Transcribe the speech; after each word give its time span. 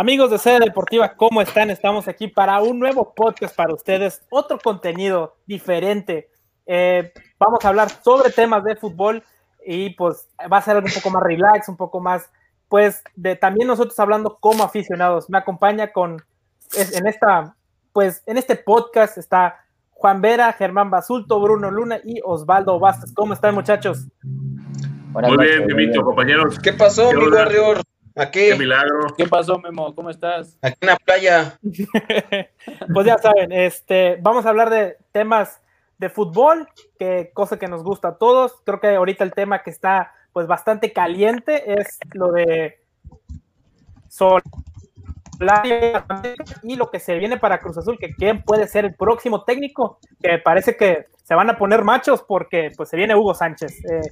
Amigos 0.00 0.30
de 0.30 0.38
Sede 0.38 0.60
Deportiva, 0.60 1.14
¿cómo 1.14 1.42
están? 1.42 1.68
Estamos 1.68 2.08
aquí 2.08 2.26
para 2.26 2.58
un 2.62 2.78
nuevo 2.78 3.12
podcast 3.14 3.54
para 3.54 3.74
ustedes, 3.74 4.22
otro 4.30 4.58
contenido 4.58 5.36
diferente. 5.44 6.30
Eh, 6.64 7.12
vamos 7.38 7.62
a 7.62 7.68
hablar 7.68 7.90
sobre 8.02 8.30
temas 8.30 8.64
de 8.64 8.76
fútbol 8.76 9.22
y 9.62 9.90
pues 9.90 10.26
va 10.50 10.56
a 10.56 10.62
ser 10.62 10.76
algo 10.76 10.88
un 10.88 10.94
poco 10.94 11.10
más 11.10 11.22
relax, 11.22 11.68
un 11.68 11.76
poco 11.76 12.00
más, 12.00 12.30
pues, 12.70 13.02
de 13.14 13.36
también 13.36 13.68
nosotros 13.68 14.00
hablando 14.00 14.38
como 14.40 14.64
aficionados. 14.64 15.28
Me 15.28 15.36
acompaña 15.36 15.92
con, 15.92 16.16
en 16.78 17.06
esta, 17.06 17.54
pues, 17.92 18.22
en 18.24 18.38
este 18.38 18.56
podcast 18.56 19.18
está 19.18 19.66
Juan 19.90 20.22
Vera, 20.22 20.50
Germán 20.54 20.88
Basulto, 20.88 21.38
Bruno 21.42 21.70
Luna 21.70 22.00
y 22.02 22.22
Osvaldo 22.24 22.78
Bastos. 22.78 23.12
¿Cómo 23.12 23.34
están, 23.34 23.54
muchachos? 23.54 24.06
Muy 24.22 25.46
bien, 25.46 25.66
Dimito, 25.66 26.02
compañeros. 26.02 26.58
¿Qué 26.58 26.72
pasó, 26.72 27.12
mi 27.12 27.26
warrior? 27.26 27.82
Aquí. 28.16 28.48
Qué 28.48 28.56
milagro. 28.56 29.14
¿Qué 29.16 29.26
pasó, 29.26 29.58
Memo? 29.58 29.94
¿Cómo 29.94 30.10
estás? 30.10 30.56
Aquí 30.62 30.76
en 30.80 30.88
la 30.88 30.96
playa. 30.96 31.58
pues 32.94 33.06
ya 33.06 33.18
saben, 33.18 33.52
este, 33.52 34.18
vamos 34.20 34.46
a 34.46 34.50
hablar 34.50 34.70
de 34.70 34.96
temas 35.12 35.60
de 35.98 36.08
fútbol, 36.08 36.68
que 36.98 37.30
cosa 37.34 37.58
que 37.58 37.68
nos 37.68 37.82
gusta 37.82 38.08
a 38.08 38.18
todos. 38.18 38.54
Creo 38.64 38.80
que 38.80 38.88
ahorita 38.88 39.22
el 39.24 39.32
tema 39.32 39.62
que 39.62 39.70
está 39.70 40.12
pues 40.32 40.46
bastante 40.46 40.92
caliente 40.92 41.80
es 41.80 41.98
lo 42.12 42.32
de 42.32 42.80
Sol 44.08 44.42
y 46.62 46.76
lo 46.76 46.90
que 46.90 47.00
se 47.00 47.14
viene 47.16 47.38
para 47.38 47.60
Cruz 47.60 47.78
Azul, 47.78 47.98
que 47.98 48.14
quién 48.14 48.42
puede 48.42 48.66
ser 48.66 48.84
el 48.84 48.94
próximo 48.94 49.44
técnico, 49.44 49.98
que 50.22 50.38
parece 50.38 50.76
que 50.76 51.06
se 51.24 51.34
van 51.34 51.48
a 51.48 51.56
poner 51.56 51.84
machos 51.84 52.22
porque 52.26 52.72
pues 52.76 52.88
se 52.88 52.96
viene 52.96 53.14
Hugo 53.14 53.34
Sánchez. 53.34 53.84
Eh, 53.84 54.02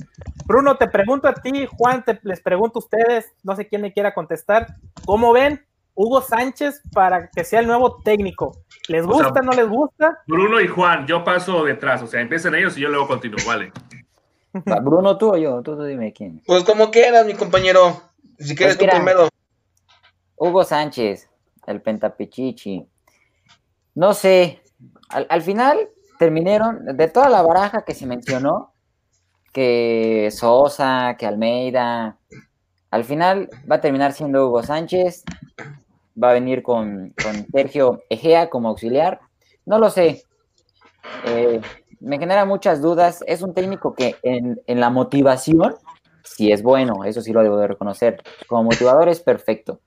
Bruno, 0.46 0.76
te 0.76 0.88
pregunto 0.88 1.28
a 1.28 1.34
ti, 1.34 1.66
Juan, 1.66 2.04
te, 2.04 2.18
les 2.22 2.40
pregunto 2.40 2.78
a 2.78 2.84
ustedes, 2.84 3.32
no 3.42 3.56
sé 3.56 3.66
quién 3.66 3.82
me 3.82 3.92
quiera 3.92 4.14
contestar, 4.14 4.66
¿cómo 5.04 5.32
ven 5.32 5.64
Hugo 5.94 6.20
Sánchez 6.20 6.80
para 6.92 7.28
que 7.28 7.44
sea 7.44 7.60
el 7.60 7.66
nuevo 7.66 8.00
técnico? 8.02 8.56
¿Les 8.88 9.04
gusta, 9.04 9.42
no 9.42 9.52
les 9.52 9.68
gusta? 9.68 10.20
Bruno 10.26 10.60
y 10.60 10.68
Juan, 10.68 11.06
yo 11.06 11.24
paso 11.24 11.64
detrás, 11.64 12.02
o 12.02 12.06
sea, 12.06 12.20
empiecen 12.20 12.54
ellos 12.54 12.78
y 12.78 12.82
yo 12.82 12.88
luego 12.88 13.08
continúo, 13.08 13.40
vale. 13.46 13.72
Bruno, 14.82 15.18
tú 15.18 15.34
o 15.34 15.36
yo, 15.36 15.62
tú, 15.62 15.82
dime 15.82 16.12
quién. 16.12 16.42
Pues 16.46 16.64
como 16.64 16.90
quieras, 16.90 17.26
mi 17.26 17.34
compañero. 17.34 18.00
Si 18.38 18.54
quieres 18.54 18.76
pues 18.76 18.88
tú 18.88 18.96
primero. 18.96 19.28
Hugo 20.38 20.64
Sánchez, 20.64 21.28
el 21.66 21.82
Pentapichichi. 21.82 22.86
No 23.94 24.14
sé, 24.14 24.62
al, 25.08 25.42
final 25.42 25.88
terminaron, 26.18 26.96
de 26.96 27.08
toda 27.08 27.28
la 27.28 27.42
baraja 27.42 27.84
que 27.84 27.94
se 27.94 28.06
mencionó, 28.06 28.72
que 29.52 30.28
Sosa, 30.30 31.16
que 31.18 31.26
Almeida, 31.26 32.18
al 32.90 33.04
final 33.04 33.48
va 33.70 33.76
a 33.76 33.80
terminar 33.80 34.12
siendo 34.12 34.46
Hugo 34.46 34.62
Sánchez, 34.62 35.24
va 36.22 36.30
a 36.30 36.34
venir 36.34 36.62
con, 36.62 37.14
Sergio 37.52 38.02
Egea 38.08 38.48
como 38.50 38.68
auxiliar, 38.68 39.20
no 39.66 39.78
lo 39.78 39.90
sé. 39.90 40.22
Eh, 41.26 41.60
me 42.00 42.18
genera 42.18 42.44
muchas 42.44 42.80
dudas. 42.80 43.24
Es 43.26 43.42
un 43.42 43.54
técnico 43.54 43.94
que 43.94 44.16
en, 44.22 44.60
en, 44.66 44.80
la 44.80 44.90
motivación, 44.90 45.74
si 46.22 46.52
es 46.52 46.62
bueno, 46.62 47.04
eso 47.04 47.20
sí 47.20 47.32
lo 47.32 47.42
debo 47.42 47.56
de 47.58 47.66
reconocer. 47.66 48.22
Como 48.46 48.64
motivador 48.64 49.08
es 49.08 49.20
perfecto 49.20 49.80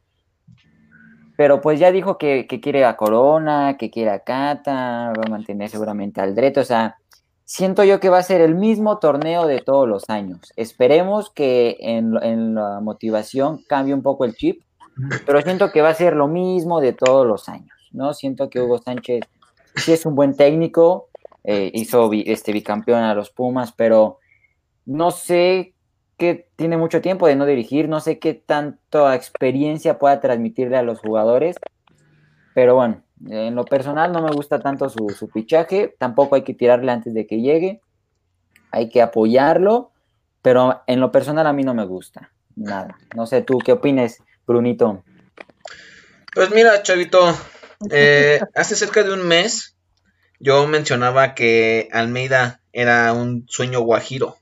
pero 1.42 1.59
pues 1.59 1.80
ya 1.80 1.92
dijo 1.92 2.20
que, 2.20 2.45
quiere 2.45 2.86
a 2.86 2.95
Corona, 2.95 3.75
que 3.75 3.89
quiere 3.89 4.11
a 4.11 4.20
Cata, 4.20 5.11
va 5.17 5.23
a 5.25 5.30
mantener 5.31 5.70
seguramente 5.70 6.22
al 6.22 6.36
Dreto, 6.36 6.61
o 6.61 6.64
sea, 6.64 6.98
siento 7.45 7.83
yo 7.83 8.00
que 8.00 8.11
va 8.11 8.20
a 8.20 8.23
ser 8.23 8.42
el 8.42 8.53
mismo 8.53 9.00
torneo 9.00 9.48
de 9.48 9.59
todos 9.59 9.89
los 9.89 10.11
años. 10.11 10.53
Esperemos 10.56 11.31
que 11.31 11.78
en, 11.80 12.53
la 12.53 12.80
motivación 12.80 13.64
cambie 13.67 13.95
un 13.95 14.03
poco 14.03 14.23
el 14.25 14.36
chip, 14.36 14.61
pero 15.25 15.42
siento 15.42 15.72
que 15.72 15.81
va 15.81 15.89
a 15.89 15.95
ser 15.95 16.16
lo 16.16 16.28
mismo 16.28 16.80
de 16.80 16.94
todos 16.94 17.25
los 17.25 17.50
años, 17.50 17.76
¿no? 17.92 18.14
Siento 18.14 18.52
que 18.52 18.61
Hugo 18.61 18.78
Sánchez 18.78 19.22
sí 19.78 19.94
es 19.94 20.05
un 20.05 20.14
buen 20.14 20.38
técnico, 20.38 21.09
eh, 21.44 21.72
hizo 21.73 22.11
este 22.14 22.53
bicampeón 22.53 23.02
a 23.02 23.16
los 23.16 23.31
Pumas, 23.31 23.71
pero 23.71 24.20
no 24.86 25.10
sé 25.10 25.73
que 26.21 26.48
tiene 26.55 26.77
mucho 26.77 27.02
tiempo 27.02 27.26
de 27.26 27.36
no 27.36 27.48
dirigir, 27.48 27.89
no 27.89 27.99
sé 27.99 28.20
qué 28.20 28.36
tanta 28.36 29.15
experiencia 29.15 29.98
pueda 29.98 30.20
transmitirle 30.20 30.77
a 30.77 30.83
los 30.83 30.99
jugadores, 30.99 31.55
pero 32.54 32.76
bueno, 32.76 33.02
en 33.27 33.55
lo 33.55 33.65
personal 33.65 34.11
no 34.11 34.21
me 34.21 34.30
gusta 34.30 34.60
tanto 34.60 34.87
su, 34.87 35.10
su 35.10 35.30
fichaje, 35.30 35.95
tampoco 35.98 36.36
hay 36.36 36.43
que 36.43 36.54
tirarle 36.54 36.92
antes 36.92 37.15
de 37.15 37.26
que 37.26 37.42
llegue, 37.42 37.81
hay 38.70 38.89
que 38.89 39.02
apoyarlo, 39.02 39.93
pero 40.43 40.83
en 40.86 40.99
lo 40.99 41.11
personal 41.11 41.48
a 41.48 41.54
mí 41.54 41.64
no 41.64 41.73
me 41.73 41.86
gusta, 41.86 42.30
nada. 42.55 42.99
No 43.15 43.26
sé 43.26 43.42
tú, 43.42 43.58
¿qué 43.58 43.71
opines, 43.71 44.21
Brunito? 44.45 45.04
Pues 46.36 46.52
mira, 46.52 46.83
Chavito, 46.83 47.36
eh, 47.89 48.39
hace 48.54 48.76
cerca 48.76 49.02
de 49.02 49.11
un 49.11 49.27
mes 49.27 49.76
yo 50.39 50.67
mencionaba 50.67 51.33
que 51.33 51.89
Almeida 51.92 52.61
era 52.73 53.11
un 53.11 53.45
sueño 53.48 53.80
guajiro 53.80 54.37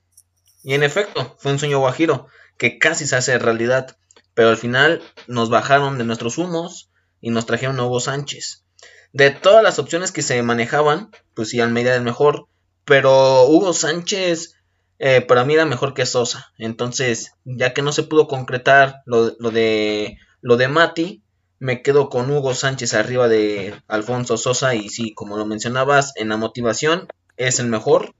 y 0.62 0.74
en 0.74 0.82
efecto, 0.82 1.36
fue 1.38 1.52
un 1.52 1.58
sueño 1.58 1.78
guajiro 1.78 2.26
que 2.58 2.78
casi 2.78 3.06
se 3.06 3.16
hace 3.16 3.38
realidad, 3.38 3.96
pero 4.34 4.50
al 4.50 4.56
final 4.56 5.02
nos 5.26 5.50
bajaron 5.50 5.98
de 5.98 6.04
nuestros 6.04 6.38
humos 6.38 6.90
y 7.20 7.30
nos 7.30 7.46
trajeron 7.46 7.80
a 7.80 7.86
Hugo 7.86 8.00
Sánchez. 8.00 8.64
De 9.12 9.30
todas 9.30 9.62
las 9.62 9.78
opciones 9.78 10.12
que 10.12 10.22
se 10.22 10.42
manejaban, 10.42 11.10
pues 11.34 11.48
sí, 11.48 11.60
Almeida 11.60 11.94
es 11.96 12.02
mejor, 12.02 12.46
pero 12.84 13.44
Hugo 13.46 13.72
Sánchez 13.72 14.54
eh, 14.98 15.22
para 15.22 15.44
mí 15.44 15.54
era 15.54 15.64
mejor 15.64 15.94
que 15.94 16.06
Sosa. 16.06 16.52
Entonces, 16.58 17.32
ya 17.44 17.72
que 17.72 17.82
no 17.82 17.92
se 17.92 18.02
pudo 18.02 18.28
concretar 18.28 19.02
lo, 19.06 19.34
lo, 19.38 19.50
de 19.50 20.18
lo 20.42 20.56
de 20.56 20.68
Mati, 20.68 21.22
me 21.58 21.82
quedo 21.82 22.08
con 22.08 22.30
Hugo 22.30 22.54
Sánchez 22.54 22.94
arriba 22.94 23.28
de 23.28 23.74
Alfonso 23.88 24.36
Sosa 24.36 24.74
y 24.74 24.90
sí, 24.90 25.14
como 25.14 25.36
lo 25.36 25.46
mencionabas, 25.46 26.12
en 26.16 26.28
la 26.28 26.36
motivación 26.36 27.08
es 27.36 27.58
el 27.58 27.66
mejor 27.66 28.14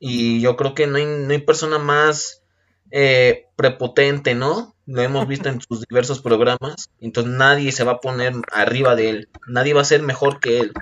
y 0.00 0.40
yo 0.40 0.56
creo 0.56 0.74
que 0.74 0.86
no 0.86 0.96
hay, 0.96 1.04
no 1.04 1.30
hay 1.30 1.38
persona 1.40 1.78
más 1.78 2.42
eh, 2.90 3.44
prepotente, 3.54 4.34
¿no? 4.34 4.74
Lo 4.86 5.02
hemos 5.02 5.28
visto 5.28 5.50
en 5.50 5.60
sus 5.60 5.86
diversos 5.86 6.22
programas. 6.22 6.90
Entonces 7.00 7.32
nadie 7.32 7.70
se 7.70 7.84
va 7.84 7.92
a 7.92 8.00
poner 8.00 8.32
arriba 8.50 8.96
de 8.96 9.10
él. 9.10 9.28
Nadie 9.46 9.74
va 9.74 9.82
a 9.82 9.84
ser 9.84 10.02
mejor 10.02 10.40
que 10.40 10.58
él. 10.58 10.72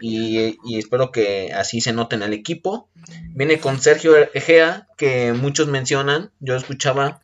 Y, 0.00 0.58
y, 0.64 0.78
espero 0.78 1.10
que 1.10 1.54
así 1.54 1.80
se 1.80 1.94
note 1.94 2.16
en 2.16 2.22
el 2.22 2.34
equipo. 2.34 2.90
Viene 3.30 3.60
con 3.60 3.80
Sergio 3.80 4.14
Egea, 4.34 4.88
que 4.98 5.32
muchos 5.32 5.68
mencionan. 5.68 6.32
Yo 6.40 6.54
escuchaba 6.56 7.22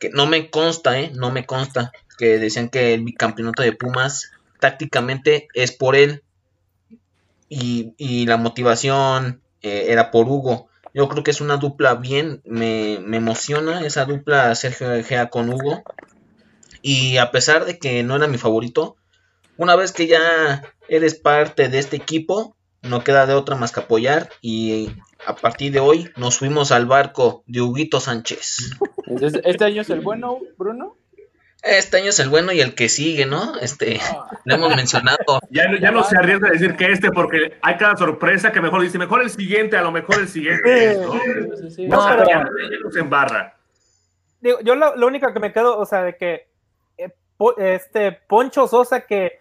que 0.00 0.10
no 0.10 0.26
me 0.26 0.50
consta, 0.50 0.98
¿eh? 0.98 1.12
No 1.14 1.30
me 1.30 1.46
consta. 1.46 1.92
Que 2.16 2.38
decían 2.38 2.70
que 2.70 2.94
el 2.94 3.04
bicampeonato 3.04 3.62
de 3.62 3.72
Pumas 3.72 4.32
tácticamente 4.58 5.48
es 5.54 5.70
por 5.70 5.94
él. 5.94 6.24
Y, 7.48 7.94
y 7.98 8.26
la 8.26 8.36
motivación 8.36 9.42
eh, 9.62 9.86
era 9.88 10.10
por 10.10 10.26
Hugo. 10.26 10.67
Yo 10.98 11.08
creo 11.08 11.22
que 11.22 11.30
es 11.30 11.40
una 11.40 11.58
dupla 11.58 11.94
bien, 11.94 12.42
me, 12.44 12.94
emociona 12.94 13.86
esa 13.86 14.04
dupla 14.04 14.52
Sergio 14.56 14.92
Egea 14.94 15.30
con 15.30 15.48
Hugo. 15.48 15.84
Y 16.82 17.18
a 17.18 17.30
pesar 17.30 17.66
de 17.66 17.78
que 17.78 18.02
no 18.02 18.16
era 18.16 18.26
mi 18.26 18.36
favorito, 18.36 18.96
una 19.56 19.76
vez 19.76 19.92
que 19.92 20.08
ya 20.08 20.64
eres 20.88 21.14
parte 21.14 21.68
de 21.68 21.78
este 21.78 21.94
equipo, 21.94 22.56
no 22.82 23.04
queda 23.04 23.26
de 23.26 23.34
otra 23.34 23.54
más 23.54 23.70
que 23.70 23.78
apoyar. 23.78 24.30
Y 24.42 24.90
a 25.24 25.36
partir 25.36 25.70
de 25.70 25.78
hoy 25.78 26.10
nos 26.16 26.38
fuimos 26.38 26.72
al 26.72 26.86
barco 26.86 27.44
de 27.46 27.60
Huguito 27.60 28.00
Sánchez. 28.00 28.72
¿Este 29.44 29.64
año 29.64 29.82
es 29.82 29.90
el 29.90 30.00
bueno, 30.00 30.40
Bruno? 30.56 30.96
Este 31.62 31.96
año 31.96 32.10
es 32.10 32.20
el 32.20 32.28
bueno 32.28 32.52
y 32.52 32.60
el 32.60 32.74
que 32.74 32.88
sigue, 32.88 33.26
¿no? 33.26 33.56
Este, 33.60 34.00
lo 34.44 34.54
hemos 34.54 34.76
mencionado. 34.76 35.40
Ya, 35.50 35.64
ya 35.80 35.90
no 35.90 36.04
se 36.04 36.16
arriesga 36.16 36.48
a 36.48 36.52
decir 36.52 36.76
que 36.76 36.92
este, 36.92 37.10
porque 37.10 37.58
hay 37.62 37.76
cada 37.76 37.96
sorpresa 37.96 38.52
que 38.52 38.60
mejor 38.60 38.82
dice, 38.82 38.98
mejor 38.98 39.22
el 39.22 39.30
siguiente, 39.30 39.76
a 39.76 39.82
lo 39.82 39.90
mejor 39.90 40.20
el 40.20 40.28
siguiente. 40.28 40.98
¿no? 40.98 41.14
no, 41.14 42.08
pero 42.08 42.24
ya, 42.26 42.48
nos 42.82 42.96
embarra. 42.96 43.56
Digo, 44.40 44.60
yo 44.60 44.76
lo, 44.76 45.06
único 45.06 45.32
que 45.32 45.40
me 45.40 45.52
quedo, 45.52 45.78
o 45.78 45.84
sea, 45.84 46.02
de 46.02 46.16
que 46.16 46.48
eh, 46.96 47.12
este 47.58 48.12
Poncho 48.12 48.68
Sosa 48.68 49.00
que 49.00 49.40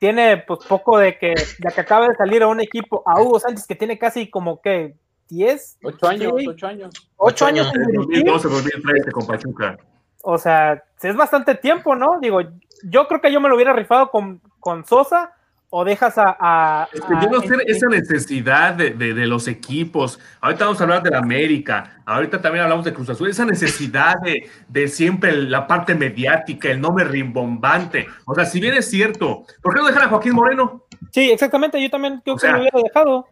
tiene 0.00 0.38
pues 0.38 0.60
poco 0.68 0.98
de 0.98 1.16
que, 1.16 1.34
de 1.58 1.72
que 1.72 1.80
acaba 1.80 2.08
de 2.08 2.16
salir 2.16 2.42
a 2.42 2.48
un 2.48 2.60
equipo, 2.60 3.04
a 3.06 3.20
Hugo 3.20 3.38
Sánchez 3.38 3.66
que 3.68 3.76
tiene 3.76 3.98
casi 3.98 4.28
como 4.28 4.60
que 4.60 4.96
10, 5.28 5.78
8 5.84 6.08
años, 6.08 6.32
8 6.46 6.66
años. 6.66 7.10
8 7.16 7.46
años. 7.46 7.72
2012, 7.94 8.48
2013 8.48 9.12
con 9.12 9.26
Pachuca. 9.26 9.78
O 10.22 10.36
sea, 10.38 10.82
es 11.08 11.16
bastante 11.16 11.54
tiempo, 11.54 11.94
¿no? 11.94 12.18
Digo, 12.20 12.40
yo 12.84 13.08
creo 13.08 13.20
que 13.20 13.32
yo 13.32 13.40
me 13.40 13.48
lo 13.48 13.54
hubiera 13.54 13.72
rifado 13.72 14.10
con, 14.10 14.40
con 14.60 14.84
Sosa 14.84 15.32
o 15.74 15.86
dejas 15.86 16.14
a... 16.18 16.86
yo 16.92 17.30
no 17.30 17.40
sé 17.40 17.56
esa 17.66 17.86
necesidad 17.86 18.74
de, 18.74 18.90
de, 18.90 19.26
los 19.26 19.48
equipos. 19.48 20.20
Ahorita 20.42 20.66
vamos 20.66 20.78
a 20.80 20.84
hablar 20.84 21.02
de 21.02 21.10
la 21.10 21.20
América, 21.20 22.02
ahorita 22.04 22.42
también 22.42 22.64
hablamos 22.64 22.84
de 22.84 22.92
Cruz 22.92 23.08
Azul, 23.08 23.30
esa 23.30 23.46
necesidad 23.46 24.20
de, 24.20 24.50
de 24.68 24.86
siempre 24.86 25.32
la 25.32 25.66
parte 25.66 25.94
mediática, 25.94 26.68
el 26.68 26.78
nombre 26.78 27.04
rimbombante. 27.04 28.06
O 28.26 28.34
sea, 28.34 28.44
si 28.44 28.60
bien 28.60 28.74
es 28.74 28.90
cierto, 28.90 29.44
¿por 29.62 29.72
qué 29.72 29.80
no 29.80 29.86
dejar 29.86 30.02
a 30.02 30.08
Joaquín 30.08 30.34
Moreno? 30.34 30.84
Sí, 31.10 31.30
exactamente, 31.30 31.82
yo 31.82 31.88
también 31.88 32.20
creo 32.22 32.36
que 32.36 32.48
lo 32.48 32.60
hubiera 32.60 32.78
dejado. 32.78 33.26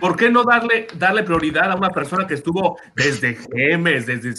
¿Por 0.00 0.16
qué 0.16 0.30
no 0.30 0.44
darle, 0.44 0.86
darle 0.94 1.22
prioridad 1.22 1.72
a 1.72 1.76
una 1.76 1.90
persona 1.90 2.26
que 2.26 2.34
estuvo 2.34 2.78
desde 2.94 3.36
Gemes, 3.36 4.06
desde 4.06 4.34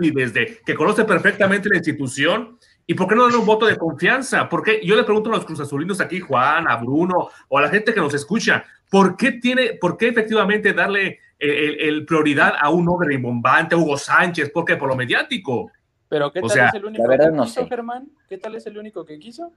y 0.00 0.10
desde 0.10 0.60
que 0.64 0.74
conoce 0.74 1.04
perfectamente 1.04 1.68
la 1.68 1.76
institución 1.76 2.58
¿Y 2.90 2.94
por 2.94 3.06
qué 3.06 3.14
no 3.14 3.24
dan 3.28 3.38
un 3.38 3.44
voto 3.44 3.66
de 3.66 3.76
confianza? 3.76 4.48
Porque 4.48 4.80
yo 4.82 4.96
le 4.96 5.04
pregunto 5.04 5.28
a 5.28 5.34
los 5.34 5.44
cruzazulinos 5.44 6.00
aquí, 6.00 6.20
Juan, 6.20 6.66
a 6.66 6.76
Bruno, 6.76 7.28
o 7.48 7.58
a 7.58 7.60
la 7.60 7.68
gente 7.68 7.92
que 7.92 8.00
nos 8.00 8.14
escucha, 8.14 8.64
¿por 8.88 9.14
qué 9.14 9.32
tiene, 9.32 9.74
por 9.74 9.98
qué 9.98 10.08
efectivamente 10.08 10.72
darle 10.72 11.18
el, 11.38 11.80
el 11.82 12.06
prioridad 12.06 12.54
a 12.58 12.70
un 12.70 12.88
hombre 12.88 13.08
rimbombante, 13.08 13.74
a 13.74 13.78
Hugo 13.78 13.98
Sánchez? 13.98 14.50
¿Por 14.50 14.64
qué? 14.64 14.76
Por 14.76 14.88
lo 14.88 14.96
mediático. 14.96 15.70
Pero 16.08 16.32
¿qué 16.32 16.38
O 16.38 16.46
tal 16.46 16.50
sea, 16.50 16.68
es 16.68 16.74
el 16.76 16.86
único 16.86 17.06
que 17.06 17.30
no 17.30 17.44
quiso, 17.44 17.60
sé. 17.60 17.66
Germán? 17.66 18.08
¿Qué 18.26 18.38
tal 18.38 18.54
es 18.54 18.66
el 18.66 18.78
único 18.78 19.04
que 19.04 19.18
quiso? 19.18 19.52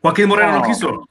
Joaquín 0.00 0.28
Moreno 0.28 0.52
no, 0.52 0.58
No. 0.60 0.64
quiso. 0.64 1.08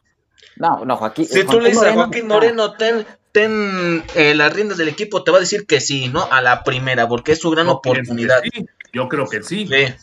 No, 0.56 0.86
no, 0.86 0.96
Joaquín. 0.96 1.26
Si 1.26 1.44
tú 1.46 1.60
le 1.60 1.72
dices 1.72 1.84
a 1.84 1.94
Joaquín 1.94 2.26
Moreno, 2.26 2.72
ten, 2.72 3.06
ten 3.34 4.04
eh, 4.16 4.34
las 4.36 4.54
riendas 4.54 4.78
del 4.78 4.88
equipo, 4.88 5.24
te 5.24 5.32
va 5.32 5.38
a 5.38 5.42
decir 5.42 5.66
que 5.66 5.82
sí, 5.82 6.08
¿no? 6.08 6.26
A 6.32 6.42
la 6.42 6.64
primera, 6.64 7.10
porque 7.10 7.34
es 7.34 7.40
su 7.40 7.50
gran 7.50 7.66
Yo 7.66 7.74
oportunidad. 7.74 8.42
sí. 8.44 8.66
Yo 8.94 9.10
creo 9.10 9.28
que 9.28 9.44
sí. 9.44 9.68
Sí. 9.68 9.94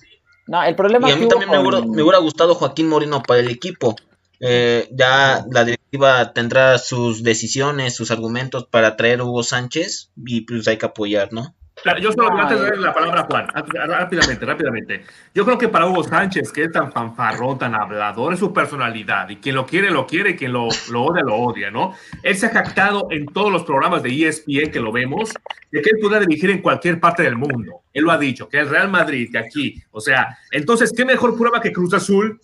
No, 0.46 0.62
el 0.64 0.74
problema 0.74 1.08
Y 1.08 1.12
a 1.12 1.16
mí 1.16 1.28
también 1.28 1.50
me 1.50 1.58
hubiera, 1.58 1.80
me 1.80 2.02
hubiera 2.02 2.18
gustado 2.18 2.56
Joaquín 2.56 2.88
Moreno 2.88 3.22
para 3.22 3.40
el 3.40 3.48
equipo. 3.48 3.94
Eh, 4.40 4.88
ya 4.90 5.44
la 5.50 5.64
directiva 5.64 6.32
tendrá 6.32 6.78
sus 6.78 7.22
decisiones, 7.22 7.94
sus 7.94 8.10
argumentos 8.10 8.66
para 8.66 8.96
traer 8.96 9.20
a 9.20 9.24
Hugo 9.24 9.42
Sánchez 9.44 10.10
y 10.16 10.40
pues 10.40 10.66
hay 10.66 10.76
que 10.76 10.86
apoyar, 10.86 11.32
¿no? 11.32 11.54
Yo 12.00 12.12
solo 12.12 12.30
No, 12.30 12.42
antes 12.42 12.60
de 12.60 12.66
darle 12.66 12.82
la 12.82 12.92
palabra 12.92 13.20
a 13.22 13.24
Juan, 13.24 13.46
rápidamente, 13.88 14.44
rápidamente. 14.44 15.04
Yo 15.34 15.44
creo 15.44 15.56
que 15.56 15.68
para 15.68 15.86
Hugo 15.86 16.04
Sánchez, 16.04 16.52
que 16.52 16.64
es 16.64 16.72
tan 16.72 16.92
fanfarrón, 16.92 17.58
tan 17.58 17.74
hablador, 17.74 18.34
es 18.34 18.38
su 18.38 18.52
personalidad. 18.52 19.28
Y 19.30 19.36
quien 19.36 19.54
lo 19.54 19.64
quiere, 19.66 19.90
lo 19.90 20.06
quiere, 20.06 20.30
y 20.30 20.36
quien 20.36 20.52
lo, 20.52 20.68
lo 20.90 21.04
odia, 21.04 21.22
lo 21.22 21.36
odia, 21.36 21.70
¿no? 21.70 21.94
Él 22.22 22.36
se 22.36 22.46
ha 22.46 22.50
jactado 22.50 23.06
en 23.10 23.26
todos 23.26 23.50
los 23.50 23.64
programas 23.64 24.02
de 24.02 24.28
ESPN 24.28 24.70
que 24.70 24.80
lo 24.80 24.92
vemos, 24.92 25.30
de 25.70 25.80
que 25.80 25.90
él 25.90 25.98
pueda 26.02 26.20
dirigir 26.20 26.50
en 26.50 26.60
cualquier 26.60 27.00
parte 27.00 27.22
del 27.22 27.36
mundo. 27.36 27.82
Él 27.94 28.04
lo 28.04 28.12
ha 28.12 28.18
dicho, 28.18 28.48
que 28.48 28.58
el 28.58 28.68
Real 28.68 28.90
Madrid, 28.90 29.30
que 29.32 29.38
aquí. 29.38 29.82
O 29.90 30.00
sea, 30.00 30.38
entonces, 30.50 30.92
¿qué 30.94 31.04
mejor 31.04 31.36
prueba 31.36 31.60
que 31.60 31.72
Cruz 31.72 31.94
Azul 31.94 32.40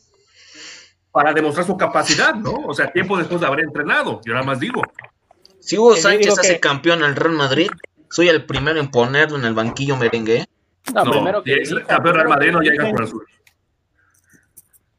para 1.12 1.32
demostrar 1.32 1.66
su 1.66 1.76
capacidad, 1.76 2.34
¿no? 2.34 2.52
O 2.66 2.74
sea, 2.74 2.90
tiempo 2.92 3.16
después 3.16 3.40
de 3.40 3.46
haber 3.46 3.60
entrenado. 3.60 4.20
Yo 4.24 4.32
nada 4.34 4.44
más 4.46 4.60
digo. 4.60 4.82
Si 5.60 5.76
Hugo 5.78 5.96
Sánchez 5.96 6.38
hace 6.38 6.54
que- 6.54 6.60
campeón 6.60 7.02
al 7.02 7.16
Real 7.16 7.34
Madrid, 7.34 7.70
soy 8.16 8.28
el 8.30 8.46
primero 8.46 8.80
en 8.80 8.90
ponerlo 8.90 9.36
en 9.36 9.44
el 9.44 9.52
banquillo 9.52 9.94
merengue. 9.98 10.36
¿eh? 10.38 10.46
No, 10.94 11.04
No, 11.04 11.10
primero 11.10 11.42
si 11.42 11.44
que 11.54 11.60
es 11.60 11.74
campeón 11.86 12.14
Real 12.14 12.28
Madrid, 12.28 12.50
no 12.50 12.60
llega. 12.62 12.90
Cruz 12.90 13.08
Azul. 13.08 13.26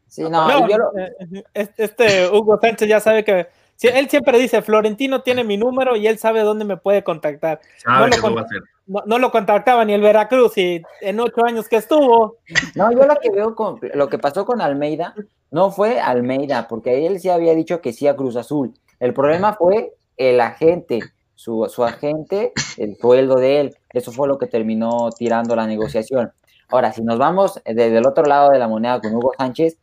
Sí, 0.08 0.22
no, 0.30 0.68
yo 0.70 0.78
lo- 0.78 0.98
eh, 0.98 1.44
este- 1.54 1.84
este 1.84 2.28
Hugo 2.30 2.60
Sánchez 2.62 2.88
ya 2.88 3.00
sabe 3.00 3.24
que 3.24 3.48
sí, 3.76 3.88
él 3.88 4.08
siempre 4.08 4.38
dice, 4.38 4.62
Florentino 4.62 5.22
tiene 5.24 5.44
mi 5.44 5.58
número 5.58 5.96
y 5.96 6.06
él 6.06 6.20
sabe 6.20 6.42
dónde 6.42 6.64
me 6.66 6.78
puede 6.78 7.04
contactar. 7.04 7.60
Sabe 7.78 7.98
No 7.98 8.06
que 8.06 8.10
lo 8.12 8.16
lo 8.18 8.22
con- 8.22 8.36
va 8.38 8.42
a 8.42 8.44
hacer. 8.46 8.62
No, 8.86 9.04
no 9.08 9.20
lo 9.20 9.32
contactaba 9.32 9.84
ni 9.84 9.94
el 9.94 10.02
Veracruz 10.02 10.58
y 10.60 10.82
en 11.02 11.20
ocho 11.20 11.44
años 11.46 11.68
que 11.68 11.76
estuvo, 11.78 12.38
No, 12.76 12.92
yo 12.92 13.06
lo 13.06 13.16
que 13.22 13.32
veo 13.32 13.54
con 13.56 13.80
lo 13.96 14.10
que 14.10 14.20
pasó 14.20 14.46
con 14.46 14.62
Almeida 14.62 15.14
no 15.52 15.72
fue 15.72 16.00
Almeida, 16.00 16.68
porque 16.68 17.06
él 17.08 17.20
sí 17.20 17.30
había 17.30 17.54
dicho 17.56 17.82
que 17.82 17.94
sí 17.94 18.08
a 18.08 18.16
Cruz 18.16 18.36
Azul. 18.38 18.74
El 19.00 19.14
problema 19.14 19.54
fue 19.56 19.94
el 20.18 20.40
agente, 20.40 21.00
su, 21.38 21.68
su 21.70 21.84
agente, 21.86 22.52
el 22.78 22.98
sueldo 22.98 23.36
de 23.36 23.62
él. 23.62 23.76
Eso 23.94 24.12
fue 24.12 24.28
lo 24.28 24.40
que 24.40 24.48
terminó 24.48 25.10
tirando 25.16 25.56
la 25.56 25.68
negociación. 25.68 26.34
Ahora, 26.68 26.92
si 26.92 27.04
nos 27.04 27.18
vamos 27.18 27.62
desde 27.64 27.98
el 27.98 28.08
otro 28.08 28.26
lado 28.26 28.50
de 28.50 28.60
la 28.60 28.68
moneda 28.68 29.00
con 29.00 29.16
Hugo 29.16 29.32
Sánchez, 29.38 29.78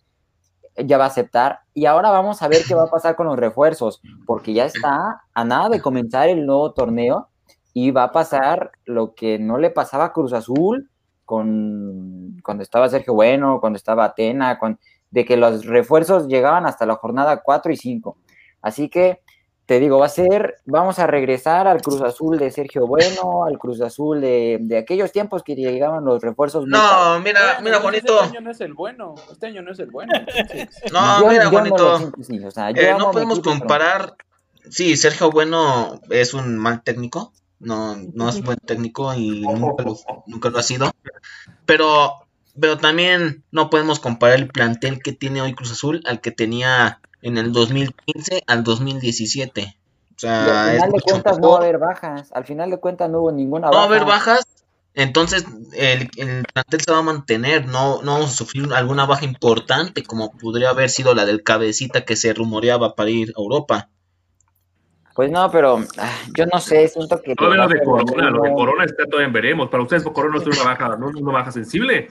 ya 0.76 0.98
va 0.98 1.04
a 1.04 1.08
aceptar. 1.08 1.60
Y 1.72 1.86
ahora 1.86 2.10
vamos 2.10 2.42
a 2.42 2.48
ver 2.48 2.62
qué 2.66 2.74
va 2.74 2.84
a 2.84 2.90
pasar 2.90 3.14
con 3.14 3.26
los 3.26 3.38
refuerzos, 3.38 4.02
porque 4.26 4.52
ya 4.52 4.64
está 4.64 5.22
a 5.32 5.44
nada 5.44 5.68
de 5.68 5.80
comenzar 5.80 6.28
el 6.28 6.44
nuevo 6.44 6.72
torneo 6.72 7.28
y 7.72 7.92
va 7.92 8.04
a 8.04 8.12
pasar 8.12 8.72
lo 8.84 9.14
que 9.14 9.38
no 9.38 9.58
le 9.58 9.70
pasaba 9.70 10.06
a 10.06 10.12
Cruz 10.12 10.32
Azul 10.32 10.90
con 11.24 12.40
cuando 12.42 12.62
estaba 12.64 12.88
Sergio 12.88 13.14
Bueno, 13.14 13.60
cuando 13.60 13.76
estaba 13.76 14.04
Atena, 14.04 14.58
de 15.10 15.24
que 15.24 15.36
los 15.36 15.64
refuerzos 15.64 16.26
llegaban 16.26 16.66
hasta 16.66 16.84
la 16.84 16.96
jornada 16.96 17.42
4 17.42 17.72
y 17.72 17.76
5. 17.76 18.18
Así 18.60 18.88
que 18.88 19.20
te 19.66 19.80
digo, 19.80 19.98
va 19.98 20.06
a 20.06 20.10
ser, 20.10 20.56
vamos 20.66 20.98
a 20.98 21.06
regresar 21.06 21.66
al 21.66 21.80
Cruz 21.80 22.02
Azul 22.02 22.38
de 22.38 22.50
Sergio 22.50 22.86
Bueno, 22.86 23.44
al 23.46 23.58
Cruz 23.58 23.80
Azul 23.80 24.20
de, 24.20 24.58
de 24.60 24.76
aquellos 24.78 25.10
tiempos 25.10 25.42
que 25.42 25.54
llegaban 25.54 26.04
los 26.04 26.20
refuerzos. 26.22 26.66
No, 26.66 27.18
mira, 27.20 27.60
mira, 27.62 27.78
entonces 27.78 27.80
Juanito. 27.80 28.14
Este 28.22 28.28
año 28.36 28.40
no 28.42 28.50
es 28.50 28.60
el 28.60 28.74
bueno. 28.74 29.14
Este 29.32 29.46
año 29.46 29.62
no 29.62 29.72
es 29.72 29.78
el 29.78 29.90
bueno. 29.90 30.12
entonces. 30.14 30.68
No, 30.92 31.20
Yo- 31.22 31.28
mira, 31.28 31.44
yo 31.44 31.50
no 31.60 31.64
lo 31.66 31.98
Juanito. 31.98 32.46
o 32.46 32.50
sea, 32.50 32.70
Eh, 32.70 32.94
no 32.98 33.10
podemos 33.10 33.38
equipo, 33.38 33.50
pero- 33.50 33.58
comparar. 33.60 34.14
Sí, 34.70 34.96
Sergio 34.96 35.30
Bueno 35.30 36.00
es 36.10 36.34
un 36.34 36.56
mal 36.58 36.82
técnico. 36.82 37.32
No, 37.60 37.96
no 37.96 38.28
es 38.28 38.42
buen 38.42 38.58
técnico 38.58 39.14
y 39.14 39.40
nunca 39.40 39.84
lo, 39.84 39.96
nunca 40.26 40.50
lo 40.50 40.58
ha 40.58 40.62
sido. 40.62 40.90
Pero, 41.64 42.12
pero 42.58 42.76
también 42.78 43.42
no 43.50 43.70
podemos 43.70 44.00
comparar 44.00 44.36
el 44.36 44.48
plantel 44.48 45.00
que 45.02 45.12
tiene 45.12 45.40
hoy 45.40 45.54
Cruz 45.54 45.72
Azul 45.72 46.02
al 46.06 46.20
que 46.20 46.30
tenía 46.30 47.00
en 47.24 47.38
el 47.38 47.52
2015 47.52 48.42
al 48.46 48.62
2017. 48.64 49.62
O 50.22 50.26
Y 50.26 50.26
al 50.26 50.46
sea, 50.46 50.74
es 50.74 50.82
final 50.82 50.92
de 50.92 51.00
cuentas 51.00 51.38
no 51.40 51.50
va 51.50 51.56
a 51.56 51.62
haber 51.62 51.78
bajas. 51.78 52.30
Al 52.32 52.44
final 52.44 52.70
de 52.70 52.78
cuentas 52.78 53.10
no 53.10 53.20
hubo 53.20 53.32
ninguna 53.32 53.68
No 53.68 53.72
baja. 53.72 53.78
va 53.78 53.82
a 53.82 53.86
haber 53.96 54.04
bajas. 54.06 54.44
Entonces, 54.96 55.44
el, 55.72 56.08
el 56.16 56.44
plantel 56.52 56.80
se 56.80 56.92
va 56.92 56.98
a 56.98 57.02
mantener. 57.02 57.66
No, 57.66 58.02
no 58.02 58.12
vamos 58.12 58.30
a 58.30 58.36
sufrir 58.36 58.72
alguna 58.72 59.06
baja 59.06 59.24
importante, 59.24 60.04
como 60.04 60.30
podría 60.38 60.70
haber 60.70 60.88
sido 60.90 61.14
la 61.14 61.24
del 61.24 61.42
cabecita 61.42 62.04
que 62.04 62.14
se 62.14 62.32
rumoreaba 62.32 62.94
para 62.94 63.10
ir 63.10 63.30
a 63.36 63.40
Europa. 63.40 63.88
Pues 65.16 65.30
no, 65.30 65.50
pero 65.50 65.78
ah, 65.98 66.12
yo 66.36 66.44
no 66.46 66.60
sé, 66.60 66.86
siento 66.88 67.20
que... 67.22 67.34
Todavía 67.34 67.60
va 67.62 67.68
lo 67.68 67.74
de 67.74 67.84
Corona, 67.84 68.30
lo 68.30 68.42
de. 68.42 68.52
Corona 68.52 68.84
está 68.84 69.04
todavía 69.06 69.26
en 69.28 69.32
veremos. 69.32 69.68
Para 69.70 69.82
ustedes, 69.82 70.04
Corona 70.04 70.36
no 70.36 70.42
es 70.42 70.58
una 70.60 70.70
baja, 70.70 70.96
no 70.96 71.08
es 71.10 71.16
una 71.16 71.32
baja 71.32 71.50
sensible. 71.52 72.10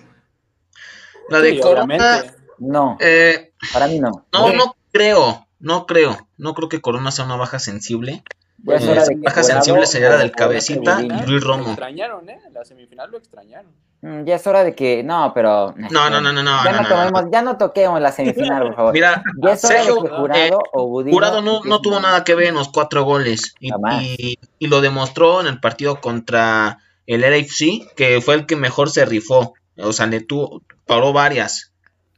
La 1.29 1.39
de 1.39 1.51
Sí, 1.51 1.59
Corona. 1.59 2.23
No, 2.59 2.97
eh, 2.99 3.53
para 3.73 3.87
mí 3.87 3.99
no. 3.99 4.25
no, 4.33 4.53
no 4.53 4.75
creo, 4.93 5.45
no 5.59 5.85
creo. 5.85 6.27
No 6.37 6.53
creo 6.53 6.69
que 6.69 6.79
Corona 6.79 7.11
sea 7.11 7.25
una 7.25 7.35
baja 7.35 7.59
sensible. 7.59 8.23
Ya 8.65 8.75
es 8.75 8.83
Eh, 9.09 9.17
baja 9.21 9.43
sensible 9.43 9.85
sería 9.87 10.09
la 10.09 10.17
del 10.17 10.31
cabecita 10.31 11.01
y 11.01 11.09
Luis 11.09 11.43
Lo 11.43 11.49
Romo. 11.55 11.65
extrañaron, 11.67 12.29
¿eh? 12.29 12.39
La 12.53 12.63
semifinal 12.63 13.11
lo 13.11 13.17
extrañaron. 13.17 13.71
Mm, 14.01 14.23
Ya 14.25 14.35
es 14.35 14.47
hora 14.47 14.63
de 14.63 14.73
que... 14.75 15.03
No, 15.03 15.31
pero... 15.33 15.73
No, 15.77 16.09
no, 16.09 16.21
no, 16.21 16.31
no, 16.33 16.43
no, 16.43 16.63
Ya 16.63 16.71
no, 16.71 16.77
no, 16.77 16.83
no, 16.83 16.89
tomemos- 16.89 17.29
ya 17.31 17.41
no 17.41 17.57
toquemos 17.57 17.99
la 17.99 18.11
semifinal, 18.11 18.63
por 18.63 18.75
favor. 18.75 18.93
Mira, 18.93 19.21
ya 19.41 19.51
es 19.53 19.63
hora 19.65 19.75
Sergio, 19.75 19.95
de 19.95 20.09
que 20.09 20.15
Jurado 20.15 20.59
o 20.73 20.83
Gudiño... 20.85 21.13
Jurado 21.13 21.41
no, 21.41 21.61
no 21.65 21.81
tuvo 21.81 21.99
nada 21.99 22.23
que 22.23 22.35
ver 22.35 22.47
en 22.47 22.55
los 22.55 22.69
cuatro 22.69 23.03
goles 23.03 23.53
y, 23.59 23.69
Jamás. 23.69 24.03
y- 24.03 24.37
y 24.59 24.67
lo 24.67 24.79
demostró 24.81 25.41
en 25.41 25.47
el 25.47 25.59
partido 25.59 25.99
contra 25.99 26.79
el 27.07 27.21
LFC, 27.23 27.81
que 27.97 28.21
fue 28.21 28.35
el 28.35 28.45
que 28.45 28.55
mejor 28.55 28.89
se 28.89 29.03
rifó. 29.05 29.53
O 29.77 29.91
sea, 29.91 30.05
le 30.05 30.21
tuvo, 30.21 30.61
paró 30.85 31.11
varias. 31.11 31.71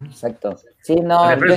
Exacto. 0.04 0.58
Sí, 0.84 0.96
no, 0.98 1.32
El 1.32 1.40
yo 1.40 1.56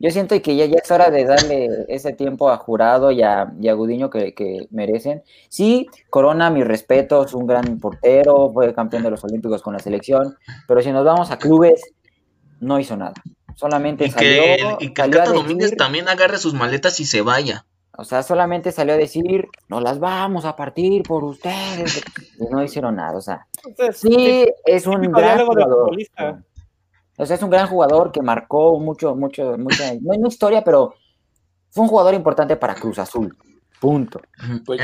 yo 0.00 0.10
siento 0.10 0.40
que 0.40 0.56
ya, 0.56 0.66
ya 0.66 0.78
es 0.82 0.90
hora 0.90 1.10
de 1.10 1.24
darle 1.24 1.68
ese 1.88 2.12
tiempo 2.12 2.50
a 2.50 2.56
Jurado 2.56 3.10
y 3.10 3.22
a, 3.22 3.52
y 3.60 3.68
a 3.68 3.74
Gudiño 3.74 4.10
que, 4.10 4.32
que 4.34 4.68
merecen. 4.70 5.22
Sí, 5.48 5.88
Corona, 6.10 6.50
mi 6.50 6.62
respeto, 6.62 7.24
es 7.24 7.34
un 7.34 7.46
gran 7.46 7.78
portero, 7.80 8.50
fue 8.52 8.72
campeón 8.74 9.02
de 9.02 9.10
los 9.10 9.24
Olímpicos 9.24 9.62
con 9.62 9.72
la 9.72 9.80
selección, 9.80 10.36
pero 10.66 10.80
si 10.82 10.92
nos 10.92 11.04
vamos 11.04 11.30
a 11.30 11.38
clubes, 11.38 11.82
no 12.60 12.78
hizo 12.78 12.96
nada. 12.96 13.14
Solamente 13.54 14.06
Y 14.06 14.10
salió, 14.10 14.42
que, 14.42 14.76
y 14.80 14.94
que 14.94 15.02
salió 15.02 15.18
Cata 15.18 15.32
Domínguez 15.32 15.76
también 15.76 16.08
agarre 16.08 16.38
sus 16.38 16.54
maletas 16.54 17.00
y 17.00 17.04
se 17.04 17.22
vaya. 17.22 17.66
o 17.96 18.04
sea, 18.04 18.22
solamente 18.22 18.70
salió 18.70 18.94
a 18.94 18.96
decir, 18.96 19.48
nos 19.68 19.82
las 19.82 19.98
vamos 19.98 20.44
a 20.44 20.54
partir 20.54 21.02
por 21.02 21.24
ustedes, 21.24 22.04
y 22.38 22.44
no 22.52 22.62
hicieron 22.62 22.94
nada, 22.94 23.16
o 23.16 23.20
sea, 23.20 23.48
entonces, 23.66 23.98
sí, 23.98 24.46
es 24.64 24.86
un 24.86 25.02
gran 25.10 25.44
jugador. 25.44 25.96
O 27.18 27.26
sea, 27.26 27.36
es 27.36 27.42
un 27.42 27.50
gran 27.50 27.66
jugador 27.66 28.12
que 28.12 28.22
marcó 28.22 28.78
mucho, 28.78 29.14
mucho, 29.16 29.58
mucha, 29.58 29.92
no 30.00 30.12
hay 30.12 30.18
historia, 30.28 30.62
pero 30.62 30.94
fue 31.70 31.82
un 31.82 31.88
jugador 31.88 32.14
importante 32.14 32.56
para 32.56 32.74
Cruz 32.76 32.98
Azul. 33.00 33.36
Punto. 33.80 34.20
Pues 34.64 34.80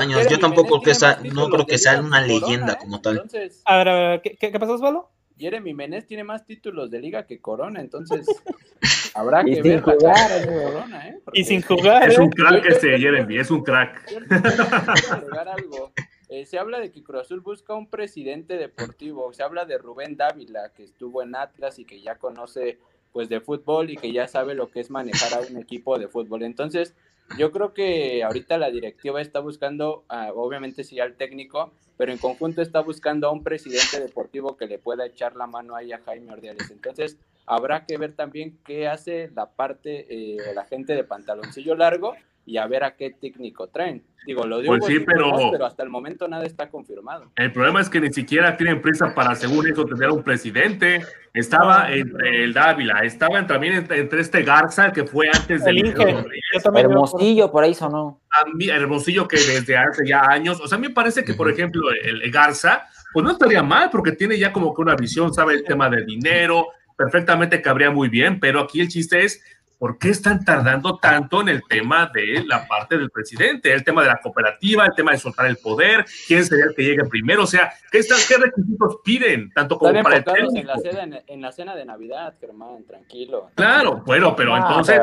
años, 0.00 0.26
yo 0.28 0.38
tampoco 0.38 0.80
Menez 0.80 0.84
que 0.84 0.94
sea, 0.94 1.18
no 1.32 1.48
creo 1.48 1.66
que 1.66 1.78
sea 1.78 2.00
una 2.00 2.20
leyenda 2.20 2.74
¿eh? 2.74 2.76
como 2.80 3.00
tal. 3.00 3.14
Entonces, 3.16 3.60
A 3.64 3.76
ver, 3.78 3.88
a 3.88 3.94
ver, 3.94 4.22
¿qué, 4.22 4.36
qué, 4.36 4.58
pasó, 4.58 4.74
Osvaldo? 4.74 5.10
Jeremy 5.36 5.74
Menez 5.74 6.06
tiene 6.06 6.22
más 6.22 6.46
títulos 6.46 6.90
de 6.92 7.00
liga 7.00 7.26
que 7.26 7.40
Corona, 7.40 7.80
entonces 7.80 8.24
habrá 9.14 9.42
Y 9.42 9.46
que 9.46 9.54
sin 9.54 9.62
ver 9.64 9.82
jugar, 9.82 10.32
amigo. 10.32 10.62
Corona, 10.62 11.08
¿eh? 11.08 11.18
Porque- 11.24 11.40
Y 11.40 11.44
sin 11.44 11.62
jugar, 11.62 12.08
Es 12.08 12.18
¿eh? 12.18 12.20
un 12.22 12.30
crack 12.30 12.64
este 12.66 12.98
Jeremy, 12.98 13.38
es 13.38 13.50
un 13.50 13.62
crack. 13.64 14.00
Eh, 16.34 16.46
se 16.46 16.58
habla 16.58 16.80
de 16.80 16.90
que 16.90 17.04
Cruz 17.04 17.20
Azul 17.20 17.40
busca 17.40 17.74
un 17.74 17.86
presidente 17.86 18.56
deportivo. 18.56 19.32
Se 19.32 19.44
habla 19.44 19.66
de 19.66 19.78
Rubén 19.78 20.16
Dávila, 20.16 20.72
que 20.74 20.82
estuvo 20.82 21.22
en 21.22 21.36
Atlas 21.36 21.78
y 21.78 21.84
que 21.84 22.00
ya 22.00 22.16
conoce 22.16 22.80
pues 23.12 23.28
de 23.28 23.40
fútbol 23.40 23.90
y 23.90 23.96
que 23.96 24.10
ya 24.10 24.26
sabe 24.26 24.54
lo 24.54 24.68
que 24.68 24.80
es 24.80 24.90
manejar 24.90 25.32
a 25.34 25.46
un 25.46 25.58
equipo 25.58 25.96
de 25.96 26.08
fútbol. 26.08 26.42
Entonces, 26.42 26.96
yo 27.38 27.52
creo 27.52 27.72
que 27.72 28.24
ahorita 28.24 28.58
la 28.58 28.72
directiva 28.72 29.20
está 29.20 29.38
buscando, 29.38 30.04
ah, 30.08 30.32
obviamente 30.34 30.82
sí 30.82 30.98
al 30.98 31.14
técnico, 31.14 31.72
pero 31.96 32.10
en 32.10 32.18
conjunto 32.18 32.62
está 32.62 32.80
buscando 32.80 33.28
a 33.28 33.30
un 33.30 33.44
presidente 33.44 34.00
deportivo 34.00 34.56
que 34.56 34.66
le 34.66 34.80
pueda 34.80 35.06
echar 35.06 35.36
la 35.36 35.46
mano 35.46 35.76
ahí 35.76 35.92
a 35.92 36.00
Jaime 36.00 36.32
Ordiales. 36.32 36.68
Entonces, 36.72 37.16
habrá 37.46 37.86
que 37.86 37.96
ver 37.96 38.16
también 38.16 38.58
qué 38.66 38.88
hace 38.88 39.30
la 39.36 39.50
parte, 39.52 40.06
eh, 40.10 40.52
la 40.52 40.64
gente 40.64 40.96
de 40.96 41.04
pantaloncillo 41.04 41.76
largo 41.76 42.16
y 42.46 42.56
a 42.58 42.66
ver 42.66 42.84
a 42.84 42.96
qué 42.96 43.10
técnico 43.10 43.68
traen. 43.68 44.02
Digo, 44.26 44.46
lo 44.46 44.60
digo, 44.60 44.76
pues 44.78 44.86
sí, 44.86 45.00
pero... 45.00 45.50
pero 45.52 45.66
hasta 45.66 45.82
el 45.82 45.90
momento 45.90 46.26
nada 46.28 46.44
está 46.44 46.68
confirmado. 46.70 47.30
El 47.36 47.52
problema 47.52 47.80
es 47.80 47.90
que 47.90 48.00
ni 48.00 48.12
siquiera 48.12 48.56
tienen 48.56 48.80
prisa 48.80 49.14
para, 49.14 49.34
según 49.34 49.66
eso, 49.66 49.84
tener 49.84 50.10
un 50.10 50.22
presidente. 50.22 51.02
Estaba 51.34 51.92
entre 51.92 52.44
el 52.44 52.54
Dávila, 52.54 53.00
estaba 53.00 53.46
también 53.46 53.74
entre, 53.74 54.20
este 54.20 54.42
Garza, 54.42 54.92
que 54.92 55.04
fue 55.04 55.28
antes 55.28 55.64
del... 55.64 55.94
Hermosillo, 56.74 57.50
por 57.50 57.64
ahí 57.64 57.74
sonó. 57.74 58.20
A 58.30 58.44
mí, 58.54 58.68
Hermosillo, 58.68 59.28
que 59.28 59.36
desde 59.36 59.76
hace 59.76 60.06
ya 60.06 60.22
años, 60.26 60.60
o 60.60 60.68
sea, 60.68 60.78
a 60.78 60.80
mí 60.80 60.88
me 60.88 60.94
parece 60.94 61.24
que, 61.24 61.34
por 61.34 61.50
ejemplo, 61.50 61.82
el 62.02 62.30
Garza, 62.30 62.84
pues 63.12 63.24
no 63.24 63.32
estaría 63.32 63.62
mal, 63.62 63.90
porque 63.90 64.12
tiene 64.12 64.38
ya 64.38 64.52
como 64.52 64.74
que 64.74 64.82
una 64.82 64.96
visión, 64.96 65.34
sabe 65.34 65.54
el 65.54 65.64
tema 65.64 65.90
del 65.90 66.06
dinero, 66.06 66.68
perfectamente 66.96 67.60
cabría 67.60 67.90
muy 67.90 68.08
bien, 68.08 68.40
pero 68.40 68.60
aquí 68.60 68.80
el 68.80 68.88
chiste 68.88 69.24
es 69.24 69.42
¿por 69.84 69.98
qué 69.98 70.08
están 70.08 70.42
tardando 70.46 70.96
tanto 70.96 71.42
en 71.42 71.50
el 71.50 71.62
tema 71.68 72.10
de 72.14 72.42
la 72.46 72.66
parte 72.66 72.96
del 72.96 73.10
presidente? 73.10 73.70
El 73.70 73.84
tema 73.84 74.00
de 74.00 74.08
la 74.08 74.16
cooperativa, 74.16 74.86
el 74.86 74.94
tema 74.94 75.12
de 75.12 75.18
soltar 75.18 75.44
el 75.44 75.58
poder, 75.58 76.06
quién 76.26 76.42
sería 76.42 76.64
el 76.64 76.74
que 76.74 76.84
llegue 76.84 77.04
primero, 77.04 77.42
o 77.42 77.46
sea, 77.46 77.70
¿qué, 77.92 78.00
qué 78.00 78.38
requisitos 78.38 78.96
piden? 79.04 79.50
Tanto 79.50 79.76
como 79.76 80.02
para 80.02 80.16
el 80.16 80.24
en 80.56 80.66
la, 80.66 80.78
cena, 80.78 81.20
en, 81.26 81.42
la 81.42 81.52
cena 81.52 81.76
de 81.76 81.84
Navidad, 81.84 82.32
Germán, 82.40 82.86
tranquilo. 82.86 83.50
Claro, 83.56 84.02
bueno, 84.06 84.34
pero 84.34 84.56
entonces, 84.56 84.98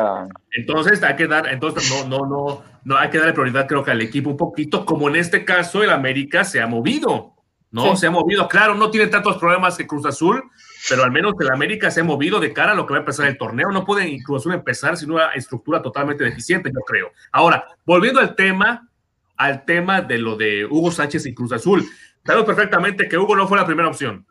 entonces 0.49 1.03
hay 1.03 1.15
que 1.15 1.27
dar, 1.27 1.47
entonces 1.49 1.87
no, 1.87 2.07
no, 2.09 2.25
no, 2.25 2.63
no 2.83 2.97
hay 2.97 3.11
que 3.11 3.19
darle 3.19 3.33
prioridad 3.33 3.67
creo 3.67 3.83
que 3.83 3.91
al 3.91 4.01
equipo 4.01 4.31
un 4.31 4.37
poquito, 4.37 4.83
como 4.83 5.09
en 5.09 5.17
este 5.17 5.45
caso 5.45 5.83
el 5.83 5.91
América 5.91 6.43
se 6.43 6.59
ha 6.59 6.65
movido. 6.65 7.35
¿no? 7.69 7.95
Se 7.95 8.07
ha 8.07 8.11
movido, 8.11 8.47
claro, 8.47 8.73
no 8.73 8.89
tiene 8.89 9.07
tantos 9.07 9.37
problemas 9.37 9.77
que 9.77 9.87
Cruz 9.87 10.05
Azul, 10.07 10.43
pero 10.89 11.03
al 11.03 11.11
menos 11.11 11.33
el 11.39 11.51
América 11.51 11.91
se 11.91 12.01
ha 12.01 12.03
movido 12.03 12.39
de 12.39 12.53
cara 12.53 12.71
a 12.71 12.75
lo 12.75 12.85
que 12.85 12.93
va 12.93 12.97
a 12.97 13.01
empezar 13.01 13.27
el 13.27 13.37
torneo. 13.37 13.71
No 13.71 13.85
puede 13.85 14.21
Cruz 14.23 14.41
Azul 14.41 14.53
empezar 14.53 14.97
sin 14.97 15.11
una 15.11 15.31
estructura 15.33 15.81
totalmente 15.81 16.23
deficiente, 16.23 16.71
yo 16.73 16.81
creo. 16.81 17.11
Ahora, 17.31 17.65
volviendo 17.85 18.19
al 18.19 18.35
tema, 18.35 18.89
al 19.37 19.65
tema 19.65 20.01
de 20.01 20.17
lo 20.17 20.35
de 20.35 20.65
Hugo 20.65 20.91
Sánchez 20.91 21.25
y 21.25 21.33
Cruz 21.33 21.51
Azul, 21.51 21.85
sabemos 22.25 22.45
perfectamente 22.45 23.07
que 23.07 23.17
Hugo 23.17 23.35
no 23.35 23.47
fue 23.47 23.57
la 23.57 23.65
primera 23.65 23.89
opción. 23.89 24.25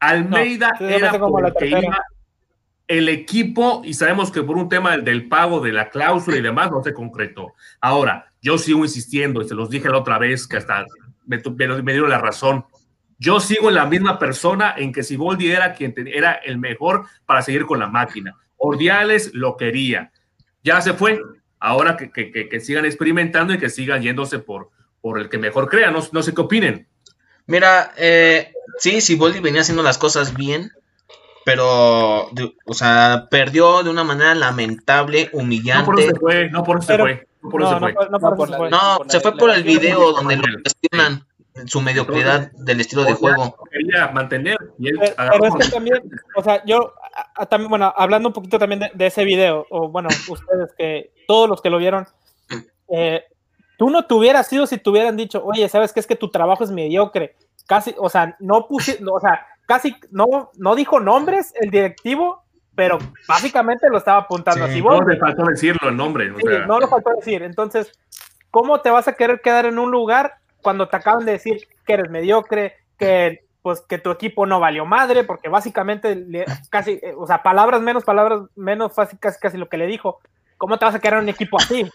Almeida 0.00 0.72
era 0.80 1.12
porque 1.18 1.68
iba 1.68 2.04
el 2.88 3.08
equipo 3.08 3.82
y 3.84 3.94
sabemos 3.94 4.30
que 4.30 4.42
por 4.42 4.58
un 4.58 4.68
tema 4.68 4.96
del, 4.98 5.28
pago 5.28 5.60
de 5.60 5.72
la 5.72 5.88
cláusula 5.88 6.36
y 6.36 6.42
demás 6.42 6.70
no 6.70 6.82
se 6.82 6.92
concretó. 6.92 7.54
Ahora, 7.80 8.32
yo 8.42 8.58
sigo 8.58 8.80
insistiendo 8.80 9.40
y 9.40 9.48
se 9.48 9.54
los 9.54 9.70
dije 9.70 9.88
la 9.88 9.98
otra 9.98 10.18
vez 10.18 10.46
que 10.46 10.56
hasta 10.56 10.84
me, 11.24 11.40
me, 11.82 11.92
dieron 11.92 12.10
la 12.10 12.18
razón. 12.18 12.66
Yo 13.22 13.38
sigo 13.38 13.68
en 13.68 13.76
la 13.76 13.86
misma 13.86 14.18
persona 14.18 14.74
en 14.76 14.92
que 14.92 15.04
Siboldi 15.04 15.48
era 15.48 15.74
quien 15.74 15.94
era 16.12 16.32
el 16.32 16.58
mejor 16.58 17.04
para 17.24 17.40
seguir 17.40 17.66
con 17.66 17.78
la 17.78 17.86
máquina. 17.86 18.36
Ordiales 18.56 19.32
lo 19.32 19.56
quería. 19.56 20.10
Ya 20.64 20.80
se 20.80 20.92
fue. 20.92 21.20
Ahora 21.60 21.96
que, 21.96 22.10
que, 22.10 22.60
sigan 22.60 22.84
experimentando 22.84 23.54
y 23.54 23.58
que 23.58 23.70
sigan 23.70 24.02
yéndose 24.02 24.40
por, 24.40 24.70
por 25.00 25.20
el 25.20 25.28
que 25.28 25.38
mejor 25.38 25.68
crea. 25.68 25.92
No, 25.92 26.00
no 26.10 26.22
sé 26.24 26.34
qué 26.34 26.40
opinen. 26.40 26.88
Mira, 27.46 27.92
eh, 27.96 28.52
sí, 28.78 29.00
Siboldi 29.00 29.38
venía 29.38 29.60
haciendo 29.60 29.84
las 29.84 29.98
cosas 29.98 30.34
bien, 30.34 30.72
pero, 31.44 32.28
o 32.66 32.74
sea, 32.74 33.28
perdió 33.30 33.84
de 33.84 33.90
una 33.90 34.02
manera 34.02 34.34
lamentable, 34.34 35.30
humillante. 35.32 35.82
No 35.82 35.86
por 35.86 36.00
eso 36.00 36.10
se 36.10 36.18
fue, 36.18 36.50
no 36.50 36.64
por 36.64 36.78
eso 36.78 36.90
se 36.90 38.56
fue. 38.56 38.68
No, 38.68 38.98
se 39.06 39.20
fue 39.20 39.36
por 39.36 39.50
el 39.50 39.62
video 39.62 40.10
donde 40.12 40.38
lo 40.38 40.42
cuestionan 40.60 41.24
su 41.66 41.80
mediocridad 41.80 42.50
del 42.52 42.80
estilo 42.80 43.04
de 43.04 43.14
juego. 43.14 43.56
Quería 43.70 44.08
mantener 44.08 44.56
pero, 44.78 45.46
es 45.46 45.66
que 45.66 45.72
también, 45.72 46.02
o 46.36 46.42
sea, 46.42 46.64
yo 46.64 46.94
también, 47.48 47.70
bueno, 47.70 47.92
hablando 47.96 48.28
un 48.28 48.32
poquito 48.32 48.58
también 48.58 48.90
de, 48.92 49.06
ese 49.06 49.24
video, 49.24 49.66
o 49.70 49.88
bueno, 49.88 50.08
ustedes 50.28 50.72
que 50.76 51.12
todos 51.26 51.48
los 51.48 51.60
que 51.60 51.70
lo 51.70 51.78
vieron, 51.78 52.06
eh, 52.88 53.24
tú 53.78 53.90
no 53.90 54.04
te 54.04 54.14
hubieras 54.14 54.46
sido 54.46 54.66
si 54.66 54.78
te 54.78 54.90
hubieran 54.90 55.16
dicho, 55.16 55.42
oye, 55.44 55.68
¿sabes 55.68 55.92
qué? 55.92 56.00
Es 56.00 56.06
que 56.06 56.16
tu 56.16 56.30
trabajo 56.30 56.64
es 56.64 56.70
mediocre. 56.70 57.36
Casi, 57.66 57.94
o 57.98 58.08
sea, 58.08 58.36
no 58.40 58.66
puse, 58.66 58.98
o 59.10 59.20
sea, 59.20 59.46
casi 59.66 59.96
no, 60.10 60.50
no 60.56 60.74
dijo 60.74 61.00
nombres 61.00 61.52
el 61.60 61.70
directivo, 61.70 62.42
pero 62.74 62.98
básicamente 63.28 63.88
lo 63.90 63.98
estaba 63.98 64.18
apuntando 64.18 64.64
así. 64.64 64.80
No 64.82 65.02
le 65.02 65.18
faltó 65.18 65.44
decirlo 65.44 65.88
el 65.88 65.96
nombre. 65.96 66.30
No 66.66 66.80
lo 66.80 66.88
faltó 66.88 67.10
decir. 67.14 67.42
Entonces, 67.42 67.92
¿cómo 68.50 68.80
te 68.80 68.90
vas 68.90 69.08
a 69.08 69.12
querer 69.12 69.40
quedar 69.40 69.66
en 69.66 69.78
un 69.78 69.90
lugar 69.90 70.41
cuando 70.62 70.88
te 70.88 70.96
acaban 70.96 71.24
de 71.24 71.32
decir 71.32 71.68
que 71.86 71.94
eres 71.94 72.10
mediocre, 72.10 72.76
que 72.98 73.44
pues 73.62 73.80
que 73.80 73.98
tu 73.98 74.10
equipo 74.10 74.44
no 74.46 74.58
valió 74.58 74.84
madre, 74.84 75.22
porque 75.22 75.48
básicamente 75.48 76.26
casi, 76.70 76.92
eh, 77.02 77.14
o 77.16 77.26
sea, 77.26 77.42
palabras 77.42 77.80
menos, 77.80 78.04
palabras 78.04 78.40
menos, 78.56 78.92
casi, 78.94 79.16
casi, 79.16 79.38
casi 79.38 79.56
lo 79.56 79.68
que 79.68 79.76
le 79.76 79.86
dijo. 79.86 80.20
¿Cómo 80.58 80.78
te 80.78 80.84
vas 80.84 80.94
a 80.94 81.00
quedar 81.00 81.18
en 81.18 81.24
un 81.24 81.28
equipo 81.28 81.58
así? 81.60 81.88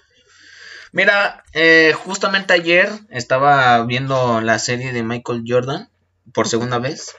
Mira, 0.94 1.44
eh, 1.54 1.94
justamente 2.06 2.54
ayer 2.54 2.90
estaba 3.10 3.84
viendo 3.84 4.40
la 4.40 4.60
serie 4.60 4.94
de 4.94 5.04
Michael 5.04 5.44
Jordan 5.46 5.90
por 6.34 6.48
segunda 6.48 6.80
vez 6.80 7.16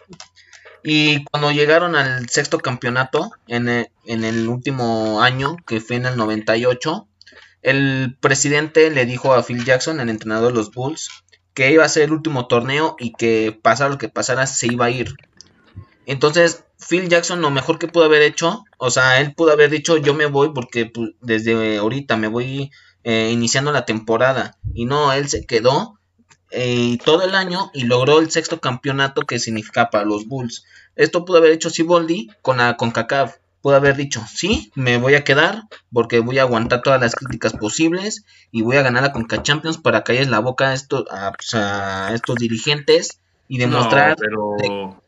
y 0.82 1.24
cuando 1.24 1.50
llegaron 1.50 1.96
al 1.96 2.28
sexto 2.28 2.58
campeonato 2.58 3.30
en 3.46 3.68
el, 3.68 3.90
en 4.04 4.24
el 4.24 4.48
último 4.48 5.22
año, 5.22 5.56
que 5.66 5.80
fue 5.80 5.96
en 5.96 6.06
el 6.06 6.16
98, 6.16 7.06
el 7.62 8.16
presidente 8.20 8.90
le 8.90 9.04
dijo 9.04 9.34
a 9.34 9.42
Phil 9.42 9.64
Jackson, 9.64 10.00
el 10.00 10.08
entrenador 10.08 10.52
de 10.52 10.58
los 10.58 10.70
Bulls, 10.72 11.10
que 11.58 11.72
iba 11.72 11.84
a 11.84 11.88
ser 11.88 12.04
el 12.04 12.12
último 12.12 12.46
torneo 12.46 12.94
y 13.00 13.14
que 13.14 13.50
pasara 13.50 13.90
lo 13.90 13.98
que 13.98 14.08
pasara 14.08 14.46
se 14.46 14.68
iba 14.68 14.84
a 14.84 14.90
ir. 14.90 15.16
Entonces, 16.06 16.62
Phil 16.78 17.08
Jackson 17.08 17.40
lo 17.40 17.50
mejor 17.50 17.80
que 17.80 17.88
pudo 17.88 18.04
haber 18.04 18.22
hecho, 18.22 18.64
o 18.78 18.92
sea, 18.92 19.20
él 19.20 19.34
pudo 19.34 19.50
haber 19.50 19.68
dicho 19.68 19.96
yo 19.96 20.14
me 20.14 20.26
voy 20.26 20.52
porque 20.54 20.86
pues, 20.86 21.14
desde 21.20 21.78
ahorita 21.78 22.16
me 22.16 22.28
voy 22.28 22.70
eh, 23.02 23.30
iniciando 23.32 23.72
la 23.72 23.86
temporada. 23.86 24.56
Y 24.72 24.84
no, 24.84 25.12
él 25.12 25.28
se 25.28 25.46
quedó 25.46 25.98
eh, 26.52 26.96
todo 27.04 27.24
el 27.24 27.34
año 27.34 27.72
y 27.74 27.86
logró 27.86 28.20
el 28.20 28.30
sexto 28.30 28.60
campeonato 28.60 29.22
que 29.22 29.40
significa 29.40 29.90
para 29.90 30.04
los 30.04 30.28
Bulls. 30.28 30.64
Esto 30.94 31.24
pudo 31.24 31.38
haber 31.38 31.50
hecho 31.50 31.70
Siboldi 31.70 32.30
con 32.40 32.58
la 32.58 32.76
CONCACAF. 32.76 33.37
Pudo 33.60 33.76
haber 33.76 33.96
dicho, 33.96 34.22
sí, 34.28 34.70
me 34.74 34.98
voy 34.98 35.14
a 35.14 35.24
quedar 35.24 35.62
porque 35.92 36.20
voy 36.20 36.38
a 36.38 36.42
aguantar 36.42 36.82
todas 36.82 37.00
las 37.00 37.14
críticas 37.14 37.52
posibles 37.52 38.24
y 38.50 38.62
voy 38.62 38.76
a 38.76 38.82
ganar 38.82 39.02
la 39.02 39.12
Conca 39.12 39.42
Champions 39.42 39.78
para 39.78 40.04
calles 40.04 40.28
la 40.28 40.38
boca 40.38 40.68
a 40.68 40.74
estos, 40.74 41.04
pues, 41.36 41.54
a, 41.54 42.14
estos 42.14 42.36
dirigentes 42.36 43.20
y 43.48 43.58
demostrar... 43.58 44.16
pero... 44.18 45.00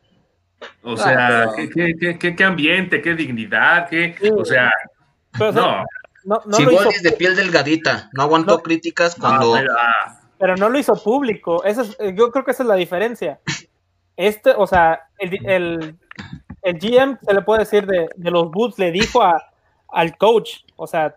O 0.83 0.95
sea, 0.95 1.49
¿qué, 1.55 2.43
ambiente, 2.43 3.01
qué 3.01 3.15
dignidad, 3.15 3.89
qué... 3.89 4.15
O 4.35 4.45
sea, 4.45 4.69
no. 5.39 5.83
No, 6.23 6.39
es 6.89 7.01
de 7.01 7.11
piel 7.13 7.35
delgadita, 7.35 8.09
no 8.13 8.23
aguantó 8.23 8.61
críticas 8.61 9.15
cuando... 9.15 9.55
Ah, 9.55 10.21
pero 10.41 10.55
no 10.55 10.69
lo 10.69 10.79
hizo 10.79 10.95
público. 10.95 11.63
Eso 11.63 11.83
eh, 11.99 12.15
yo 12.17 12.31
creo 12.31 12.43
que 12.43 12.49
esa 12.49 12.63
es 12.63 12.69
la 12.69 12.75
diferencia. 12.75 13.39
Este, 14.17 14.51
o 14.57 14.65
sea, 14.65 15.07
el, 15.19 15.45
el, 15.47 15.95
el 16.61 16.79
GM 16.79 17.17
se 17.21 17.33
le 17.33 17.41
puede 17.41 17.61
decir 17.61 17.85
de, 17.85 18.09
de 18.15 18.31
los 18.31 18.51
Bulls, 18.51 18.77
le 18.77 18.91
dijo 18.91 19.21
a, 19.21 19.51
al 19.91 20.17
coach, 20.17 20.59
o 20.75 20.87
sea, 20.87 21.15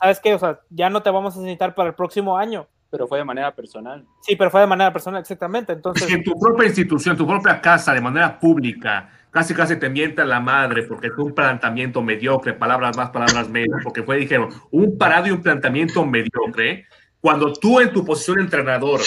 ¿sabes 0.00 0.20
qué? 0.20 0.34
O 0.34 0.38
sea, 0.38 0.60
ya 0.70 0.90
no 0.90 1.02
te 1.02 1.10
vamos 1.10 1.36
a 1.36 1.40
necesitar 1.40 1.74
para 1.74 1.90
el 1.90 1.94
próximo 1.94 2.36
año. 2.36 2.66
Pero 2.90 3.08
fue 3.08 3.18
de 3.18 3.24
manera 3.24 3.52
personal. 3.52 4.06
Sí, 4.20 4.36
pero 4.36 4.50
fue 4.50 4.60
de 4.60 4.68
manera 4.68 4.92
personal, 4.92 5.20
exactamente. 5.20 5.72
Entonces, 5.72 6.08
en 6.08 6.22
tu 6.22 6.38
propia 6.38 6.66
institución, 6.66 7.16
tu 7.16 7.26
propia 7.26 7.60
casa, 7.60 7.92
de 7.92 8.00
manera 8.00 8.38
pública, 8.38 9.10
casi 9.30 9.52
casi 9.52 9.76
te 9.76 9.90
mienta 9.90 10.24
la 10.24 10.38
madre 10.38 10.84
porque 10.84 11.10
fue 11.10 11.24
un 11.24 11.34
planteamiento 11.34 12.00
mediocre, 12.02 12.52
palabras 12.52 12.96
más, 12.96 13.10
palabras 13.10 13.48
menos, 13.48 13.82
porque 13.82 14.04
fue, 14.04 14.16
dijeron, 14.16 14.50
un 14.70 14.96
parado 14.96 15.26
y 15.26 15.32
un 15.32 15.42
planteamiento 15.42 16.06
mediocre 16.06 16.86
cuando 17.20 17.52
tú 17.52 17.80
en 17.80 17.92
tu 17.92 18.04
posición 18.04 18.36
de 18.36 18.42
entrenador, 18.44 19.00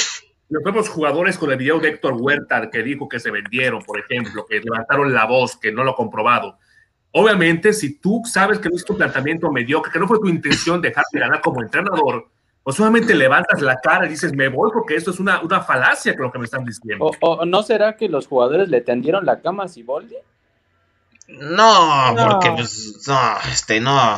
los 0.50 0.64
propios 0.64 0.90
jugadores 0.90 1.38
con 1.38 1.52
el 1.52 1.58
video 1.58 1.80
de 1.80 1.90
Héctor 1.90 2.16
Huerta 2.20 2.70
que 2.70 2.82
dijo 2.82 3.10
que 3.10 3.20
se 3.20 3.32
vendieron, 3.32 3.82
por 3.84 4.00
ejemplo, 4.00 4.46
que 4.46 4.62
levantaron 4.62 5.14
la 5.14 5.26
voz, 5.26 5.58
que 5.58 5.72
no 5.72 5.84
lo 5.84 5.92
ha 5.92 5.96
comprobado. 5.96 6.58
Obviamente, 7.12 7.74
si 7.74 8.00
tú 8.00 8.22
sabes 8.26 8.60
que 8.60 8.70
no 8.70 8.76
es 8.76 8.86
tu 8.86 8.96
planteamiento 8.96 9.52
mediocre, 9.52 9.92
que 9.92 10.00
no 10.00 10.08
fue 10.08 10.20
tu 10.20 10.28
intención 10.28 10.82
dejarte 10.82 11.20
ganar 11.20 11.42
como 11.42 11.62
entrenador, 11.62 12.28
pues 12.64 12.78
solamente 12.78 13.16
levantas 13.16 13.62
la 13.62 13.78
cara 13.78 14.06
y 14.06 14.10
dices, 14.10 14.34
me 14.34 14.50
voy 14.50 14.72
porque 14.74 14.96
esto 14.96 15.12
es 15.12 15.20
una, 15.20 15.42
una 15.42 15.62
falacia 15.62 16.16
que 16.16 16.22
lo 16.22 16.32
que 16.32 16.40
me 16.40 16.46
están 16.46 16.64
diciendo. 16.64 17.12
¿O, 17.22 17.46
no 17.46 17.64
será 17.64 17.96
que 17.96 18.10
los 18.10 18.28
jugadores 18.28 18.70
le 18.70 18.82
tendieron 18.82 19.26
la 19.26 19.40
cama 19.42 19.64
a 19.64 19.68
Siboldi? 19.68 20.16
No, 21.28 22.14
no, 22.14 22.30
porque 22.30 22.52
pues, 22.52 23.04
no, 23.08 23.20
este, 23.52 23.82
no 23.82 24.18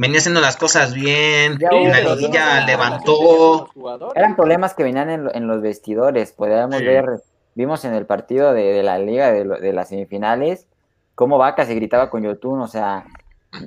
venía 0.00 0.18
haciendo 0.18 0.40
las 0.40 0.56
cosas 0.56 0.94
bien, 0.94 1.58
en 1.60 1.90
la 1.90 2.00
liguilla 2.00 2.64
levantó. 2.64 3.68
Eran 4.14 4.34
problemas 4.34 4.72
que 4.72 4.82
venían 4.82 5.10
en, 5.10 5.46
los 5.46 5.60
vestidores, 5.60 6.32
podíamos 6.32 6.80
ver, 6.80 7.20
vimos 7.54 7.84
en 7.84 7.92
el 7.92 8.06
partido 8.06 8.54
de, 8.54 8.82
la 8.82 8.98
liga 8.98 9.30
de, 9.30 9.72
las 9.74 9.90
semifinales, 9.90 10.66
cómo 11.14 11.36
Vaca 11.36 11.66
se 11.66 11.74
gritaba 11.74 12.08
con 12.08 12.22
Yotun, 12.22 12.62
o 12.62 12.66
sea, 12.66 13.04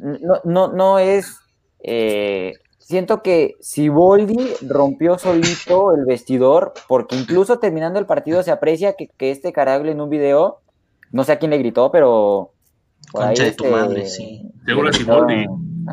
no, 0.02 0.42
no, 0.44 0.74
no 0.74 0.98
es... 0.98 1.40
Eh, 1.84 2.54
siento 2.80 3.22
que 3.22 3.54
Siboldi 3.60 4.56
rompió 4.68 5.20
solito 5.20 5.94
el 5.94 6.06
vestidor, 6.06 6.74
porque 6.88 7.16
incluso 7.16 7.60
terminando 7.60 8.00
el 8.00 8.08
partido 8.08 8.42
se 8.42 8.50
aprecia 8.50 8.96
que, 8.96 9.12
este 9.20 9.54
carajo 9.54 9.86
en 9.86 10.02
un 10.02 10.10
video, 10.10 10.62
no 11.12 11.26
sé 11.26 11.34
a 11.34 11.38
quién 11.38 11.52
le 11.52 11.60
gritó, 11.60 11.92
pero... 11.92 12.54
Por 13.12 13.26
Concha 13.26 13.44
de 13.44 13.52
tu 13.52 13.66
este, 13.66 13.76
madre, 13.76 14.06
sí. 14.08 14.50
Seguro 14.66 14.92
Siboldi 14.92 15.46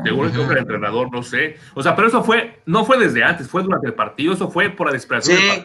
Seguro 0.05 0.31
que 0.31 0.53
el 0.53 0.59
entrenador, 0.59 1.11
no 1.11 1.23
sé. 1.23 1.57
O 1.75 1.83
sea, 1.83 1.97
pero 1.97 2.09
eso 2.09 2.23
fue, 2.23 2.61
no 2.67 2.85
fue 2.85 2.99
desde 2.99 3.25
antes, 3.25 3.49
fue 3.49 3.63
durante 3.63 3.87
el 3.87 3.95
partido, 3.95 4.35
eso 4.35 4.51
fue 4.51 4.71
por 4.71 4.87
la 4.87 4.93
desesperación. 4.93 5.39
Sí, 5.39 5.65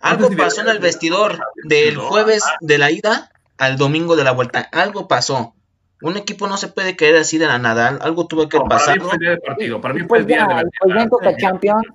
algo 0.00 0.28
pasó 0.36 0.60
en 0.62 0.68
el 0.68 0.78
vestidor 0.78 1.38
del 1.64 1.96
jueves 1.96 2.44
de 2.60 2.78
la 2.78 2.90
ida 2.90 3.30
al 3.58 3.76
domingo 3.76 4.16
de 4.16 4.24
la 4.24 4.32
vuelta. 4.32 4.68
Algo 4.72 5.08
pasó. 5.08 5.54
Un 6.02 6.16
equipo 6.16 6.46
no 6.46 6.56
se 6.56 6.68
puede 6.68 6.96
querer 6.96 7.16
así 7.16 7.38
de 7.38 7.46
la 7.46 7.58
nada, 7.58 7.98
algo 8.00 8.26
tuvo 8.26 8.48
que 8.48 8.58
pasar. 8.68 8.98
Para 8.98 9.04
mí 9.04 9.08
fue 9.08 9.14
el 9.14 9.20
día 9.20 9.30
del 9.30 9.40
partido, 9.40 9.80
para 9.80 9.94
mí 9.94 10.00
fue 10.06 10.18
el 10.18 10.26
día 10.26 10.46
de 10.46 10.54
la 10.54 10.62
pues 10.80 10.96
en 10.96 11.08
Coca 11.08 11.36
Champions, 11.36 11.86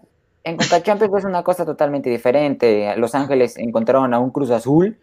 en 0.44 0.58
Coca 0.58 0.82
Champions 0.82 1.14
es 1.18 1.26
una 1.26 1.44
cosa 1.44 1.66
totalmente 1.66 2.10
diferente. 2.10 2.96
Los 2.98 3.14
Ángeles 3.14 3.58
encontraron 3.58 4.14
a 4.14 4.20
un 4.20 4.32
Cruz 4.32 4.50
Azul, 4.50 4.98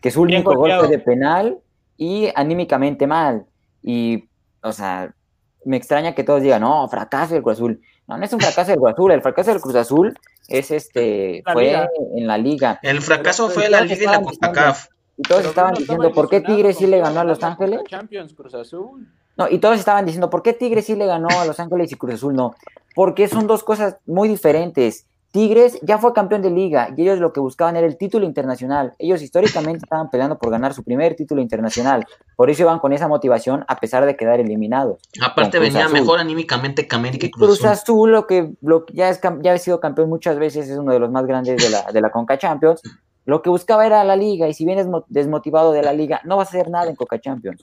que 0.00 0.10
su 0.10 0.22
único 0.22 0.54
golpe 0.54 0.88
de 0.88 0.98
penal 0.98 1.58
y 1.96 2.28
anímicamente 2.34 3.06
mal. 3.06 3.46
Y, 3.82 4.28
o 4.62 4.72
sea, 4.72 5.14
me 5.64 5.76
extraña 5.76 6.14
que 6.14 6.24
todos 6.24 6.42
digan, 6.42 6.62
no, 6.62 6.88
fracaso 6.88 7.34
del 7.34 7.42
Cruz 7.42 7.54
Azul. 7.54 7.80
No, 8.06 8.18
no 8.18 8.24
es 8.24 8.32
un 8.32 8.40
fracaso 8.40 8.70
del 8.70 8.80
Cruz 8.80 8.92
Azul, 8.92 9.12
el 9.12 9.22
fracaso 9.22 9.50
del 9.52 9.60
Cruz 9.60 9.74
Azul 9.76 10.18
es 10.48 10.70
este, 10.70 11.42
fue 11.52 11.88
en 12.16 12.26
la 12.26 12.38
liga. 12.38 12.78
El 12.82 13.00
fracaso 13.00 13.48
fue 13.48 13.68
la 13.70 13.82
liga 13.82 14.02
y 14.02 14.06
la 14.06 14.22
CONCACAF. 14.22 14.88
Y 15.16 15.22
todos 15.22 15.44
estaban 15.44 15.74
diciendo, 15.74 16.12
¿por 16.12 16.30
qué 16.30 16.40
Tigres 16.40 16.78
sí 16.78 16.86
le 16.86 16.98
ganó 16.98 17.20
a 17.20 17.24
Los 17.24 17.42
Ángeles? 17.42 17.82
Champions, 17.86 18.32
Cruz 18.32 18.54
Azul. 18.54 19.06
No, 19.36 19.48
y 19.50 19.58
todos 19.58 19.78
estaban 19.78 20.06
diciendo, 20.06 20.30
¿por 20.30 20.42
qué 20.42 20.54
Tigres 20.54 20.86
sí 20.86 20.96
le 20.96 21.06
ganó 21.06 21.28
a 21.28 21.44
Los 21.44 21.60
Ángeles 21.60 21.92
y 21.92 21.96
Cruz 21.96 22.14
Azul 22.14 22.34
no? 22.34 22.54
Porque 22.94 23.28
son 23.28 23.46
dos 23.46 23.62
cosas 23.62 23.96
muy 24.06 24.28
diferentes. 24.28 25.06
Tigres 25.32 25.78
ya 25.82 25.98
fue 25.98 26.12
campeón 26.12 26.42
de 26.42 26.50
liga 26.50 26.92
y 26.96 27.02
ellos 27.02 27.20
lo 27.20 27.32
que 27.32 27.38
buscaban 27.38 27.76
era 27.76 27.86
el 27.86 27.96
título 27.96 28.26
internacional. 28.26 28.94
Ellos 28.98 29.22
históricamente 29.22 29.84
estaban 29.84 30.10
peleando 30.10 30.38
por 30.38 30.50
ganar 30.50 30.74
su 30.74 30.82
primer 30.82 31.14
título 31.14 31.40
internacional. 31.40 32.04
Por 32.34 32.50
eso 32.50 32.62
iban 32.62 32.80
con 32.80 32.92
esa 32.92 33.06
motivación 33.06 33.64
a 33.68 33.76
pesar 33.76 34.06
de 34.06 34.16
quedar 34.16 34.40
eliminados. 34.40 34.98
Aparte 35.22 35.60
venía 35.60 35.88
mejor 35.88 36.18
anímicamente 36.18 36.88
que 36.88 36.96
América 36.96 37.26
y 37.26 37.30
Cruz, 37.30 37.60
Cruz 37.60 37.64
Azul. 37.64 38.10
lo 38.10 38.26
que, 38.26 38.52
lo 38.60 38.86
ya, 38.92 39.08
es, 39.08 39.20
ya 39.42 39.52
ha 39.52 39.58
sido 39.58 39.78
campeón 39.78 40.08
muchas 40.08 40.38
veces, 40.38 40.68
es 40.68 40.76
uno 40.76 40.92
de 40.92 40.98
los 40.98 41.10
más 41.10 41.26
grandes 41.26 41.62
de 41.62 41.70
la, 41.70 41.92
de 41.92 42.00
la 42.00 42.10
Conca 42.10 42.36
Champions. 42.36 42.82
Lo 43.24 43.42
que 43.42 43.50
buscaba 43.50 43.86
era 43.86 44.02
la 44.02 44.16
liga 44.16 44.48
y 44.48 44.54
si 44.54 44.64
vienes 44.64 44.88
desmotivado 45.08 45.70
de 45.72 45.82
la 45.82 45.92
liga, 45.92 46.20
no 46.24 46.36
vas 46.36 46.48
a 46.48 46.50
hacer 46.50 46.70
nada 46.70 46.88
en 46.90 46.96
Coca 46.96 47.20
Champions. 47.20 47.62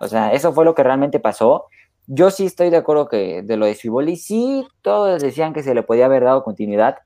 O 0.00 0.08
sea, 0.08 0.32
eso 0.32 0.52
fue 0.52 0.64
lo 0.64 0.74
que 0.74 0.82
realmente 0.82 1.20
pasó. 1.20 1.66
Yo 2.06 2.30
sí 2.30 2.46
estoy 2.46 2.70
de 2.70 2.76
acuerdo 2.76 3.08
que 3.08 3.42
de 3.42 3.56
lo 3.56 3.66
de 3.66 3.74
Ciboli, 3.74 4.16
sí, 4.16 4.66
todos 4.82 5.22
decían 5.22 5.54
que 5.54 5.62
se 5.62 5.74
le 5.74 5.82
podía 5.82 6.06
haber 6.06 6.24
dado 6.24 6.44
continuidad, 6.44 6.98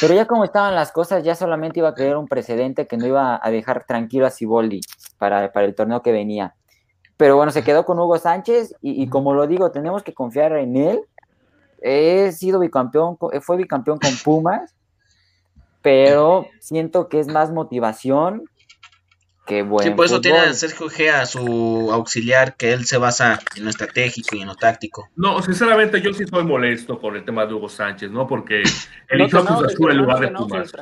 pero 0.00 0.14
ya 0.14 0.26
como 0.26 0.44
estaban 0.44 0.74
las 0.74 0.92
cosas, 0.92 1.24
ya 1.24 1.34
solamente 1.34 1.80
iba 1.80 1.88
a 1.88 1.94
crear 1.94 2.16
un 2.16 2.28
precedente 2.28 2.86
que 2.86 2.96
no 2.96 3.06
iba 3.06 3.40
a 3.42 3.50
dejar 3.50 3.84
tranquilo 3.84 4.26
a 4.26 4.30
Ciboldi 4.30 4.80
para, 5.18 5.52
para 5.52 5.66
el 5.66 5.74
torneo 5.74 6.02
que 6.02 6.12
venía. 6.12 6.54
Pero 7.16 7.36
bueno, 7.36 7.50
se 7.50 7.64
quedó 7.64 7.84
con 7.84 7.98
Hugo 7.98 8.18
Sánchez 8.18 8.74
y, 8.82 9.08
como 9.08 9.32
lo 9.32 9.46
digo, 9.46 9.70
tenemos 9.70 10.02
que 10.02 10.12
confiar 10.12 10.52
en 10.52 10.76
él. 10.76 11.00
He 11.80 12.30
sido 12.32 12.58
bicampeón, 12.60 13.16
fue 13.40 13.56
bicampeón 13.56 13.98
con 13.98 14.10
Pumas, 14.22 14.74
pero 15.80 16.46
siento 16.60 17.08
que 17.08 17.20
es 17.20 17.28
más 17.28 17.52
motivación 17.52 18.44
Qué 19.46 19.62
bueno. 19.62 19.88
Sí, 19.88 19.94
por 19.94 20.06
eso 20.06 20.20
tiene 20.20 20.38
a 20.38 20.52
Sergio 20.54 20.88
G 20.88 21.24
su 21.26 21.90
auxiliar, 21.92 22.56
que 22.56 22.72
él 22.72 22.84
se 22.84 22.98
basa 22.98 23.38
en 23.54 23.64
lo 23.64 23.70
estratégico 23.70 24.34
y 24.34 24.40
en 24.40 24.48
lo 24.48 24.56
táctico. 24.56 25.08
No, 25.14 25.40
sinceramente 25.40 26.00
yo 26.00 26.12
sí 26.12 26.24
estoy 26.24 26.42
molesto 26.44 26.98
con 26.98 27.14
el 27.14 27.24
tema 27.24 27.46
de 27.46 27.54
Hugo 27.54 27.68
Sánchez, 27.68 28.10
¿no? 28.10 28.26
Porque 28.26 28.64
eligió 29.08 29.38
a 29.38 29.46
Cruz 29.46 29.64
Azul 29.66 29.92
en 29.92 29.98
lugar 29.98 30.18
de 30.18 30.28
Pumas. 30.28 30.72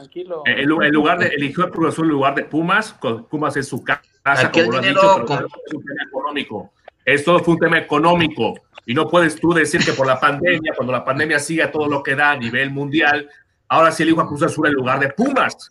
En, 0.47 0.67
lugar 0.67 1.19
de, 1.19 1.27
eligió 1.27 1.65
a 1.65 1.71
Cruz 1.71 1.89
Azul 1.89 2.07
en 2.07 2.13
lugar 2.13 2.35
de 2.35 2.45
Pumas, 2.45 2.97
Pumas 3.29 3.55
es 3.57 3.69
su 3.69 3.85
casa, 3.85 4.51
como 4.51 4.73
lo 4.73 4.81
dicho, 4.81 5.25
pero 5.29 5.47
es 5.47 5.75
un 5.75 5.85
tema 5.85 6.03
económico. 6.09 6.73
Esto 7.05 7.39
fue 7.41 7.55
un 7.55 7.61
tema 7.61 7.79
económico. 7.79 8.55
Y 8.87 8.95
no 8.95 9.09
puedes 9.09 9.37
tú 9.37 9.53
decir 9.53 9.85
que 9.85 9.93
por 9.93 10.07
la 10.07 10.19
pandemia, 10.19 10.73
cuando 10.75 10.93
la 10.93 11.05
pandemia 11.05 11.39
siga 11.39 11.71
todo 11.71 11.87
lo 11.87 12.03
que 12.03 12.15
da 12.15 12.33
a 12.33 12.37
nivel 12.37 12.71
mundial, 12.71 13.29
ahora 13.69 13.93
sí 13.93 14.03
elijo 14.03 14.23
a 14.23 14.27
Cruz 14.27 14.43
Azul 14.43 14.67
en 14.67 14.73
lugar 14.73 15.01
de 15.01 15.09
Pumas. 15.11 15.71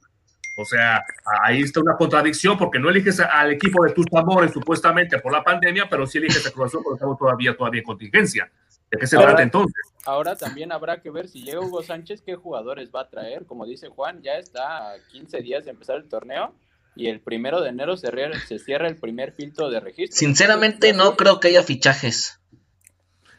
O 0.55 0.65
sea, 0.65 1.03
ahí 1.43 1.61
está 1.61 1.79
una 1.79 1.95
contradicción 1.95 2.57
porque 2.57 2.77
no 2.79 2.89
eliges 2.89 3.19
al 3.19 3.53
equipo 3.53 3.83
de 3.83 3.91
tus 3.91 4.05
amores 4.13 4.51
supuestamente 4.51 5.17
por 5.19 5.31
la 5.31 5.43
pandemia, 5.43 5.87
pero 5.89 6.05
sí 6.05 6.19
eliges 6.19 6.45
a 6.45 6.51
Cruz 6.51 6.67
Azul 6.67 6.81
porque 6.83 6.97
estamos 6.97 7.17
todavía, 7.17 7.57
todavía 7.57 7.79
en 7.79 7.85
contingencia. 7.85 8.51
¿De 8.91 8.99
qué 8.99 9.07
se 9.07 9.17
trata 9.17 9.41
entonces? 9.41 9.73
Ahora 10.05 10.35
también 10.35 10.71
habrá 10.71 11.01
que 11.01 11.09
ver 11.09 11.27
si 11.27 11.41
llega 11.41 11.59
Hugo 11.59 11.81
Sánchez, 11.81 12.21
qué 12.21 12.35
jugadores 12.35 12.91
va 12.93 13.01
a 13.01 13.09
traer. 13.09 13.45
Como 13.47 13.65
dice 13.65 13.89
Juan, 13.89 14.21
ya 14.21 14.33
está 14.33 14.91
a 14.91 14.95
15 15.11 15.41
días 15.41 15.65
de 15.65 15.71
empezar 15.71 15.97
el 15.97 16.07
torneo 16.07 16.53
y 16.95 17.07
el 17.07 17.19
primero 17.19 17.61
de 17.61 17.69
enero 17.69 17.97
se, 17.97 18.11
se 18.47 18.59
cierra 18.59 18.87
el 18.87 18.97
primer 18.97 19.31
filtro 19.31 19.71
de 19.71 19.79
registro. 19.79 20.15
Sinceramente, 20.15 20.93
no 20.93 21.15
creo 21.15 21.39
que 21.39 21.47
haya 21.47 21.63
fichajes. 21.63 22.39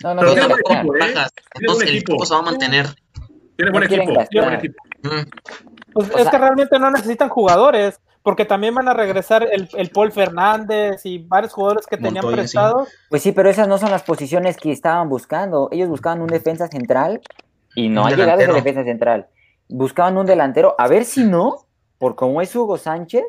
No, 0.03 0.15
no, 0.15 0.23
no. 0.23 0.35
Tiene 0.35 0.55
equipo, 0.55 0.97
¿eh? 0.97 1.15
Entonces, 1.55 1.89
el 1.89 1.97
equipo 1.97 2.27
se 2.27 2.35
va 2.35 2.41
a 2.41 2.43
mantener. 2.43 2.87
Tiene 3.57 3.71
buen 3.71 3.85
equipo, 3.85 4.25
tiene 4.29 4.47
buen 4.47 4.59
equipo. 4.59 4.83
Pues 5.95 6.11
es 6.17 6.29
que 6.29 6.39
realmente 6.39 6.79
no 6.79 6.91
necesitan 6.91 7.29
jugadores, 7.29 8.01
porque 8.23 8.45
también 8.45 8.75
van 8.75 8.89
a 8.89 8.95
regresar 8.95 9.47
el, 9.51 9.69
el 9.75 9.91
Paul 9.91 10.11
Fernández 10.11 11.05
y 11.05 11.19
varios 11.19 11.53
jugadores 11.53 11.87
que 11.87 11.97
tenían 11.97 12.27
prestados. 12.27 12.89
Pues 13.11 13.23
sí, 13.23 13.33
pero 13.33 13.49
esas 13.49 13.69
no 13.69 13.79
son 13.79 13.91
las 13.91 14.03
posiciones 14.03 14.57
que 14.57 14.73
estaban 14.73 15.09
buscando. 15.09 15.69
Ellos 15.71 15.89
buscaban 15.89 16.21
un 16.21 16.29
defensa 16.29 16.67
central 16.69 17.21
y 17.75 17.89
no 17.89 18.07
ha 18.07 18.11
llegado 18.11 18.41
ese 18.41 18.53
defensa 18.53 18.85
central. 18.85 19.29
Buscaban 19.69 20.17
un 20.17 20.27
delantero, 20.27 20.75
a 20.79 20.89
ver 20.89 21.05
si 21.05 21.25
no, 21.25 21.67
por 21.99 22.17
como 22.17 22.41
es 22.41 22.55
Hugo 22.55 22.77
Sánchez, 22.77 23.25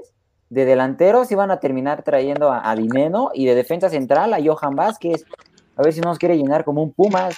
de 0.49 0.65
delanteros 0.65 1.32
iban 1.32 1.51
a 1.51 1.60
terminar 1.60 2.04
trayendo 2.04 2.51
a, 2.51 2.69
a 2.69 2.75
Dineno 2.75 3.32
y 3.34 3.45
de 3.45 3.56
defensa 3.56 3.89
central 3.89 4.34
a 4.34 4.39
Johan 4.43 4.75
Vázquez 4.75 5.25
a 5.75 5.83
ver 5.83 5.93
si 5.93 6.01
nos 6.01 6.17
quiere 6.17 6.38
llenar 6.38 6.63
como 6.63 6.81
un 6.81 6.93
Pumas. 6.93 7.35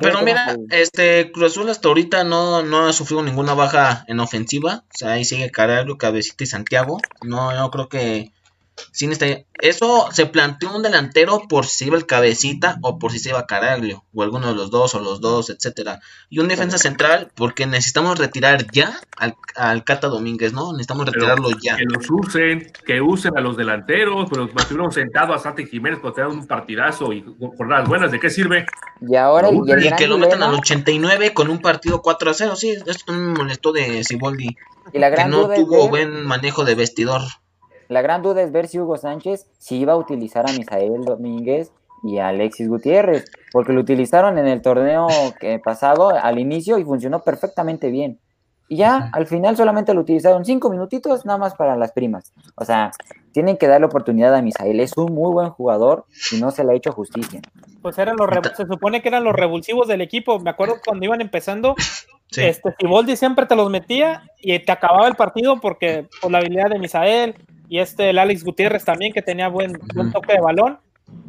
Pero 0.00 0.22
mira, 0.22 0.56
este 0.70 1.30
Cruz 1.30 1.52
Azul 1.52 1.70
hasta 1.70 1.88
ahorita 1.88 2.24
no, 2.24 2.62
no 2.62 2.86
ha 2.86 2.92
sufrido 2.92 3.22
ninguna 3.22 3.54
baja 3.54 4.04
en 4.08 4.18
ofensiva. 4.20 4.84
O 4.88 4.98
sea, 4.98 5.12
ahí 5.12 5.24
sigue 5.24 5.50
Caraglio, 5.50 5.98
Cabecita 5.98 6.44
y 6.44 6.48
Santiago. 6.48 6.98
No, 7.22 7.52
no 7.52 7.70
creo 7.70 7.88
que 7.88 8.32
eso 9.60 10.08
se 10.12 10.26
planteó 10.26 10.74
un 10.74 10.82
delantero 10.82 11.42
por 11.48 11.66
si 11.66 11.78
se 11.78 11.86
iba 11.86 11.96
el 11.96 12.06
cabecita 12.06 12.76
o 12.82 12.98
por 12.98 13.12
si 13.12 13.18
se 13.18 13.30
iba 13.30 13.46
Caraglio, 13.46 14.04
o 14.14 14.22
alguno 14.22 14.48
de 14.48 14.54
los 14.54 14.70
dos, 14.70 14.94
o 14.94 15.00
los 15.00 15.20
dos, 15.20 15.50
etcétera. 15.50 16.00
Y 16.28 16.38
un 16.38 16.48
defensa 16.48 16.78
central, 16.78 17.30
porque 17.34 17.66
necesitamos 17.66 18.18
retirar 18.18 18.70
ya 18.70 19.00
al, 19.16 19.84
Cata 19.84 20.08
Domínguez, 20.08 20.52
¿no? 20.52 20.72
Necesitamos 20.72 21.06
retirarlo 21.06 21.50
ya. 21.62 21.76
Que 21.76 21.84
los 21.84 22.06
usen, 22.10 22.70
que 22.84 23.00
usen 23.00 23.36
a 23.36 23.40
los 23.40 23.56
delanteros, 23.56 24.28
pero 24.30 24.48
mantuvieron 24.54 24.92
sentado 24.92 25.32
a 25.34 25.38
Santi 25.38 25.66
Jiménez 25.66 26.00
por 26.00 26.12
tener 26.12 26.30
un 26.30 26.46
partidazo 26.46 27.12
y 27.12 27.24
las 27.68 27.88
buenas, 27.88 28.10
¿de 28.10 28.20
qué 28.20 28.30
sirve? 28.30 28.66
Y 29.00 29.16
ahora 29.16 29.48
y, 29.50 29.96
que 29.96 30.06
lo 30.06 30.18
metan 30.18 30.42
al 30.42 30.54
89 30.54 31.34
con 31.34 31.50
un 31.50 31.60
partido 31.60 32.02
4 32.02 32.30
a 32.30 32.34
0, 32.34 32.56
sí, 32.56 32.76
esto 32.86 33.12
me 33.12 33.32
molestó 33.38 33.72
de 33.72 34.04
Siboldi. 34.04 34.56
Y 34.92 34.98
la 34.98 35.10
gran 35.10 35.30
que 35.30 35.36
no 35.36 35.48
tuvo 35.48 35.88
buen 35.88 36.26
manejo 36.26 36.64
de 36.64 36.74
vestidor. 36.74 37.22
La 37.88 38.02
gran 38.02 38.22
duda 38.22 38.42
es 38.42 38.52
ver 38.52 38.68
si 38.68 38.78
Hugo 38.78 38.96
Sánchez 38.96 39.46
si 39.58 39.76
iba 39.76 39.94
a 39.94 39.96
utilizar 39.96 40.48
a 40.48 40.52
Misael 40.52 41.04
Domínguez 41.04 41.72
y 42.02 42.18
a 42.18 42.28
Alexis 42.28 42.68
Gutiérrez, 42.68 43.24
porque 43.52 43.72
lo 43.72 43.80
utilizaron 43.80 44.38
en 44.38 44.46
el 44.46 44.62
torneo 44.62 45.08
que 45.40 45.58
pasado 45.58 46.10
al 46.10 46.38
inicio 46.38 46.78
y 46.78 46.84
funcionó 46.84 47.22
perfectamente 47.22 47.90
bien. 47.90 48.20
Y 48.68 48.76
ya 48.76 49.08
al 49.14 49.26
final 49.26 49.56
solamente 49.56 49.94
lo 49.94 50.02
utilizaron 50.02 50.44
cinco 50.44 50.68
minutitos 50.68 51.24
nada 51.24 51.38
más 51.38 51.54
para 51.54 51.74
las 51.74 51.92
primas. 51.92 52.34
O 52.54 52.66
sea, 52.66 52.90
tienen 53.32 53.56
que 53.56 53.66
darle 53.66 53.86
oportunidad 53.86 54.34
a 54.34 54.42
Misael. 54.42 54.78
Es 54.80 54.96
un 54.96 55.14
muy 55.14 55.32
buen 55.32 55.48
jugador 55.50 56.04
y 56.32 56.36
no 56.40 56.50
se 56.50 56.64
le 56.64 56.72
ha 56.72 56.76
hecho 56.76 56.92
justicia. 56.92 57.40
Pues 57.80 57.96
eran 57.96 58.16
los 58.16 58.28
se 58.54 58.66
supone 58.66 59.00
que 59.00 59.08
eran 59.08 59.24
los 59.24 59.34
revulsivos 59.34 59.88
del 59.88 60.02
equipo. 60.02 60.38
Me 60.38 60.50
acuerdo 60.50 60.74
cuando 60.84 61.06
iban 61.06 61.22
empezando, 61.22 61.74
este 62.36 62.74
Siboldi 62.78 63.16
siempre 63.16 63.46
te 63.46 63.56
los 63.56 63.70
metía 63.70 64.22
y 64.38 64.58
te 64.58 64.70
acababa 64.70 65.08
el 65.08 65.14
partido 65.14 65.58
porque 65.60 66.06
por 66.20 66.30
la 66.30 66.38
habilidad 66.38 66.68
de 66.68 66.78
Misael, 66.78 67.36
y 67.68 67.78
este 67.78 68.10
el 68.10 68.18
Alex 68.18 68.44
Gutiérrez 68.44 68.84
también 68.84 69.12
que 69.12 69.22
tenía 69.22 69.48
buen, 69.48 69.72
toque 70.12 70.34
de 70.34 70.40
balón, 70.40 70.78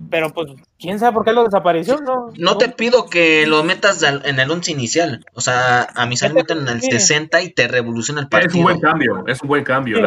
pero 0.10 0.32
pues 0.34 0.52
quién 0.80 1.00
sabe 1.00 1.14
por 1.14 1.26
qué 1.26 1.34
lo 1.34 1.44
desapareció, 1.44 1.98
¿no? 1.98 2.32
No 2.38 2.58
te 2.58 2.70
pido 2.70 3.06
que 3.06 3.46
lo 3.46 3.64
metas 3.64 4.04
en 4.04 4.40
el 4.40 4.52
once 4.52 4.72
inicial, 4.72 5.26
o 5.34 5.42
sea, 5.42 5.88
a 5.96 6.06
mí 6.06 6.18
se 6.18 6.30
meten 6.30 6.60
en 6.60 6.68
el 6.68 6.82
60 6.82 7.42
y 7.42 7.52
te 7.52 7.68
revoluciona 7.68 8.22
el 8.22 8.30
partido. 8.30 8.50
Es 8.50 8.56
un 8.56 8.64
buen 8.64 8.80
cambio, 8.80 9.24
es 9.28 9.42
un 9.42 9.48
buen 9.48 9.64
cambio. 9.64 9.98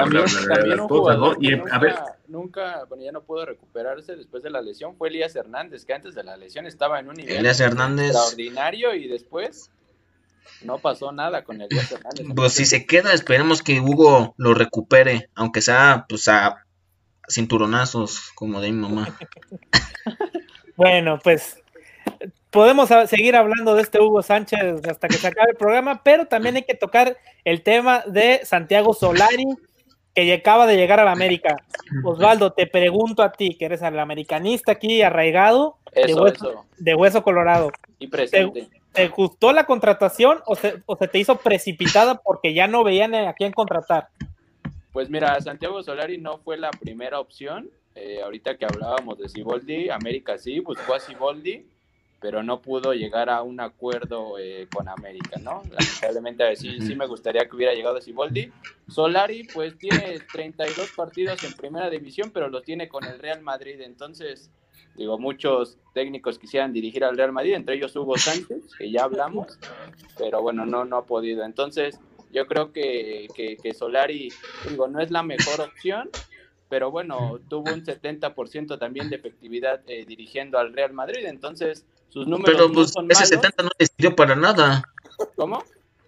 Y 1.41 1.53
a 1.71 1.79
ver, 1.79 1.95
nunca, 2.29 2.85
bueno, 2.89 3.05
ya 3.05 3.13
no 3.13 3.23
pudo 3.23 3.47
recuperarse 3.47 4.17
después 4.17 4.43
de 4.43 4.51
la 4.51 4.61
lesión, 4.61 4.97
fue 4.97 5.09
Elías 5.09 5.37
Hernández, 5.37 5.85
que 5.85 5.95
antes 5.95 6.15
de 6.15 6.25
la 6.25 6.37
lesión 6.37 6.67
estaba 6.67 6.99
en 6.99 7.09
un 7.09 7.15
nivel 7.15 7.47
extraordinario 7.47 8.95
y 8.95 9.09
después 9.09 9.71
no 10.63 10.79
pasó 10.79 11.13
nada 11.13 11.45
con 11.45 11.61
el 11.61 11.69
Pues 12.35 12.53
si 12.53 12.65
se 12.65 12.87
queda, 12.87 13.13
esperemos 13.13 13.63
que 13.63 13.81
Hugo 13.81 14.35
lo 14.37 14.55
recupere, 14.55 15.29
aunque 15.35 15.61
sea 15.61 16.07
pues 16.09 16.29
a 16.29 16.65
cinturonazos, 17.29 18.31
como 18.35 18.61
de 18.61 18.73
mi 18.73 18.79
mamá. 18.79 19.17
bueno, 20.77 21.19
pues 21.23 21.59
podemos 22.51 22.91
seguir 23.09 23.37
hablando 23.37 23.75
de 23.75 23.83
este 23.83 24.01
Hugo 24.01 24.23
Sánchez 24.23 24.87
hasta 24.89 25.09
que 25.09 25.17
se 25.17 25.27
acabe 25.27 25.53
el 25.53 25.57
programa, 25.57 26.03
pero 26.03 26.27
también 26.27 26.57
hay 26.57 26.63
que 26.63 26.75
tocar 26.75 27.17
el 27.45 27.63
tema 27.63 28.05
de 28.07 28.41
Santiago 28.45 28.93
Solari, 28.93 29.47
que 30.15 30.33
acaba 30.33 30.67
de 30.67 30.77
llegar 30.77 31.01
a 31.01 31.05
la 31.05 31.13
América. 31.13 31.57
Osvaldo, 32.05 32.53
te 32.53 32.67
pregunto 32.67 33.23
a 33.23 33.33
ti, 33.33 33.57
que 33.59 33.65
eres 33.65 33.81
el 33.83 33.99
americanista 33.99 34.73
aquí 34.73 35.01
arraigado, 35.03 35.79
de, 35.95 36.03
Eso, 36.03 36.23
hueso, 36.23 36.51
eso. 36.51 36.67
de 36.77 36.95
hueso 36.95 37.23
colorado. 37.23 37.71
Y 37.99 38.09
presente. 38.09 38.69
¿Te 38.71 38.82
gustó 39.15 39.53
la 39.53 39.65
contratación 39.65 40.41
o 40.47 40.55
se, 40.55 40.83
o 40.87 40.97
se 40.97 41.09
te 41.09 41.19
hizo 41.19 41.37
precipitada 41.37 42.17
porque 42.17 42.55
ya 42.55 42.67
no 42.67 42.85
veían 42.85 43.15
a 43.15 43.33
quién 43.33 43.53
contratar? 43.53 44.09
Pues 44.93 45.09
mira, 45.09 45.41
Santiago 45.41 45.83
Solari 45.83 46.19
no 46.19 46.39
fue 46.39 46.59
la 46.59 46.71
primera 46.71 47.19
opción. 47.19 47.71
Eh, 47.95 48.21
ahorita 48.23 48.57
que 48.57 48.67
hablábamos 48.67 49.19
de 49.19 49.29
Siboldi, 49.29 49.91
América 49.91 50.39
sí 50.39 50.61
buscó 50.61 50.95
a 50.95 51.01
Siboldi, 51.01 51.67
pero 52.21 52.43
no 52.43 52.61
pudo 52.61 52.93
llegar 52.93 53.31
a 53.31 53.43
un 53.43 53.61
acuerdo 53.61 54.39
eh, 54.39 54.69
con 54.73 54.89
América, 54.89 55.39
¿no? 55.41 55.63
Lamentablemente 55.71 56.57
sí, 56.57 56.81
sí 56.81 56.95
me 56.95 57.07
gustaría 57.07 57.47
que 57.47 57.57
hubiera 57.57 57.75
llegado 57.75 57.97
a 57.97 58.01
Siboldi. 58.03 58.53
Solari 58.89 59.45
pues 59.45 59.77
tiene 59.79 60.19
32 60.33 60.93
partidos 60.95 61.43
en 61.45 61.55
primera 61.55 61.89
división, 61.89 62.31
pero 62.31 62.49
los 62.49 62.63
tiene 62.63 62.89
con 62.89 63.05
el 63.05 63.19
Real 63.19 63.41
Madrid, 63.41 63.81
entonces 63.81 64.51
digo, 64.97 65.19
muchos 65.19 65.79
técnicos 65.95 66.39
quisieran 66.39 66.73
dirigir 66.73 67.05
al 67.05 67.17
Real 67.17 67.33
Madrid, 67.33 67.55
entre 67.55 67.77
ellos 67.77 67.95
Hugo 67.97 68.17
Sánchez, 68.17 68.75
que 68.79 68.91
ya 68.91 69.05
hablamos, 69.05 69.59
pero 70.19 70.43
bueno, 70.43 70.67
no, 70.67 70.85
no 70.85 70.97
ha 70.97 71.07
podido. 71.07 71.45
Entonces, 71.45 71.99
yo 72.31 72.47
creo 72.47 72.73
que, 72.73 73.29
que, 73.35 73.57
que 73.57 73.75
Solari, 73.75 74.33
digo, 74.69 74.89
no 74.89 75.01
es 75.01 75.11
la 75.11 75.23
mejor 75.23 75.61
opción, 75.61 76.11
pero 76.69 76.91
bueno, 76.91 77.39
tuvo 77.49 77.73
un 77.73 77.85
70% 77.85 78.79
también 78.79 79.11
de 79.11 79.17
efectividad 79.17 79.83
eh, 79.87 80.07
dirigiendo 80.07 80.59
al 80.59 80.73
Real 80.73 80.95
Madrid, 80.95 81.27
entonces 81.27 81.85
sus 82.09 82.27
números 82.27 82.51
Pero 82.51 82.69
no 82.69 82.75
pues 82.75 82.93
son 82.93 83.11
ese 83.11 83.25
malos. 83.25 83.29
70 83.29 83.63
no 83.63 83.71
le 83.79 83.87
sirvió 83.87 84.17
para 84.17 84.37
nada. 84.37 84.83
¿Cómo? 85.37 85.63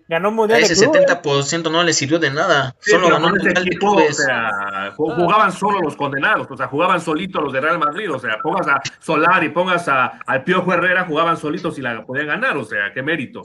Ganó 0.06 0.28
un 0.28 0.34
A 0.34 0.36
mundial 0.36 0.60
de 0.60 0.66
ese 0.66 0.84
clubes. 0.84 1.06
70% 1.06 1.70
no 1.70 1.82
le 1.82 1.92
sirvió 1.94 2.18
de 2.18 2.30
nada. 2.30 2.76
Sí, 2.80 2.90
Solo 2.90 3.08
ganó 3.08 3.28
ese 3.28 3.36
Mundial 3.36 3.54
de 3.54 3.60
equipo, 3.70 3.86
o 3.86 3.96
Clubes. 3.96 4.16
sea, 4.18 4.92
ju- 4.96 5.14
jugaban 5.16 5.50
solo 5.52 5.80
los 5.80 5.96
condenados, 5.96 6.46
o 6.50 6.56
sea, 6.56 6.66
jugaban 6.68 7.00
solitos 7.00 7.42
los 7.42 7.52
de 7.52 7.60
Real 7.62 7.78
Madrid, 7.78 8.12
o 8.12 8.18
sea, 8.18 8.36
pongas 8.42 8.68
a 8.68 8.80
Solari, 9.00 9.48
pongas 9.48 9.88
a, 9.88 10.18
al 10.26 10.44
Piojo 10.44 10.72
Herrera, 10.74 11.04
jugaban 11.06 11.36
solitos 11.38 11.78
y 11.78 11.82
la 11.82 12.04
podían 12.04 12.26
ganar, 12.26 12.56
o 12.58 12.64
sea, 12.64 12.92
qué 12.92 13.02
mérito. 13.02 13.42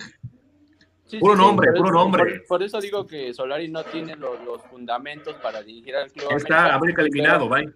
Sí, 1.06 1.18
Puro 1.18 1.36
nombre, 1.36 1.72
puro 1.72 1.86
eso- 1.86 1.94
nombre. 1.94 2.24
Por, 2.42 2.48
por 2.48 2.64
eso 2.64 2.80
digo 2.82 3.08
que 3.08 3.34
Solari 3.34 3.68
no 3.70 3.84
tiene 3.84 4.16
los, 4.16 4.44
los 4.44 4.62
fundamentos 4.64 5.36
para 5.42 5.64
dirigir 5.64 5.96
al 5.96 6.12
club. 6.12 6.28
Está 6.36 6.76
América 6.76 7.02
eliminado, 7.02 7.48
bye. 7.50 7.74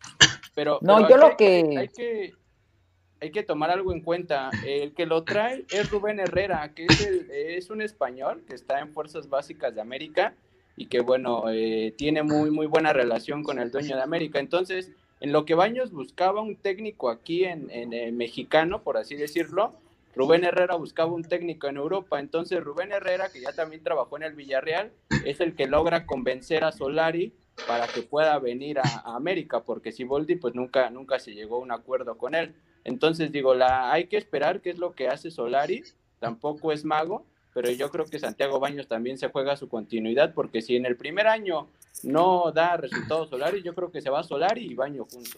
Pero, 0.54 0.78
No, 0.82 0.98
pero 0.98 1.10
yo 1.10 1.16
hay 1.16 1.22
lo 1.22 1.28
Hay 1.80 1.88
que, 1.88 2.34
hay 3.24 3.32
que 3.32 3.44
tomar 3.44 3.70
algo 3.72 3.94
en 3.94 4.02
cuenta. 4.02 4.50
El 4.66 4.94
que 4.94 5.06
lo 5.06 5.24
trae 5.24 5.66
es 5.70 5.90
Rubén 5.90 6.20
Herrera, 6.20 6.74
que 6.76 6.86
es, 6.86 7.08
el- 7.08 7.72
un 7.72 7.82
español 7.82 8.44
que 8.46 8.54
está 8.54 8.80
en 8.80 8.90
Fuerzas 8.90 9.30
Básicas 9.30 9.74
de 9.74 9.80
América 9.80 10.36
y 10.76 10.88
que, 10.88 11.00
bueno, 11.00 11.46
eh, 11.50 11.94
tiene 11.98 12.22
muy, 12.22 12.52
muy 12.52 12.68
buena 12.68 12.92
relación 12.92 13.44
con 13.44 13.60
el 13.60 13.72
dueño 13.72 13.96
de 13.96 14.02
América. 14.02 14.40
Entonces, 14.40 14.92
en 15.22 15.32
lo 15.32 15.46
que 15.46 15.56
Baños 15.56 15.92
buscaba 15.92 16.42
un 16.42 16.58
técnico 16.58 17.10
aquí 17.10 17.46
en, 17.46 17.70
eh, 17.72 18.12
mexicano, 18.12 18.84
por 18.84 18.98
así 18.98 19.16
decirlo, 19.16 19.74
Rubén 20.16 20.44
Herrera 20.44 20.76
buscaba 20.76 21.12
un 21.14 21.24
técnico 21.24 21.68
en 21.68 21.78
Europa. 21.78 22.20
Entonces, 22.20 22.62
Rubén 22.62 22.92
Herrera, 22.92 23.30
que 23.32 23.40
ya 23.40 23.54
también 23.54 23.82
trabajó 23.84 24.18
en 24.18 24.24
el 24.24 24.34
Villarreal, 24.34 24.92
es 25.26 25.40
el 25.40 25.56
que 25.56 25.66
logra 25.68 26.06
convencer 26.06 26.66
a 26.66 26.74
Solari 26.74 27.32
para 27.68 27.88
que 27.88 28.02
pueda 28.02 28.38
venir 28.40 28.80
a, 28.80 28.84
a 29.06 29.16
América, 29.16 29.62
porque 29.62 29.92
Siboldi 29.94 30.36
pues 30.36 30.54
nunca, 30.56 30.90
nunca 30.90 31.18
se 31.20 31.34
llegó 31.34 31.56
a 31.56 31.60
un 31.60 31.72
acuerdo 31.72 32.18
con 32.18 32.36
él. 32.36 32.54
Entonces 32.86 33.32
digo, 33.32 33.54
la, 33.56 33.92
hay 33.92 34.08
que 34.08 34.18
esperar 34.18 34.62
qué 34.62 34.70
es 34.70 34.78
lo 34.78 34.94
que 34.94 35.08
hace 35.08 35.32
Solari, 35.32 35.84
tampoco 36.20 36.72
es 36.72 36.84
mago, 36.86 37.26
pero 37.54 37.70
yo 37.72 37.90
creo 37.92 38.06
que 38.06 38.20
Santiago 38.20 38.60
Baños 38.60 38.88
también 38.88 39.18
se 39.18 39.30
juega 39.30 39.56
su 39.56 39.70
continuidad, 39.70 40.34
porque 40.34 40.62
si 40.62 40.76
en 40.76 40.86
el 40.86 40.96
primer 40.96 41.28
año 41.28 41.68
no 42.04 42.52
da 42.52 42.78
resultados 42.78 43.30
Solari, 43.30 43.62
yo 43.62 43.74
creo 43.76 43.92
que 43.92 44.02
se 44.02 44.10
va 44.10 44.24
Solari 44.24 44.66
y 44.66 44.74
Baño 44.76 45.06
juntos. 45.06 45.38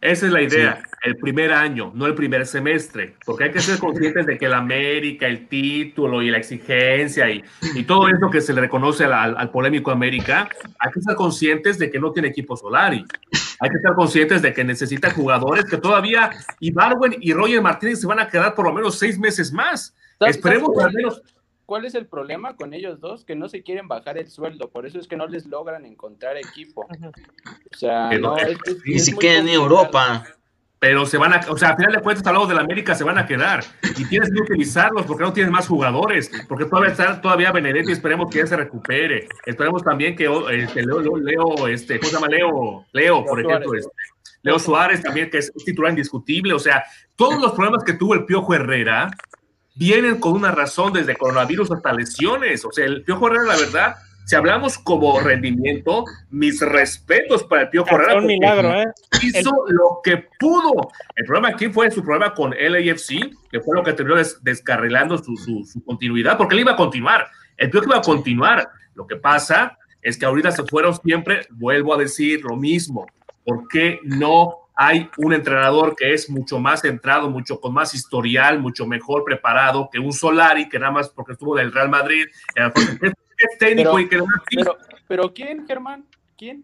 Esa 0.00 0.26
es 0.26 0.32
la 0.32 0.42
idea, 0.42 0.82
el 1.04 1.16
primer 1.16 1.52
año, 1.52 1.92
no 1.94 2.06
el 2.06 2.14
primer 2.14 2.44
semestre, 2.44 3.14
porque 3.24 3.44
hay 3.44 3.52
que 3.52 3.60
ser 3.60 3.78
conscientes 3.78 4.26
de 4.26 4.36
que 4.36 4.46
el 4.46 4.52
América, 4.52 5.26
el 5.28 5.46
título 5.46 6.20
y 6.22 6.30
la 6.30 6.38
exigencia 6.38 7.30
y, 7.30 7.42
y 7.76 7.84
todo 7.84 8.08
eso 8.08 8.28
que 8.30 8.40
se 8.40 8.52
le 8.52 8.60
reconoce 8.62 9.04
al, 9.04 9.12
al- 9.12 9.36
al 9.38 9.50
polémico 9.50 9.92
América, 9.92 10.50
hay 10.80 10.92
que 10.92 11.00
ser 11.00 11.14
conscientes 11.14 11.78
de 11.78 11.90
que 11.90 12.00
no 12.00 12.10
tiene 12.12 12.28
equipo 12.28 12.56
Solari. 12.56 13.04
Hay 13.60 13.70
que 13.70 13.76
estar 13.76 13.94
conscientes 13.94 14.42
de 14.42 14.52
que 14.52 14.64
necesita 14.64 15.10
jugadores 15.10 15.64
que 15.64 15.76
todavía 15.78 16.30
Ibarwen 16.60 17.16
y 17.20 17.32
Roger 17.32 17.62
Martínez 17.62 18.00
se 18.00 18.06
van 18.06 18.20
a 18.20 18.28
quedar 18.28 18.54
por 18.54 18.66
lo 18.66 18.72
menos 18.72 18.98
seis 18.98 19.18
meses 19.18 19.52
más. 19.52 19.94
¿Sabes- 20.18 20.36
Esperemos 20.36 20.70
al 20.82 20.92
menos. 20.92 21.22
¿Cuál 21.64 21.84
es 21.84 21.96
el 21.96 22.06
problema 22.06 22.54
con 22.54 22.74
ellos 22.74 23.00
dos? 23.00 23.24
Que 23.24 23.34
no 23.34 23.48
se 23.48 23.64
quieren 23.64 23.88
bajar 23.88 24.18
el 24.18 24.28
sueldo, 24.30 24.70
por 24.70 24.86
eso 24.86 25.00
es 25.00 25.08
que 25.08 25.16
no 25.16 25.26
les 25.26 25.46
logran 25.46 25.84
encontrar 25.84 26.36
equipo. 26.36 26.82
O 26.82 27.76
sea, 27.76 28.10
no, 28.20 28.36
es- 28.36 28.56
es- 28.66 28.76
Ni 28.84 28.98
siquiera 29.00 29.38
en. 29.40 29.48
Europa. 29.48 30.24
Pero 30.78 31.06
se 31.06 31.16
van 31.16 31.32
a, 31.32 31.40
o 31.48 31.56
sea, 31.56 31.70
al 31.70 31.76
final 31.76 31.92
de 31.92 32.02
cuentas, 32.02 32.26
hablamos 32.26 32.48
del 32.48 32.58
América, 32.58 32.94
se 32.94 33.02
van 33.02 33.16
a 33.16 33.26
quedar. 33.26 33.64
Y 33.96 34.04
tienes 34.04 34.30
que 34.30 34.40
utilizarlos 34.40 35.06
porque 35.06 35.24
no 35.24 35.32
tienes 35.32 35.50
más 35.50 35.66
jugadores. 35.66 36.30
Porque 36.48 36.66
todavía 36.66 36.90
está 36.90 37.20
todavía 37.20 37.50
Benedetti, 37.50 37.92
esperemos 37.92 38.30
que 38.30 38.40
ya 38.40 38.46
se 38.46 38.56
recupere. 38.56 39.26
Esperemos 39.46 39.82
también 39.82 40.14
que 40.14 40.24
este, 40.52 40.84
Leo, 40.84 41.00
Leo, 41.00 41.16
Leo, 41.16 41.68
este, 41.68 41.98
¿cómo 41.98 42.10
se 42.10 42.14
llama? 42.16 42.28
Leo, 42.28 42.84
Leo, 42.92 43.24
por 43.24 43.40
ejemplo. 43.40 43.74
Este, 43.74 43.90
Leo 44.42 44.58
Suárez 44.58 45.02
también, 45.02 45.30
que 45.30 45.38
es 45.38 45.52
titular 45.64 45.90
indiscutible. 45.90 46.52
O 46.52 46.58
sea, 46.58 46.84
todos 47.16 47.40
los 47.40 47.52
problemas 47.52 47.82
que 47.82 47.94
tuvo 47.94 48.14
el 48.14 48.26
Piojo 48.26 48.54
Herrera 48.54 49.10
vienen 49.74 50.20
con 50.20 50.32
una 50.34 50.50
razón, 50.50 50.92
desde 50.92 51.16
coronavirus 51.16 51.72
hasta 51.72 51.92
lesiones. 51.92 52.64
O 52.64 52.70
sea, 52.70 52.84
el 52.84 53.02
Piojo 53.02 53.28
Herrera, 53.28 53.44
la 53.44 53.56
verdad, 53.56 53.96
si 54.26 54.34
hablamos 54.36 54.76
como 54.78 55.18
rendimiento, 55.20 56.04
mis 56.30 56.60
respetos 56.60 57.44
para 57.44 57.62
el 57.62 57.68
Herrera. 57.72 58.12
Fue 58.12 58.20
un 58.20 58.26
milagro, 58.26 58.74
¿eh? 58.74 58.84
hizo 59.22 59.50
lo 59.68 60.00
que 60.02 60.26
pudo. 60.38 60.90
El 61.14 61.24
problema 61.24 61.48
aquí 61.50 61.68
fue 61.68 61.90
su 61.90 62.02
problema 62.04 62.34
con 62.34 62.50
LAFC, 62.50 63.30
que 63.50 63.60
fue 63.60 63.76
lo 63.76 63.82
que 63.84 63.92
terminó 63.92 64.16
des- 64.16 64.42
descarrilando 64.42 65.16
su, 65.16 65.36
su- 65.36 65.64
su 65.64 65.82
continuidad, 65.84 66.36
porque 66.36 66.54
él 66.56 66.60
iba 66.62 66.72
a 66.72 66.76
continuar. 66.76 67.28
El 67.56 67.70
Piojo 67.70 67.86
iba 67.86 67.98
a 67.98 68.02
continuar. 68.02 68.68
Lo 68.94 69.06
que 69.06 69.16
pasa 69.16 69.78
es 70.02 70.18
que 70.18 70.26
ahorita 70.26 70.50
se 70.50 70.64
fueron 70.64 70.94
siempre, 70.94 71.46
vuelvo 71.50 71.94
a 71.94 71.96
decir 71.98 72.42
lo 72.42 72.56
mismo. 72.56 73.06
¿Por 73.44 73.68
qué 73.68 74.00
no 74.02 74.56
hay 74.74 75.08
un 75.18 75.32
entrenador 75.32 75.94
que 75.96 76.12
es 76.12 76.28
mucho 76.28 76.58
más 76.58 76.82
centrado, 76.82 77.30
mucho 77.30 77.60
con 77.60 77.72
más 77.72 77.94
historial, 77.94 78.58
mucho 78.58 78.86
mejor 78.86 79.24
preparado 79.24 79.88
que 79.90 79.98
un 80.00 80.12
Solari, 80.12 80.68
que 80.68 80.78
nada 80.78 80.92
más 80.92 81.08
porque 81.08 81.32
estuvo 81.32 81.54
del 81.56 81.72
Real 81.72 81.88
Madrid, 81.88 82.26
es 83.38 83.58
técnico 83.58 83.90
Pero- 83.92 84.00
y 84.00 84.08
que 84.08 84.16
además- 84.16 84.40
Pero, 84.54 84.76
pero 85.08 85.34
¿quién, 85.34 85.66
Germán? 85.66 86.04
¿Quién? 86.36 86.62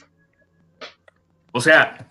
O 1.52 1.61
sea, 1.61 2.08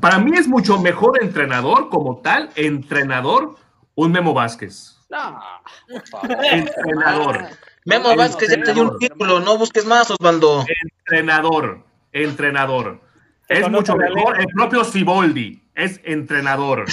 para 0.00 0.18
mí 0.18 0.32
es 0.36 0.46
mucho 0.46 0.78
mejor 0.80 1.22
entrenador 1.22 1.88
como 1.88 2.18
tal, 2.18 2.50
entrenador, 2.54 3.56
un 3.96 4.12
Memo 4.12 4.32
Vázquez. 4.32 4.98
No, 5.10 5.40
por 5.88 6.06
favor. 6.08 6.36
Entrenador, 6.44 7.46
Memo 7.84 8.16
Vázquez 8.16 8.50
ya 8.50 8.62
te 8.62 8.72
dio 8.74 8.82
un 8.90 8.98
título, 8.98 9.40
no 9.40 9.56
busques 9.58 9.86
más, 9.86 10.10
Osvaldo. 10.10 10.64
entrenador, 11.08 11.84
entrenador. 12.12 13.00
Es 13.48 13.68
mucho 13.70 13.96
mejor. 13.96 14.40
El 14.40 14.46
propio 14.48 14.82
Siboldi 14.84 15.62
es 15.74 16.00
entrenador. 16.04 16.84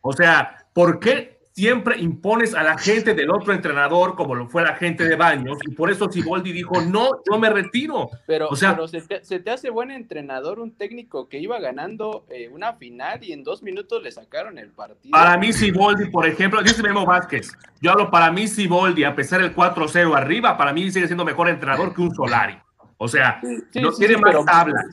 O 0.00 0.12
sea, 0.14 0.64
¿por 0.72 0.98
qué 1.00 1.31
siempre 1.54 1.98
impones 1.98 2.54
a 2.54 2.62
la 2.62 2.78
gente 2.78 3.14
del 3.14 3.30
otro 3.30 3.52
entrenador 3.52 4.14
como 4.14 4.34
lo 4.34 4.48
fue 4.48 4.62
la 4.62 4.74
gente 4.76 5.04
de 5.06 5.16
Baños? 5.16 5.58
Y 5.66 5.74
por 5.74 5.90
eso 5.90 6.10
Siboldi 6.10 6.52
dijo, 6.52 6.80
no, 6.82 7.10
yo 7.30 7.38
me 7.38 7.50
retiro. 7.50 8.08
Pero, 8.26 8.48
O 8.48 8.56
sea- 8.56 8.74
pero 8.74 8.88
se, 8.88 9.02
te, 9.02 9.24
se 9.24 9.38
te 9.40 9.50
hace 9.50 9.70
buen 9.70 9.90
entrenador 9.90 10.58
un 10.60 10.74
técnico 10.76 11.28
que 11.28 11.38
iba 11.38 11.60
ganando 11.60 12.24
eh, 12.30 12.48
una 12.48 12.72
final 12.74 13.22
y 13.22 13.32
en 13.32 13.44
dos 13.44 13.62
minutos 13.62 14.02
le 14.02 14.10
sacaron 14.10 14.58
el 14.58 14.70
partido. 14.70 15.12
Para 15.12 15.36
mí, 15.38 15.52
Siboldi, 15.52 16.10
por 16.10 16.26
ejemplo, 16.26 16.62
dice 16.62 16.82
Memo 16.82 17.04
Vázquez. 17.04 17.52
Yo 17.80 17.90
hablo 17.92 18.10
para 18.10 18.30
mí, 18.30 18.48
Siboldi, 18.48 19.04
a 19.04 19.14
pesar 19.14 19.40
del 19.42 19.54
4-0 19.54 20.14
arriba, 20.16 20.56
para 20.56 20.72
mí 20.72 20.90
sigue 20.90 21.06
siendo 21.06 21.24
mejor 21.24 21.48
entrenador 21.48 21.94
que 21.94 22.00
un 22.00 22.14
Solari. 22.14 22.56
O 22.96 23.08
sea, 23.08 23.40
Sí, 23.72 23.80
no 23.80 23.90
sí, 23.92 23.98
tiene 23.98 24.14
sí, 24.14 24.20
más 24.20 24.30
pero- 24.32 24.44
tablas. 24.44 24.84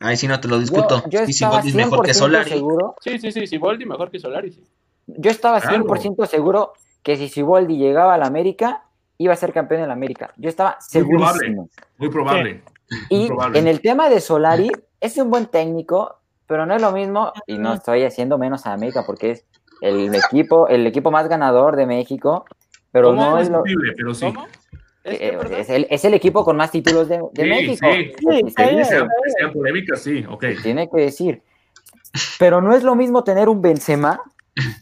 Ahí 0.00 0.16
sí 0.16 0.26
no 0.28 0.38
te 0.38 0.48
lo 0.48 0.56
Yo, 0.56 0.60
discuto. 0.60 1.02
yo 1.08 1.24
Sí, 1.24 1.30
estaba 1.30 1.62
Siboldi 1.62 1.68
es 1.70 1.74
mejor 1.76 2.04
que 2.04 2.12
100% 2.12 2.14
Solari. 2.18 2.50
seguro, 2.50 2.94
Sí, 3.00 3.18
sí, 3.18 3.32
sí, 3.32 3.46
Siboldi 3.46 3.86
mejor 3.86 4.10
que 4.10 4.18
Solari. 4.18 4.52
sí. 4.52 4.62
Yo 5.06 5.30
estaba 5.30 5.60
Claro. 5.60 5.84
100% 5.84 6.26
seguro 6.26 6.72
que 7.02 7.16
si 7.16 7.28
Siboldi 7.28 7.76
llegaba 7.76 8.14
a 8.14 8.18
la 8.18 8.26
América, 8.26 8.84
iba 9.18 9.32
a 9.32 9.36
ser 9.36 9.52
campeón 9.52 9.82
en 9.82 9.88
la 9.88 9.94
América. 9.94 10.32
Yo 10.36 10.48
estaba 10.48 10.78
Muy 10.94 11.04
probable. 11.04 11.38
segurísimo. 11.38 11.68
Muy 11.98 12.08
probable. 12.10 12.62
Y 13.10 13.18
Muy 13.18 13.26
probable. 13.28 13.58
en 13.58 13.68
el 13.68 13.80
tema 13.80 14.08
de 14.08 14.20
Solari, 14.20 14.70
es 15.00 15.16
un 15.18 15.30
buen 15.30 15.46
técnico, 15.46 16.16
pero 16.46 16.66
no 16.66 16.74
es 16.74 16.82
lo 16.82 16.92
mismo, 16.92 17.32
y 17.46 17.58
no 17.58 17.74
estoy 17.74 18.04
haciendo 18.04 18.38
menos 18.38 18.66
a 18.66 18.72
América 18.72 19.02
porque 19.06 19.30
es 19.32 19.44
el 19.80 20.14
equipo, 20.14 20.68
el 20.68 20.86
equipo 20.86 21.10
más 21.10 21.28
ganador 21.28 21.76
de 21.76 21.86
México, 21.86 22.44
pero 22.92 23.08
¿Cómo? 23.08 23.22
no 23.22 23.38
es 23.38 23.50
lo, 23.50 23.62
pero 23.96 24.14
sí. 24.14 24.26
¿Cómo? 24.26 24.46
¿Es 25.04 25.18
que, 25.18 25.26
eh, 25.28 25.38
es, 25.58 25.68
el, 25.70 25.86
es 25.90 26.04
el 26.06 26.14
equipo 26.14 26.44
con 26.44 26.56
más 26.56 26.70
títulos 26.70 27.08
de, 27.08 27.20
de 27.32 27.42
Sí, 27.42 27.48
México. 27.48 27.86
sí. 27.92 28.12
Sí, 28.18 28.26
Y 28.42 28.46
está 28.48 28.62
se 28.64 28.68
bien. 28.70 28.78
dice, 28.78 28.90
Sean, 28.96 29.08
sean 29.38 29.52
polémicas, 29.52 30.00
sí, 30.00 30.24
ok. 30.28 30.44
tiene 30.62 30.88
que 30.88 31.00
decir. 31.02 31.42
Pero 32.38 32.60
no 32.62 32.74
es 32.74 32.82
lo 32.82 32.94
mismo 32.94 33.24
tener 33.24 33.48
un 33.48 33.60
Benzema 33.60 34.20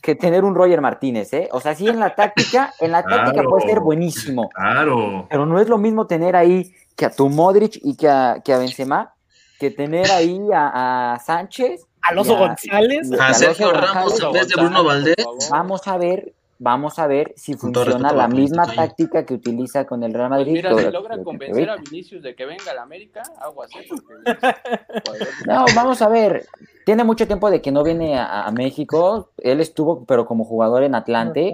que 0.02 0.14
tener 0.14 0.44
un 0.44 0.54
Roger 0.54 0.80
Martínez, 0.80 1.32
¿eh? 1.32 1.48
O 1.52 1.60
sea, 1.60 1.74
sí 1.74 1.88
en 1.88 1.98
la 1.98 2.14
táctica, 2.14 2.72
en 2.80 2.92
la 2.92 3.02
táctica 3.02 3.32
Claro. 3.32 3.50
puede 3.50 3.66
ser 3.66 3.80
buenísimo, 3.80 4.48
Claro. 4.50 5.26
pero 5.30 5.46
no 5.46 5.58
es 5.60 5.68
lo 5.68 5.78
mismo 5.78 6.06
tener 6.06 6.36
ahí 6.36 6.74
que 6.96 7.06
a 7.06 7.10
tu 7.10 7.28
Modric 7.30 7.78
y 7.82 7.96
que 7.96 8.08
a, 8.08 8.40
que 8.44 8.52
a 8.52 8.58
Benzema, 8.58 9.14
que 9.58 9.70
tener 9.70 10.10
ahí 10.10 10.40
a, 10.52 11.14
a 11.14 11.18
Sánchez. 11.20 11.86
Alonso 12.02 12.36
a- 12.36 12.48
González. 12.48 13.12
A 13.12 13.24
Alonso 13.26 13.38
Sergio 13.40 13.72
Ramos 13.72 14.20
González. 14.20 14.24
en 14.24 14.32
vez 14.32 14.48
de 14.48 14.54
Bruno 14.62 14.84
Valdés. 14.84 15.14
Vamos 15.50 15.86
a 15.88 15.96
ver, 15.96 16.32
vamos 16.58 16.98
a 16.98 17.06
ver 17.06 17.32
si 17.36 17.54
funciona 17.54 18.12
la 18.12 18.24
a 18.24 18.28
misma 18.28 18.66
táctica 18.66 19.24
que 19.24 19.34
utiliza 19.34 19.84
con 19.86 20.02
el 20.02 20.12
Real 20.12 20.28
Pues 20.28 20.40
Madrid. 20.40 20.52
mira, 20.52 20.70
todo 20.70 20.78
si 20.80 20.84
lo- 20.86 20.90
logra 20.90 21.14
lo 21.16 21.20
que 21.22 21.24
convencer 21.24 21.70
a. 21.70 21.76
Vinicius 21.76 22.22
de 22.22 22.34
que 22.34 22.44
venga 22.44 22.72
a 22.72 22.74
la 22.74 22.82
América, 22.82 23.22
aguas, 23.40 23.70
¿eh? 23.76 23.86
Porque- 23.88 25.26
No, 25.46 25.64
vamos 25.74 26.02
a 26.02 26.08
ver. 26.08 26.46
Tiene 26.84 27.04
mucho 27.04 27.26
tiempo 27.26 27.50
de 27.50 27.60
que 27.62 27.70
no 27.72 27.82
viene 27.84 28.18
a, 28.18 28.44
a 28.46 28.50
México. 28.52 29.30
Él 29.38 29.60
estuvo, 29.60 30.04
pero 30.04 30.26
como 30.26 30.44
jugador 30.44 30.82
en 30.82 30.94
Atlante. 30.94 31.52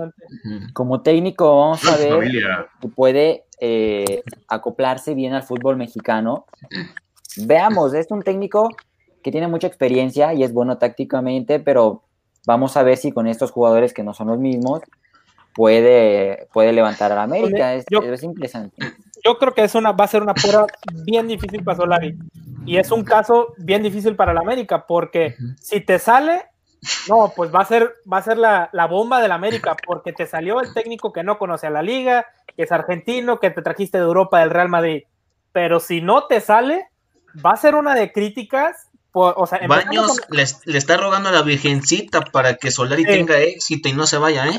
Como 0.72 1.02
técnico, 1.02 1.58
vamos 1.58 1.84
a 1.86 1.96
ver 1.96 2.30
si 2.80 2.88
puede 2.88 3.44
eh, 3.60 4.22
acoplarse 4.48 5.14
bien 5.14 5.34
al 5.34 5.42
fútbol 5.42 5.76
mexicano. 5.76 6.46
Veamos, 7.36 7.94
es 7.94 8.06
un 8.10 8.22
técnico 8.22 8.68
que 9.22 9.30
tiene 9.32 9.48
mucha 9.48 9.66
experiencia 9.66 10.32
y 10.34 10.42
es 10.44 10.52
bueno 10.52 10.78
tácticamente, 10.78 11.58
pero 11.60 12.02
vamos 12.46 12.76
a 12.76 12.82
ver 12.82 12.96
si 12.96 13.12
con 13.12 13.26
estos 13.26 13.50
jugadores 13.50 13.92
que 13.92 14.02
no 14.04 14.14
son 14.14 14.28
los 14.28 14.38
mismos 14.38 14.80
puede, 15.54 16.46
puede 16.52 16.72
levantar 16.72 17.12
a 17.12 17.16
la 17.16 17.22
América. 17.24 17.74
Es, 17.74 17.84
Yo- 17.90 18.00
es 18.02 18.22
interesante. 18.22 18.76
Yo 19.24 19.36
creo 19.38 19.52
que 19.52 19.64
es 19.64 19.74
una, 19.74 19.92
va 19.92 20.04
a 20.04 20.08
ser 20.08 20.22
una 20.22 20.34
prueba 20.34 20.66
bien 21.04 21.26
difícil 21.26 21.64
para 21.64 21.76
Solari. 21.76 22.16
Y 22.68 22.78
es 22.78 22.90
un 22.90 23.04
caso 23.04 23.54
bien 23.58 23.82
difícil 23.82 24.14
para 24.16 24.32
la 24.34 24.40
América, 24.40 24.86
porque 24.86 25.34
si 25.60 25.80
te 25.80 25.98
sale, 25.98 26.44
no, 27.08 27.32
pues 27.34 27.52
va 27.54 27.60
a 27.60 27.64
ser, 27.64 27.94
va 28.10 28.18
a 28.18 28.22
ser 28.22 28.38
la, 28.38 28.68
la 28.72 28.86
bomba 28.86 29.20
de 29.20 29.28
la 29.28 29.34
América, 29.34 29.76
porque 29.86 30.12
te 30.12 30.26
salió 30.26 30.60
el 30.60 30.72
técnico 30.74 31.12
que 31.12 31.22
no 31.24 31.38
conoce 31.38 31.66
a 31.66 31.70
la 31.70 31.82
liga, 31.82 32.26
que 32.56 32.62
es 32.64 32.72
argentino, 32.72 33.40
que 33.40 33.50
te 33.50 33.62
trajiste 33.62 33.98
de 33.98 34.04
Europa 34.04 34.40
del 34.40 34.50
Real 34.50 34.68
Madrid. 34.68 35.02
Pero 35.52 35.80
si 35.80 36.00
no 36.00 36.26
te 36.26 36.40
sale, 36.40 36.86
va 37.44 37.52
a 37.52 37.56
ser 37.56 37.74
una 37.74 37.94
de 37.94 38.12
críticas. 38.12 38.84
por- 39.10 39.34
o 39.38 39.46
sea, 39.46 39.58
Baños 39.66 40.20
con- 40.20 40.36
le, 40.36 40.44
le 40.66 40.78
está 40.78 40.96
rogando 40.98 41.30
a 41.30 41.32
la 41.32 41.42
Virgencita 41.42 42.20
para 42.20 42.54
que 42.56 42.70
Solari 42.70 43.02
Sí. 43.04 43.08
tenga 43.08 43.38
éxito 43.38 43.88
y 43.88 43.92
no 43.94 44.06
se 44.06 44.18
vaya, 44.18 44.46
¿eh? 44.46 44.58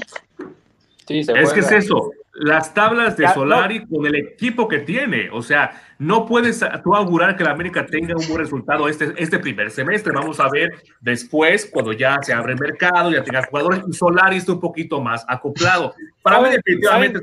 Sí, 1.07 1.23
se 1.23 1.33
Es 1.39 1.53
que 1.53 1.59
es 1.61 1.71
eso, 1.71 2.11
las 2.39 2.73
tablas 2.73 3.17
de 3.17 3.23
Ya, 3.23 3.33
Solari 3.33 3.85
con 3.85 4.05
el 4.05 4.15
equipo 4.15 4.67
que 4.67 4.79
tiene, 4.79 5.29
o 5.31 5.41
sea, 5.41 5.81
no 5.97 6.25
puedes 6.25 6.63
tú 6.83 6.95
augurar 6.95 7.35
que 7.35 7.43
la 7.43 7.51
América 7.51 7.85
tenga 7.85 8.15
un 8.15 8.25
buen 8.27 8.39
resultado 8.39 8.87
este, 8.87 9.13
este 9.17 9.39
primer 9.39 9.69
semestre, 9.71 10.13
vamos 10.13 10.39
a 10.39 10.47
ver 10.49 10.69
después, 11.01 11.65
cuando 11.71 11.91
ya 11.91 12.17
se 12.21 12.31
abre 12.33 12.53
el 12.53 12.59
mercado, 12.59 13.11
ya 13.11 13.23
tengas 13.23 13.47
jugadores, 13.47 13.81
y 13.87 13.93
Solari 13.93 14.37
está 14.37 14.53
un 14.53 14.59
poquito 14.61 15.01
más 15.01 15.25
acoplado. 15.27 15.93
Para 16.21 16.37
mí 16.39 16.45
¿Saben- 16.45 16.55
definitivamente, 16.63 17.19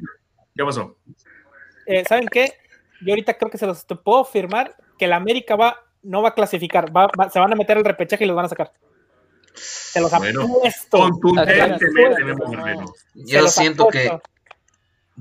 ¿qué 0.54 0.64
pasó? 0.64 0.96
eh, 1.86 2.04
¿saben 2.06 2.28
qué? 2.28 2.52
Yo 3.00 3.12
ahorita 3.12 3.34
creo 3.34 3.50
que 3.50 3.58
se 3.58 3.66
los 3.66 3.86
te 3.86 3.94
puedo 3.94 4.24
firmar 4.24 4.74
que 4.98 5.06
la 5.06 5.16
América 5.16 5.56
va, 5.56 5.78
no 6.02 6.20
va 6.22 6.28
a 6.30 6.34
clasificar, 6.34 6.94
va- 6.94 7.10
va- 7.18 7.30
se 7.30 7.38
van 7.38 7.52
a 7.52 7.56
meter 7.56 7.78
al 7.78 7.84
repechaje 7.84 8.24
y 8.24 8.26
los 8.26 8.36
van 8.36 8.46
a 8.46 8.48
sacar. 8.48 8.72
Se 9.54 10.00
los 10.00 10.10
Bueno, 10.10 10.42
apuesto. 10.42 10.98
Contundentemente, 10.98 11.86
Yo 13.14 13.48
siento 13.48 13.88
que. 13.88 14.10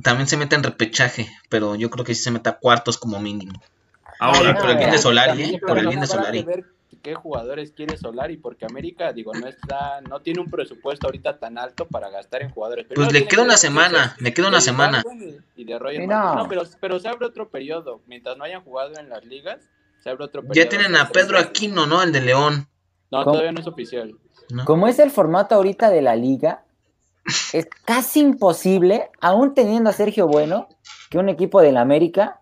También 0.02 0.28
se 0.28 0.38
mete 0.38 0.56
en 0.56 0.64
repechaje, 0.64 1.30
pero 1.50 1.76
yo 1.76 1.90
creo 1.90 2.06
que 2.06 2.16
sí 2.16 2.24
se 2.24 2.32
mete 2.32 2.50
a 2.50 2.58
cuartos 2.58 2.98
como 2.98 3.20
mínimo. 3.20 3.62
Ahora, 4.20 4.58
por 4.58 4.70
el 4.70 4.78
bien 4.78 4.92
de 4.92 4.98
Solari, 4.98 5.44
¿eh? 5.44 5.62
Por 5.66 5.78
el 5.78 5.88
bien 5.88 6.00
de 6.00 6.08
Solari. 6.08 6.44
ver 6.44 6.66
qué 7.06 7.14
jugadores 7.14 7.72
quiere 7.72 7.98
Solari, 7.98 8.38
porque 8.38 8.66
América, 8.66 9.14
digo, 9.14 9.32
no 9.34 9.46
está, 9.48 10.02
no 10.10 10.22
tiene 10.22 10.40
un 10.40 10.50
presupuesto 10.50 11.06
ahorita 11.06 11.38
tan 11.38 11.60
alto 11.60 11.88
para 11.88 12.10
gastar 12.10 12.42
en 12.42 12.50
jugadores. 12.50 12.88
Pues 12.96 13.14
le 13.14 13.28
queda 13.28 13.42
que 13.42 13.46
una 13.46 13.58
semana, 13.58 14.16
le 14.20 14.34
queda 14.34 14.48
una 14.48 14.60
semana. 14.60 15.04
Y 15.56 15.66
de 15.66 16.08
no. 16.08 16.36
No, 16.36 16.48
pero, 16.48 16.64
pero 16.82 17.00
se 17.00 17.08
abre 17.08 17.28
otro 17.28 17.50
periodo. 17.50 18.02
Mientras 18.08 18.36
no 18.38 18.44
hayan 18.44 18.64
jugado 18.64 18.98
en 19.00 19.10
las 19.10 19.24
ligas, 19.24 19.60
se 20.04 20.10
abre 20.10 20.24
otro 20.24 20.42
periodo. 20.42 20.56
Ya 20.56 20.68
tienen 20.68 20.96
a 20.96 21.10
Pedro. 21.10 21.38
Aquino, 21.38 21.86
¿no? 21.86 22.02
El 22.02 22.12
de 22.12 22.22
León. 22.22 22.68
No, 23.12 23.20
¿Cómo? 23.20 23.34
todavía 23.34 23.52
no 23.52 23.60
es 23.60 23.68
oficial. 23.68 24.16
¿no? 24.50 24.66
Como 24.66 24.88
es 24.88 24.98
el 24.98 25.12
formato 25.12 25.54
ahorita 25.54 25.92
de 25.92 26.02
la 26.02 26.16
liga, 26.16 26.65
es 27.54 27.68
casi 27.86 28.22
imposible, 28.22 29.10
aún 29.22 29.54
teniendo 29.54 29.90
a 29.90 29.94
Sergio 29.94 30.28
Bueno, 30.28 30.68
que 31.10 31.18
un 31.18 31.30
equipo 31.30 31.62
del 31.62 31.78
América 31.78 32.40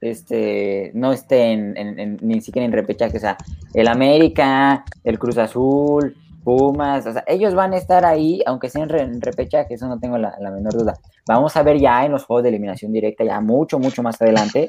este, 0.00 0.90
no 0.94 1.12
esté 1.12 1.56
ni 1.56 2.40
siquiera 2.40 2.66
en 2.66 2.72
repechaje. 2.72 3.16
O 3.16 3.20
sea, 3.20 3.36
el 3.74 3.88
América, 3.88 4.84
el 5.04 5.18
Cruz 5.18 5.38
Azul, 5.38 6.16
Pumas, 6.44 7.04
o 7.06 7.12
sea, 7.12 7.24
ellos 7.26 7.54
van 7.56 7.72
a 7.72 7.76
estar 7.76 8.04
ahí, 8.04 8.40
aunque 8.46 8.70
sea 8.70 8.84
en, 8.84 8.88
re- 8.88 9.00
en 9.00 9.20
repechaje, 9.20 9.74
eso 9.74 9.88
no 9.88 9.98
tengo 9.98 10.16
la, 10.16 10.36
la 10.38 10.52
menor 10.52 10.74
duda. 10.74 10.94
Vamos 11.26 11.56
a 11.56 11.62
ver 11.64 11.78
ya 11.78 12.04
en 12.04 12.12
los 12.12 12.24
juegos 12.24 12.44
de 12.44 12.50
eliminación 12.50 12.92
directa, 12.92 13.24
ya 13.24 13.40
mucho, 13.40 13.80
mucho 13.80 14.02
más 14.04 14.22
adelante. 14.22 14.68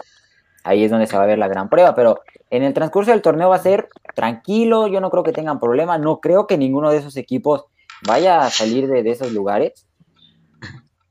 Ahí 0.63 0.83
es 0.83 0.89
donde 0.89 1.05
se 1.05 1.15
va 1.15 1.23
a 1.23 1.27
ver 1.27 1.37
la 1.37 1.47
gran 1.47 1.69
prueba, 1.69 1.93
pero 1.93 2.21
en 2.49 2.63
el 2.63 2.73
transcurso 2.73 3.11
del 3.11 3.21
torneo 3.21 3.49
va 3.49 3.57
a 3.57 3.59
ser 3.59 3.89
tranquilo, 4.15 4.87
yo 4.87 4.99
no 5.01 5.11
creo 5.11 5.23
que 5.23 5.33
tengan 5.33 5.59
problema, 5.59 5.99
no 5.99 6.19
creo 6.19 6.47
que 6.47 6.57
ninguno 6.57 6.89
de 6.89 6.97
esos 6.97 7.15
equipos 7.15 7.65
vaya 8.05 8.41
a 8.41 8.49
salir 8.49 8.87
de, 8.87 9.03
de 9.03 9.11
esos 9.11 9.31
lugares, 9.31 9.85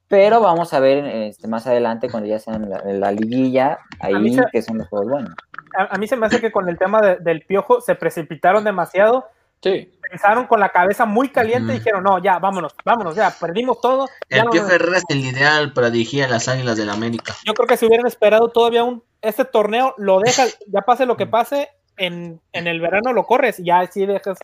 pero 0.09 0.41
vamos 0.41 0.73
a 0.73 0.81
ver 0.81 1.05
este, 1.05 1.49
más 1.49 1.67
adelante 1.67 2.09
cuando 2.09 2.29
ya 2.29 2.39
sean 2.39 2.71
la, 2.71 2.81
la 2.85 3.11
liguilla, 3.13 3.79
A 4.01 4.09
mí 4.11 4.29
ahí 4.31 4.35
se- 4.35 4.45
que 4.53 4.63
son 4.63 4.79
los 4.79 4.89
juegos 4.89 5.09
buenos. 5.11 5.35
A, 5.77 5.95
a 5.95 5.99
mí 5.99 6.07
se 6.07 6.17
me 6.17 6.27
hace 6.27 6.41
que 6.41 6.53
con 6.53 6.69
el 6.69 6.79
tema 6.79 7.01
de- 7.01 7.17
del 7.17 7.43
piojo 7.43 7.81
se 7.81 7.95
precipitaron 7.95 8.65
demasiado, 8.65 9.27
Sí, 9.63 9.91
pensaron 10.11 10.47
con 10.47 10.61
la 10.61 10.69
cabeza 10.69 11.07
muy 11.07 11.31
caliente 11.31 11.73
y 11.73 11.79
dijeron, 11.79 12.05
no, 12.05 12.23
ya, 12.23 12.39
vámonos, 12.39 12.75
vámonos, 12.85 13.17
ya, 13.17 13.31
perdimos 13.41 13.81
todo. 13.81 14.07
El 14.29 14.45
Piojo 14.51 14.69
Herrera 14.69 14.99
es 14.99 15.05
el 15.09 15.21
ideal 15.25 15.73
para 15.73 15.89
dirigir 15.89 16.25
a 16.25 16.29
las 16.29 16.47
Águilas 16.47 16.77
del 16.77 16.91
América. 16.91 17.35
yo 17.45 17.55
creo 17.55 17.67
que 17.67 17.79
si 17.79 17.87
hubieran 17.87 18.07
esperado 18.07 18.51
todavía 18.51 18.85
un, 18.85 19.03
este 19.23 19.47
torneo, 19.47 19.95
lo 19.97 20.21
dejas, 20.21 20.59
ya 20.69 20.83
pase 20.83 21.07
lo 21.07 21.17
que 21.17 21.27
pase, 21.27 21.71
en, 21.97 22.39
en 22.53 22.67
el 22.67 22.81
verano 22.83 23.15
lo 23.15 23.25
corres, 23.25 23.59
y 23.59 23.65
ya 23.65 23.85
sí 23.91 24.05
dejas 24.05 24.39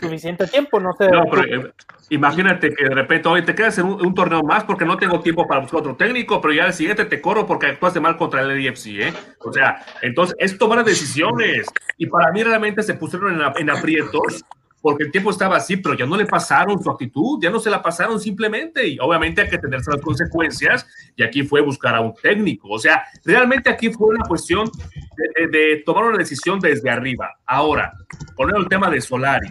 suficiente 0.00 0.46
tiempo, 0.46 0.78
no 0.80 0.92
sé. 0.98 1.08
No, 1.08 1.24
pero, 1.30 1.44
eh, 1.68 1.72
imagínate 2.10 2.74
que 2.74 2.84
de 2.84 2.94
repente, 2.94 3.28
hoy 3.28 3.44
te 3.44 3.54
quedas 3.54 3.78
en 3.78 3.86
un, 3.86 4.04
un 4.06 4.14
torneo 4.14 4.42
más 4.42 4.64
porque 4.64 4.84
no 4.84 4.96
tengo 4.96 5.20
tiempo 5.20 5.46
para 5.46 5.60
buscar 5.60 5.80
otro 5.80 5.96
técnico, 5.96 6.40
pero 6.40 6.54
ya 6.54 6.66
el 6.66 6.72
siguiente 6.72 7.04
te 7.04 7.20
corro 7.20 7.46
porque 7.46 7.66
actuaste 7.66 8.00
mal 8.00 8.16
contra 8.16 8.42
el 8.42 8.50
LFC, 8.62 8.86
¿eh? 9.00 9.12
O 9.40 9.52
sea, 9.52 9.84
entonces 10.02 10.36
es 10.38 10.56
tomar 10.58 10.84
decisiones. 10.84 11.66
Y 11.98 12.06
para 12.06 12.30
mí 12.32 12.42
realmente 12.42 12.82
se 12.82 12.94
pusieron 12.94 13.34
en, 13.40 13.40
en 13.56 13.70
aprietos 13.70 14.44
porque 14.82 15.02
el 15.04 15.10
tiempo 15.10 15.30
estaba 15.30 15.56
así, 15.56 15.78
pero 15.78 15.96
ya 15.96 16.06
no 16.06 16.16
le 16.16 16.26
pasaron 16.26 16.80
su 16.80 16.88
actitud, 16.88 17.40
ya 17.42 17.50
no 17.50 17.58
se 17.58 17.70
la 17.70 17.82
pasaron 17.82 18.20
simplemente. 18.20 18.86
Y 18.86 18.98
obviamente 19.00 19.40
hay 19.40 19.48
que 19.48 19.58
tenerse 19.58 19.90
las 19.90 20.00
consecuencias. 20.00 20.86
Y 21.16 21.24
aquí 21.24 21.42
fue 21.42 21.60
buscar 21.60 21.96
a 21.96 22.00
un 22.00 22.14
técnico. 22.14 22.68
O 22.68 22.78
sea, 22.78 23.02
realmente 23.24 23.68
aquí 23.68 23.90
fue 23.90 24.08
una 24.10 24.22
cuestión 24.24 24.70
de, 25.16 25.46
de- 25.46 25.58
de 25.58 25.76
tomar 25.84 26.04
una 26.04 26.18
decisión 26.18 26.60
desde 26.60 26.88
arriba. 26.88 27.32
Ahora, 27.46 27.94
poner 28.36 28.54
el 28.56 28.68
tema 28.68 28.88
de 28.88 29.00
Solari 29.00 29.48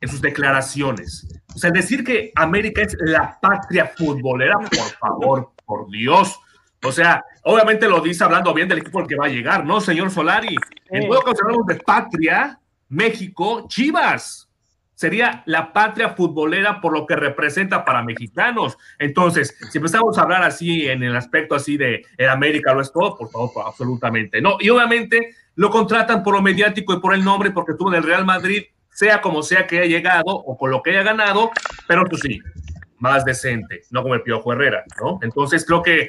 en 0.00 0.08
sus 0.08 0.20
declaraciones. 0.20 1.26
O 1.54 1.58
sea, 1.58 1.70
decir 1.70 2.04
que 2.04 2.32
América 2.34 2.82
es 2.82 2.96
la 3.00 3.38
patria 3.40 3.86
futbolera, 3.96 4.58
por 4.58 4.90
favor, 4.98 5.52
por 5.64 5.90
Dios. 5.90 6.38
O 6.84 6.92
sea, 6.92 7.24
obviamente 7.42 7.88
lo 7.88 8.00
dice 8.00 8.22
hablando 8.22 8.54
bien 8.54 8.68
del 8.68 8.78
equipo 8.78 9.00
al 9.00 9.08
que 9.08 9.16
va 9.16 9.26
a 9.26 9.30
llegar, 9.30 9.64
¿no, 9.64 9.80
señor 9.80 10.10
Solari? 10.10 10.56
En 10.90 11.08
todo 11.08 11.22
caso, 11.22 11.42
hablamos 11.42 11.66
de 11.66 11.74
patria, 11.76 12.60
México, 12.88 13.66
Chivas. 13.68 14.48
Sería 14.94 15.44
la 15.46 15.72
patria 15.72 16.10
futbolera 16.10 16.80
por 16.80 16.92
lo 16.92 17.06
que 17.06 17.14
representa 17.14 17.84
para 17.84 18.02
mexicanos. 18.02 18.76
Entonces, 18.98 19.56
si 19.70 19.78
empezamos 19.78 20.18
a 20.18 20.22
hablar 20.22 20.42
así 20.42 20.88
en 20.88 21.04
el 21.04 21.16
aspecto 21.16 21.54
así 21.54 21.76
de 21.76 22.04
el 22.16 22.28
América 22.28 22.74
lo 22.74 22.80
es 22.80 22.90
todo, 22.90 23.16
por 23.16 23.30
favor, 23.30 23.50
absolutamente 23.64 24.40
no. 24.40 24.56
Y 24.58 24.70
obviamente 24.70 25.36
lo 25.54 25.70
contratan 25.70 26.24
por 26.24 26.34
lo 26.34 26.42
mediático 26.42 26.94
y 26.94 27.00
por 27.00 27.14
el 27.14 27.24
nombre 27.24 27.52
porque 27.52 27.72
estuvo 27.72 27.90
en 27.90 27.96
el 27.98 28.02
Real 28.02 28.24
Madrid, 28.24 28.64
sea 28.98 29.20
como 29.20 29.44
sea 29.44 29.64
que 29.64 29.78
haya 29.78 29.86
llegado 29.86 30.24
o 30.34 30.56
con 30.56 30.72
lo 30.72 30.82
que 30.82 30.90
haya 30.90 31.04
ganado, 31.04 31.52
pero 31.86 32.04
tú 32.10 32.16
sí, 32.16 32.40
más 32.98 33.24
decente, 33.24 33.82
no 33.90 34.02
como 34.02 34.14
el 34.16 34.22
Piojo 34.22 34.52
Herrera, 34.52 34.82
¿no? 35.00 35.20
Entonces 35.22 35.64
creo 35.64 35.82
que 35.82 36.08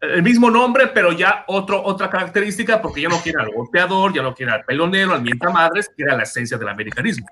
el 0.00 0.22
mismo 0.22 0.48
nombre, 0.48 0.86
pero 0.86 1.10
ya 1.10 1.44
otro, 1.48 1.82
otra 1.84 2.08
característica, 2.08 2.80
porque 2.80 3.00
ya 3.02 3.08
no 3.08 3.20
quiere 3.20 3.42
al 3.42 3.50
golpeador, 3.50 4.14
ya 4.14 4.22
no 4.22 4.32
quiere 4.32 4.52
al 4.52 4.64
pelonero, 4.64 5.12
al 5.12 5.22
mientamadres, 5.22 5.88
que 5.88 6.04
era 6.04 6.16
la 6.16 6.22
esencia 6.22 6.56
del 6.56 6.68
americanismo. 6.68 7.26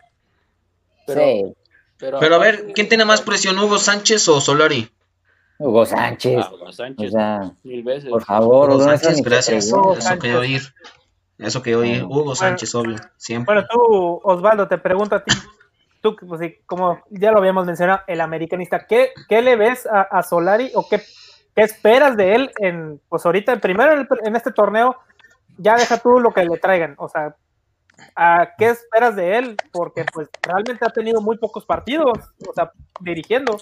pero, 1.06 1.20
sí, 1.20 1.54
pero, 1.96 2.18
Pero 2.18 2.34
a 2.34 2.38
ver, 2.38 2.72
¿quién 2.74 2.88
tiene 2.88 3.04
más 3.04 3.22
presión, 3.22 3.56
Hugo 3.56 3.78
Sánchez 3.78 4.28
o 4.28 4.40
Solari? 4.40 4.90
Hugo 5.58 5.86
Sánchez, 5.86 6.40
Ah, 6.44 6.50
Hugo 6.52 6.64
o 6.66 6.72
Sánchez, 6.72 7.12
sea, 7.12 7.52
mil 7.62 7.84
veces. 7.84 8.10
por 8.10 8.24
favor, 8.24 8.70
Hugo 8.70 8.82
Sánchez, 8.82 9.22
gracias. 9.22 9.66
Eso 9.66 10.18
quería 10.20 10.38
oír. 10.40 10.62
Eso 11.38 11.62
quería 11.62 11.78
oír. 11.78 12.04
Hugo 12.04 12.34
Sánchez, 12.34 12.74
obvio. 12.74 12.96
Siempre. 13.16 13.54
Bueno, 13.54 13.68
tú, 13.70 14.20
Osvaldo, 14.24 14.66
te 14.68 14.78
pregunto 14.78 15.14
a 15.16 15.22
ti, 15.24 15.32
tú, 16.00 16.16
pues, 16.16 16.54
como 16.66 17.00
ya 17.10 17.30
lo 17.32 17.38
habíamos 17.38 17.64
mencionado, 17.66 18.00
el 18.06 18.20
americanista, 18.20 18.86
¿qué, 18.86 19.12
qué 19.28 19.40
le 19.42 19.56
ves 19.56 19.86
a, 19.86 20.02
a 20.02 20.22
Solari 20.22 20.70
o 20.74 20.88
qué, 20.88 21.00
qué 21.54 21.62
esperas 21.62 22.16
de 22.16 22.34
él 22.34 22.50
en, 22.58 23.00
pues 23.08 23.24
ahorita, 23.24 23.56
primero 23.60 23.92
en, 23.92 24.00
el- 24.00 24.08
en 24.26 24.36
este 24.36 24.52
torneo, 24.52 24.96
ya 25.58 25.76
deja 25.76 25.98
tú 25.98 26.18
lo 26.20 26.32
que 26.32 26.44
le 26.44 26.58
traigan, 26.58 26.94
o 26.98 27.08
sea, 27.08 27.34
¿a 28.16 28.50
¿qué 28.56 28.70
esperas 28.70 29.16
de 29.16 29.38
él? 29.38 29.56
Porque 29.72 30.04
pues 30.12 30.28
realmente 30.42 30.84
ha 30.84 30.90
tenido 30.90 31.20
muy 31.20 31.36
pocos 31.38 31.64
partidos, 31.64 32.18
o 32.48 32.52
sea, 32.52 32.70
dirigiendo. 33.00 33.58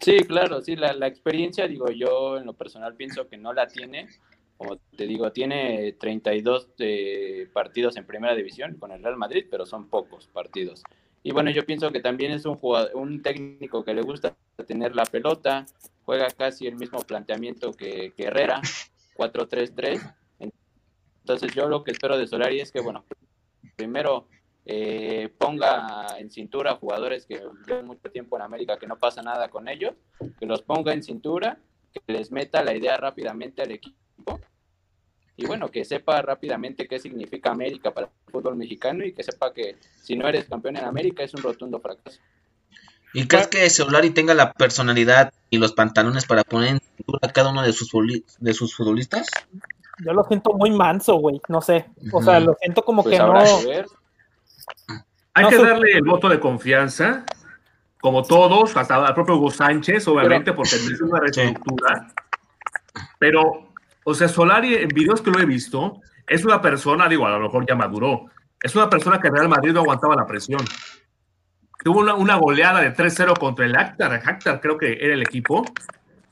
Sí, 0.00 0.18
claro, 0.24 0.60
sí, 0.62 0.76
la, 0.76 0.92
la 0.92 1.06
experiencia, 1.06 1.66
digo, 1.66 1.86
yo 1.90 2.36
en 2.38 2.46
lo 2.46 2.52
personal 2.52 2.94
pienso 2.94 3.28
que 3.28 3.36
no 3.38 3.52
la 3.52 3.66
tiene, 3.66 4.08
como 4.56 4.76
te 4.96 5.06
digo, 5.06 5.32
tiene 5.32 5.92
32 5.92 6.70
eh, 6.78 7.48
partidos 7.52 7.96
en 7.96 8.06
primera 8.06 8.34
división 8.34 8.76
con 8.76 8.90
el 8.90 9.02
Real 9.02 9.16
Madrid, 9.16 9.46
pero 9.50 9.66
son 9.66 9.88
pocos 9.88 10.26
partidos. 10.28 10.82
Y 11.22 11.32
bueno, 11.32 11.50
yo 11.50 11.66
pienso 11.66 11.90
que 11.90 12.00
también 12.00 12.32
es 12.32 12.46
un, 12.46 12.56
jugador, 12.56 12.94
un 12.94 13.22
técnico 13.22 13.84
que 13.84 13.94
le 13.94 14.02
gusta 14.02 14.36
tener 14.66 14.94
la 14.94 15.04
pelota, 15.04 15.66
juega 16.04 16.28
casi 16.30 16.66
el 16.66 16.76
mismo 16.76 17.00
planteamiento 17.00 17.72
que, 17.72 18.14
Herrera, 18.16 18.60
4-3-3. 19.16 20.14
Entonces 20.38 21.52
yo 21.54 21.68
lo 21.68 21.82
que 21.82 21.90
espero 21.90 22.16
de 22.16 22.26
Solari 22.26 22.60
es 22.60 22.70
que, 22.70 22.80
bueno, 22.80 23.04
primero 23.74 24.28
eh, 24.64 25.28
ponga 25.36 26.06
en 26.18 26.30
cintura 26.30 26.76
jugadores 26.76 27.26
que 27.26 27.42
llevan 27.66 27.86
mucho 27.86 28.10
tiempo 28.10 28.36
en 28.36 28.42
América, 28.42 28.78
que 28.78 28.86
no 28.86 28.96
pasa 28.96 29.22
nada 29.22 29.48
con 29.48 29.68
ellos, 29.68 29.94
que 30.38 30.46
los 30.46 30.62
ponga 30.62 30.92
en 30.92 31.02
cintura, 31.02 31.58
que 31.92 32.00
les 32.12 32.30
meta 32.30 32.62
la 32.62 32.74
idea 32.74 32.96
rápidamente 32.96 33.62
al 33.62 33.72
equipo 33.72 34.05
y 35.36 35.46
bueno, 35.46 35.68
que 35.70 35.84
sepa 35.84 36.22
rápidamente 36.22 36.88
qué 36.88 36.98
significa 36.98 37.50
América 37.50 37.92
para 37.92 38.06
el 38.06 38.32
fútbol 38.32 38.56
mexicano 38.56 39.04
y 39.04 39.12
que 39.12 39.22
sepa 39.22 39.52
que 39.52 39.76
si 40.02 40.16
no 40.16 40.26
eres 40.28 40.46
campeón 40.46 40.76
en 40.78 40.84
América 40.84 41.22
es 41.22 41.34
un 41.34 41.42
rotundo 41.42 41.78
fracaso. 41.80 42.18
¿Y 43.12 43.26
crees 43.28 43.48
que 43.48 43.68
Solari 43.70 44.10
tenga 44.10 44.34
la 44.34 44.52
personalidad 44.52 45.32
y 45.50 45.58
los 45.58 45.72
pantalones 45.72 46.26
para 46.26 46.42
poner 46.44 46.70
en 46.70 46.80
cintura 46.80 47.20
a 47.22 47.32
cada 47.32 47.50
uno 47.50 47.62
de 47.62 47.72
sus, 47.72 47.90
de 48.38 48.54
sus 48.54 48.74
futbolistas? 48.74 49.26
Yo 50.04 50.12
lo 50.12 50.24
siento 50.24 50.52
muy 50.52 50.70
manso, 50.70 51.16
güey, 51.16 51.40
no 51.48 51.60
sé. 51.60 51.86
O 52.12 52.22
sea, 52.22 52.40
lo 52.40 52.54
siento 52.60 52.82
como 52.82 53.02
Pues 53.02 53.16
que 53.16 53.22
no. 53.22 53.32
que 53.60 53.66
ver. 53.66 53.86
Hay 55.34 55.44
No, 55.44 55.50
que 55.50 55.58
darle 55.58 55.92
el 55.92 56.02
voto 56.04 56.28
de 56.28 56.40
confianza, 56.40 57.24
como 58.00 58.22
todos, 58.22 58.76
hasta 58.76 59.06
al 59.06 59.14
propio 59.14 59.36
Hugo 59.36 59.50
Sánchez, 59.50 60.06
obviamente, 60.08 60.52
porque 60.52 60.76
es 60.76 61.00
una 61.00 61.20
reestructura. 61.20 62.08
Pero, 63.18 63.65
o 64.08 64.14
sea, 64.14 64.28
Solari, 64.28 64.72
en 64.74 64.86
videos 64.88 65.20
que 65.20 65.32
lo 65.32 65.40
he 65.40 65.44
visto, 65.44 66.00
es 66.28 66.44
una 66.44 66.60
persona, 66.62 67.08
digo, 67.08 67.26
a 67.26 67.30
lo 67.30 67.40
mejor 67.40 67.66
ya 67.66 67.74
maduró, 67.74 68.26
es 68.62 68.72
una 68.76 68.88
persona 68.88 69.18
que 69.20 69.26
en 69.26 69.34
Real 69.34 69.48
Madrid 69.48 69.72
no 69.72 69.80
aguantaba 69.80 70.14
la 70.14 70.24
presión. 70.26 70.60
Tuvo 71.82 71.98
una, 72.00 72.14
una 72.14 72.36
goleada 72.36 72.80
de 72.82 72.94
3-0 72.94 73.36
contra 73.36 73.66
el 73.66 73.74
Actar, 73.76 74.12
Actar 74.12 74.60
creo 74.60 74.78
que 74.78 74.92
era 74.92 75.12
el 75.14 75.22
equipo, 75.22 75.64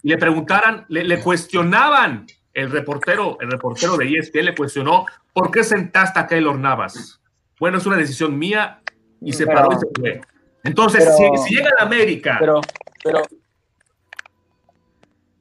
y 0.05 0.11
le 0.11 0.19
preguntaran, 0.19 0.85
le, 0.89 1.03
le 1.03 1.21
cuestionaban, 1.21 2.27
el 2.53 2.71
reportero, 2.71 3.39
el 3.41 3.51
reportero 3.51 3.97
de 3.97 4.09
ESPN 4.19 4.45
le 4.45 4.55
cuestionó, 4.55 5.05
¿por 5.33 5.51
qué 5.51 5.65
sentaste 5.65 6.21
a 6.21 6.29
Keylor 6.29 6.57
Navas? 6.57 7.21
Bueno, 7.59 7.79
es 7.79 7.87
una 7.87 7.97
decisión 7.97 8.39
mía 8.39 8.83
y 9.21 9.33
se 9.33 9.47
Pero- 9.47 9.59
paró 9.63 9.77
y 9.77 9.81
se 9.81 9.87
fue. 10.01 10.21
Entonces, 10.63 11.05
pero- 11.05 11.37
si, 11.39 11.49
si 11.49 11.55
llega 11.57 11.71
a 11.71 11.75
la 11.81 11.87
América, 11.87 12.37
Pero, 12.39 12.61
pero 13.03 13.23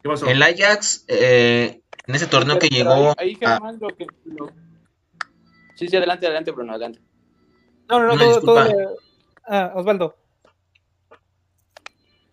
¿qué 0.02 0.10
pasó? 0.10 0.28
El 0.28 0.42
Ajax, 0.42 1.06
eh, 1.08 1.82
en 2.08 2.16
ese 2.16 2.28
torneo 2.28 2.60
que 2.60 2.68
pero 2.68 2.76
llegó 2.78 2.92
ahí, 2.94 3.14
ahí 3.18 3.38
a- 3.46 3.50
Germán, 3.50 3.78
lo 3.80 3.88
que 3.96 4.08
lo- 4.26 4.52
Sí, 5.76 5.88
sí, 5.88 5.96
adelante, 5.98 6.26
adelante, 6.28 6.52
Bruno, 6.52 6.72
adelante. 6.74 7.00
No, 7.90 8.00
no, 8.00 8.08
no, 8.08 8.18
todo, 8.18 8.28
disculpa. 8.28 8.68
todo 8.70 8.98
Ah, 9.46 9.72
Osvaldo. 9.76 10.16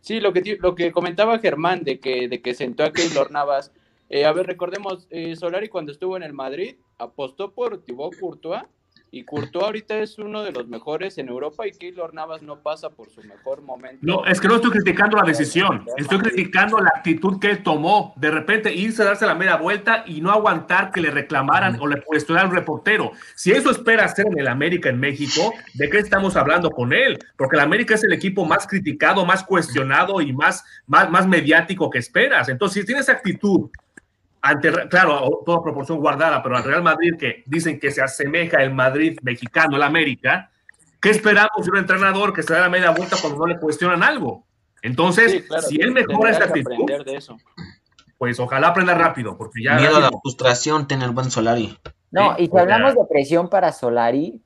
Sí, 0.00 0.20
lo 0.20 0.32
que, 0.32 0.58
lo 0.60 0.74
que 0.74 0.92
comentaba 0.92 1.38
Germán 1.38 1.82
de 1.84 1.98
que, 2.00 2.28
de 2.28 2.40
que 2.40 2.54
sentó 2.54 2.84
a 2.84 2.92
Keylor 2.92 3.30
Navas. 3.30 3.72
Eh, 4.08 4.24
a 4.24 4.32
ver, 4.32 4.46
recordemos, 4.46 5.06
eh, 5.10 5.36
Solari 5.36 5.68
cuando 5.68 5.92
estuvo 5.92 6.16
en 6.16 6.22
el 6.22 6.32
Madrid 6.32 6.76
apostó 6.98 7.52
por 7.52 7.82
Thibaut 7.84 8.18
Courtois 8.18 8.62
y 9.12 9.24
Courtois 9.24 9.64
ahorita 9.64 9.98
es 9.98 10.18
uno 10.18 10.42
de 10.42 10.52
los 10.52 10.68
mejores 10.68 11.18
en 11.18 11.28
Europa 11.28 11.66
y 11.66 11.72
Keylor 11.72 12.14
Navas 12.14 12.42
no 12.42 12.60
pasa 12.60 12.90
por 12.90 13.10
su 13.10 13.22
mejor 13.22 13.60
momento. 13.62 13.98
No, 14.02 14.24
es 14.24 14.40
que 14.40 14.46
no 14.46 14.56
estoy 14.56 14.70
criticando 14.70 15.16
la 15.16 15.24
decisión, 15.24 15.84
estoy 15.96 16.18
criticando 16.18 16.78
la 16.78 16.90
actitud 16.94 17.40
que 17.40 17.50
él 17.50 17.62
tomó. 17.62 18.14
De 18.16 18.30
repente 18.30 18.72
irse 18.72 19.02
a 19.02 19.06
darse 19.06 19.26
la 19.26 19.34
media 19.34 19.56
vuelta 19.56 20.04
y 20.06 20.20
no 20.20 20.30
aguantar 20.30 20.92
que 20.92 21.00
le 21.00 21.10
reclamaran 21.10 21.78
o 21.80 21.88
le 21.88 22.02
cuestionaran 22.02 22.50
al 22.50 22.56
reportero. 22.56 23.10
Si 23.34 23.50
eso 23.50 23.70
espera 23.70 24.04
hacer 24.04 24.26
en 24.28 24.38
el 24.38 24.46
América 24.46 24.88
en 24.88 25.00
México, 25.00 25.52
¿de 25.74 25.90
qué 25.90 25.98
estamos 25.98 26.36
hablando 26.36 26.70
con 26.70 26.92
él? 26.92 27.18
Porque 27.36 27.56
el 27.56 27.62
América 27.62 27.94
es 27.94 28.04
el 28.04 28.12
equipo 28.12 28.44
más 28.44 28.66
criticado, 28.66 29.26
más 29.26 29.42
cuestionado 29.42 30.20
y 30.20 30.32
más, 30.32 30.64
más, 30.86 31.10
más 31.10 31.26
mediático 31.26 31.90
que 31.90 31.98
esperas. 31.98 32.48
Entonces, 32.48 32.80
si 32.80 32.86
tiene 32.86 33.00
esa 33.00 33.12
actitud 33.12 33.70
ante, 34.42 34.70
claro, 34.88 35.42
toda 35.44 35.62
proporción 35.62 35.98
guardada, 35.98 36.42
pero 36.42 36.56
al 36.56 36.64
Real 36.64 36.82
Madrid 36.82 37.14
que 37.18 37.42
dicen 37.46 37.78
que 37.78 37.90
se 37.90 38.02
asemeja 38.02 38.62
el 38.62 38.72
Madrid 38.72 39.18
mexicano, 39.22 39.76
el 39.76 39.82
América, 39.82 40.50
¿qué 41.00 41.10
esperamos 41.10 41.64
de 41.64 41.70
un 41.70 41.78
entrenador 41.78 42.32
que 42.32 42.42
se 42.42 42.54
da 42.54 42.60
la 42.60 42.68
media 42.68 42.90
vuelta 42.90 43.16
cuando 43.20 43.38
no 43.38 43.46
le 43.46 43.58
cuestionan 43.58 44.02
algo? 44.02 44.46
Entonces, 44.82 45.32
Sí, 45.32 45.42
claro, 45.42 45.62
si 45.62 45.80
él 45.80 45.92
mejora 45.92 46.38
que 46.38 46.44
actitud, 46.44 47.04
de 47.04 47.16
eso. 47.16 47.36
pues 48.16 48.40
ojalá 48.40 48.68
aprenda 48.68 48.94
rápido, 48.94 49.36
porque 49.36 49.62
ya... 49.62 49.76
miedo 49.76 49.96
a 49.96 50.00
la 50.00 50.10
frustración 50.10 50.88
tener 50.88 51.10
buen 51.10 51.30
Solari. 51.30 51.76
No, 52.10 52.36
Sí, 52.36 52.44
y 52.44 52.46
si 52.48 52.56
hablamos 52.56 52.94
de 52.94 53.04
presión 53.08 53.48
para 53.48 53.72
Solari, 53.72 54.40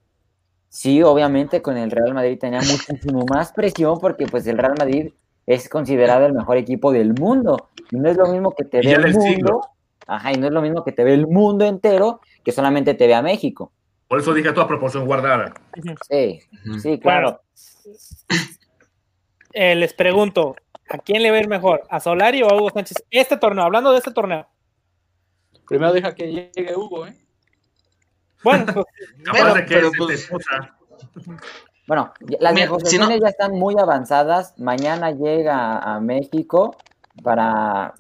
sí, 0.69 1.03
obviamente 1.03 1.63
con 1.63 1.77
el 1.77 1.91
Real 1.91 2.15
Madrid 2.15 2.39
tenía 2.39 2.61
muchísimo 2.61 3.25
más 3.27 3.53
presión 3.53 3.99
porque 4.01 4.27
pues 4.27 4.47
el 4.49 4.59
Real 4.59 4.75
Madrid 4.77 5.13
es 5.47 5.69
considerado 5.69 6.27
el 6.27 6.33
mejor 6.33 6.57
equipo 6.57 6.93
del 6.93 7.15
mundo. 7.15 7.69
Y 7.91 7.97
no 7.97 8.09
es 8.09 8.17
lo 8.17 8.27
mismo 8.29 8.53
que 8.55 8.65
te 8.65 8.81
el 8.81 9.13
mundo, 9.13 9.21
siglo. 9.21 9.61
Ajá, 10.07 10.33
y 10.33 10.37
no 10.37 10.47
es 10.47 10.53
lo 10.53 10.63
mismo 10.63 10.85
que 10.85 10.93
te 10.93 11.05
ve 11.05 11.15
el 11.15 11.27
mundo 11.27 11.65
entero 11.65 12.21
que 12.45 12.53
solamente 12.53 12.95
te 12.95 13.07
ve 13.07 13.15
a 13.15 13.23
México. 13.23 13.73
Por 14.09 14.21
eso 14.21 14.35
dije 14.35 14.53
toda 14.53 14.69
proporción 14.69 15.07
guardada. 15.07 15.55
Sí, 16.09 16.41
sí, 16.81 16.99
claro. 17.01 17.41
Eh, 19.53 19.75
les 19.75 19.95
pregunto, 19.95 20.57
¿a 20.91 20.99
quién 20.99 21.23
le 21.23 21.31
va 21.31 21.37
a 21.37 21.41
ir 21.41 21.49
mejor? 21.49 21.83
¿A 21.89 22.01
Solari 22.01 22.43
o 22.43 22.51
a 22.51 22.55
Hugo 22.57 22.71
Sánchez? 22.71 22.99
Este 23.11 23.37
torneo, 23.37 23.65
hablando 23.65 23.93
de 23.93 23.99
este 23.99 24.13
torneo. 24.13 24.47
Primero 25.67 25.93
deja 25.93 26.15
que 26.15 26.31
llegue 26.55 26.77
Hugo, 26.77 27.07
¿eh? 27.07 27.17
Bueno, 28.43 28.67
pues, 28.75 28.85
de 29.55 29.65
que 29.65 29.75
pero 29.75 29.89
es 30.11 30.27
pues-. 30.29 30.49
Bueno, 31.87 32.13
las 32.41 32.53
Mira, 32.55 32.67
negociaciones 32.67 33.09
si 33.09 33.15
no- 33.15 33.21
ya 33.25 33.29
están 33.31 33.53
muy 33.53 33.75
avanzadas. 33.79 34.59
Mañana 34.59 35.11
llega 35.13 35.79
a 35.79 36.01
México 36.01 36.77
para 37.23 37.95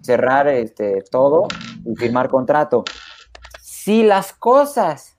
cerrar 0.00 0.48
este 0.48 1.02
todo 1.10 1.48
y 1.84 1.94
firmar 1.96 2.28
contrato. 2.28 2.84
Si 3.60 4.02
las 4.02 4.32
cosas, 4.32 5.16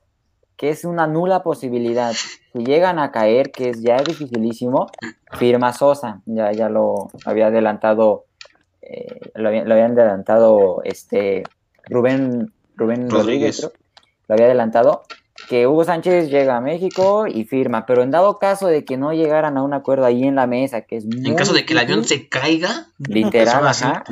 que 0.56 0.70
es 0.70 0.84
una 0.84 1.06
nula 1.06 1.42
posibilidad, 1.42 2.12
si 2.12 2.64
llegan 2.64 2.98
a 2.98 3.10
caer, 3.12 3.50
que 3.50 3.70
es 3.70 3.82
ya 3.82 3.96
es 3.96 4.04
dificilísimo, 4.04 4.86
firma 5.32 5.72
Sosa. 5.72 6.20
Ya, 6.26 6.52
ya 6.52 6.68
lo 6.68 7.10
había 7.24 7.48
adelantado, 7.48 8.24
eh, 8.82 9.20
lo, 9.34 9.48
había- 9.48 9.64
lo 9.64 9.74
habían 9.74 9.92
adelantado 9.98 10.80
este 10.84 11.42
Rubén, 11.88 12.52
Rubén 12.76 13.10
Rodríguez, 13.10 13.70
lo 14.28 14.34
había 14.34 14.46
adelantado 14.46 15.02
que 15.48 15.66
Hugo 15.66 15.84
Sánchez 15.84 16.30
llega 16.30 16.56
a 16.56 16.60
México 16.60 17.26
y 17.26 17.44
firma, 17.44 17.86
pero 17.86 18.02
en 18.02 18.10
dado 18.10 18.38
caso 18.38 18.66
de 18.66 18.84
que 18.84 18.96
no 18.96 19.12
llegaran 19.12 19.56
a 19.56 19.62
un 19.62 19.74
acuerdo 19.74 20.04
ahí 20.04 20.24
en 20.24 20.34
la 20.34 20.46
mesa, 20.46 20.82
que 20.82 20.96
es 20.96 21.06
muy 21.06 21.26
En 21.26 21.34
caso 21.34 21.52
de 21.52 21.64
que 21.64 21.72
el 21.72 21.78
avión 21.78 22.04
se 22.04 22.28
caiga, 22.28 22.86
literal, 22.98 23.32
persona 23.32 23.70
así, 23.70 23.84
ajá, 23.84 24.04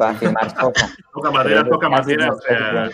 va 0.00 0.10
a 0.10 0.14
firmar 0.14 0.50
Sosa. 0.50 0.94
Toca 1.14 1.30
madera, 1.30 1.62
Pero 1.62 1.74
toca 1.74 1.88
madera, 1.88 2.26
no 2.26 2.34
o 2.34 2.40
sea, 2.40 2.90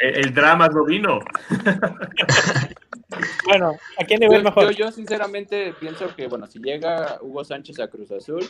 el, 0.00 0.16
el 0.16 0.34
drama 0.34 0.68
no 0.68 0.84
vino. 0.84 1.20
bueno, 3.46 3.76
¿a 3.98 4.04
quién 4.04 4.20
le 4.20 4.28
Yo, 4.30 4.42
mejor? 4.42 4.64
yo, 4.64 4.70
yo 4.70 4.92
sinceramente 4.92 5.74
pienso 5.78 6.14
que, 6.14 6.26
bueno, 6.26 6.46
si 6.46 6.58
llega 6.58 7.18
Hugo 7.20 7.44
Sánchez 7.44 7.80
a 7.80 7.88
Cruz 7.88 8.10
Azul, 8.12 8.48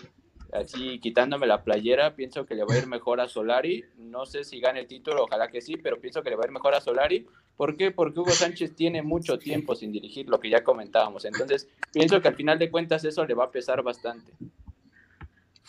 así 0.53 0.99
quitándome 0.99 1.47
la 1.47 1.63
playera, 1.63 2.15
pienso 2.15 2.47
que 2.47 2.55
le 2.55 2.65
va 2.65 2.75
a 2.75 2.79
ir 2.79 2.87
mejor 2.87 3.21
a 3.21 3.29
Solari. 3.29 3.85
No 3.99 4.27
sé 4.27 4.45
si 4.45 4.61
gane 4.61 4.81
el 4.81 4.87
título, 4.87 5.25
ojalá 5.25 5.49
que 5.49 5.61
sí, 5.61 5.77
pero 5.77 6.01
pienso 6.01 6.23
que 6.23 6.31
le 6.31 6.37
va 6.37 6.45
a 6.45 6.47
ir 6.47 6.53
mejor 6.53 6.75
a 6.75 6.81
Solari. 6.81 7.27
¿Por 7.57 7.77
qué? 7.77 7.91
Porque 7.91 8.21
Hugo 8.21 8.31
Sánchez 8.31 8.75
tiene 8.75 9.03
mucho 9.03 9.39
tiempo 9.39 9.75
sin 9.75 9.93
dirigir, 9.93 10.29
lo 10.29 10.41
que 10.41 10.51
ya 10.51 10.65
comentábamos. 10.65 11.25
Entonces, 11.25 11.69
pienso 11.93 12.21
que 12.21 12.29
al 12.29 12.37
final 12.37 12.59
de 12.59 12.71
cuentas 12.71 13.05
eso 13.05 13.25
le 13.25 13.35
va 13.35 13.45
a 13.45 13.51
pesar 13.51 13.83
bastante. 13.83 14.33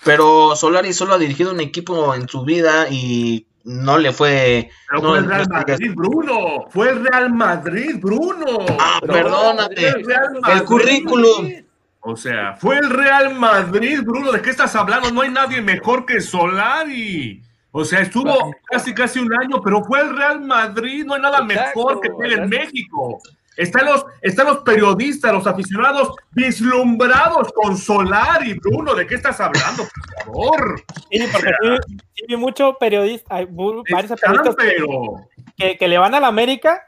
pero 0.04 0.56
Solari 0.56 0.94
solo 0.94 1.14
ha 1.14 1.18
dirigido 1.18 1.52
un 1.52 1.60
equipo 1.60 2.16
en 2.16 2.28
su 2.28 2.44
vida 2.44 2.88
y 2.90 3.46
no 3.64 3.98
le 3.98 4.12
fue. 4.12 4.70
Pero 4.90 5.02
no, 5.02 5.10
fue 5.10 5.20
el 5.20 5.26
Real 5.26 5.48
Madrid, 5.50 5.92
Bruno. 5.96 6.66
Fue 6.70 6.90
el 6.90 7.06
Real 7.06 7.34
Madrid, 7.34 7.96
Bruno. 8.00 8.66
Ah. 8.80 9.00
Fue 9.06 9.20
el. 9.20 10.06
El 10.54 10.64
currículum. 10.66 11.52
O 12.02 12.16
sea, 12.18 12.56
fue 12.56 12.78
el 12.78 12.90
Real 12.90 13.36
Madrid, 13.36 14.00
Bruno. 14.04 14.32
¿De 14.32 14.42
qué 14.42 14.50
estás 14.50 14.76
hablando? 14.76 15.12
No 15.12 15.22
hay 15.22 15.30
nadie 15.30 15.62
mejor 15.62 16.06
que 16.06 16.20
Solari. 16.20 17.42
O 17.72 17.86
sea, 17.86 18.00
estuvo 18.02 18.54
casi 18.66 18.94
casi 18.94 19.20
un 19.20 19.32
año, 19.34 19.62
pero 19.64 19.84
fue 19.84 20.02
el 20.02 20.18
Real 20.18 20.42
Madrid. 20.42 21.06
No 21.06 21.14
hay 21.14 21.22
nada 21.22 21.40
Exacto, 21.48 21.80
mejor 21.88 22.02
que 22.02 22.10
él 22.26 22.34
en 22.40 22.50
México. 22.50 23.20
Están 23.56 23.86
los, 23.86 24.06
están 24.22 24.48
los 24.48 24.58
periodistas, 24.60 25.32
los 25.34 25.46
aficionados 25.46 26.16
vislumbrados 26.32 27.52
con 27.54 27.78
Solari, 27.78 28.54
Bruno. 28.56 28.96
¿De 28.96 29.06
qué 29.06 29.16
estás 29.16 29.40
hablando, 29.40 29.84
por 29.84 30.24
favor? 30.26 30.84
Sí, 31.12 31.24
porque 31.32 31.52
sí, 31.62 31.98
sí 32.16 32.26
vi 32.28 32.36
mucho 32.38 32.78
periodista, 32.80 33.36
hay 33.36 33.46
varios 33.50 33.84
periodistas 34.20 34.56
que- 35.58 35.78
que 35.78 35.88
le 35.88 35.98
van 35.98 36.16
a 36.16 36.20
la 36.20 36.28
América 36.28 36.82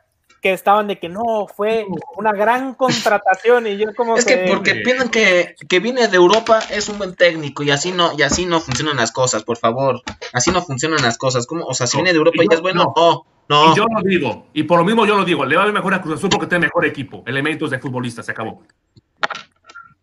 que 0.43 0.51
estaban 0.51 0.87
de 0.87 0.99
que 0.99 1.07
no, 1.07 1.47
fue 1.47 1.85
una 2.17 2.33
gran 2.33 2.73
contratación 2.75 3.65
y 3.65 3.77
yo 3.77 3.95
como 3.95 4.17
Es 4.17 4.25
que 4.25 4.45
porque 4.49 4.75
piensan 4.75 5.07
que, 5.09 5.55
que 5.69 5.79
viene 5.79 6.09
de 6.09 6.17
Europa 6.17 6.59
es 6.69 6.89
un 6.89 6.97
buen 6.97 7.15
técnico 7.15 7.63
y 7.63 7.71
así 7.71 7.93
no 7.93 8.11
y 8.17 8.23
así 8.23 8.45
no 8.45 8.59
funcionan 8.59 8.97
las 8.97 9.13
cosas, 9.13 9.43
por 9.45 9.57
favor. 9.57 10.01
Así 10.33 10.51
no 10.51 10.61
funcionan 10.61 11.01
las 11.01 11.17
cosas. 11.17 11.47
¿Cómo? 11.47 11.63
O 11.65 11.73
sea, 11.73 11.87
si 11.87 11.95
No, 11.95 12.03
viene 12.03 12.11
de 12.11 12.17
Europa 12.17 12.43
y 12.43 12.47
yo- 12.49 12.55
es 12.55 12.61
bueno, 12.61 12.93
no. 12.93 13.25
no, 13.47 13.65
no. 13.67 13.73
Y 13.73 13.77
yo 13.77 13.85
lo 13.85 14.01
digo, 14.03 14.47
y 14.53 14.63
por 14.63 14.79
lo 14.79 14.83
mismo 14.85 15.05
yo 15.05 15.15
lo 15.17 15.23
digo, 15.23 15.45
le 15.45 15.55
va 15.55 15.63
a 15.63 15.67
ir 15.67 15.73
mejor 15.73 15.93
a 15.93 16.01
Cruz 16.01 16.15
Azul 16.17 16.29
porque 16.29 16.47
tiene 16.47 16.65
mejor 16.65 16.85
equipo, 16.85 17.23
elementos 17.25 17.71
de 17.71 17.79
futbolista, 17.79 18.21
se 18.21 18.31
acabó. 18.31 18.63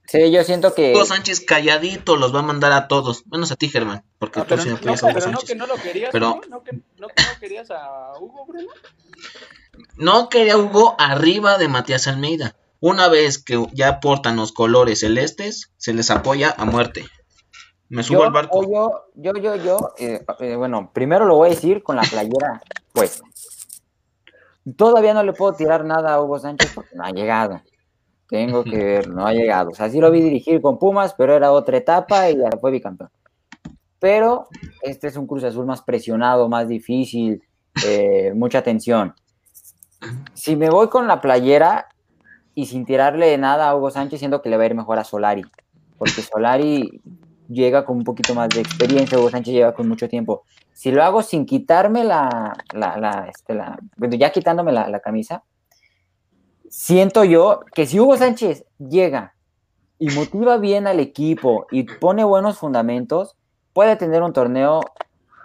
Sí, 0.07 0.33
yo 0.33 0.43
siento 0.43 0.75
que 0.75 0.93
Hugo 0.95 1.05
Sánchez 1.05 1.41
calladito 1.43 2.17
los 2.17 2.35
va 2.35 2.41
a 2.41 2.43
mandar 2.43 2.73
a 2.73 2.89
todos, 2.89 3.25
menos 3.27 3.53
a 3.53 3.57
ti, 3.57 3.69
Germán, 3.69 4.03
porque 4.19 4.41
Ah, 4.41 4.43
tú 4.45 4.49
pero, 4.49 4.63
sí 4.63 4.69
no, 4.71 4.77
apoyas 4.77 5.03
a 5.03 5.07
Hugo 5.07 5.15
pero 5.15 5.27
no 5.27 5.33
Sánchez. 5.39 5.49
que 5.51 5.55
no 5.55 5.67
lo 5.67 5.75
querías, 5.77 6.11
Pero- 6.13 6.29
¿no? 6.31 6.41
¿No 6.49 6.65
que, 6.65 6.73
no 6.99 7.09
que 7.09 7.23
no 7.23 7.39
querías 7.39 7.71
a 7.71 8.19
Hugo, 8.19 8.47
Bruno? 8.47 8.69
No 9.97 10.29
quería 10.29 10.57
Hugo 10.57 10.95
arriba 10.99 11.59
de 11.59 11.69
Matías 11.69 12.07
Almeida. 12.07 12.57
Una 12.81 13.09
vez 13.09 13.43
que 13.43 13.63
ya 13.73 14.01
portan 14.01 14.37
los 14.37 14.53
colores 14.53 15.01
celestes, 15.01 15.73
se 15.77 15.93
les 15.93 16.11
apoya 16.11 16.55
a 16.57 16.65
muerte. 16.65 17.05
Me 17.89 18.03
subo 18.03 18.21
yo, 18.21 18.25
al 18.25 18.33
barco. 18.33 18.63
Yo, 18.63 19.05
yo, 19.15 19.33
yo, 19.41 19.57
yo, 19.57 19.93
eh, 19.99 20.25
eh, 20.39 20.57
bueno, 20.57 20.91
primero 20.93 21.27
lo 21.27 21.37
voy 21.37 21.49
a 21.49 21.51
decir 21.51 21.83
con 21.83 21.97
la 21.97 22.03
playera 22.03 22.63
puesta. 22.93 23.25
Todavía 24.77 25.13
no 25.13 25.23
le 25.23 25.33
puedo 25.33 25.55
tirar 25.55 25.85
nada 25.85 26.15
a 26.15 26.23
Hugo 26.23 26.39
Sánchez 26.39 26.73
porque 26.75 26.95
no 26.95 27.05
ha 27.05 27.11
llegado. 27.11 27.61
Tengo 28.29 28.63
que 28.63 28.77
ver, 28.77 29.09
no 29.09 29.27
ha 29.27 29.33
llegado. 29.33 29.71
O 29.71 29.75
sea, 29.75 29.91
sí 29.91 30.01
lo 30.01 30.11
vi 30.11 30.21
dirigir 30.21 30.63
con 30.63 30.79
Pumas, 30.79 31.15
pero 31.15 31.35
era 31.35 31.51
otra 31.51 31.79
etapa 31.79 32.31
y 32.31 32.39
ya 32.39 32.51
fue 32.61 32.71
bicampeón. 32.71 33.11
Pero 33.99 34.47
este 34.83 35.09
es 35.09 35.17
un 35.17 35.27
Cruz 35.27 35.43
Azul 35.43 35.67
más 35.67 35.83
presionado, 35.83 36.49
más 36.49 36.69
difícil, 36.69 37.43
eh, 37.85 38.33
mucha 38.35 38.63
tensión. 38.63 39.15
Si 40.35 40.57
me 40.57 40.71
voy 40.71 40.89
con 40.89 41.07
la 41.07 41.21
playera 41.21 41.89
y 42.55 42.67
sin 42.67 42.85
tirarle 42.85 43.37
nada 43.39 43.69
a 43.69 43.77
Hugo 43.77 43.91
Sánchez, 43.91 44.19
siento 44.19 44.43
que 44.43 44.49
le 44.49 44.57
va 44.57 44.65
a 44.65 44.67
ir 44.67 44.75
mejor 44.75 44.99
a 44.99 45.05
Solari. 45.05 45.45
Porque 45.99 46.23
Solari 46.23 47.03
llega 47.49 47.85
con 47.85 47.99
un 47.99 48.05
poquito 48.05 48.35
más 48.35 48.49
de 48.49 48.61
experiencia, 48.61 49.19
Hugo 49.19 49.31
Sánchez 49.31 49.55
llega 49.55 49.75
con 49.75 49.89
mucho 49.89 50.09
tiempo. 50.09 50.45
Si 50.73 50.91
lo 50.91 51.03
hago 51.03 51.23
sin 51.23 51.45
quitarme 51.45 52.05
la, 52.05 52.55
la, 52.73 52.97
la, 52.97 53.29
este, 53.29 53.59
ya 54.19 54.31
quitándome 54.31 54.73
la, 54.73 54.89
la 54.89 55.01
camisa, 55.01 55.43
siento 56.71 57.25
yo 57.25 57.61
que 57.75 57.87
si 57.87 58.01
Hugo 58.01 58.17
Sánchez 58.17 58.65
llega 58.79 59.35
y 59.99 60.09
motiva 60.11 60.57
bien 60.57 60.87
al 60.87 61.01
equipo 61.01 61.67
y 61.71 61.83
pone 61.83 62.25
buenos 62.25 62.59
fundamentos, 62.59 63.37
puede 63.75 63.97
tener 63.97 64.23
un 64.23 64.33
torneo 64.33 64.81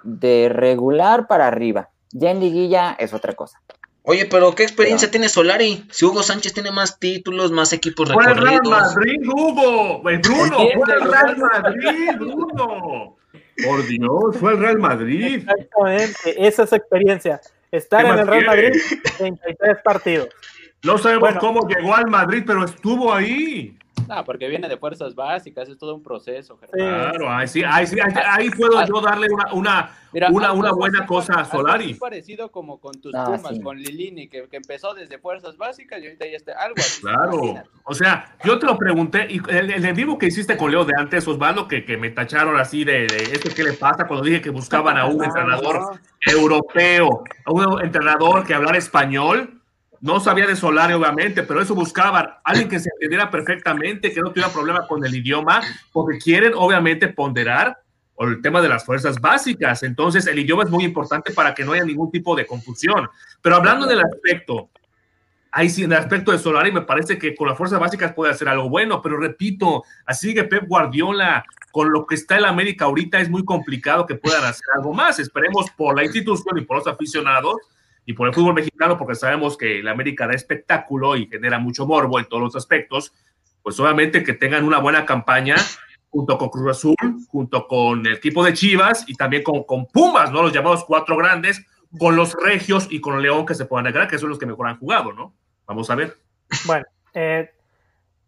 de 0.03 0.49
regular 0.49 1.27
para 1.27 1.47
arriba. 1.47 1.89
Ya 2.11 2.31
en 2.31 2.39
liguilla 2.39 2.95
es 2.97 3.13
otra 3.13 3.33
cosa. 3.33 3.59
Oye, 4.07 4.25
pero 4.27 4.53
¿qué 4.53 4.63
experiencia 4.63 5.09
tiene 5.09 5.29
Solari? 5.29 5.85
Si 5.91 6.05
Hugo 6.05 6.21
Sánchez 6.21 6.53
tiene 6.53 6.71
más 6.71 6.99
títulos, 6.99 7.51
más 7.51 7.73
equipos 7.73 8.11
Fue 8.11 8.23
el 8.23 8.35
Real 8.35 8.59
recorridos. 8.61 8.95
Madrid, 8.95 9.19
Hugo. 9.27 10.01
Bruno, 10.03 10.57
¿Quién 10.57 10.79
fue 10.81 10.93
el 10.93 11.01
Real? 11.11 11.37
Madrid, 11.37 12.09
Bruno. 12.19 13.15
Por 13.63 13.87
Dios, 13.87 14.37
fue 14.39 14.51
el 14.51 14.59
Real 14.59 14.77
Madrid. 14.79 15.35
Exactamente, 15.47 16.47
esa 16.47 16.63
es 16.63 16.69
su 16.69 16.75
experiencia. 16.75 17.41
Estar 17.71 18.03
¿Qué 18.03 18.11
en 18.11 18.19
el 18.19 18.27
Real 18.27 18.45
quiere? 18.45 18.69
Madrid 18.69 18.81
33 19.17 19.77
partidos. 19.83 20.29
No 20.83 20.97
sabemos 20.99 21.21
Bueno. 21.21 21.39
cómo 21.39 21.67
llegó 21.67 21.95
al 21.95 22.07
Madrid, 22.07 22.43
pero 22.45 22.63
estuvo 22.65 23.11
ahí. 23.11 23.74
No, 24.07 24.23
porque 24.23 24.47
viene 24.47 24.67
de 24.67 24.77
fuerzas 24.77 25.15
básicas, 25.15 25.67
es 25.67 25.77
todo 25.77 25.95
un 25.95 26.03
proceso. 26.03 26.57
Germán. 26.57 26.77
Claro, 27.11 27.29
ahí 27.31 27.47
sí, 27.47 27.63
ahí 27.65 27.87
sí, 27.87 27.97
ahí, 27.99 28.13
ahí 28.27 28.49
puedo 28.51 28.85
yo 28.85 29.01
darle 29.01 29.27
una, 29.31 29.53
una, 29.53 29.89
Mira, 30.11 30.29
una, 30.29 30.51
una 30.53 30.71
buena 30.73 31.05
cosa 31.07 31.33
a 31.39 31.45
Solari. 31.45 31.85
así 31.85 31.93
parecido 31.95 32.51
como 32.51 32.79
con 32.79 32.93
tus 33.01 33.15
Ah, 33.15 33.23
Pumas, 33.25 33.55
sí. 33.55 33.61
con 33.61 33.77
Lilini, 33.77 34.27
que, 34.27 34.47
que 34.47 34.57
empezó 34.57 34.93
desde 34.93 35.17
fuerzas 35.17 35.57
básicas 35.57 35.99
y 36.01 36.05
ahorita 36.05 36.25
ya 36.27 36.37
está 36.37 36.51
algo 36.59 36.75
así. 36.77 37.01
Claro. 37.01 37.63
O 37.85 37.93
sea, 37.95 38.35
yo 38.43 38.59
te 38.59 38.65
lo 38.67 38.77
pregunté, 38.77 39.27
y 39.29 39.41
el, 39.49 39.71
el 39.71 39.85
en 39.85 39.95
vivo 39.95 40.17
que 40.17 40.27
hiciste 40.27 40.55
con 40.57 40.69
Leo 40.71 40.85
de 40.85 40.93
antes, 40.97 41.27
Osvaldo, 41.27 41.67
que, 41.67 41.83
que 41.83 41.97
me 41.97 42.11
tacharon 42.11 42.57
así 42.59 42.83
de, 42.83 43.07
de 43.07 43.17
esto 43.31 43.49
qué 43.55 43.63
le 43.63 43.73
pasa 43.73 44.05
cuando 44.07 44.25
dije 44.25 44.41
que 44.41 44.49
buscaban 44.51 44.97
a 44.97 45.05
un 45.07 45.17
No, 45.17 45.23
entrenador 45.23 45.79
no. 45.79 45.99
europeo, 46.31 47.23
a 47.45 47.51
un 47.51 47.83
entrenador 47.83 48.45
que 48.45 48.53
hablara 48.53 48.77
español. 48.77 49.54
No 50.05 50.19
sabía 50.19 50.45
de 50.45 50.55
Solari, 50.55 50.93
obviamente, 50.93 51.41
pero 51.41 51.59
eso 51.59 51.73
buscaban. 51.73 52.29
Alguien 52.43 52.69
que 52.69 52.77
se 52.77 52.91
entendiera 52.93 53.31
perfectamente, 53.31 54.13
que 54.13 54.21
no 54.21 54.29
tuviera 54.29 54.53
problema 54.53 54.85
con 54.85 55.03
el 55.03 55.15
idioma, 55.15 55.63
porque 55.91 56.19
quieren, 56.19 56.53
obviamente, 56.55 57.07
ponderar 57.07 57.79
el 58.19 58.39
tema 58.39 58.61
de 58.61 58.69
las 58.69 58.85
fuerzas 58.85 59.19
básicas. 59.19 59.81
Entonces, 59.81 60.27
el 60.27 60.37
idioma 60.37 60.61
es 60.61 60.69
muy 60.69 60.83
importante 60.83 61.33
para 61.33 61.55
que 61.55 61.65
no 61.65 61.71
haya 61.71 61.83
ningún 61.83 62.11
tipo 62.11 62.35
de 62.35 62.45
confusión. 62.45 63.09
Pero 63.41 63.55
hablando 63.55 63.87
del 63.87 63.99
aspecto, 63.99 64.69
ahí 65.51 65.71
sí, 65.71 65.85
en 65.85 65.91
el 65.91 65.97
aspecto 65.97 66.31
de 66.31 66.37
Solari, 66.37 66.71
me 66.71 66.81
parece 66.81 67.17
que 67.17 67.33
con 67.33 67.47
las 67.47 67.57
fuerzas 67.57 67.79
básicas 67.79 68.13
puede 68.13 68.31
hacer 68.31 68.47
algo 68.47 68.69
bueno, 68.69 69.01
pero 69.01 69.17
repito, 69.17 69.85
así 70.05 70.35
que 70.35 70.43
Pep 70.43 70.67
Guardiola, 70.67 71.43
con 71.71 71.91
lo 71.91 72.05
que 72.05 72.13
está 72.13 72.37
en 72.37 72.45
América 72.45 72.85
ahorita, 72.85 73.19
es 73.21 73.29
muy 73.31 73.43
complicado 73.43 74.05
que 74.05 74.13
puedan 74.13 74.45
hacer 74.45 74.67
algo 74.75 74.93
más. 74.93 75.17
Esperemos 75.17 75.71
por 75.71 75.95
la 75.95 76.03
institución 76.03 76.59
y 76.59 76.61
por 76.61 76.77
los 76.77 76.85
aficionados 76.85 77.55
y 78.05 78.13
por 78.13 78.27
el 78.27 78.33
fútbol 78.33 78.53
mexicano, 78.53 78.97
porque 78.97 79.15
sabemos 79.15 79.57
que 79.57 79.81
la 79.81 79.91
América 79.91 80.27
da 80.27 80.33
espectáculo 80.33 81.15
y 81.15 81.27
genera 81.27 81.59
mucho 81.59 81.85
morbo 81.85 82.19
en 82.19 82.25
todos 82.25 82.43
los 82.43 82.55
aspectos, 82.55 83.13
pues 83.63 83.79
obviamente 83.79 84.23
que 84.23 84.33
tengan 84.33 84.63
una 84.63 84.79
buena 84.79 85.05
campaña 85.05 85.55
junto 86.09 86.37
con 86.37 86.49
Cruz 86.49 86.71
Azul, 86.71 86.95
junto 87.27 87.67
con 87.67 88.05
el 88.05 88.13
equipo 88.13 88.43
de 88.43 88.53
Chivas 88.53 89.03
y 89.07 89.15
también 89.15 89.43
con, 89.43 89.63
con 89.63 89.87
Pumas, 89.87 90.31
¿no? 90.31 90.43
Los 90.43 90.53
llamados 90.53 90.85
cuatro 90.85 91.17
grandes, 91.17 91.65
con 91.97 92.15
los 92.15 92.33
Regios 92.33 92.87
y 92.89 93.01
con 93.01 93.21
León 93.21 93.45
que 93.45 93.55
se 93.55 93.65
puedan 93.65 93.87
agregar, 93.87 94.07
que 94.07 94.17
son 94.17 94.29
los 94.29 94.39
que 94.39 94.45
mejor 94.45 94.67
han 94.67 94.77
jugado, 94.77 95.11
¿no? 95.11 95.33
Vamos 95.65 95.89
a 95.89 95.95
ver. 95.95 96.17
Bueno, 96.65 96.85
eh, 97.13 97.51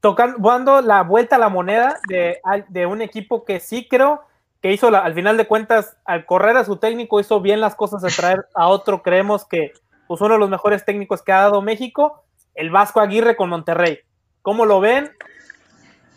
tocando 0.02 0.38
dando 0.40 0.82
la 0.82 1.04
vuelta 1.04 1.36
a 1.36 1.40
la 1.40 1.50
moneda 1.50 2.00
de, 2.10 2.40
de 2.70 2.86
un 2.86 3.02
equipo 3.02 3.46
que 3.46 3.60
sí 3.60 3.88
creo 3.88 4.27
que 4.68 4.74
hizo, 4.74 4.92
la- 4.92 5.00
al 5.00 5.14
final 5.14 5.38
de 5.38 5.48
cuentas, 5.48 5.96
al 6.04 6.26
correr 6.26 6.58
a 6.58 6.66
su 6.66 6.76
técnico, 6.76 7.22
hizo 7.22 7.40
bien 7.40 7.62
las 7.62 7.74
cosas 7.76 8.02
de 8.02 8.10
traer 8.10 8.48
a 8.54 8.68
otro, 8.68 9.02
creemos 9.04 9.46
que 9.46 9.72
pues 10.08 10.20
uno 10.20 10.34
de 10.34 10.40
los 10.42 10.50
mejores 10.50 10.84
técnicos 10.84 11.22
que 11.22 11.32
ha 11.32 11.44
dado 11.44 11.62
México, 11.62 12.26
el 12.54 12.70
Vasco 12.70 13.00
Aguirre 13.00 13.38
con 13.38 13.48
Monterrey. 13.50 14.00
¿Cómo 14.42 14.66
lo 14.66 14.82
ven? 14.82 15.10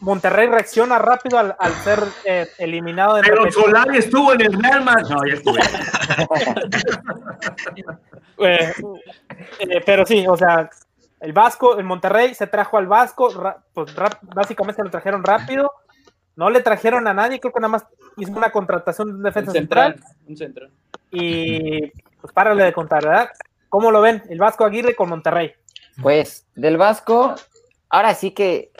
Monterrey 0.00 0.48
reacciona 0.48 0.98
rápido 0.98 1.38
al, 1.38 1.54
al 1.58 1.72
ser 1.74 2.02
eh, 2.24 2.48
eliminado 2.58 3.16
de 3.16 3.22
Pero. 3.22 3.52
Solari 3.52 3.98
estuvo 3.98 4.32
en 4.32 4.40
el 4.40 4.52
Real 4.62 4.82
Madrid. 4.82 5.06
No, 5.10 5.26
ya 5.26 5.34
estuve. 5.34 5.60
Eh, 8.42 8.72
eh, 9.58 9.82
pero 9.84 10.06
sí, 10.06 10.26
o 10.26 10.34
sea, 10.36 10.70
el 11.20 11.32
Vasco, 11.34 11.76
el 11.78 11.84
Monterrey 11.84 12.34
se 12.34 12.46
trajo 12.46 12.78
al 12.78 12.86
Vasco, 12.86 13.28
ra- 13.30 13.58
pues 13.74 13.94
básicamente 14.22 14.82
lo 14.82 14.88
trajeron 14.90 15.22
rápido, 15.22 15.70
no 16.40 16.48
le 16.48 16.62
trajeron 16.62 17.06
a 17.06 17.12
nadie, 17.12 17.38
creo 17.38 17.52
que 17.52 17.60
nada 17.60 17.72
más 17.72 17.86
hizo 18.16 18.32
una 18.32 18.50
contratación 18.50 19.08
de 19.08 19.12
un 19.12 19.18
Un 19.18 19.22
defensa 19.24 19.52
central, 19.52 19.92
central, 19.92 20.16
un 20.26 20.36
central. 20.38 20.70
y 21.10 21.90
pues 22.20 22.32
párale 22.32 22.64
de 22.64 22.72
contar, 22.72 23.04
¿verdad? 23.04 23.28
¿Cómo 23.68 23.90
lo 23.90 24.00
ven? 24.00 24.22
El 24.30 24.38
Vasco 24.38 24.64
Aguirre 24.64 24.96
con 24.96 25.10
Monterrey. 25.10 25.52
Pues 26.02 26.46
del 26.54 26.78
Vasco, 26.78 27.34
ahora 27.90 28.14
sí 28.14 28.30
que 28.30 28.72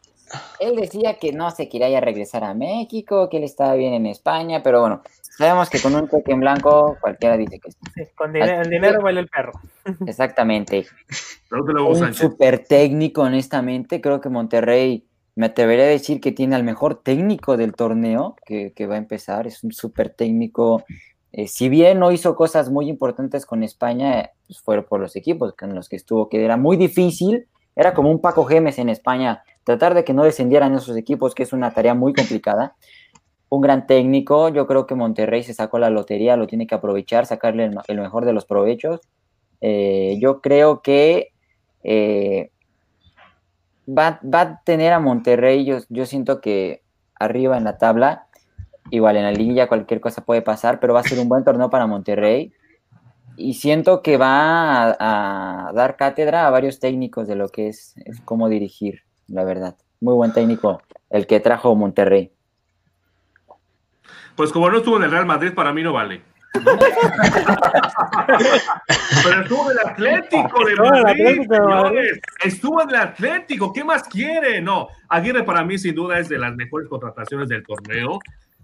él 0.59 0.75
decía 0.77 1.19
que 1.19 1.33
no 1.33 1.51
se 1.51 1.69
quería 1.69 1.91
ya 1.91 2.01
regresar 2.01 2.45
a 2.45 2.55
México, 2.55 3.29
que 3.29 3.37
él 3.37 3.45
estaba 3.45 3.75
bien 3.75 3.93
en 3.93 4.07
España, 4.07 4.63
pero 4.63 4.81
bueno, 4.81 5.03
sabemos 5.37 5.69
que 5.69 5.81
con 5.81 5.95
un 5.95 6.09
cheque 6.09 6.33
en 6.33 6.41
blanco 6.41 6.97
cualquiera 7.01 7.37
dice 7.37 7.59
que 7.61 7.73
sí. 7.73 7.79
Sí, 7.95 8.03
con 8.17 8.33
dine- 8.33 8.61
el 8.63 8.71
dinero 8.71 9.03
baila 9.03 9.21
el 9.21 9.29
perro. 9.29 9.53
Exactamente. 10.07 10.87
Un 11.51 12.15
super 12.15 12.65
técnico, 12.65 13.23
honestamente. 13.23 14.01
Creo 14.01 14.21
que 14.21 14.29
Monterrey, 14.29 15.05
me 15.37 15.47
atrevería 15.47 15.85
a 15.85 15.89
decir 15.89 16.20
que 16.20 16.33
tiene 16.33 16.57
al 16.57 16.64
mejor 16.64 17.03
técnico 17.03 17.57
del 17.57 17.72
torneo 17.72 18.37
que, 18.45 18.87
va 18.87 18.95
a 18.95 18.99
empezar. 18.99 19.47
Es 19.47 19.62
un 19.64 19.72
super 19.72 20.11
técnico. 20.11 20.85
Eh, 21.33 21.47
si 21.47 21.68
bien 21.68 21.99
no 21.99 22.12
hizo 22.12 22.35
cosas 22.35 22.70
muy 22.70 22.89
importantes 22.89 23.47
con 23.47 23.62
España, 23.62 24.31
pues 24.47 24.61
fue 24.61 24.83
por 24.83 25.01
los 25.01 25.16
equipos 25.16 25.55
con 25.55 25.74
los 25.74 25.89
que 25.89 25.97
estuvo, 25.97 26.28
que 26.28 26.45
era 26.45 26.57
muy 26.57 26.76
difícil. 26.76 27.47
Era 27.76 27.95
como 27.95 28.11
un 28.11 28.20
Paco 28.20 28.45
Gemes 28.45 28.78
en 28.78 28.89
España, 28.89 29.43
tratar 29.64 29.95
de 29.95 30.05
que 30.05 30.12
no 30.12 30.24
descendieran 30.24 30.74
esos 30.74 30.97
equipos, 30.97 31.35
que 31.35 31.45
es 31.45 31.53
una 31.53 31.72
tarea 31.72 31.95
muy 31.95 32.12
complicada. 32.12 32.74
Un 33.49 33.61
gran 33.61 33.87
técnico, 33.87 34.49
yo 34.49 34.66
creo 34.66 34.87
que 34.87 34.95
Monterrey 34.95 35.43
se 35.43 35.55
sacó 35.55 35.78
la 35.78 35.91
lotería, 35.91 36.37
lo 36.37 36.47
tiene 36.47 36.66
que 36.66 36.74
aprovechar, 36.74 37.26
sacarle 37.26 37.70
el, 37.89 38.01
mejor 38.01 38.24
de 38.24 38.33
los 38.33 38.45
provechos. 38.45 39.01
Eh, 39.61 40.18
yo 40.20 40.41
creo 40.41 40.83
que 40.83 41.33
eh, 41.83 42.51
va, 43.91 44.20
va 44.22 44.41
a 44.41 44.62
tener 44.62 44.93
a 44.93 45.01
Monterrey, 45.01 45.64
yo, 45.64 45.78
yo 45.88 46.07
siento 46.07 46.41
que 46.41 46.82
arriba 47.18 47.57
en 47.57 47.64
la 47.64 47.78
tabla, 47.78 48.26
igual 48.91 49.16
en 49.16 49.24
la 49.24 49.32
liguilla 49.32 49.68
cualquier 49.68 50.01
cosa 50.01 50.24
puede 50.24 50.43
pasar, 50.43 50.80
pero 50.80 50.95
va 50.95 51.01
a 51.01 51.05
ser 51.05 51.18
un 51.18 51.28
buen 51.28 51.45
torneo 51.45 51.70
para 51.70 51.86
Monterrey. 51.86 52.53
Y 53.36 53.55
siento 53.55 54.03
que 54.03 54.16
va 54.16 54.97
a, 54.99 55.72
dar 55.72 55.97
cátedra 55.97 56.47
a 56.47 56.51
varios 56.51 56.78
técnicos 56.78 57.26
de 57.26 57.36
lo 57.36 57.49
que 57.49 57.68
es, 57.68 57.95
es 58.05 58.20
cómo 58.20 58.49
dirigir, 58.49 59.03
la 59.28 59.45
verdad. 59.45 59.76
Muy 60.01 60.14
buen 60.14 60.32
técnico 60.32 60.82
el 61.09 61.26
que 61.26 61.41
trajo 61.41 61.74
Monterrey. 61.74 62.32
Pues 64.36 64.53
como 64.53 64.70
no 64.70 64.78
estuvo 64.78 64.97
en 64.97 65.05
el 65.05 65.11
Real 65.11 65.26
Madrid, 65.26 65.53
para 65.55 65.72
mí 65.72 65.82
no 65.82 65.93
vale. 65.93 66.22
Pero 66.53 66.77
estuvo 69.43 69.71
en 69.71 69.79
el 69.79 69.89
Atlético 69.89 70.65
de 70.65 70.75
Madrid, 70.77 71.47
señores. 71.49 72.21
Estuvo 72.45 72.83
en 72.83 72.91
el 72.91 72.97
Atlético. 72.97 73.73
¿Qué 73.73 73.85
más 73.85 74.03
quiere? 74.05 74.61
No, 74.61 74.89
Aguirre 75.09 75.45
para 75.45 75.65
mí 75.65 75.79
sin 75.79 75.95
duda 75.95 76.19
es 76.19 76.29
de 76.29 76.39
las 76.39 76.55
mejores 76.57 76.89
contrataciones 76.89 77.49
del 77.49 77.63
torneo. 77.63 78.19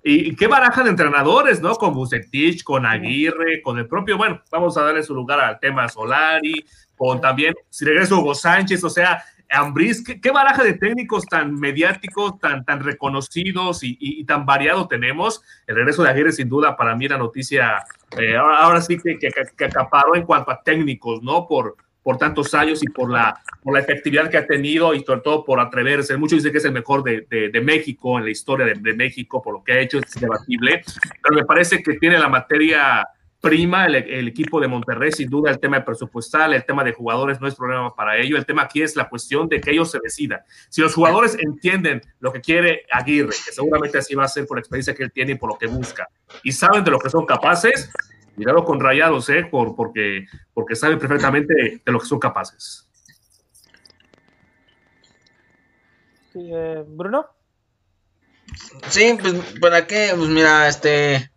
Y, 0.09 0.37
qué 0.37 0.47
baraja 0.47 0.85
de 0.85 0.91
entrenadores, 0.91 1.61
¿no? 1.61 1.75
Con 1.75 1.93
Bucetich, 1.93 2.63
con 2.63 2.87
Aguirre, 2.87 3.61
con 3.61 3.77
el 3.77 3.89
propio, 3.89 4.17
bueno, 4.17 4.41
vamos 4.53 4.77
a 4.77 4.83
darle 4.83 5.03
su 5.03 5.13
lugar 5.13 5.41
al 5.41 5.59
tema 5.59 5.89
Solari, 5.89 6.65
con 6.97 7.21
también, 7.21 7.57
si 7.69 7.85
regreso 7.85 8.21
Hugo 8.21 8.33
Sánchez, 8.33 8.85
o 8.85 8.91
sea, 8.91 9.25
Ambriz, 9.51 10.03
¿qué, 10.05 10.31
baraja 10.31 10.65
de 10.65 10.75
técnicos 10.75 11.25
tan 11.27 11.55
mediáticos, 11.55 12.39
tan, 12.41 12.65
tan 12.65 12.83
reconocidos 12.83 13.83
y, 13.85 13.97
y- 14.01 14.25
tan 14.25 14.45
variado 14.45 14.89
tenemos. 14.89 15.43
El 15.67 15.77
regreso 15.77 16.03
de 16.03 16.11
Aguirre, 16.11 16.33
sin 16.33 16.49
duda, 16.49 16.77
para 16.77 16.97
mí 16.97 17.07
la 17.09 17.17
noticia, 17.19 17.85
eh, 18.19 18.37
ahora, 18.37 18.81
sí 18.81 18.99
que, 18.99 19.19
que, 19.19 19.29
que 19.57 19.65
acaparó 19.65 20.17
en 20.17 20.23
cuanto 20.25 20.51
a 20.51 20.63
técnicos, 20.63 21.23
¿no? 21.23 21.47
Por, 21.47 21.77
por 22.03 22.19
tantos 22.19 22.55
años 22.55 22.83
y 22.83 22.87
por 22.89 23.11
la, 23.11 23.41
por 23.63 23.75
la 23.75 23.81
efectividad 23.81 24.31
que 24.31 24.37
ha 24.37 24.47
tenido 24.47 24.95
y 24.95 25.03
sobre 25.05 25.21
todo 25.23 25.45
por 25.45 25.59
atreverse. 25.61 26.17
Muchos 26.17 26.39
dicen 26.39 26.53
que 26.53 26.59
es 26.59 26.65
el 26.65 26.73
mejor 26.73 27.03
de, 27.03 27.27
de- 27.29 27.49
de 27.49 27.61
México, 27.61 28.19
en 28.19 28.25
la 28.25 28.31
historia 28.31 28.67
de, 28.67 28.75
de 28.75 28.95
México, 28.95 29.43
por 29.43 29.55
lo 29.55 29.65
que 29.65 29.73
ha 29.73 29.79
hecho, 29.81 29.99
es 29.99 30.13
debatible, 30.21 30.83
pero 31.23 31.35
me 31.37 31.45
parece 31.45 31.83
que 31.83 31.95
tiene 31.95 32.19
la 32.19 32.29
materia 32.29 33.07
prima 33.41 33.87
el, 33.87 33.95
el 33.97 34.29
equipo 34.29 34.61
de 34.61 34.69
Monterrey, 34.69 35.13
sin 35.13 35.29
duda 35.29 35.51
el 35.51 35.59
tema 35.59 35.85
presupuestal, 35.85 36.55
el 36.55 36.65
tema 36.65 36.83
de 36.83 36.93
jugadores 36.93 37.41
no 37.41 37.47
es 37.47 37.55
problema 37.55 37.95
para 37.95 38.17
ello, 38.17 38.37
el 38.37 38.47
tema 38.47 38.63
aquí 38.63 38.83
es 38.83 38.97
la 38.97 39.09
cuestión 39.09 39.49
de 39.49 39.61
que 39.61 39.71
ellos 39.71 39.91
se 39.91 39.99
decidan. 40.03 40.41
Si 40.69 40.81
los 40.81 40.95
jugadores 40.95 41.37
entienden 41.39 42.03
lo 42.21 42.33
que 42.33 42.41
quiere 42.41 42.87
Aguirre, 42.91 43.29
que 43.29 43.53
seguramente 43.53 43.99
así 43.99 44.15
va 44.15 44.25
a 44.25 44.29
ser 44.29 44.47
por 44.47 44.57
la 44.57 44.61
experiencia 44.61 44.95
que 44.95 45.05
él 45.05 45.13
tiene 45.13 45.33
y 45.33 45.35
por 45.37 45.51
lo 45.51 45.59
que 45.59 45.67
busca, 45.67 46.09
y 46.43 46.53
saben 46.53 46.83
de 46.83 46.91
lo 46.91 46.99
que 46.99 47.11
son 47.11 47.27
capaces, 47.27 47.91
mirarlo 48.37 48.65
con 48.65 48.81
rayados, 48.81 49.29
¿eh? 49.29 49.47
Por, 49.51 49.75
porque, 49.75 50.27
porque 50.53 50.77
saben 50.77 50.99
perfectamente 50.99 51.83
de 51.85 51.93
lo 51.93 51.99
que 51.99 52.07
son 52.07 52.19
capaces. 52.19 52.89
Sí, 56.33 56.51
eh, 56.53 56.85
Bruno. 56.87 57.27
Sí, 58.89 59.17
pues, 59.21 59.35
¿para 59.61 59.87
qué? 59.87 60.13
Pues 60.15 60.29
mira, 60.29 60.69
este... 60.69 61.31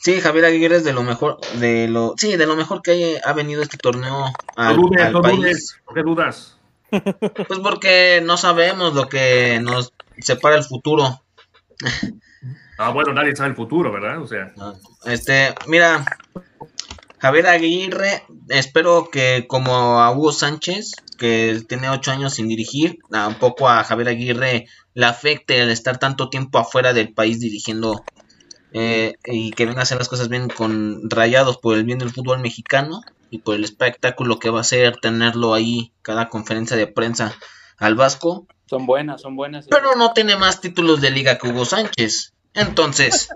Sí, 0.00 0.20
Javier 0.20 0.44
Aguirre 0.46 0.76
es 0.76 0.84
de 0.84 0.92
lo 0.92 1.02
mejor, 1.02 1.38
de 1.58 1.88
lo... 1.88 2.14
Sí, 2.16 2.36
de 2.36 2.46
lo 2.46 2.54
mejor 2.56 2.82
que 2.82 2.92
hay- 2.92 3.16
ha 3.24 3.32
venido 3.32 3.62
este 3.62 3.76
torneo 3.78 4.12
No 4.12 4.32
al, 4.56 4.76
dudes, 4.76 5.02
al 5.04 5.12
no 5.12 5.20
país. 5.22 5.36
dudes, 5.36 5.76
¿por 5.84 5.94
qué 5.94 6.02
dudas? 6.02 6.56
Pues 6.90 7.58
porque 7.62 8.22
no 8.24 8.36
sabemos 8.36 8.94
lo 8.94 9.08
que 9.08 9.58
nos 9.60 9.92
separa 10.18 10.56
el 10.56 10.64
futuro. 10.64 11.20
Ah, 12.78 12.90
bueno, 12.90 13.12
nadie 13.12 13.34
sabe 13.34 13.50
el 13.50 13.56
futuro, 13.56 13.92
¿verdad? 13.92 14.22
O 14.22 14.26
sea, 14.26 14.52
Este, 15.04 15.52
mira, 15.66 16.04
Javier 17.18 17.48
Aguirre, 17.48 18.22
espero 18.48 19.08
que 19.10 19.46
como 19.48 20.00
a 20.00 20.10
Hugo 20.12 20.30
Sánchez, 20.32 20.92
que 21.18 21.60
tiene 21.68 21.90
ocho 21.90 22.12
años 22.12 22.34
sin 22.34 22.46
dirigir, 22.46 22.98
tampoco 23.10 23.68
a 23.68 23.82
Javier 23.82 24.08
Aguirre 24.10 24.66
le 24.94 25.06
afecte 25.06 25.60
el 25.60 25.70
estar 25.70 25.98
tanto 25.98 26.30
tiempo 26.30 26.58
afuera 26.58 26.92
del 26.92 27.12
país 27.12 27.40
dirigiendo 27.40 28.04
eh, 28.72 29.14
y 29.24 29.50
que 29.52 29.66
venga 29.66 29.80
a 29.80 29.82
hacer 29.82 29.98
las 29.98 30.08
cosas 30.08 30.28
bien 30.28 30.48
con 30.48 31.08
rayados 31.10 31.58
por 31.58 31.76
el 31.76 31.84
bien 31.84 31.98
del 31.98 32.10
fútbol 32.10 32.40
mexicano 32.40 33.00
y 33.30 33.38
por 33.38 33.54
el 33.54 33.64
espectáculo 33.64 34.38
que 34.38 34.50
va 34.50 34.60
a 34.60 34.64
ser 34.64 34.96
tenerlo 34.96 35.54
ahí 35.54 35.92
cada 36.02 36.28
conferencia 36.28 36.76
de 36.76 36.86
prensa 36.86 37.34
al 37.78 37.94
Vasco. 37.94 38.46
Son 38.66 38.86
buenas, 38.86 39.22
son 39.22 39.36
buenas. 39.36 39.66
Pero 39.68 39.94
no 39.96 40.12
tiene 40.12 40.36
más 40.36 40.60
títulos 40.60 41.00
de 41.00 41.10
liga 41.10 41.38
que 41.38 41.48
Hugo 41.48 41.64
Sánchez. 41.64 42.34
Entonces, 42.54 43.28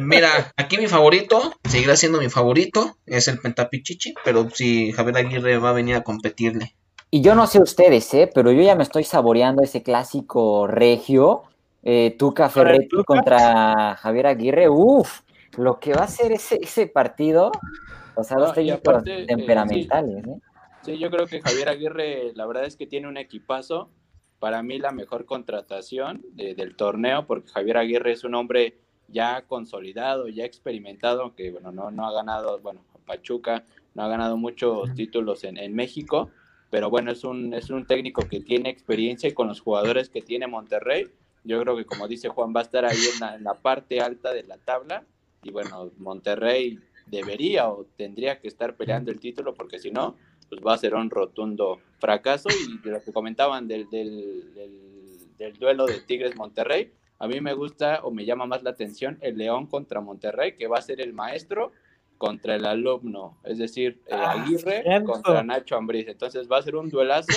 mira, 0.00 0.52
aquí 0.56 0.78
mi 0.78 0.86
favorito, 0.86 1.54
seguirá 1.68 1.96
siendo 1.96 2.18
mi 2.18 2.28
favorito, 2.28 2.96
es 3.06 3.28
el 3.28 3.38
Pentapichichi, 3.38 4.14
pero 4.24 4.48
si 4.50 4.92
Javier 4.92 5.18
Aguirre 5.18 5.58
va 5.58 5.70
a 5.70 5.74
venir 5.74 5.96
a 5.96 6.02
competirle. 6.02 6.74
Y 7.10 7.20
yo 7.20 7.34
no 7.34 7.46
sé 7.46 7.60
ustedes, 7.60 8.12
¿eh? 8.14 8.30
pero 8.34 8.50
yo 8.50 8.62
ya 8.62 8.74
me 8.74 8.82
estoy 8.82 9.04
saboreando 9.04 9.62
ese 9.62 9.82
clásico 9.82 10.66
regio, 10.66 11.44
eh, 11.84 12.16
Tuca 12.18 12.48
Ferretti 12.48 12.88
Tuca? 12.88 13.04
contra 13.04 13.94
Javier 13.96 14.26
Aguirre. 14.26 14.68
Uf, 14.68 15.20
lo 15.56 15.78
que 15.78 15.92
va 15.92 16.04
a 16.04 16.08
ser 16.08 16.32
ese, 16.32 16.58
ese 16.60 16.86
partido, 16.86 17.52
o 18.16 18.24
sea, 18.24 18.36
No, 18.38 18.44
los 18.44 18.54
técnicos 18.54 18.80
aparte, 18.88 19.22
eh, 19.22 19.26
temperamentales. 19.26 20.26
¿eh? 20.26 20.38
Sí, 20.82 20.98
yo 20.98 21.10
creo 21.10 21.26
que 21.26 21.40
Javier 21.40 21.68
Aguirre, 21.68 22.32
la 22.34 22.46
verdad 22.46 22.64
es 22.64 22.76
que 22.76 22.86
tiene 22.86 23.08
un 23.08 23.16
equipazo. 23.16 23.90
Para 24.38 24.62
mí, 24.62 24.78
la 24.78 24.90
mejor 24.92 25.24
contratación 25.24 26.22
de- 26.32 26.54
del 26.54 26.76
torneo, 26.76 27.26
porque 27.26 27.48
Javier 27.50 27.78
Aguirre 27.78 28.12
es 28.12 28.24
un 28.24 28.34
hombre 28.34 28.78
ya 29.08 29.42
consolidado, 29.46 30.28
ya 30.28 30.44
experimentado, 30.44 31.34
que 31.34 31.50
bueno, 31.50 31.72
no, 31.72 31.90
no 31.90 32.06
ha 32.06 32.12
ganado, 32.12 32.58
bueno, 32.60 32.80
Pachuca 33.06 33.64
no 33.94 34.02
ha 34.02 34.08
ganado 34.08 34.36
muchos 34.36 34.94
títulos 34.94 35.44
en, 35.44 35.56
en 35.58 35.74
México, 35.74 36.30
pero 36.70 36.90
bueno, 36.90 37.12
es 37.12 37.22
un, 37.24 37.54
es 37.54 37.70
un 37.70 37.86
técnico 37.86 38.22
que 38.28 38.40
tiene 38.40 38.70
experiencia 38.70 39.28
y 39.28 39.32
con 39.34 39.46
los 39.48 39.60
jugadores 39.60 40.08
que 40.08 40.20
tiene 40.22 40.46
Monterrey, 40.46 41.06
yo 41.44 41.60
creo 41.62 41.76
que 41.76 41.84
como 41.84 42.08
dice 42.08 42.28
Juan, 42.28 42.52
va 42.54 42.60
a 42.60 42.62
estar 42.64 42.84
ahí 42.84 42.96
en 43.14 43.20
la, 43.20 43.34
en 43.36 43.44
la 43.44 43.54
parte 43.54 44.00
alta 44.00 44.32
de 44.32 44.42
la 44.44 44.56
tabla 44.58 45.04
y 45.42 45.50
bueno, 45.50 45.90
Monterrey 45.98 46.78
debería 47.06 47.68
o 47.68 47.84
tendría 47.96 48.40
que 48.40 48.48
estar 48.48 48.76
peleando 48.76 49.10
el 49.10 49.20
título 49.20 49.54
porque 49.54 49.78
si 49.78 49.90
no, 49.90 50.16
pues 50.48 50.60
va 50.66 50.74
a 50.74 50.78
ser 50.78 50.94
un 50.94 51.10
rotundo 51.10 51.80
fracaso 51.98 52.48
y 52.50 52.78
de 52.78 52.90
lo 52.92 53.02
que 53.02 53.12
comentaban 53.12 53.68
del, 53.68 53.88
del, 53.90 54.54
del- 54.54 55.36
del 55.36 55.52
duelo 55.58 55.84
de 55.86 56.00
Tigres 56.00 56.36
Monterrey, 56.36 56.92
a 57.18 57.26
mí 57.26 57.40
me 57.40 57.52
gusta 57.54 58.00
o 58.04 58.10
me 58.12 58.24
llama 58.24 58.46
más 58.46 58.62
la 58.62 58.70
atención 58.70 59.18
el 59.20 59.36
León 59.36 59.66
contra 59.66 60.00
Monterrey, 60.00 60.56
que 60.56 60.68
va 60.68 60.78
a 60.78 60.82
ser 60.82 61.00
el 61.00 61.12
maestro 61.12 61.72
contra 62.18 62.54
el 62.54 62.64
alumno, 62.64 63.36
es 63.42 63.58
decir, 63.58 64.00
eh, 64.06 64.10
Ah, 64.12 64.32
Aguirre 64.42 64.82
contra 65.04 65.42
Nacho 65.42 65.76
Ambriz. 65.76 66.06
Entonces 66.08 66.48
va 66.50 66.58
a 66.58 66.62
ser 66.62 66.76
un 66.76 66.88
duelazo 66.88 67.32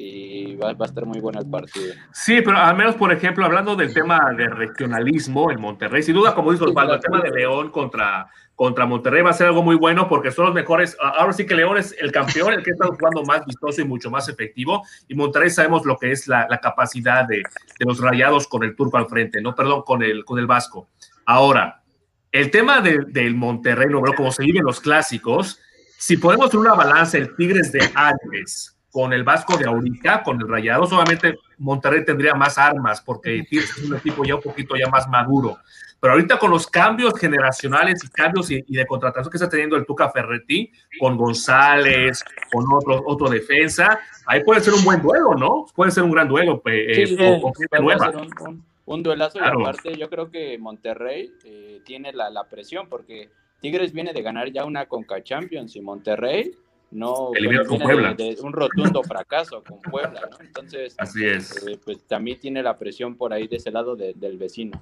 y 0.00 0.54
va, 0.54 0.72
va 0.74 0.86
a 0.86 0.88
estar 0.88 1.04
muy 1.04 1.18
bueno 1.20 1.40
el 1.40 1.50
partido. 1.50 1.92
Sí, 2.12 2.40
pero 2.40 2.56
al 2.56 2.76
menos, 2.76 2.94
por 2.94 3.12
ejemplo, 3.12 3.44
hablando 3.44 3.74
del 3.74 3.92
tema 3.92 4.32
de 4.36 4.48
regionalismo 4.48 5.50
en 5.50 5.60
Monterrey, 5.60 6.02
sin 6.04 6.14
duda, 6.14 6.34
como 6.36 6.52
dice 6.52 6.64
Osvaldo, 6.64 6.94
el 6.94 7.00
tema 7.00 7.20
de 7.20 7.30
León 7.32 7.70
contra, 7.70 8.28
contra 8.54 8.86
Monterrey 8.86 9.22
va 9.22 9.30
a 9.30 9.32
ser 9.32 9.48
algo 9.48 9.62
muy 9.64 9.74
bueno 9.74 10.08
porque 10.08 10.30
son 10.30 10.46
los 10.46 10.54
mejores. 10.54 10.96
Ahora 11.00 11.32
sí 11.32 11.44
que 11.46 11.56
León 11.56 11.76
es 11.78 11.96
el 11.98 12.12
campeón, 12.12 12.52
el 12.52 12.62
que 12.62 12.70
está 12.70 12.86
jugando 12.86 13.24
más 13.24 13.44
vistoso 13.44 13.80
y 13.80 13.84
mucho 13.84 14.08
más 14.08 14.28
efectivo. 14.28 14.84
Y 15.08 15.16
Monterrey 15.16 15.50
sabemos 15.50 15.84
lo 15.84 15.96
que 15.96 16.12
es 16.12 16.28
la, 16.28 16.46
la 16.48 16.58
capacidad 16.58 17.26
de, 17.26 17.38
de 17.38 17.84
los 17.84 18.00
rayados 18.00 18.46
con 18.46 18.62
el 18.62 18.76
turco 18.76 18.98
al 18.98 19.08
frente, 19.08 19.40
no, 19.42 19.52
perdón, 19.54 19.82
con 19.82 20.04
el, 20.04 20.24
con 20.24 20.38
el 20.38 20.46
vasco. 20.46 20.88
Ahora, 21.26 21.82
el 22.30 22.52
tema 22.52 22.80
de- 22.80 23.04
del 23.08 23.34
Monterrey, 23.34 23.88
¿no? 23.90 24.00
Como 24.16 24.30
se 24.30 24.44
viven 24.44 24.62
los 24.64 24.78
clásicos, 24.80 25.60
si 25.98 26.16
podemos 26.16 26.46
hacer 26.46 26.60
una 26.60 26.74
balanza, 26.74 27.18
el 27.18 27.34
Tigres 27.34 27.72
de 27.72 27.80
antes 27.94 28.77
con 28.90 29.12
el 29.12 29.22
Vasco 29.24 29.56
de 29.56 29.66
ahorita, 29.66 30.22
con 30.22 30.40
el 30.40 30.48
Rayados, 30.48 30.92
obviamente 30.92 31.38
Monterrey 31.58 32.04
tendría 32.04 32.34
más 32.34 32.56
armas 32.58 33.00
porque 33.02 33.42
Tigres 33.48 33.70
es 33.76 33.84
un 33.90 33.96
equipo 33.96 34.24
ya 34.24 34.36
un 34.36 34.42
poquito 34.42 34.76
ya 34.76 34.88
más 34.88 35.08
maduro. 35.08 35.58
Pero 36.00 36.12
ahorita 36.12 36.38
con 36.38 36.52
los 36.52 36.66
cambios 36.68 37.18
generacionales 37.18 38.04
y 38.04 38.08
cambios 38.08 38.50
y, 38.52 38.64
y 38.68 38.76
de 38.76 38.86
contratación 38.86 39.30
que 39.32 39.36
está 39.36 39.48
teniendo 39.48 39.74
el 39.76 39.84
Tuca 39.84 40.08
Ferretti, 40.10 40.70
con 41.00 41.16
González, 41.16 42.24
con 42.52 42.64
otro, 42.72 43.02
otro 43.06 43.28
defensa, 43.28 43.98
ahí 44.26 44.44
puede 44.44 44.60
ser 44.60 44.74
un 44.74 44.84
buen 44.84 45.02
duelo, 45.02 45.34
¿no? 45.34 45.66
Puede 45.74 45.90
ser 45.90 46.04
un 46.04 46.12
gran 46.12 46.28
duelo 46.28 46.62
eh, 46.66 47.04
Sí, 47.06 47.16
con- 47.16 47.52
gente 47.54 47.76
a 47.76 47.80
nueva. 47.80 48.10
un, 48.10 48.28
un- 48.48 48.64
un 48.86 49.02
duelazo 49.02 49.38
Claro. 49.38 49.58
y 49.60 49.62
aparte 49.64 49.96
yo 49.98 50.08
creo 50.08 50.30
que 50.30 50.56
Monterrey 50.56 51.30
eh, 51.44 51.82
tiene 51.84 52.12
la, 52.12 52.30
la 52.30 52.44
presión 52.44 52.88
porque 52.88 53.28
Tigres 53.60 53.92
viene 53.92 54.12
de 54.14 54.22
ganar 54.22 54.50
ya 54.52 54.64
una 54.64 54.86
Conca 54.86 55.22
Champions 55.22 55.74
y 55.76 55.80
Monterrey 55.82 56.52
no 56.90 57.30
pues, 57.32 57.42
con 57.68 57.78
viene 57.78 57.84
Puebla. 57.84 58.14
de, 58.14 58.34
de 58.36 58.40
un 58.40 58.52
rotundo 58.52 59.02
fracaso 59.02 59.62
con 59.62 59.80
Puebla, 59.80 60.22
¿no? 60.30 60.38
Entonces 60.40 60.94
Así 60.98 61.24
es. 61.26 61.66
eh, 61.66 61.78
pues 61.84 62.02
también 62.06 62.38
tiene 62.40 62.62
la 62.62 62.78
presión 62.78 63.16
por 63.16 63.32
ahí 63.32 63.46
de 63.46 63.56
ese 63.56 63.70
lado 63.70 63.94
de- 63.96 64.14
del 64.14 64.38
vecino. 64.38 64.80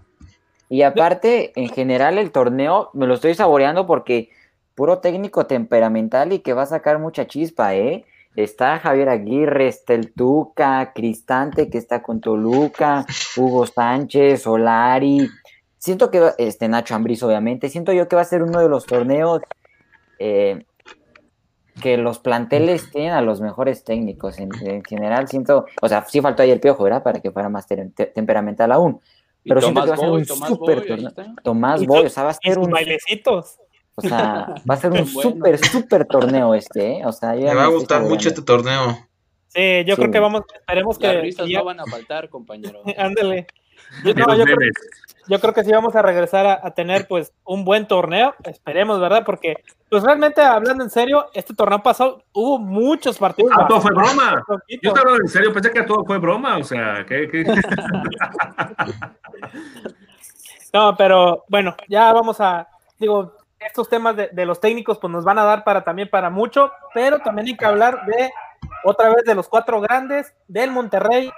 Y 0.68 0.82
aparte, 0.82 1.52
en 1.54 1.68
general, 1.68 2.18
el 2.18 2.32
torneo 2.32 2.90
me 2.92 3.06
lo 3.06 3.14
estoy 3.14 3.34
saboreando 3.34 3.86
porque 3.86 4.30
puro 4.74 4.98
técnico 4.98 5.46
temperamental 5.46 6.32
y 6.32 6.40
que 6.40 6.52
va 6.52 6.62
a 6.62 6.66
sacar 6.66 6.98
mucha 6.98 7.26
chispa, 7.26 7.74
¿eh? 7.74 8.04
Está 8.34 8.78
Javier 8.80 9.08
Aguirre, 9.08 9.68
está 9.68 9.94
el 9.94 10.12
Tuca, 10.12 10.92
Cristante, 10.94 11.70
que 11.70 11.78
está 11.78 12.02
con 12.02 12.20
Toluca, 12.20 13.06
Hugo 13.36 13.64
Sánchez, 13.66 14.42
Solari. 14.42 15.28
Siento 15.78 16.10
que, 16.10 16.20
va- 16.20 16.34
este 16.36 16.68
Nacho 16.68 16.94
Ambriz, 16.94 17.22
obviamente, 17.22 17.68
siento 17.70 17.92
yo 17.94 18.08
que 18.08 18.16
va 18.16 18.22
a 18.22 18.26
ser 18.26 18.42
uno 18.42 18.60
de 18.60 18.68
los 18.68 18.84
torneos 18.84 19.40
eh, 20.18 20.66
que 21.82 21.96
los 21.96 22.18
planteles 22.18 22.90
tienen 22.90 23.12
a 23.12 23.20
los 23.22 23.40
mejores 23.40 23.84
técnicos. 23.84 24.38
En, 24.38 24.50
en 24.66 24.82
general, 24.84 25.28
siento, 25.28 25.66
o 25.82 25.88
sea, 25.88 26.04
sí 26.08 26.20
faltó 26.20 26.42
ahí 26.42 26.50
el 26.50 26.60
piojo, 26.60 26.84
¿verdad? 26.84 27.02
Para 27.02 27.20
que 27.20 27.30
fuera 27.30 27.48
más 27.48 27.66
te- 27.66 27.90
te- 27.90 28.06
temperamental 28.06 28.72
aún. 28.72 29.00
Pero 29.44 29.60
siento 29.60 29.82
que 29.82 29.88
va 29.90 29.94
a 29.94 29.98
ser 29.98 30.08
Boy, 30.08 30.20
un 30.22 30.26
Tomás 30.26 30.48
súper 30.48 30.86
torneo. 30.86 31.10
Tomás 31.42 31.86
Boy, 31.86 32.06
o 32.06 32.10
sea, 32.10 32.24
va 32.24 32.30
a 32.30 32.34
ser 32.34 32.58
un, 32.58 32.70
bailecitos. 32.70 33.58
o 33.94 34.00
sea, 34.02 34.54
va 34.68 34.74
a 34.74 34.76
ser 34.76 34.90
un 34.92 34.96
Bueno. 35.14 35.20
súper, 35.30 35.58
súper 35.58 36.04
torneo 36.06 36.54
este, 36.54 36.98
¿eh? 36.98 37.02
O 37.06 37.12
sea, 37.12 37.32
Me 37.34 37.54
va 37.54 37.64
a 37.64 37.68
gustar 37.68 38.02
mucho 38.02 38.28
este 38.30 38.42
torneo. 38.42 38.98
Sí, 39.48 39.84
yo 39.86 39.94
Sí. 39.94 40.00
creo 40.02 40.10
que 40.10 40.18
vamos, 40.18 40.42
esperemos 40.54 41.00
Las 41.00 41.12
que. 41.12 41.20
risas 41.20 41.46
que 41.46 41.52
ya- 41.52 41.58
no 41.60 41.64
van 41.66 41.80
a 41.80 41.84
faltar, 41.86 42.28
compañero. 42.28 42.80
Ándale. 42.98 43.46
Yo, 44.04 44.14
no, 44.14 44.34
yo 44.36 44.44
creo. 44.44 44.56
Yo 45.28 45.40
creo 45.40 45.52
que 45.54 45.64
sí 45.64 45.72
vamos 45.72 45.94
a 45.96 46.02
regresar 46.02 46.46
a, 46.46 46.60
a 46.62 46.70
tener 46.72 47.06
pues 47.08 47.32
un 47.44 47.64
buen 47.64 47.86
torneo, 47.88 48.34
esperemos, 48.44 49.00
¿verdad? 49.00 49.22
Porque 49.24 49.54
pues 49.90 50.02
realmente 50.02 50.40
hablando 50.42 50.84
en 50.84 50.90
serio, 50.90 51.26
este 51.34 51.54
torneo 51.54 51.82
pasado 51.82 52.22
hubo 52.32 52.58
muchos 52.58 53.18
partidos. 53.18 53.52
Ah, 53.56 53.66
todo 53.68 53.80
fue 53.80 53.92
broma. 53.94 54.42
Yo 54.48 54.90
estaba 54.90 55.00
hablando 55.00 55.22
en 55.22 55.28
serio, 55.28 55.52
pensé 55.52 55.70
que 55.70 55.82
todo 55.82 56.04
fue 56.04 56.18
broma, 56.18 56.56
o 56.58 56.64
sea, 56.64 57.04
que... 57.06 57.28
que- 57.28 57.44
No, 60.72 60.94
pero 60.96 61.44
bueno, 61.48 61.74
ya 61.88 62.12
vamos 62.12 62.40
a, 62.40 62.68
digo, 62.98 63.32
estos 63.58 63.88
temas 63.88 64.14
de, 64.16 64.28
de 64.32 64.44
los 64.46 64.60
técnicos 64.60 64.98
pues 64.98 65.10
nos 65.10 65.24
van 65.24 65.38
a 65.38 65.44
dar 65.44 65.64
para 65.64 65.82
también 65.84 66.10
para 66.10 66.28
mucho, 66.28 66.70
pero 66.92 67.18
también 67.20 67.46
hay 67.48 67.56
que 67.56 67.64
hablar 67.64 68.04
de 68.04 68.30
otra 68.84 69.08
vez 69.08 69.24
de 69.24 69.34
los 69.34 69.48
cuatro 69.48 69.80
grandes, 69.80 70.34
del 70.48 70.70
Monterrey, 70.70 71.30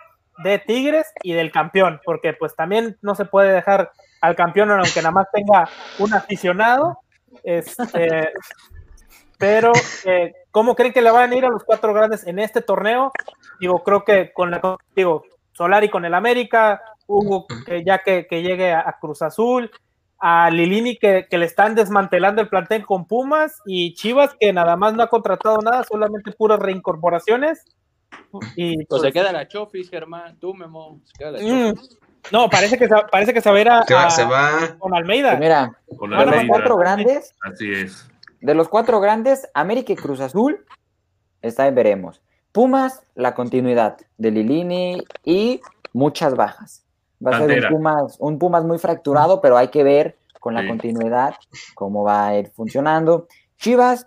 de 0.43 0.59
Tigres 0.59 1.07
y 1.23 1.33
del 1.33 1.51
campeón, 1.51 2.01
porque 2.05 2.33
pues 2.33 2.55
también 2.55 2.97
no 3.03 3.15
se 3.15 3.25
puede 3.25 3.53
dejar 3.53 3.93
al 4.21 4.37
campeón 4.37 4.71
aunque 4.71 5.01
nada 5.01 5.13
más 5.13 5.27
tenga 5.33 5.69
un 5.99 6.15
aficionado. 6.15 7.01
Este, 7.43 8.33
pero 9.39 9.73
eh, 10.05 10.33
¿cómo 10.51 10.75
creen 10.75 10.93
que 10.93 11.03
le 11.03 11.11
van 11.11 11.31
a 11.31 11.37
ir 11.37 11.45
a 11.45 11.51
los 11.51 11.65
cuatro 11.65 11.95
grandes 11.95 12.27
en 12.27 12.39
este 12.39 12.61
torneo? 12.61 13.13
Digo, 13.61 13.83
creo 13.85 14.05
que 14.05 14.33
con 14.33 14.51
la 14.51 14.77
digo, 14.95 15.25
Solari 15.53 15.89
con 15.89 16.05
el 16.05 16.15
América, 16.15 16.83
Hugo 17.07 17.47
que 17.65 17.85
ya 17.85 17.99
que, 17.99 18.27
que 18.27 18.43
llegue 18.43 18.73
a, 18.73 18.81
a 18.81 18.99
Cruz 18.99 19.23
Azul, 19.23 19.71
a 20.19 20.51
Lilini 20.51 20.99
que, 20.99 21.27
que 21.31 21.39
le 21.39 21.47
están 21.47 21.75
desmantelando 21.75 22.43
el 22.43 22.49
plantel 22.49 22.85
con 22.85 23.07
Pumas 23.07 23.61
y 23.65 23.95
Chivas 23.95 24.37
que 24.39 24.53
nada 24.53 24.77
más 24.77 24.95
no 24.95 25.03
ha 25.05 25.09
contratado 25.09 25.59
nada, 25.59 25.85
solamente 25.85 26.33
puras 26.33 26.59
reincorporaciones. 26.59 27.65
Y 28.57 28.85
Pues 28.85 29.03
se 29.03 29.13
queda 29.13 29.33
la 29.33 29.49
Chofis, 29.49 29.89
Germán. 29.91 30.37
Tú, 30.39 30.55
Memo. 30.55 31.01
Se 31.05 31.13
queda 31.19 31.31
la 31.33 31.39
mm, 31.41 31.75
Chofis. 31.75 31.99
no, 32.33 32.49
parece 32.51 32.77
que 32.79 32.87
se, 32.89 32.95
parece 33.11 33.33
que 33.35 33.41
se 33.41 33.51
va 33.51 33.57
a 33.57 33.61
ir 33.61 33.69
a, 33.69 33.83
Se 33.85 33.95
va, 33.95 34.07
a- 34.07 34.11
se 34.11 34.25
va. 34.25 34.77
con 34.79 34.95
Almeida. 34.95 35.31
Pues 35.31 35.41
mira, 35.41 35.73
con 35.97 36.11
de 36.11 36.17
la 36.17 36.25
los 36.25 36.35
Almeida. 36.35 36.49
cuatro 36.53 36.77
grandes, 36.77 37.35
Así 37.43 37.73
es. 37.73 38.09
de 38.41 38.55
los 38.55 38.69
cuatro 38.69 39.01
grandes, 39.01 39.49
América 39.55 39.93
y 39.93 39.97
Cruz 39.97 40.21
Azul, 40.21 40.65
está 41.43 41.67
en 41.67 41.75
veremos. 41.75 42.21
Pumas, 42.53 43.03
la 43.15 43.35
continuidad 43.35 43.99
de 44.17 44.31
Lilini 44.31 45.03
y 45.25 45.61
muchas 45.93 46.35
bajas. 46.35 46.85
Va 47.25 47.37
a 47.37 47.39
ser 47.47 47.65
un 47.65 47.69
Pumas, 47.77 48.17
un 48.21 48.39
Pumas 48.39 48.65
muy 48.65 48.79
fracturado, 48.79 49.41
pero 49.41 49.57
hay 49.57 49.69
que 49.69 49.83
ver 49.83 50.17
con 50.41 50.55
la 50.55 50.63
Sí. 50.63 50.69
continuidad 50.69 51.35
cómo 51.75 52.05
va 52.05 52.29
a 52.29 52.37
ir 52.39 52.51
funcionando. 52.51 53.27
Chivas, 53.59 54.07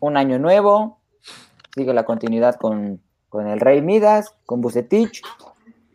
un 0.00 0.16
año 0.16 0.38
nuevo, 0.38 0.98
sigue 1.74 1.92
la 1.92 2.04
continuidad 2.04 2.54
con, 2.56 3.00
con 3.28 3.46
el 3.46 3.60
Rey 3.60 3.82
Midas, 3.82 4.34
con 4.46 4.60
Bucetich. 4.60 5.22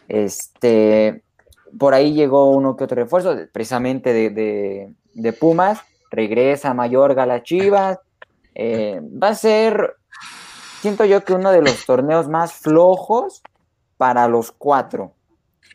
Este, 0.08 1.24
por 1.78 1.94
ahí 1.94 2.14
llegó 2.14 2.50
uno 2.52 2.76
que 2.76 2.84
otro 2.84 2.96
refuerzo, 2.96 3.36
precisamente 3.52 4.14
de, 4.14 4.94
de- 5.14 5.34
Pumas. 5.34 5.82
Regresa 6.12 6.74
Mayorga 6.74 7.24
a 7.24 7.26
las 7.26 7.44
Chivas. 7.44 7.98
Eh, 8.54 9.02
va 9.02 9.30
a 9.30 9.36
ser, 9.36 9.96
siento 10.82 11.06
yo 11.06 11.24
que 11.24 11.34
uno 11.34 11.52
de 11.52 11.62
los 11.62 11.86
torneos 11.86 12.28
más 12.28 12.54
flojos 12.54 13.42
para 13.98 14.28
los 14.28 14.52
cuatro. 14.52 15.14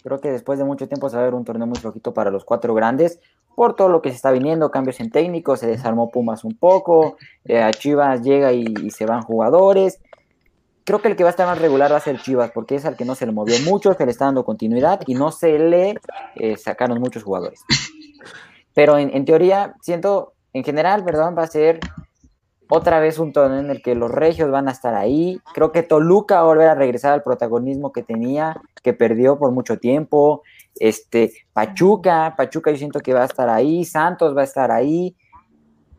Creo 0.05 0.21
que 0.21 0.31
después 0.31 0.59
de 0.61 0.65
mucho 0.65 0.87
tiempo 0.87 1.11
se 1.11 1.17
va 1.17 1.23
a 1.23 1.25
ver 1.25 1.35
un 1.35 1.45
torneo 1.45 1.67
muy 1.67 1.79
flojito 1.79 2.15
para 2.15 2.31
los 2.31 2.45
cuatro 2.45 2.73
grandes, 2.73 3.19
por 3.57 3.75
todo 3.75 3.89
lo 3.89 4.01
que 4.01 4.11
se 4.11 4.17
está 4.17 4.31
viniendo, 4.31 4.71
cambios 4.71 5.01
en 5.01 5.11
técnicos, 5.11 5.59
se 5.59 5.67
desarmó 5.67 6.11
Pumas 6.11 6.45
un 6.45 6.57
poco, 6.57 7.17
eh, 7.45 7.61
a 7.61 7.73
Chivas 7.73 8.23
llega 8.23 8.53
y 8.53 8.91
se 8.91 9.07
van 9.07 9.23
jugadores. 9.23 9.99
Creo 10.89 11.03
que 11.03 11.09
el 11.09 11.17
que 11.17 11.23
va 11.23 11.29
a 11.29 11.33
estar 11.33 11.47
más 11.47 11.59
regular 11.59 11.93
va 11.93 11.99
a 11.99 12.01
ser 12.01 12.19
Chivas, 12.19 12.51
porque 12.51 12.75
es 12.75 12.87
al 12.87 12.97
que 12.97 13.05
no 13.05 13.15
se 13.15 13.27
le 13.27 13.33
movió 13.33 13.57
mucho, 13.61 13.93
se 13.93 14.07
le 14.07 14.11
está 14.11 14.25
dando 14.25 14.47
continuidad 14.47 15.03
y 15.07 15.17
no 15.17 15.31
se 15.31 15.59
le 15.59 15.97
eh, 16.37 16.57
sacaron 16.57 16.99
muchos 16.99 17.25
jugadores. 17.25 17.61
Pero 18.73 18.97
en, 18.97 19.25
teoría, 19.27 19.75
siento, 19.83 20.33
en 20.55 20.65
general, 20.65 21.05
perdón, 21.05 21.35
va 21.37 21.43
a 21.43 21.47
ser 21.47 21.79
otra 22.71 23.01
vez 23.01 23.19
un 23.19 23.35
torneo 23.35 23.61
en 23.61 23.69
el 23.69 23.83
que 23.83 23.95
los 23.95 24.11
regios 24.11 24.51
van 24.51 24.67
a 24.67 24.73
estar 24.73 24.95
ahí. 24.95 25.39
Creo 25.53 25.73
que 25.73 25.83
Toluca 25.83 26.37
va 26.37 26.41
a 26.41 26.45
volver 26.45 26.69
a 26.69 26.75
regresar 26.75 27.13
al 27.13 27.23
protagonismo 27.23 27.93
que 27.93 28.03
tenía, 28.03 28.59
que 28.83 28.95
perdió 28.95 29.39
por 29.39 29.51
mucho 29.51 29.77
tiempo. 29.77 30.43
Este, 30.81 31.33
Pachuca, 31.53 32.33
Pachuca 32.35 32.71
yo 32.71 32.79
siento 32.79 33.01
que 33.01 33.13
va 33.13 33.25
a 33.25 33.27
estar 33.27 33.51
ahí, 33.51 33.85
Santos 33.85 34.35
va 34.35 34.41
a 34.41 34.45
estar 34.45 34.71
ahí. 34.71 35.15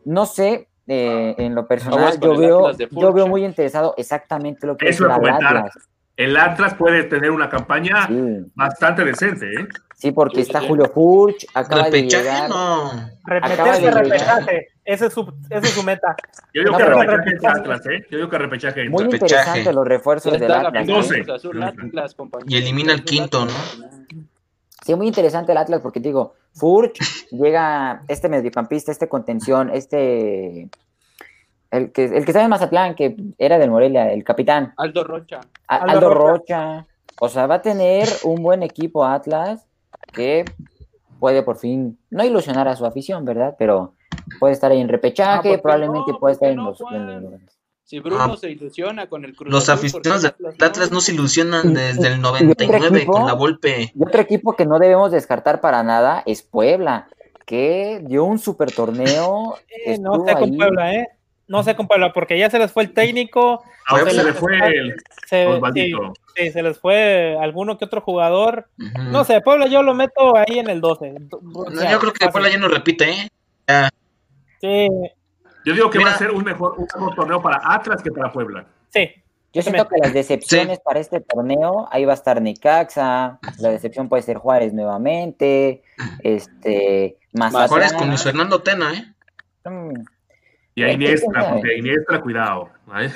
No 0.04 0.26
sé, 0.26 0.69
eh, 0.92 1.36
en 1.38 1.54
lo 1.54 1.68
personal, 1.68 2.18
yo 2.20 2.32
el 2.32 2.38
veo, 2.38 2.72
yo 2.90 3.12
veo 3.12 3.28
muy 3.28 3.44
interesado 3.44 3.94
exactamente 3.96 4.66
lo 4.66 4.76
que 4.76 4.88
Eso 4.88 5.04
es 5.06 5.10
el 5.10 5.16
comentar. 5.16 5.56
Atlas. 5.58 5.74
El 6.16 6.36
Atlas 6.36 6.74
puede 6.74 7.04
tener 7.04 7.30
una 7.30 7.48
campaña 7.48 8.06
Sí, 8.08 8.44
bastante 8.56 9.04
decente, 9.04 9.46
¿eh? 9.46 9.66
sí, 9.94 10.10
porque 10.10 10.40
está. 10.40 10.60
Julio 10.60 10.90
Furch, 10.92 11.46
acaba 11.54 11.84
de 11.84 11.90
Repechaje, 11.92 12.24
llegar. 12.24 12.50
no. 12.50 12.86
Acaba 12.90 13.06
Repetirse 13.24 13.72
de 13.72 13.80
llegar. 13.86 14.04
repechaje. 14.04 14.68
Ese 14.84 15.06
es 15.06 15.12
su, 15.12 15.32
esa 15.48 15.60
es 15.66 15.70
su 15.70 15.82
meta. 15.84 16.16
Yo 16.52 16.62
digo 16.62 16.72
No, 16.72 16.78
que 16.78 16.84
repechaje 16.84 17.30
entra 17.30 17.52
Atlas, 17.52 17.86
¿eh? 17.86 18.06
Yo 18.10 18.16
digo 18.18 18.28
que 18.28 18.38
repechaje 18.38 18.80
entra. 18.82 18.90
Muy 18.90 19.04
Repechaje. 19.04 19.34
interesante 19.36 19.72
los 19.72 19.86
refuerzos 19.86 20.32
del 20.40 20.52
Atlas. 20.52 20.72
final 20.72 20.86
Doce. 20.86 21.14
Cruz 21.22 21.30
Azul, 21.36 21.62
Atlas, 21.62 22.14
compañero. 22.16 22.50
Y 22.50 22.56
elimina 22.58 22.94
Azul, 22.94 23.04
quinto, 23.04 23.44
¿no? 23.46 23.52
Sí, 24.90 24.96
muy 24.96 25.06
interesante 25.06 25.52
el 25.52 25.58
Atlas 25.58 25.80
porque 25.82 26.00
te 26.00 26.08
digo, 26.08 26.34
Furch 26.54 26.98
llega 27.30 28.02
este 28.08 28.28
mediocampista, 28.28 28.90
este 28.90 29.08
contención, 29.08 29.70
este 29.70 30.68
el 31.70 31.92
que 31.92 32.06
el 32.06 32.24
que 32.24 32.30
está 32.32 32.42
en 32.42 32.50
Mazatlán, 32.50 32.96
que 32.96 33.14
era 33.38 33.56
del 33.58 33.70
Morelia, 33.70 34.12
el 34.12 34.24
capitán, 34.24 34.74
Aldo 34.76 35.04
Rocha. 35.04 35.40
A- 35.68 35.76
Aldo 35.76 35.92
Aldo, 36.08 36.10
Rocha. 36.14 36.32
Rocha. 36.74 36.86
O 37.20 37.28
sea, 37.28 37.46
va 37.46 37.56
a 37.56 37.62
tener 37.62 38.08
un 38.24 38.42
buen 38.42 38.64
equipo 38.64 39.04
Atlas 39.04 39.64
que 40.12 40.44
puede 41.20 41.44
por 41.44 41.56
fin 41.56 41.96
no 42.10 42.24
ilusionar 42.24 42.66
a 42.66 42.74
su 42.74 42.84
afición, 42.84 43.24
¿verdad? 43.24 43.54
Pero 43.58 43.94
puede 44.40 44.54
estar 44.54 44.72
ahí 44.72 44.80
en 44.80 44.88
Ah, 44.88 44.92
repechaje, 44.92 45.48
¿por 45.50 45.56
qué 45.56 45.62
probablemente 45.62 46.10
no? 46.12 46.18
puede 46.18 46.34
¿Por 46.36 46.48
estar 46.48 46.48
qué 46.48 46.52
en 46.52 46.56
no, 46.56 46.64
los, 46.70 46.78
Juan? 46.80 46.94
en 47.10 47.22
los- 47.30 47.59
Si 47.90 47.98
Bruno 47.98 48.22
Ah. 48.34 48.36
se 48.40 48.48
ilusiona 48.52 49.08
con 49.08 49.24
el 49.24 49.34
Cruz 49.34 49.50
Los 49.52 49.68
Azul, 49.68 49.74
aficionados 49.88 50.22
¿por 50.30 50.36
qué 50.52 50.58
del 50.60 50.68
Atlas 50.70 50.92
no 50.92 51.00
se 51.00 51.12
ilusionan 51.12 51.74
desde 51.74 52.06
el 52.06 52.20
otro 52.20 52.30
99 52.30 52.98
equipo? 52.98 53.12
con 53.14 53.26
la 53.26 53.32
Volpe. 53.32 53.92
Y 53.92 54.00
otro 54.04 54.20
equipo 54.20 54.54
que 54.54 54.64
no 54.64 54.78
debemos 54.78 55.10
descartar 55.10 55.60
para 55.60 55.82
nada 55.82 56.22
es 56.24 56.40
Puebla, 56.42 57.08
que 57.46 58.00
dio 58.04 58.22
un 58.26 58.38
super 58.38 58.70
torneo. 58.70 59.56
Eh, 59.86 59.98
no 59.98 60.24
sé 60.24 60.34
con. 60.34 60.56
Puebla, 60.56 60.94
¿eh? 60.94 61.08
No 61.48 61.64
sé 61.64 61.74
con 61.74 61.88
Puebla, 61.88 62.12
porque 62.12 62.38
ya 62.38 62.48
se 62.48 62.60
les 62.60 62.70
fue 62.70 62.84
el 62.84 62.92
técnico. 62.94 63.64
Ahora 63.88 64.04
Puebla. 64.04 64.22
se 64.22 64.28
le 64.28 64.34
fue 64.34 64.56
el 64.68 64.94
Se, 65.26 65.46
sí, 65.74 65.92
sí, 66.36 66.50
se 66.52 66.62
les 66.62 66.78
fue 66.78 67.36
alguno 67.40 67.76
que 67.76 67.86
otro 67.86 68.02
jugador. 68.02 68.68
No 69.10 69.24
sé, 69.24 69.40
Puebla 69.40 69.66
yo 69.66 69.82
lo 69.82 69.94
meto 69.94 70.36
ahí 70.36 70.60
en 70.60 70.70
el 70.70 70.80
12. 70.80 71.12
O 71.32 71.68
No, 71.68 71.80
sea, 71.80 71.90
yo 71.90 71.98
creo 71.98 72.12
que 72.12 72.20
fácil. 72.20 72.30
Puebla 72.30 72.50
ya 72.50 72.58
no 72.58 72.68
repite, 72.68 73.10
¿eh? 73.10 73.28
Sí, 74.60 74.88
Yo 75.64 75.74
digo 75.74 75.90
que 75.90 75.98
va 75.98 76.12
a 76.12 76.18
ser 76.18 76.30
un 76.30 76.42
mejor, 76.44 76.74
un 76.78 76.86
mejor 76.94 77.14
torneo 77.14 77.42
para 77.42 77.60
Atlas 77.62 78.02
que 78.02 78.10
para 78.10 78.30
Puebla. 78.32 78.66
sí. 78.88 79.10
Yo 79.52 79.62
siento 79.62 79.88
que 79.88 79.96
las 80.00 80.14
decepciones 80.14 80.78
para 80.78 81.00
este 81.00 81.20
torneo, 81.20 81.88
ahí 81.90 82.04
va 82.04 82.12
a 82.12 82.14
estar 82.14 82.40
Necaxa, 82.40 83.40
la 83.58 83.68
decepción 83.70 84.08
puede 84.08 84.22
ser 84.22 84.36
Juárez 84.36 84.72
nuevamente, 84.72 85.82
este, 86.22 87.16
Mazatlán. 87.32 87.68
Juárez 87.68 87.92
con 87.94 88.06
Luis 88.08 88.22
Fernando 88.22 88.62
Tena, 88.62 88.92
¿eh? 88.94 89.68
Mm, 89.68 90.04
Y 90.76 90.82
a 90.84 90.92
Iniestra, 90.92 91.40
tiene- 91.40 91.54
porque 91.54 91.76
Iniestra, 91.78 92.20
cuidado. 92.20 92.68
¿Eh? 92.98 93.10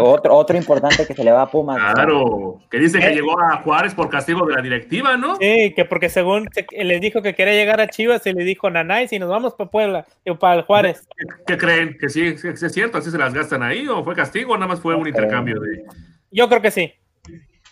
otro, 0.00 0.34
otro 0.34 0.56
importante 0.56 1.06
que 1.06 1.14
se 1.14 1.24
le 1.24 1.30
va 1.32 1.42
a 1.42 1.50
Pumas. 1.50 1.78
¿no? 1.78 1.92
Claro, 1.94 2.58
que 2.70 2.78
dice 2.78 2.98
que 2.98 3.10
llegó 3.10 3.40
a 3.40 3.58
Juárez 3.62 3.94
por 3.94 4.08
castigo 4.08 4.46
de 4.46 4.54
la 4.54 4.62
directiva, 4.62 5.16
¿no? 5.16 5.36
Sí, 5.36 5.72
que 5.74 5.84
porque 5.84 6.08
según 6.08 6.48
se- 6.52 6.66
les 6.84 7.00
dijo 7.00 7.22
que 7.22 7.34
quería 7.34 7.54
llegar 7.54 7.80
a 7.80 7.88
Chivas 7.88 8.26
y 8.26 8.32
le 8.32 8.44
dijo 8.44 8.70
Nanay, 8.70 9.08
si 9.08 9.18
nos 9.18 9.28
vamos 9.28 9.54
para 9.54 9.70
Puebla, 9.70 10.06
o 10.28 10.38
para 10.38 10.54
el 10.56 10.62
Juárez. 10.62 11.06
¿Qué, 11.16 11.26
qué 11.46 11.58
creen? 11.58 11.96
¿Que 11.98 12.08
sí, 12.08 12.24
es 12.42 12.72
cierto? 12.72 12.98
¿Así 12.98 13.10
se 13.10 13.18
las 13.18 13.32
gastan 13.34 13.62
ahí? 13.62 13.86
¿O 13.88 14.02
fue 14.04 14.14
castigo 14.14 14.52
o 14.52 14.56
nada 14.56 14.68
más 14.68 14.80
fue 14.80 14.94
un 14.94 15.06
intercambio 15.06 15.60
de.? 15.60 15.84
Yo 16.30 16.48
creo 16.48 16.62
que 16.62 16.70
sí. 16.70 16.92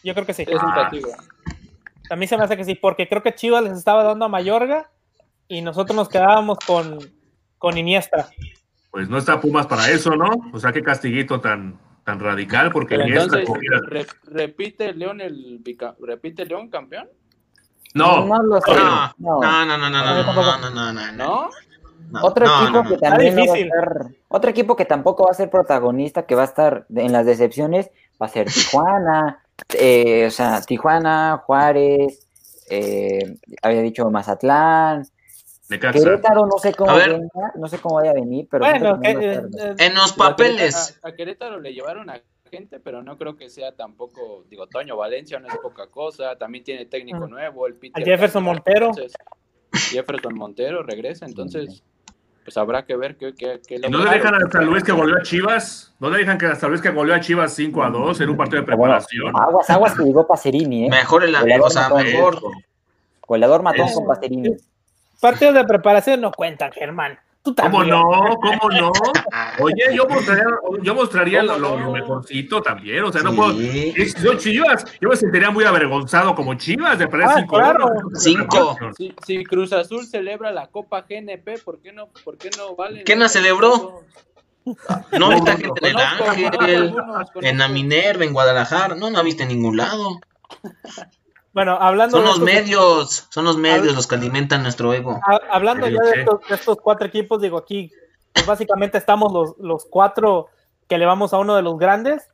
Yo 0.04 0.14
creo 0.14 0.26
que 0.26 0.34
sí. 0.34 0.42
Es 0.42 0.62
un 0.62 0.72
castigo. 0.72 1.10
A 2.10 2.16
mí 2.16 2.26
se 2.26 2.36
me 2.36 2.44
hace 2.44 2.56
que 2.56 2.64
sí, 2.64 2.74
porque 2.74 3.08
creo 3.08 3.22
que 3.22 3.34
Chivas 3.34 3.62
les 3.62 3.72
estaba 3.78 4.02
dando 4.02 4.24
a 4.24 4.28
Mayorga 4.28 4.90
y 5.46 5.60
nosotros 5.62 5.94
nos 5.96 6.08
quedábamos 6.08 6.58
con, 6.66 6.98
con 7.58 7.76
Iniesta. 7.78 8.28
Pues 8.90 9.08
no 9.08 9.18
está 9.18 9.40
Pumas 9.40 9.66
para 9.66 9.88
eso, 9.90 10.16
¿no? 10.16 10.28
O 10.52 10.58
sea, 10.58 10.72
qué 10.72 10.82
castiguito 10.82 11.40
tan, 11.40 11.78
tan 12.04 12.18
radical, 12.18 12.70
porque 12.72 12.96
Iniestra. 12.96 13.40
entonces, 13.40 13.68
re- 13.88 14.06
¿repite 14.24 14.92
León 14.94 15.20
el 15.20 15.62
repite 16.00 16.44
León 16.44 16.68
campeón? 16.68 17.08
No, 17.94 18.26
No 18.26 18.42
lo 18.42 18.60
sé. 18.60 18.72
No, 18.74 19.12
no. 19.18 19.40
no, 19.40 19.66
no, 19.66 19.78
no, 19.78 19.90
no, 19.90 19.90
no, 19.90 20.32
no, 20.32 20.32
no, 20.32 20.70
no, 20.70 20.70
no, 20.70 20.92
no. 20.92 21.12
¿No? 21.12 21.50
No, 22.10 22.22
Otro 22.24 22.44
no, 22.46 22.62
equipo 22.62 22.72
no, 22.78 22.82
no. 22.82 22.90
que 22.90 22.96
también 22.98 23.36
no 23.36 23.46
va 23.46 23.52
a 23.52 23.56
ser- 23.56 23.70
otro 24.28 24.50
equipo 24.50 24.74
que 24.74 24.84
tampoco 24.84 25.24
va 25.26 25.30
a 25.30 25.34
ser 25.34 25.48
protagonista, 25.50 26.26
que 26.26 26.34
va 26.34 26.42
a 26.42 26.46
estar 26.46 26.86
en 26.92 27.12
las 27.12 27.24
decepciones, 27.26 27.90
va 28.20 28.26
a 28.26 28.30
ser 28.30 28.48
Tijuana, 28.50 29.44
eh, 29.78 30.26
o 30.26 30.30
sea, 30.30 30.60
Tijuana, 30.62 31.40
Juárez, 31.46 32.26
eh, 32.68 33.36
había 33.62 33.82
dicho 33.82 34.10
Mazatlán, 34.10 35.04
Necaxa. 35.70 35.98
Querétaro 35.98 36.46
no 36.46 36.58
sé 36.58 36.74
cómo 36.74 36.94
venga, 36.94 37.52
no 37.54 37.68
sé 37.68 37.78
cómo 37.78 37.94
vaya 37.96 38.10
a 38.10 38.14
venir, 38.14 38.46
pero 38.50 38.64
Bueno, 38.64 38.96
no 38.96 39.02
eh, 39.02 39.42
eh, 39.58 39.74
En 39.78 39.94
los 39.94 40.12
Digo, 40.14 40.24
a 40.24 40.30
papeles. 40.30 40.74
Querétaro- 40.74 40.98
A, 41.04 41.08
a 41.08 41.14
Querétaro 41.14 41.60
le 41.60 41.72
llevaron 41.72 42.10
a 42.10 42.20
gente, 42.50 42.80
pero 42.80 43.02
no 43.02 43.16
creo 43.16 43.36
que 43.36 43.48
sea 43.48 43.72
tampoco, 43.76 44.44
digo, 44.50 44.66
Toño 44.66 44.96
Valencia 44.96 45.38
no 45.38 45.46
es 45.48 45.56
poca 45.58 45.86
cosa, 45.86 46.36
también 46.36 46.64
tiene 46.64 46.84
técnico 46.86 47.26
Mm. 47.26 47.30
nuevo, 47.30 47.66
el 47.68 47.74
Peter 47.74 48.02
A 48.02 48.04
Jefferson 48.04 48.42
Montero. 48.42 48.86
entonces, 48.88 49.12
Jefferson 49.90 50.34
Montero 50.34 50.82
regresa, 50.82 51.26
entonces 51.26 51.82
pues 52.42 52.56
habrá 52.56 52.84
que 52.84 52.96
ver 52.96 53.16
qué, 53.16 53.34
qué, 53.34 53.60
qué 53.64 53.76
¿Y 53.76 53.88
no 53.90 54.02
le 54.02 54.10
dejan 54.10 54.34
a 54.34 54.50
San 54.50 54.64
Luis 54.66 54.82
que 54.82 54.90
volvió 54.92 55.16
a 55.18 55.22
Chivas? 55.22 55.94
¿No 56.00 56.10
le 56.10 56.18
dejan 56.18 56.38
que 56.38 56.46
a 56.46 56.56
San 56.56 56.70
Luis 56.70 56.82
que 56.82 56.88
volvió 56.90 57.14
a 57.14 57.20
Chivas 57.20 57.52
5 57.54 57.84
a 57.84 57.90
2 57.90 58.20
en 58.22 58.30
un 58.30 58.36
partido 58.36 58.60
de 58.62 58.66
preparación? 58.66 59.32
aguas, 59.36 59.70
aguas 59.70 59.94
que 59.96 60.02
llegó 60.04 60.26
Pacerini, 60.26 60.86
¿eh? 60.86 60.90
Mejor 60.90 61.22
el 61.22 61.36
Goleador 61.38 61.66
o 61.66 61.70
sea, 61.70 61.82
matón. 61.82 62.02
mejor. 62.02 62.38
Goleador 63.28 63.62
matón 63.62 63.92
con 63.94 64.06
Pacerini. 64.06 64.56
Partidos 65.20 65.54
de 65.54 65.64
preparación 65.64 66.20
no 66.20 66.32
cuentan, 66.32 66.72
Germán. 66.72 67.18
Tú 67.42 67.54
¿Cómo 67.54 67.82
no? 67.84 68.02
¿Cómo 68.02 68.70
no? 68.70 68.92
Oye, 69.60 69.84
yo 69.94 70.06
mostraría, 70.06 70.44
yo 70.82 70.94
mostraría 70.94 71.42
lo, 71.42 71.58
lo- 71.58 71.78
lo 71.78 71.90
mejorcito 71.90 72.60
también. 72.60 73.02
O 73.04 73.10
sea, 73.10 73.22
no 73.22 73.34
puedo. 73.34 73.52
Si 73.54 74.36
Chivas, 74.36 74.84
yo 75.00 75.08
me 75.08 75.16
sentiría 75.16 75.50
muy 75.50 75.64
avergonzado 75.64 76.34
como 76.34 76.52
Chivas 76.56 76.98
de 76.98 77.08
perder 77.08 77.28
Ah, 77.30 77.34
5 77.38 77.56
claro. 77.56 77.86
Cinco. 78.14 78.76
Si, 78.94 79.14
si 79.26 79.42
Cruz 79.44 79.72
Azul 79.72 80.04
celebra 80.06 80.52
la 80.52 80.66
Copa 80.66 81.06
GNP, 81.08 81.58
¿por 81.64 81.80
qué 81.80 81.92
no, 81.92 82.08
por 82.24 82.36
qué 82.36 82.50
no 82.58 82.76
vale? 82.76 83.04
¿Quién 83.04 83.20
la 83.20 83.30
celebró? 83.30 84.02
No 85.18 85.30
viste 85.30 85.52
gente 85.56 85.80
en 85.80 85.86
el 85.86 85.96
Ángel, 85.96 86.94
en 87.40 87.58
la. 87.58 87.68
Minerva, 87.68 88.24
en 88.26 88.34
Guadalajara. 88.34 88.94
No, 88.96 89.08
no 89.08 89.24
viste 89.24 89.44
en 89.44 89.48
ningún 89.48 89.78
lado. 89.78 90.20
Bueno, 91.52 91.76
hablando 91.80 92.16
Son 92.18 92.20
de 92.24 92.26
los 92.28 92.38
estos- 92.38 92.54
medios, 92.54 93.26
son 93.30 93.44
los 93.44 93.56
medios 93.56 93.94
los 93.96 94.06
que 94.06 94.14
alimentan 94.14 94.62
nuestro 94.62 94.92
ego. 94.94 95.20
ha- 95.26 95.40
hablando 95.54 95.86
Sí, 95.86 95.94
ya 95.94 96.00
de 96.10 96.20
estos, 96.20 96.40
de 96.48 96.54
estos 96.54 96.78
cuatro 96.80 97.06
equipos, 97.06 97.40
digo 97.42 97.58
aquí, 97.58 97.90
pues 98.32 98.46
básicamente 98.46 98.98
estamos 98.98 99.32
los, 99.32 99.58
los 99.58 99.84
cuatro 99.86 100.46
que 100.88 100.96
le 100.98 101.06
vamos 101.06 101.32
a 101.34 101.38
uno 101.38 101.56
de 101.56 101.62
los 101.62 101.76
grandes. 101.78 102.28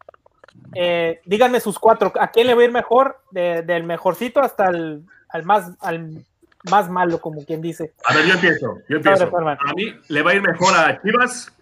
Eh, 0.74 1.20
díganme 1.24 1.60
sus 1.60 1.78
cuatro, 1.78 2.12
¿a 2.20 2.28
quién 2.28 2.46
le 2.46 2.54
va 2.54 2.62
a 2.62 2.64
ir 2.64 2.72
mejor? 2.72 3.20
De- 3.30 3.62
del 3.62 3.84
mejorcito 3.84 4.40
hasta 4.40 4.66
el 4.66 5.02
al 5.28 5.44
más, 5.44 5.72
al 5.80 6.24
más 6.70 6.88
malo, 6.88 7.20
como 7.20 7.44
quien 7.44 7.60
dice. 7.60 7.92
A 8.04 8.14
ver, 8.14 8.26
yo 8.26 8.34
empiezo. 8.34 8.78
Yo 8.88 8.96
empiezo. 8.98 9.24
A 9.36 9.72
mí 9.74 9.94
le 10.08 10.22
va 10.22 10.30
a 10.30 10.34
ir 10.34 10.42
mejor 10.42 10.74
a 10.74 11.00
Chivas, 11.02 11.52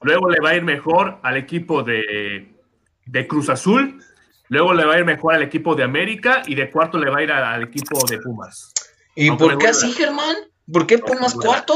luego 0.00 0.28
le 0.30 0.40
va 0.40 0.50
a 0.50 0.54
ir 0.56 0.62
mejor 0.62 1.18
al 1.22 1.36
equipo 1.36 1.82
de, 1.82 2.52
de 3.06 3.26
Cruz 3.28 3.48
Azul, 3.48 4.02
luego 4.52 4.74
le 4.74 4.84
va 4.84 4.94
a 4.94 4.98
ir 4.98 5.04
mejor 5.04 5.34
al 5.34 5.42
equipo 5.42 5.74
de 5.74 5.82
América 5.82 6.42
y 6.46 6.54
de 6.54 6.70
cuarto 6.70 6.98
le 6.98 7.10
va 7.10 7.18
a 7.18 7.22
ir 7.22 7.32
al, 7.32 7.42
al 7.44 7.62
equipo 7.62 8.06
de 8.06 8.18
Pumas. 8.18 8.72
¿Y 9.14 9.28
Aunque 9.28 9.44
por 9.44 9.58
qué 9.58 9.68
así, 9.68 9.92
Germán? 9.92 10.36
¿Por 10.70 10.86
qué 10.86 10.98
Pumas 10.98 11.34
cuarto? 11.34 11.74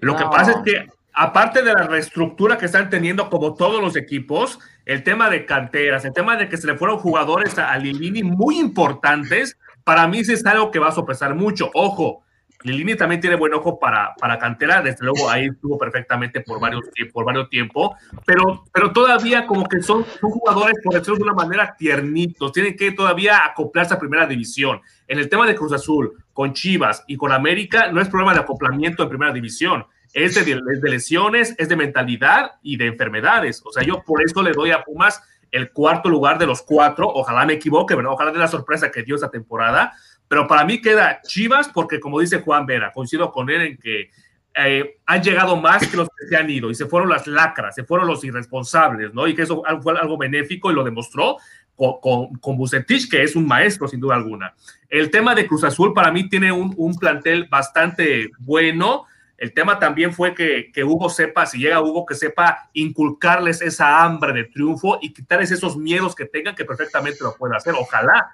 Lo 0.00 0.16
que 0.16 0.24
No. 0.24 0.30
pasa 0.30 0.50
es 0.52 0.56
que, 0.64 0.86
aparte 1.12 1.62
de 1.62 1.72
la 1.72 1.84
reestructura 1.86 2.58
que 2.58 2.66
están 2.66 2.90
teniendo 2.90 3.30
como 3.30 3.54
todos 3.54 3.80
los 3.80 3.96
equipos, 3.96 4.58
el 4.86 5.04
tema 5.04 5.30
de 5.30 5.46
canteras, 5.46 6.04
el 6.04 6.12
tema 6.12 6.36
de 6.36 6.48
que 6.48 6.56
se 6.56 6.66
le 6.66 6.76
fueron 6.76 6.98
jugadores 6.98 7.58
a, 7.58 7.70
a 7.72 7.78
Lilini 7.78 8.22
muy 8.24 8.58
importantes, 8.58 9.56
para 9.84 10.06
mí 10.08 10.24
sí 10.24 10.32
es 10.32 10.44
algo 10.46 10.70
que 10.72 10.80
va 10.80 10.88
a 10.88 10.92
sopesar 10.92 11.34
mucho. 11.36 11.70
Ojo, 11.74 12.23
Lilini 12.64 12.96
también 12.96 13.20
tiene 13.20 13.36
buen 13.36 13.52
ojo 13.52 13.78
para, 13.78 14.14
para 14.18 14.38
cantera, 14.38 14.80
desde 14.80 15.04
luego 15.04 15.30
ahí 15.30 15.46
estuvo 15.46 15.78
perfectamente 15.78 16.40
por 16.40 16.58
varios, 16.58 16.84
por 17.12 17.24
varios 17.24 17.50
tiempos, 17.50 17.92
pero, 18.24 18.64
pero 18.72 18.90
todavía 18.90 19.46
como 19.46 19.68
que 19.68 19.82
son, 19.82 20.04
son 20.20 20.30
jugadores, 20.30 20.76
por 20.82 20.94
decirlo 20.94 21.16
de 21.16 21.22
una 21.24 21.34
manera, 21.34 21.76
tiernitos, 21.78 22.52
tienen 22.52 22.74
que 22.74 22.92
todavía 22.92 23.44
acoplarse 23.44 23.92
a 23.92 23.98
primera 23.98 24.26
división. 24.26 24.80
En 25.06 25.18
el 25.18 25.28
tema 25.28 25.46
de 25.46 25.54
Cruz 25.54 25.74
Azul, 25.74 26.14
con 26.32 26.54
Chivas 26.54 27.04
y 27.06 27.18
con 27.18 27.32
América, 27.32 27.92
no 27.92 28.00
es 28.00 28.08
problema 28.08 28.32
de 28.32 28.40
acoplamiento 28.40 29.02
en 29.02 29.10
primera 29.10 29.32
división, 29.32 29.84
es 30.14 30.34
de, 30.34 30.40
es 30.40 30.80
de 30.80 30.90
lesiones, 30.90 31.54
es 31.58 31.68
de 31.68 31.76
mentalidad 31.76 32.52
y 32.62 32.76
de 32.78 32.86
enfermedades. 32.86 33.62
O 33.66 33.72
sea, 33.72 33.82
yo 33.82 34.02
por 34.06 34.22
eso 34.22 34.42
le 34.42 34.52
doy 34.52 34.70
a 34.70 34.84
Pumas 34.84 35.22
el 35.54 35.70
cuarto 35.70 36.08
lugar 36.08 36.38
de 36.38 36.46
los 36.46 36.62
cuatro. 36.62 37.08
Ojalá 37.08 37.44
me 37.44 37.54
equivoque, 37.54 37.94
¿verdad? 37.94 38.12
ojalá 38.12 38.32
de 38.32 38.38
la 38.38 38.48
sorpresa 38.48 38.90
que 38.90 39.02
dio 39.02 39.16
esa 39.16 39.30
temporada. 39.30 39.92
Pero 40.34 40.48
para 40.48 40.64
mí 40.64 40.80
queda 40.80 41.20
Chivas 41.22 41.68
porque, 41.68 42.00
como 42.00 42.18
dice 42.18 42.40
Juan 42.40 42.66
Vera, 42.66 42.90
coincido 42.92 43.30
con 43.30 43.48
él 43.50 43.60
en 43.60 43.76
que 43.76 44.10
eh, 44.56 44.96
han 45.06 45.22
llegado 45.22 45.54
más 45.54 45.86
que 45.86 45.96
los 45.96 46.08
que 46.08 46.26
se 46.26 46.36
han 46.36 46.50
ido 46.50 46.72
y 46.72 46.74
se 46.74 46.86
fueron 46.86 47.08
las 47.08 47.28
lacras, 47.28 47.76
se 47.76 47.84
fueron 47.84 48.08
los 48.08 48.24
irresponsables, 48.24 49.14
¿no? 49.14 49.28
Y 49.28 49.36
que 49.36 49.42
eso 49.42 49.62
fue 49.80 49.96
algo 49.96 50.18
benéfico 50.18 50.72
y 50.72 50.74
lo 50.74 50.82
demostró 50.82 51.36
con, 51.76 52.00
con, 52.00 52.34
con 52.40 52.56
Bucetich, 52.56 53.08
que 53.08 53.22
es 53.22 53.36
un 53.36 53.46
maestro 53.46 53.86
sin 53.86 54.00
duda 54.00 54.16
alguna. 54.16 54.56
El 54.88 55.08
tema 55.12 55.36
de 55.36 55.46
Cruz 55.46 55.62
Azul 55.62 55.94
para 55.94 56.10
mí 56.10 56.28
tiene 56.28 56.50
un, 56.50 56.74
un 56.76 56.96
plantel 56.96 57.46
bastante 57.48 58.32
bueno. 58.40 59.04
El 59.38 59.54
tema 59.54 59.78
también 59.78 60.12
fue 60.12 60.34
que, 60.34 60.72
que, 60.74 60.82
Hugo 60.82 61.10
sepa, 61.10 61.46
si 61.46 61.58
llega 61.58 61.80
Hugo, 61.80 62.04
que 62.06 62.16
sepa 62.16 62.70
inculcarles 62.72 63.62
esa 63.62 64.02
hambre 64.02 64.32
de 64.32 64.42
triunfo 64.46 64.98
y 65.00 65.12
quitarles 65.12 65.52
esos 65.52 65.76
miedos 65.76 66.12
que 66.16 66.24
tengan, 66.24 66.56
que 66.56 66.64
perfectamente 66.64 67.22
lo 67.22 67.36
puede 67.36 67.56
hacer. 67.56 67.74
Ojalá. 67.78 68.32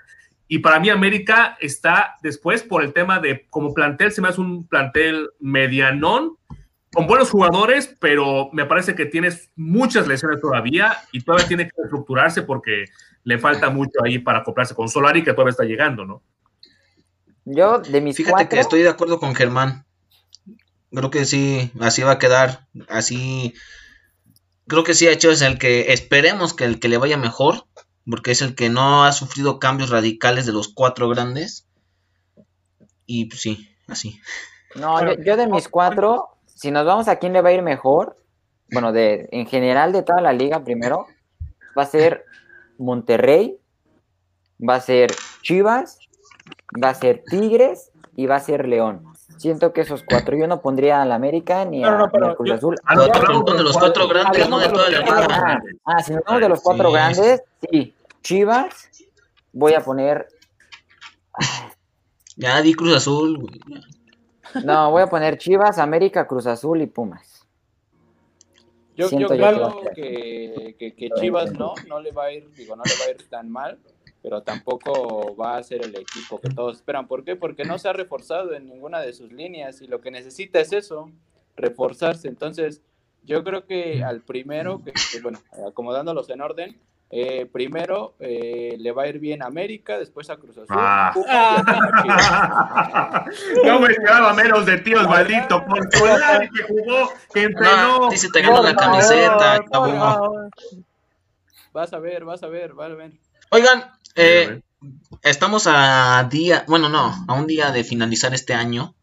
Y 0.52 0.58
para 0.58 0.80
mí 0.80 0.90
América 0.90 1.56
está 1.60 2.16
después 2.22 2.64
por 2.64 2.82
el 2.82 2.92
tema 2.92 3.20
de, 3.20 3.46
como 3.50 3.72
plantel, 3.72 4.10
se 4.10 4.20
me 4.20 4.26
hace 4.26 4.40
un 4.40 4.66
plantel 4.66 5.30
medianón, 5.38 6.38
con 6.92 7.06
buenos 7.06 7.30
jugadores, 7.30 7.94
pero 8.00 8.50
me 8.52 8.64
parece 8.64 8.96
que 8.96 9.06
tienes 9.06 9.52
muchas 9.54 10.08
lesiones 10.08 10.40
todavía 10.40 10.96
y 11.12 11.22
todavía 11.22 11.46
tiene 11.46 11.64
que 11.66 11.82
estructurarse 11.84 12.42
porque 12.42 12.86
le 13.22 13.38
falta 13.38 13.70
mucho 13.70 14.02
ahí 14.04 14.18
para 14.18 14.40
acoplarse 14.40 14.74
con 14.74 14.88
Solari, 14.88 15.22
que 15.22 15.34
todavía 15.34 15.52
está 15.52 15.62
llegando, 15.62 16.04
¿no? 16.04 16.24
Yo, 17.44 17.78
de 17.78 18.00
mis 18.00 18.16
Fíjate 18.16 18.32
cuatro, 18.32 18.48
que 18.48 18.60
estoy 18.60 18.82
de 18.82 18.88
acuerdo 18.88 19.20
con 19.20 19.36
Germán. 19.36 19.86
Creo 20.90 21.12
que 21.12 21.26
sí, 21.26 21.70
así 21.78 22.02
va 22.02 22.12
a 22.12 22.18
quedar. 22.18 22.66
Así. 22.88 23.54
Creo 24.66 24.82
que 24.82 24.94
sí, 24.94 25.06
hecho 25.06 25.30
es 25.30 25.42
el 25.42 25.60
que 25.60 25.92
esperemos 25.92 26.54
que 26.54 26.64
el 26.64 26.80
que 26.80 26.88
le 26.88 26.98
vaya 26.98 27.16
mejor, 27.16 27.66
porque 28.08 28.32
es 28.32 28.42
el 28.42 28.54
que 28.54 28.70
no 28.70 29.04
ha 29.04 29.12
sufrido 29.12 29.58
cambios 29.58 29.90
radicales 29.90 30.46
de 30.46 30.52
los 30.52 30.68
cuatro 30.68 31.08
grandes. 31.08 31.66
Y 33.06 33.26
pues, 33.26 33.40
sí, 33.40 33.68
así. 33.88 34.20
No, 34.74 35.04
yo, 35.04 35.22
yo 35.22 35.36
de 35.36 35.46
mis 35.46 35.68
cuatro, 35.68 36.28
si 36.46 36.70
nos 36.70 36.86
vamos 36.86 37.08
a 37.08 37.16
quién 37.16 37.32
le 37.32 37.42
va 37.42 37.48
a 37.48 37.52
ir 37.52 37.62
mejor, 37.62 38.16
bueno, 38.72 38.92
de 38.92 39.28
en 39.32 39.46
general 39.46 39.92
de 39.92 40.02
toda 40.02 40.20
la 40.20 40.32
liga 40.32 40.62
primero, 40.62 41.06
va 41.76 41.82
a 41.82 41.86
ser 41.86 42.24
Monterrey, 42.78 43.58
va 44.66 44.76
a 44.76 44.80
ser 44.80 45.12
Chivas, 45.42 45.98
va 46.82 46.90
a 46.90 46.94
ser 46.94 47.22
Tigres 47.28 47.90
y 48.16 48.26
va 48.26 48.36
a 48.36 48.40
ser 48.40 48.68
León. 48.68 49.09
Siento 49.40 49.72
que 49.72 49.80
esos 49.80 50.02
cuatro, 50.06 50.36
yo 50.36 50.46
no 50.46 50.60
pondría 50.60 51.00
al 51.00 51.12
América 51.12 51.64
ni 51.64 51.82
a, 51.82 51.90
No, 51.92 51.98
no, 51.98 52.10
ni 52.12 52.26
a 52.28 52.34
Cruz 52.34 52.48
yo- 52.50 52.54
Azul. 52.56 52.76
Ah, 52.84 52.94
no, 52.94 53.02
hablamos 53.04 53.24
hablamos 53.24 53.56
de 53.56 53.62
los 53.62 53.78
cuatro 53.78 54.06
grandes, 54.06 54.48
no 54.50 54.58
de 54.58 54.68
toda 54.68 54.90
la 54.90 54.98
los 54.98 55.06
liga. 55.08 55.26
Ah, 55.30 55.58
ah, 55.86 56.02
si 56.02 56.12
nos 56.12 56.24
vamos 56.24 56.40
de 56.42 56.48
los 56.50 56.60
cuatro 56.60 56.88
Sí. 56.88 56.92
grandes, 56.94 57.42
sí, 57.70 57.94
Chivas, 58.20 58.90
voy 59.54 59.72
a 59.72 59.80
poner, 59.80 60.28
Ya 62.36 62.60
di 62.60 62.74
Cruz 62.74 62.94
Azul. 62.96 63.38
güey. 63.38 63.60
no, 64.64 64.90
voy 64.90 65.02
a 65.02 65.06
poner 65.06 65.38
Chivas, 65.38 65.78
América, 65.78 66.26
Cruz 66.26 66.46
Azul 66.46 66.82
y 66.82 66.86
Pumas. 66.86 67.46
Yo, 68.96 69.04
yo 69.04 69.08
Siento 69.08 69.34
yo 69.34 69.46
creo 69.48 69.80
que- 69.80 69.92
que, 69.94 70.76
que, 70.78 70.94
que 70.94 71.10
Chivas 71.18 71.52
no, 71.52 71.72
no 71.88 72.00
le 72.00 72.12
va 72.12 72.24
a 72.24 72.32
ir, 72.32 72.52
digo, 72.54 72.76
no 72.76 72.82
le 72.84 72.92
va 73.00 73.06
a 73.06 73.10
ir 73.10 73.28
tan 73.30 73.50
mal, 73.50 73.78
pero 74.22 74.42
tampoco 74.42 75.34
va 75.36 75.56
a 75.56 75.62
ser 75.62 75.84
el 75.84 75.96
equipo 75.96 76.40
que 76.40 76.50
todos 76.50 76.76
esperan. 76.76 77.06
¿Por 77.06 77.24
qué? 77.24 77.36
Porque 77.36 77.64
no 77.64 77.78
se 77.78 77.88
ha 77.88 77.92
reforzado 77.92 78.54
en 78.54 78.68
ninguna 78.68 79.00
de 79.00 79.12
sus 79.12 79.32
líneas 79.32 79.80
y 79.82 79.86
lo 79.86 80.00
que 80.00 80.10
necesita 80.10 80.60
es 80.60 80.72
eso, 80.72 81.10
reforzarse. 81.56 82.28
Entonces, 82.28 82.82
yo 83.24 83.44
creo 83.44 83.66
que 83.66 84.04
al 84.04 84.20
primero, 84.20 84.82
que, 84.84 84.92
que, 84.92 85.20
bueno, 85.20 85.40
acomodándolos 85.66 86.28
en 86.30 86.40
orden, 86.40 86.78
eh, 87.12 87.44
primero 87.52 88.14
eh, 88.20 88.76
le 88.78 88.92
va 88.92 89.02
a 89.02 89.08
ir 89.08 89.18
bien 89.18 89.42
a 89.42 89.46
América, 89.46 89.98
después 89.98 90.30
a 90.30 90.36
Cruz 90.36 90.56
Azul. 90.58 90.68
Ah. 90.70 91.12
Chivas. 92.02 93.64
no 93.64 93.80
me 93.80 93.88
esperaba 93.88 94.32
menos 94.32 94.64
de 94.64 94.78
tíos, 94.78 95.08
maldito, 95.08 95.64
por 95.64 95.92
Solari 95.92 96.48
que 96.50 96.62
jugó, 96.62 97.10
que 97.34 97.42
entrenó. 97.42 97.98
No, 98.02 98.10
dice 98.10 98.28
te 98.32 98.42
ganó 98.42 98.62
la 98.62 98.76
camiseta, 98.76 99.56
Por 99.56 99.70
cabrón. 99.70 100.50
Vas 101.72 101.92
a 101.92 101.98
ver, 101.98 102.24
vas 102.24 102.44
a 102.44 102.46
ver, 102.46 102.74
vas 102.74 102.92
a 102.92 102.94
ver. 102.94 103.10
Oigan, 103.50 103.90
eh, 104.16 104.60
estamos 105.22 105.66
a 105.66 106.26
día, 106.30 106.64
bueno, 106.68 106.88
no, 106.88 107.12
a 107.28 107.32
un 107.34 107.46
día 107.46 107.70
de 107.70 107.84
finalizar 107.84 108.34
este 108.34 108.54
año. 108.54 108.94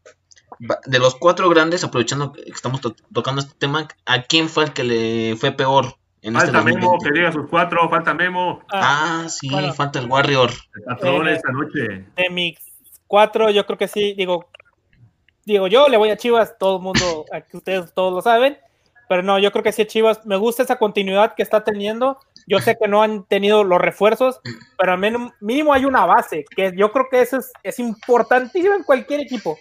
De 0.87 0.97
los 0.97 1.13
cuatro 1.15 1.49
grandes, 1.49 1.83
aprovechando 1.83 2.31
que 2.31 2.41
estamos 2.47 2.81
to- 2.81 2.95
tocando 3.13 3.41
este 3.41 3.53
tema, 3.59 3.87
¿a 4.07 4.23
quién 4.23 4.49
fue 4.49 4.63
el 4.63 4.73
que 4.73 4.83
le 4.83 5.35
fue 5.35 5.51
peor 5.51 5.97
en 6.23 6.35
este 6.35 6.47
Falta 6.51 6.63
Memo, 6.63 6.79
2020? 6.93 7.05
que 7.05 7.19
diga 7.19 7.31
sus 7.31 7.47
cuatro, 7.47 7.87
falta 7.89 8.13
Memo. 8.15 8.61
Ah, 8.71 9.23
Ah, 9.25 9.29
sí, 9.29 9.49
bueno. 9.51 9.71
falta 9.73 9.99
el 9.99 10.07
Warrior. 10.09 10.49
El 10.75 10.83
patrón 10.83 11.27
Eh, 11.27 11.33
esta 11.35 11.51
noche. 11.51 12.05
de 12.15 12.29
mis 12.31 12.57
cuatro, 13.05 13.51
yo 13.51 13.65
creo 13.67 13.77
que 13.77 13.87
sí, 13.87 14.13
digo, 14.17 14.49
digo, 15.45 15.67
yo 15.67 15.87
le 15.89 15.97
voy 15.97 16.09
a 16.09 16.17
Chivas, 16.17 16.57
todo 16.57 16.77
el 16.77 16.83
mundo, 16.83 17.25
aquí 17.31 17.55
ustedes 17.55 17.93
todos 17.93 18.11
lo 18.13 18.21
saben, 18.23 18.57
pero 19.09 19.23
no, 19.23 19.39
yo 19.39 19.51
creo 19.51 19.63
que 19.63 19.71
sí 19.71 19.85
Chivas, 19.85 20.25
me 20.25 20.35
gusta 20.35 20.63
esa 20.63 20.77
continuidad 20.77 21.35
que 21.35 21.43
está 21.43 21.63
teniendo, 21.63 22.19
yo 22.45 22.59
sé 22.59 22.77
que 22.77 22.87
no 22.87 23.01
han 23.01 23.25
tenido 23.25 23.63
los 23.63 23.79
refuerzos, 23.79 24.39
pero 24.77 24.93
al 24.93 24.97
menos 24.97 25.31
mínimo 25.39 25.73
hay 25.73 25.85
una 25.85 26.05
base, 26.05 26.45
que 26.55 26.73
yo 26.75 26.91
creo 26.91 27.07
que 27.09 27.21
eso 27.21 27.37
es, 27.37 27.51
es 27.63 27.79
importantísimo 27.79 28.75
en 28.75 28.83
cualquier 28.83 29.21
equipo. 29.21 29.57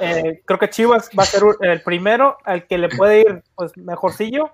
Eh, 0.00 0.42
creo 0.44 0.58
que 0.58 0.70
Chivas 0.70 1.08
va 1.18 1.22
a 1.22 1.26
ser 1.26 1.42
el 1.60 1.82
primero 1.82 2.36
al 2.44 2.66
que 2.66 2.78
le 2.78 2.88
puede 2.88 3.20
ir 3.20 3.42
pues 3.54 3.76
mejorcillo. 3.76 4.50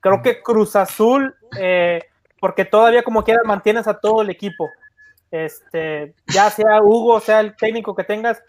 Creo 0.00 0.22
que 0.22 0.42
Cruz 0.42 0.76
Azul, 0.76 1.34
eh, 1.58 2.00
porque 2.40 2.64
todavía 2.64 3.02
como 3.02 3.24
quiera 3.24 3.40
mantienes 3.44 3.88
a 3.88 3.98
todo 3.98 4.22
el 4.22 4.30
equipo 4.30 4.68
este, 5.34 6.14
ya 6.32 6.48
sea 6.48 6.80
Hugo, 6.80 7.18
sea 7.18 7.40
el 7.40 7.56
técnico 7.56 7.96
que 7.96 8.04
tengas, 8.04 8.40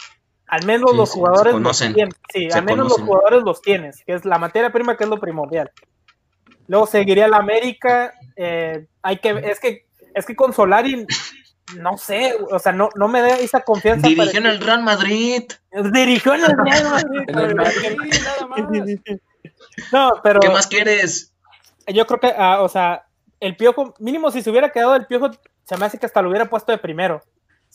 al 0.47 0.65
menos 0.65 0.91
Sí, 0.91 0.97
los 0.97 1.11
jugadores 1.11 1.55
los 1.55 1.77
tienes. 1.79 2.13
Sí, 2.31 2.49
Se 2.49 2.57
al 2.57 2.65
menos 2.65 2.85
conocen. 2.87 2.99
los 3.01 3.07
jugadores 3.07 3.43
los 3.43 3.61
tienes, 3.61 4.03
que 4.05 4.13
es 4.13 4.25
la 4.25 4.37
materia 4.37 4.71
prima 4.71 4.95
que 4.97 5.03
es 5.05 5.09
lo 5.09 5.19
primordial. 5.19 5.71
Luego 6.67 6.87
seguiría 6.87 7.27
la 7.27 7.37
América. 7.37 8.13
eh, 8.35 8.85
hay 9.01 9.17
que, 9.17 9.29
es 9.29 9.59
que, 9.59 9.85
es 10.13 10.25
que 10.25 10.35
con 10.35 10.53
Solari, 10.53 11.05
no 11.77 11.97
sé, 11.97 12.35
o 12.51 12.59
sea, 12.59 12.71
no, 12.71 12.89
no 12.95 13.07
me 13.07 13.21
da 13.21 13.37
esa 13.37 13.61
confianza. 13.61 14.07
Dirigió 14.07 14.39
en 14.39 14.45
el 14.45 14.59
Real 14.61 14.83
Madrid. 14.83 15.43
Dirigió 15.91 16.33
en 16.35 16.41
el 16.45 16.57
Real 16.57 16.83
Madrid. 16.85 17.21
En 17.27 17.39
el 17.39 17.55
Madrid, 17.55 18.21
nada 18.23 18.47
más. 18.47 18.59
No, 19.91 20.11
pero 20.23 20.39
¿Qué 20.39 20.49
más 20.49 20.67
quieres? 20.67 21.33
yo 21.87 22.05
creo 22.07 22.19
que, 22.19 22.33
ah, 22.37 22.61
o 22.61 22.69
sea, 22.69 23.05
el 23.39 23.55
piojo, 23.57 23.93
mínimo 23.99 24.31
si 24.31 24.41
se 24.41 24.49
hubiera 24.49 24.71
quedado 24.71 24.95
el 24.95 25.05
piojo, 25.05 25.29
se 25.63 25.77
me 25.77 25.85
hace 25.85 25.97
que 25.99 26.05
hasta 26.05 26.21
lo 26.21 26.29
hubiera 26.29 26.45
puesto 26.49 26.71
de 26.71 26.77
primero. 26.77 27.21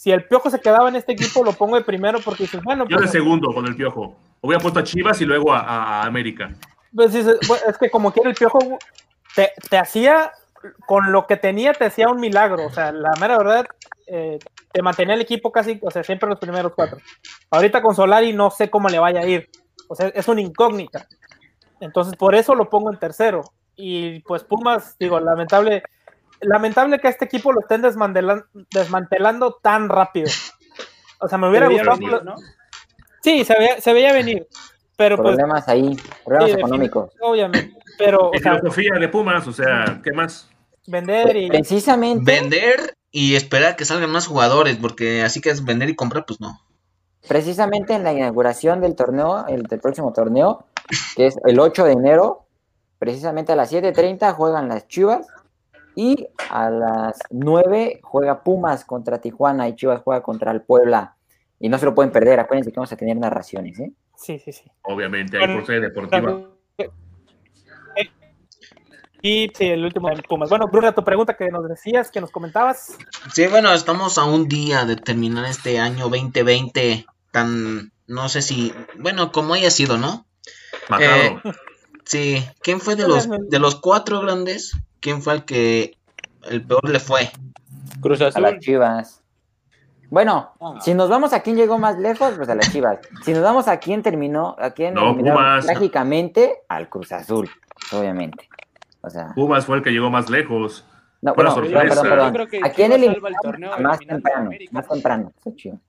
Si 0.01 0.11
el 0.11 0.25
piojo 0.25 0.49
se 0.49 0.59
quedaba 0.59 0.89
en 0.89 0.97
este 0.97 1.13
equipo, 1.13 1.45
lo 1.45 1.53
pongo 1.53 1.77
de 1.77 1.83
primero 1.85 2.21
porque 2.25 2.45
dices, 2.45 2.63
bueno, 2.63 2.85
Yo 2.89 2.97
de 2.97 3.03
pues, 3.03 3.11
segundo 3.11 3.53
con 3.53 3.67
el 3.67 3.77
piojo. 3.77 4.17
Hubiera 4.41 4.59
puesto 4.63 4.81
a 4.81 4.83
Chivas 4.83 5.21
y 5.21 5.27
luego 5.27 5.53
a, 5.53 5.59
a- 5.61 6.01
a 6.03 6.07
América. 6.07 6.51
pues, 6.97 7.13
dices, 7.13 7.37
es 7.69 7.77
que 7.77 7.91
como 7.91 8.11
quiere 8.11 8.31
el 8.31 8.35
piojo, 8.35 8.59
te, 9.37 9.53
te 9.69 9.77
hacía, 9.77 10.33
con 10.87 11.13
lo 11.13 11.27
que 11.27 11.37
tenía, 11.37 11.75
te 11.75 11.85
hacía 11.85 12.09
un 12.09 12.19
milagro. 12.19 12.65
O 12.65 12.71
sea, 12.71 12.93
la 12.93 13.11
mera 13.21 13.37
verdad, 13.37 13.67
eh, 14.07 14.39
te 14.73 14.81
mantenía 14.81 15.17
el 15.17 15.21
equipo 15.21 15.53
casi, 15.53 15.79
o 15.83 15.91
sea, 15.91 16.03
siempre 16.03 16.31
los 16.31 16.39
primeros 16.39 16.73
cuatro. 16.75 16.97
Ahorita 17.51 17.83
con 17.83 17.95
Solari 17.95 18.33
no 18.33 18.51
sé 18.51 18.71
cómo 18.71 18.89
le 18.89 18.99
vaya 18.99 19.21
a 19.21 19.27
ir. 19.27 19.51
O 19.89 19.95
sea, 19.95 20.07
es 20.09 20.27
una 20.29 20.41
incógnita. 20.41 21.07
Entonces, 21.79 22.17
por 22.17 22.35
eso 22.35 22.55
lo 22.55 22.71
pongo 22.71 22.91
en 22.91 22.99
tercero. 22.99 23.43
Y 23.77 24.21
pues 24.21 24.45
Pumas, 24.45 24.97
digo, 24.99 25.21
lamentable, 25.21 25.83
lamentable 26.43 26.99
que 26.99 27.09
a 27.09 27.11
este 27.11 27.25
equipo 27.25 27.53
lo 27.53 27.61
estén 27.61 27.83
desmantelan- 27.83 28.45
desmantelando 28.73 29.59
tan 29.63 29.89
rápido. 29.89 30.29
O 31.21 31.29
sea, 31.29 31.39
me 31.39 31.49
hubiera 31.49 31.69
gustado. 31.69 31.97
venir, 31.99 32.23
¿no? 32.25 32.35
Sí, 33.23 33.45
se 33.45 33.55
veía, 33.59 33.81
se 33.81 33.93
veía 33.93 34.13
venir. 34.13 34.47
Pero 34.97 35.17
pues, 35.17 35.29
Problemas 35.37 35.67
ahí, 35.69 35.97
problemas 36.25 36.51
sí, 36.53 36.57
económicos. 36.59 37.11
obviamente. 37.21 37.75
Pero, 37.99 38.29
o 38.31 38.35
En 38.35 38.43
sea, 38.43 38.57
filosofía 38.59 38.95
de 38.99 39.09
Pumas, 39.09 39.47
o 39.47 39.53
sea, 39.53 40.01
¿qué 40.05 40.13
más? 40.13 40.49
vender 40.87 41.37
y. 41.37 41.49
Precisamente, 41.49 42.25
Vender 42.25 42.97
y 43.11 43.35
esperar 43.35 43.77
que 43.77 43.85
salgan 43.85 44.11
más 44.11 44.27
jugadores, 44.27 44.77
porque 44.77 45.23
así 45.23 45.41
que 45.41 45.51
es 45.51 45.65
vender 45.65 45.89
y 45.91 45.95
comprar, 45.97 46.25
pues 46.27 46.41
no. 46.41 46.61
precisamente 47.29 47.95
en 47.95 48.03
la 48.05 48.13
inauguración 48.13 48.81
del 48.81 48.95
torneo, 48.97 49.47
el 49.49 49.65
del 49.65 49.81
próximo 49.81 50.13
torneo, 50.13 50.65
que 51.17 51.27
es 51.27 51.39
el 51.45 51.61
8 51.61 51.85
de 51.85 51.93
enero, 51.93 52.47
precisamente 52.99 53.53
a 53.53 53.57
las 53.57 53.71
7:30 53.73 54.33
juegan 54.35 54.69
las 54.69 54.89
Chivas 54.89 55.27
y 55.95 56.29
a 56.51 56.71
las 56.71 57.19
9 57.31 58.01
juega 58.03 58.43
Pumas 58.43 58.85
contra 58.85 59.21
Tijuana 59.21 59.69
y 59.69 59.77
Chivas 59.77 60.03
juega 60.03 60.23
contra 60.23 60.53
el 60.53 60.63
Puebla. 60.63 61.17
Y 61.59 61.69
no 61.69 61.79
se 61.79 61.85
lo 61.85 61.95
pueden 61.95 62.13
perder, 62.13 62.41
acuérdense 62.41 62.73
que 62.73 62.77
vamos 62.77 62.93
a 62.93 62.97
tener 62.97 63.17
narraciones, 63.17 63.79
¿eh? 63.81 63.93
Sí, 64.17 64.39
sí, 64.39 64.53
sí. 64.53 64.71
Obviamente, 64.83 65.39
ahí 65.39 65.55
por 65.55 65.67
sede 65.67 65.81
deportiva. 65.81 66.41
Y 69.23 69.51
sí, 69.55 69.67
el 69.67 69.85
último 69.85 70.09
de 70.09 70.23
Pumas. 70.23 70.49
Bueno, 70.49 70.69
Bruna, 70.69 70.95
tu 70.95 71.05
pregunta 71.05 71.37
que 71.37 71.51
nos 71.51 71.69
decías, 71.69 72.11
que 72.11 72.21
nos 72.21 72.31
comentabas. 72.31 72.97
Sí, 73.35 73.47
bueno, 73.49 73.73
estamos 73.73 74.17
a 74.17 74.25
un 74.25 74.49
día 74.49 74.87
de 74.87 74.97
terminar 74.97 75.45
este 75.45 75.79
año 75.79 76.09
2020 76.09 77.05
tan, 77.31 77.93
no 78.07 78.29
sé 78.31 78.41
si, 78.41 78.73
bueno, 78.99 79.31
como 79.31 79.55
haya 79.55 79.71
sido, 79.71 79.99
¿no? 79.99 80.27
Macabro. 80.89 81.43
Sí, 82.05 82.43
¿quién 82.63 82.81
fue 82.81 82.97
de 82.97 83.07
los, 83.07 83.29
de 83.29 83.59
los 83.59 83.77
cuatro 83.77 84.21
grandes? 84.21 84.73
¿Quién 85.01 85.23
fue 85.23 85.35
el 85.35 85.45
que 85.45 85.97
el 86.49 86.65
peor 86.67 86.89
le 86.89 87.01
fue? 87.01 87.31
Cruz 88.01 88.21
A 88.21 88.29
Azul. 88.29 88.43
las 88.43 88.59
Chivas. 88.59 89.23
Bueno, 90.11 90.51
Ah. 90.61 90.75
si 90.81 90.93
nos 90.95 91.09
vamos 91.09 91.33
a 91.33 91.41
quién 91.41 91.57
llegó 91.57 91.79
más 91.79 91.99
lejos, 91.99 92.33
pues 92.37 92.49
a 92.49 92.55
las 92.55 92.71
Chivas. 92.73 92.99
Si 93.25 93.33
nos 93.33 93.43
vamos 93.43 93.69
a 93.69 93.79
quién 93.79 94.03
terminó, 94.03 94.57
a 94.59 94.71
quién 94.71 94.95
No, 94.95 95.17
Pumas. 95.17 95.67
trágicamente, 95.67 96.59
al 96.69 96.89
Cruz 96.89 97.13
Azul, 97.13 97.49
obviamente. 97.93 98.49
O 99.03 99.09
sea, 99.11 99.33
Pumas 99.35 99.65
fue 99.65 99.77
el 99.79 99.83
que 99.83 99.91
llegó 99.91 100.11
más 100.11 100.29
lejos. 100.29 100.85
no, 101.23 101.35
bueno, 101.35 101.55
perdón, 101.55 101.89
perdón, 101.89 102.27
Yo 102.29 102.33
creo 102.33 102.49
que 102.49 102.59
¿A 102.59 102.73
quién 102.73 102.91
salva 102.91 102.97
el 102.97 103.11
eliminaron 103.13 103.37
torneo 103.43 103.79
más 103.79 103.97
a 103.97 103.99
temprano? 104.01 104.51
Más 104.73 104.89
temprano. 104.89 105.33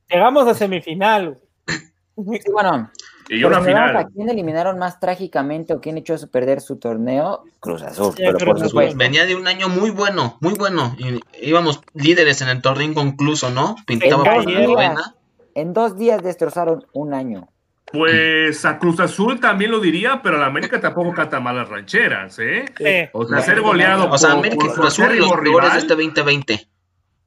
Llegamos 0.09 0.47
a 0.47 0.53
semifinal. 0.53 1.37
Sí, 1.67 2.51
bueno, 2.51 2.91
Y 3.29 3.41
pero 3.41 3.47
una 3.47 3.61
final. 3.61 3.97
a 3.97 4.07
quién 4.07 4.29
eliminaron 4.29 4.77
más 4.79 4.99
trágicamente 4.99 5.73
o 5.73 5.81
quién 5.81 5.97
echó 5.97 6.15
a 6.15 6.27
perder 6.27 6.61
su 6.61 6.77
torneo, 6.77 7.43
Cruz 7.59 7.81
Azul, 7.81 8.13
Sí, 8.15 8.23
pero 8.25 8.37
Cruz 8.37 8.71
por 8.71 8.83
Azul. 8.83 8.97
Venía 8.97 9.25
de 9.25 9.35
un 9.35 9.47
año 9.47 9.69
muy 9.69 9.89
bueno, 9.89 10.37
muy 10.41 10.53
bueno. 10.53 10.95
Y 10.97 11.19
íbamos 11.41 11.81
líderes 11.93 12.41
en 12.41 12.49
el 12.49 12.61
torneo 12.61 12.87
inconcluso, 12.87 13.49
¿no? 13.49 13.75
Pintaba 13.85 14.23
dos 14.23 14.45
la 14.45 14.51
días. 14.51 14.67
buena. 14.67 15.15
En 15.53 15.73
dos 15.73 15.97
días 15.97 16.23
destrozaron 16.23 16.85
un 16.93 17.13
año. 17.13 17.49
Pues 17.91 18.63
a 18.63 18.79
Cruz 18.79 18.99
Azul 19.01 19.39
también 19.39 19.71
lo 19.71 19.79
diría, 19.79 20.21
pero 20.23 20.37
a 20.37 20.39
la 20.39 20.45
América 20.45 20.79
tampoco 20.79 21.13
canta 21.13 21.41
malas 21.41 21.67
rancheras, 21.67 22.39
¿eh? 22.39 22.65
Sí. 22.77 23.09
O 23.11 23.25
sea, 23.27 23.41
ser 23.41 23.59
goleado 23.59 24.09
O 24.09 24.17
sea, 24.17 24.29
por, 24.29 24.39
América 24.39 24.65
y 24.65 24.67
por 24.67 24.75
Cruz 24.75 24.87
Azul 24.87 25.17
los 25.17 25.29
peores 25.29 25.43
rival, 25.43 25.71
de 25.73 25.77
este 25.77 25.95
2020. 25.95 26.67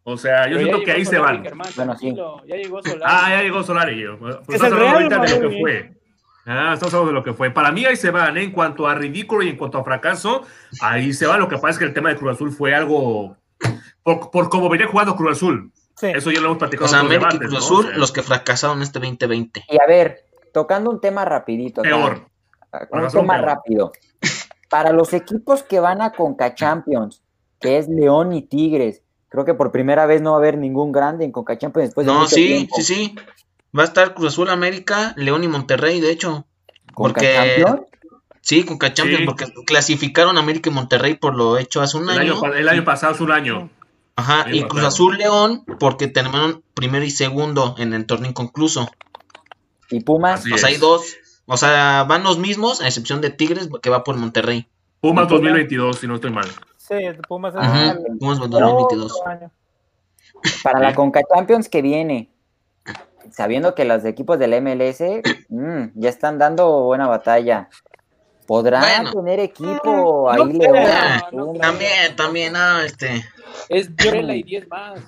O 0.06 0.16
sea, 0.18 0.46
yo 0.48 0.56
Pero 0.56 0.66
siento 0.68 0.84
que 0.84 0.92
ahí 0.92 1.04
se 1.04 1.18
van. 1.18 1.42
Germán, 1.42 1.66
Bueno, 1.76 1.96
sí. 1.96 2.14
Ya 2.46 2.56
llegó 2.56 2.82
Solari. 2.82 3.02
Ah, 3.04 3.26
ya 3.30 3.42
llegó 3.42 3.62
Solari. 3.62 4.04
Pues 4.18 4.36
Es 4.48 4.54
estamos 4.56 4.66
el 4.78 4.86
hablando 4.86 5.16
ahorita 5.16 5.18
de 5.18 5.40
lo 5.40 5.48
que 5.50 5.60
fue. 5.60 5.92
Ah, 6.46 6.70
estamos 6.74 6.92
hablando 6.94 7.06
de 7.06 7.12
lo 7.14 7.24
que 7.24 7.32
fue. 7.32 7.50
Para 7.50 7.72
mí 7.72 7.86
ahí 7.86 7.96
se 7.96 8.10
van, 8.10 8.36
¿eh? 8.36 8.42
En 8.42 8.52
cuanto 8.52 8.86
a 8.86 8.94
ridículo 8.94 9.42
y 9.42 9.48
en 9.48 9.56
cuanto 9.56 9.78
a 9.78 9.84
fracaso, 9.84 10.42
ahí 10.82 11.14
se 11.14 11.26
va. 11.26 11.38
Lo 11.38 11.48
que 11.48 11.56
pasa 11.56 11.70
es 11.70 11.78
que 11.78 11.84
el 11.86 11.94
tema 11.94 12.10
de 12.10 12.16
Cruz 12.16 12.34
Azul 12.34 12.52
fue 12.52 12.74
algo... 12.74 13.36
Por, 14.02 14.30
por 14.30 14.50
cómo 14.50 14.68
venía 14.68 14.86
jugando 14.88 15.16
Cruz 15.16 15.38
Azul. 15.38 15.72
Sí. 15.96 16.08
Eso 16.08 16.30
ya 16.30 16.40
lo 16.40 16.46
hemos 16.48 16.58
platicado 16.58 16.84
O 16.84 16.88
sea, 16.88 16.98
América 17.00 17.30
y 17.32 17.38
Cruz 17.38 17.52
¿no? 17.52 17.58
Azul, 17.58 17.86
O 17.86 17.88
sea, 17.88 17.96
los 17.96 18.12
que 18.12 18.22
fracasaron 18.22 18.82
este 18.82 18.98
2020. 18.98 19.64
Y 19.70 19.80
a 19.80 19.86
ver, 19.86 20.26
tocando 20.52 20.90
un 20.90 21.00
tema 21.00 21.24
rapidito. 21.24 21.80
acá. 21.80 21.88
Peor. 21.88 22.26
un 22.90 23.00
razón, 23.00 23.20
tema 23.22 23.34
peor. 23.36 23.46
rápido. 23.46 23.92
Para 24.68 24.92
los 24.92 25.14
equipos 25.14 25.62
que 25.62 25.80
van 25.80 26.02
a 26.02 26.10
Conca 26.12 26.54
Champions, 26.54 27.22
que 27.60 27.78
es 27.78 27.88
León 27.88 28.32
y 28.34 28.42
Tigres, 28.42 29.03
creo 29.34 29.44
que 29.44 29.54
por 29.54 29.70
primera 29.72 30.06
vez 30.06 30.22
no 30.22 30.30
va 30.30 30.36
a 30.36 30.38
haber 30.40 30.56
ningún 30.58 30.92
grande 30.92 31.24
en 31.24 31.32
Conca 31.32 31.58
Champions 31.58 31.88
después 31.90 32.06
de 32.06 32.12
No, 32.12 32.26
sí, 32.26 32.46
tiempo. 32.46 32.76
sí, 32.76 32.82
sí. 32.82 33.14
Va 33.76 33.82
a 33.82 33.86
estar 33.86 34.14
Cruz 34.14 34.28
Azul, 34.32 34.48
América, 34.50 35.12
León 35.16 35.42
y 35.44 35.48
Monterrey, 35.48 36.00
de 36.00 36.10
hecho. 36.10 36.46
Conca 36.94 37.14
Porque 37.20 37.34
Champions, 37.34 37.80
sí, 38.40 38.64
con 38.64 38.78
Champions, 38.78 39.18
Sí. 39.20 39.24
porque 39.26 39.46
clasificaron 39.66 40.38
América 40.38 40.70
y 40.70 40.72
Monterrey 40.72 41.14
por 41.14 41.34
lo 41.34 41.58
hecho 41.58 41.80
hace 41.82 41.96
un 41.96 42.08
El 42.08 42.18
año. 42.20 42.40
el 42.54 42.68
año 42.68 42.84
pasado 42.84 43.14
es 43.14 43.20
un 43.20 43.32
año. 43.32 43.68
Ajá, 44.16 44.42
año 44.44 44.54
y 44.54 44.60
Cruz 44.60 44.82
pasado. 44.82 44.88
Azul 44.88 45.18
León, 45.18 45.64
porque 45.80 46.06
terminaron 46.06 46.62
primero 46.74 47.04
y 47.04 47.10
segundo 47.10 47.74
en 47.78 47.92
el 47.94 48.06
torneo 48.06 48.30
inconcluso. 48.30 48.88
y 49.90 50.00
Pumas, 50.00 50.40
Así 50.40 50.52
O 50.52 50.58
sea, 50.58 50.68
hay 50.68 50.76
dos. 50.76 51.02
O 51.46 51.56
sea, 51.56 52.04
van 52.08 52.22
los 52.22 52.38
mismos, 52.38 52.80
a 52.80 52.86
excepción 52.86 53.20
de 53.20 53.30
Tigres, 53.30 53.68
que 53.82 53.90
va 53.90 54.02
por 54.04 54.16
Monterrey. 54.16 54.66
Pumas 55.00 55.24
¿Y 55.24 55.28
Pumas? 55.28 55.42
2022, 55.42 55.98
si 55.98 56.06
no 56.06 56.14
estoy 56.14 56.30
mal. 56.30 56.48
Sí, 56.86 56.94
Pumas 57.28 57.54
es 57.54 57.60
Ajá, 57.60 57.96
Pumas 58.20 58.40
otro 58.40 58.58
2022. 58.60 59.22
año. 59.26 59.50
para 60.62 60.80
la 60.80 60.94
Conca 60.94 61.22
Champions 61.34 61.68
que 61.68 61.80
viene, 61.80 62.30
sabiendo 63.30 63.74
que 63.74 63.84
los 63.86 64.04
equipos 64.04 64.38
del 64.38 64.60
MLS 64.60 65.00
mm, 65.48 65.84
ya 65.94 66.08
están 66.10 66.38
dando 66.38 66.82
buena 66.82 67.06
batalla, 67.06 67.68
¿podrán 68.46 68.82
Bueno. 68.82 69.12
tener 69.12 69.40
equipo 69.40 70.26
Mm, 70.26 70.34
ahí 70.34 70.52
no. 70.58 70.58
León? 70.74 70.76
Ah, 70.90 71.28
no, 71.32 71.46
no, 71.46 71.58
También, 71.58 72.16
también, 72.16 72.54
ah, 72.56 72.82
este. 72.84 73.24
Es 73.70 73.94
Vela 73.96 74.34
y 74.34 74.42
10 74.42 74.68
más. 74.68 75.00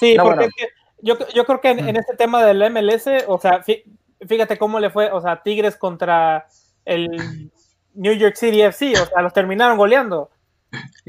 Sí, 0.00 0.16
No, 0.16 0.24
porque 0.24 0.36
bueno. 0.38 0.50
es 0.50 0.54
que 0.56 0.68
yo, 1.02 1.16
yo 1.34 1.44
creo 1.44 1.60
que 1.60 1.70
en, 1.70 1.88
en 1.88 1.96
este 1.96 2.16
tema 2.16 2.44
del 2.44 2.62
MLS, 2.72 3.06
o 3.28 3.38
sea, 3.38 3.62
fí- 3.64 3.84
fíjate 4.26 4.58
cómo 4.58 4.80
le 4.80 4.90
fue, 4.90 5.10
o 5.12 5.20
sea, 5.20 5.40
Tigres 5.42 5.76
contra 5.76 6.46
el 6.84 7.50
New 7.94 8.12
York 8.14 8.34
City 8.34 8.62
FC, 8.62 9.00
o 9.00 9.06
sea, 9.06 9.22
los 9.22 9.32
terminaron 9.32 9.76
goleando. 9.78 10.30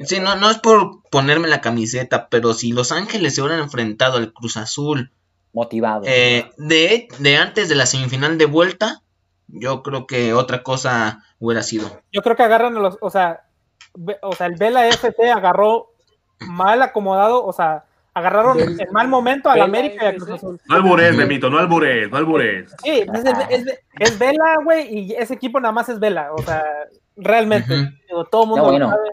Sí, 0.05 0.19
no, 0.19 0.35
no 0.35 0.49
es 0.49 0.57
por 0.59 1.01
ponerme 1.09 1.47
la 1.47 1.61
camiseta, 1.61 2.29
pero 2.29 2.53
si 2.53 2.71
Los 2.71 2.91
Ángeles 2.91 3.35
se 3.35 3.41
hubieran 3.41 3.59
enfrentado 3.59 4.17
al 4.17 4.31
Cruz 4.33 4.55
Azul 4.57 5.11
Motivado. 5.53 6.03
eh, 6.05 6.49
de, 6.57 7.07
de 7.19 7.37
antes 7.37 7.67
de 7.69 7.75
la 7.75 7.85
semifinal 7.85 8.37
de 8.37 8.45
vuelta, 8.45 9.01
yo 9.47 9.83
creo 9.83 10.07
que 10.07 10.33
otra 10.33 10.63
cosa 10.63 11.23
hubiera 11.39 11.63
sido. 11.63 12.01
Yo 12.11 12.21
creo 12.21 12.35
que 12.35 12.43
agarran 12.43 12.77
a 12.77 12.79
los, 12.79 12.97
o 13.01 13.09
sea, 13.09 13.41
o 14.21 14.33
sea, 14.33 14.47
el 14.47 14.55
Vela 14.55 14.87
FC 14.87 15.29
agarró 15.31 15.87
mal 16.39 16.81
acomodado, 16.81 17.43
o 17.45 17.51
sea, 17.51 17.83
agarraron 18.13 18.59
en 18.59 18.77
mal 18.91 19.07
momento 19.07 19.49
al 19.49 19.55
Vela 19.55 19.65
América 19.65 20.05
y 20.05 20.07
al 20.07 20.15
FC. 20.15 20.25
Cruz 20.25 20.37
Azul. 20.37 20.61
No 20.67 20.75
albures, 20.75 21.15
Memito, 21.15 21.49
no 21.49 21.57
albures, 21.57 22.09
no 22.11 22.17
albures. 22.17 22.71
Sí, 22.83 22.91
es, 22.91 23.25
es- 23.25 23.65
es- 23.67 23.79
es 23.99 24.19
Vela, 24.19 24.55
güey, 24.63 24.87
y 24.99 25.13
ese 25.15 25.33
equipo 25.33 25.59
nada 25.59 25.71
más 25.73 25.89
es 25.89 25.99
Vela, 25.99 26.31
o 26.33 26.41
sea, 26.43 26.63
realmente, 27.17 27.73
digo, 28.07 28.23
todo 28.25 28.43
el 28.43 28.49
mundo 28.49 28.63
No, 28.63 28.71
lo 28.71 28.71
bueno. 28.71 28.89
sabe. 28.91 29.09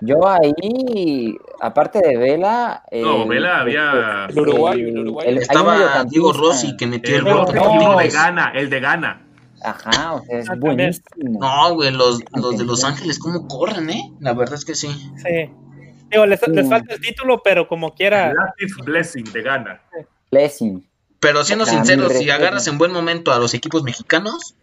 Yo 0.00 0.26
ahí, 0.28 1.36
aparte 1.60 2.00
de 2.00 2.16
Vela. 2.16 2.82
No, 2.92 3.22
el- 3.22 3.28
Vela 3.28 3.60
había- 3.60 4.26
El 4.28 4.38
uruguayo, 4.38 5.20
el 5.22 5.38
Estaba. 5.38 6.04
Diego 6.04 6.32
Rossi 6.32 6.76
que 6.76 6.86
metió 6.86 7.16
El 7.16 7.26
el 7.26 7.32
gol. 7.34 7.46
no, 7.54 7.96
de 7.98 8.08
No, 8.08 8.12
gana, 8.12 8.52
el 8.54 8.68
de 8.70 8.80
gana. 8.80 9.20
Ajá, 9.62 10.14
o 10.14 10.22
sea, 10.24 10.40
es 10.40 10.48
buenísimo. 10.58 11.38
no, 11.40 11.74
güey, 11.74 11.90
los, 11.90 12.20
los 12.34 12.58
de 12.58 12.64
Los 12.64 12.84
Ángeles, 12.84 13.18
¿cómo 13.18 13.48
corren, 13.48 13.88
eh? 13.88 14.12
La 14.20 14.34
verdad 14.34 14.56
es 14.56 14.64
que 14.66 14.74
sí. 14.74 14.88
Sí. 15.16 15.50
Digo, 16.10 16.26
les, 16.26 16.46
les 16.48 16.68
falta 16.68 16.94
el 16.94 17.00
título, 17.00 17.40
pero 17.42 17.66
como 17.66 17.94
quiera. 17.94 18.34
Blessing 18.84 19.24
de 19.32 19.42
gana. 19.42 19.80
Blessing. 20.30 20.86
Pero 21.18 21.42
siendo 21.44 21.64
sinceros, 21.64 22.12
si 22.12 22.28
agarras 22.28 22.66
en 22.66 22.76
buen 22.76 22.92
momento 22.92 23.32
a 23.32 23.38
los 23.38 23.54
equipos 23.54 23.82
mexicanos, 23.82 24.54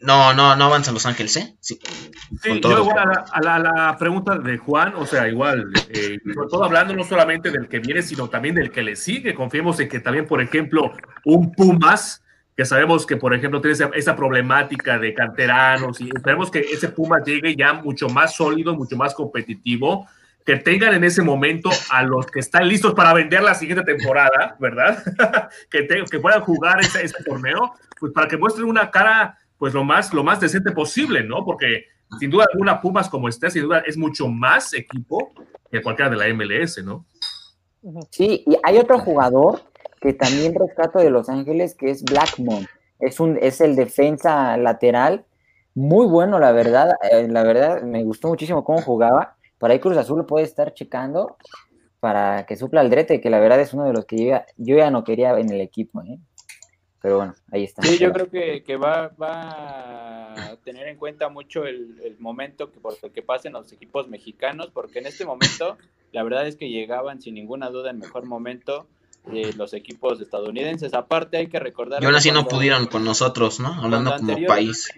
no, 0.00 0.32
no, 0.34 0.54
no 0.56 0.64
avanzan 0.64 0.94
Los 0.94 1.06
Ángeles, 1.06 1.36
¿eh? 1.36 1.56
Sí, 1.60 1.78
Sí, 2.42 2.60
yo 2.60 2.78
igual 2.82 2.98
a 2.98 3.04
la, 3.06 3.24
a 3.32 3.40
la- 3.42 3.54
a 3.56 3.58
la 3.90 3.96
pregunta 3.98 4.36
de 4.38 4.58
Juan, 4.58 4.92
o 4.96 5.06
sea, 5.06 5.26
igual, 5.28 5.70
eh, 5.88 6.18
sobre 6.34 6.48
todo 6.48 6.64
hablando 6.64 6.94
no 6.94 7.04
solamente 7.04 7.50
del 7.50 7.68
que 7.68 7.78
viene, 7.80 8.02
sino 8.02 8.28
también 8.28 8.54
del 8.54 8.70
que 8.70 8.82
le 8.82 8.96
sigue. 8.96 9.34
Confiemos 9.34 9.80
en 9.80 9.88
que 9.88 10.00
también, 10.00 10.26
por 10.26 10.40
ejemplo, 10.42 10.92
un 11.24 11.52
Pumas, 11.52 12.22
que 12.56 12.64
sabemos 12.64 13.06
que, 13.06 13.16
por 13.16 13.34
ejemplo, 13.34 13.60
tiene 13.60 13.72
esa, 13.74 13.90
esa 13.94 14.14
problemática 14.16 14.98
de 14.98 15.14
canteranos, 15.14 16.00
y 16.00 16.10
esperemos 16.14 16.50
que 16.50 16.60
ese 16.60 16.88
Pumas 16.88 17.22
llegue 17.24 17.56
ya 17.56 17.72
mucho 17.72 18.08
más 18.08 18.34
sólido, 18.34 18.74
mucho 18.76 18.96
más 18.96 19.14
competitivo, 19.14 20.06
que 20.44 20.56
tengan 20.56 20.94
en 20.94 21.04
ese 21.04 21.22
momento 21.22 21.70
a 21.90 22.02
los 22.02 22.26
que 22.26 22.40
están 22.40 22.66
listos 22.68 22.94
para 22.94 23.12
vender 23.12 23.42
la 23.42 23.54
siguiente 23.54 23.84
temporada, 23.84 24.56
¿verdad? 24.58 25.02
que, 25.70 25.82
te- 25.82 26.04
que 26.04 26.18
puedan 26.20 26.40
jugar 26.42 26.80
ese, 26.80 27.04
ese 27.04 27.22
torneo, 27.24 27.72
pues 28.00 28.12
para 28.12 28.28
que 28.28 28.36
muestren 28.38 28.66
una 28.66 28.90
cara, 28.90 29.36
pues 29.58 29.74
lo 29.74 29.84
más, 29.84 30.14
lo 30.14 30.22
más 30.24 30.40
decente 30.40 30.72
posible, 30.72 31.22
¿no? 31.24 31.44
Porque 31.44 31.84
sin 32.18 32.30
duda 32.30 32.46
alguna 32.52 32.80
Pumas 32.80 33.08
como 33.08 33.28
está, 33.28 33.50
sin 33.50 33.62
duda 33.62 33.82
es 33.86 33.96
mucho 33.96 34.28
más 34.28 34.72
equipo 34.72 35.32
que 35.70 35.82
cualquiera 35.82 36.10
de 36.10 36.16
la 36.16 36.28
MLS, 36.32 36.82
¿no? 36.84 37.04
Sí, 38.10 38.44
y 38.46 38.56
hay 38.62 38.78
otro 38.78 38.98
jugador 38.98 39.62
que 40.00 40.12
también 40.12 40.54
rescato 40.54 40.98
de 40.98 41.10
Los 41.10 41.28
Ángeles, 41.28 41.74
que 41.74 41.90
es 41.90 42.02
Blackmon. 42.04 42.66
Es, 42.98 43.20
un, 43.20 43.38
es 43.40 43.60
el 43.60 43.76
defensa 43.76 44.56
lateral, 44.56 45.24
muy 45.74 46.06
bueno, 46.06 46.38
la 46.38 46.52
verdad. 46.52 46.94
eh, 47.10 47.28
la 47.28 47.42
verdad, 47.42 47.82
me 47.82 48.02
gustó 48.04 48.28
muchísimo 48.28 48.64
cómo 48.64 48.80
jugaba. 48.82 49.36
Por 49.58 49.70
ahí 49.70 49.78
Cruz 49.78 49.96
Azul 49.96 50.18
lo 50.18 50.26
puede 50.26 50.44
estar 50.44 50.74
checando 50.74 51.36
para 52.00 52.46
que 52.46 52.56
supla 52.56 52.80
al 52.80 52.90
Drete, 52.90 53.20
que 53.20 53.30
la 53.30 53.40
verdad 53.40 53.60
es 53.60 53.74
uno 53.74 53.84
de 53.84 53.92
los 53.92 54.04
que 54.04 54.18
yo 54.18 54.24
ya, 54.30 54.46
yo 54.56 54.76
ya 54.76 54.90
no 54.90 55.04
quería 55.04 55.38
en 55.38 55.50
el 55.50 55.60
equipo. 55.60 56.02
¿eh? 56.02 56.18
Pero 57.00 57.16
bueno, 57.18 57.34
ahí 57.52 57.64
está. 57.64 57.82
Sí, 57.82 57.98
yo 57.98 58.12
creo 58.12 58.28
que, 58.28 58.64
que 58.64 58.76
va, 58.76 59.08
va 59.20 60.32
a 60.32 60.56
tener 60.64 60.88
en 60.88 60.96
cuenta 60.96 61.28
mucho 61.28 61.64
el, 61.64 62.00
el 62.02 62.18
momento 62.18 62.72
que 62.72 62.80
por 62.80 62.94
el 63.00 63.12
que 63.12 63.22
pasen 63.22 63.52
los 63.52 63.72
equipos 63.72 64.08
mexicanos, 64.08 64.70
porque 64.72 64.98
en 64.98 65.06
este 65.06 65.24
momento 65.24 65.78
la 66.12 66.22
verdad 66.22 66.46
es 66.46 66.56
que 66.56 66.68
llegaban 66.68 67.20
sin 67.22 67.34
ninguna 67.34 67.70
duda 67.70 67.90
en 67.90 67.98
mejor 67.98 68.24
momento 68.24 68.88
eh, 69.32 69.52
los 69.56 69.74
equipos 69.74 70.20
estadounidenses. 70.20 70.94
Aparte 70.94 71.36
hay 71.36 71.48
que 71.48 71.60
recordar... 71.60 72.02
Y 72.02 72.06
aún 72.06 72.14
así 72.14 72.32
no 72.32 72.48
pudieron 72.48 72.86
con 72.86 73.04
nosotros, 73.04 73.60
¿no? 73.60 73.74
Hablando 73.74 74.16
como 74.16 74.36
país. 74.46 74.88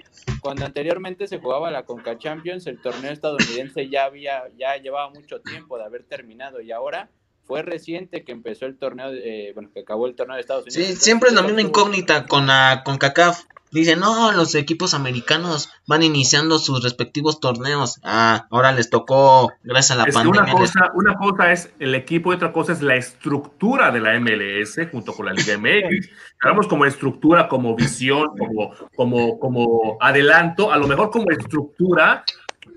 Cuando 0.40 0.64
anteriormente 0.64 1.26
se 1.26 1.38
jugaba 1.38 1.70
la 1.70 1.84
Conca 1.84 2.16
Champions, 2.16 2.66
el 2.66 2.80
torneo 2.80 3.12
estadounidense 3.12 3.88
ya 3.88 4.04
había, 4.04 4.44
ya 4.56 4.76
llevaba 4.76 5.10
mucho 5.10 5.40
tiempo 5.40 5.78
de 5.78 5.84
haber 5.84 6.04
terminado 6.04 6.60
y 6.60 6.70
ahora 6.72 7.10
fue 7.50 7.62
reciente 7.62 8.22
que 8.24 8.30
empezó 8.30 8.64
el 8.66 8.78
torneo, 8.78 9.10
de- 9.10 9.48
eh, 9.48 9.52
bueno, 9.54 9.70
que 9.74 9.80
acabó 9.80 10.06
el 10.06 10.14
torneo 10.14 10.36
de 10.36 10.40
Estados 10.42 10.62
Unidos. 10.62 10.74
Sí, 10.74 10.80
Entonces, 10.82 11.02
siempre 11.04 11.30
es 11.30 11.34
la 11.34 11.42
misma 11.42 11.62
incógnita 11.62 12.26
con 12.26 12.46
la 12.46 12.82
con 12.84 12.96
CACAF. 12.96 13.42
Dicen, 13.72 14.00
no, 14.00 14.32
los 14.32 14.54
equipos 14.56 14.94
americanos 14.94 15.68
van 15.86 16.02
iniciando 16.02 16.58
sus 16.58 16.82
respectivos 16.82 17.38
torneos. 17.40 18.00
Ah, 18.04 18.46
ahora 18.50 18.70
les 18.72 18.88
tocó, 18.90 19.52
gracias 19.64 19.92
a 19.98 20.02
la 20.02 20.08
Es 20.08 20.16
que 20.16 20.22
pandemia. 20.22 20.42
una, 20.54 20.60
les- 20.60 20.72
cosa, 20.72 20.90
una 20.94 21.14
cosa 21.16 21.52
es 21.52 21.72
el 21.80 21.94
equipo 21.96 22.32
y 22.32 22.36
otra 22.36 22.52
cosa 22.52 22.72
es 22.72 22.82
la 22.82 22.94
estructura 22.96 23.90
de 23.92 24.00
la 24.00 24.14
MLS 24.18 24.88
junto 24.90 25.12
con 25.12 25.26
la 25.26 25.32
Liga 25.32 25.54
MX. 25.56 26.08
Hablamos 26.42 26.66
como 26.68 26.84
estructura, 26.84 27.48
como 27.48 27.74
visión, 27.76 28.28
como, 28.38 28.74
como, 28.96 29.38
como 29.40 29.96
adelanto, 30.00 30.72
a 30.72 30.76
lo 30.76 30.86
mejor 30.88 31.10
como 31.10 31.30
estructura, 31.30 32.24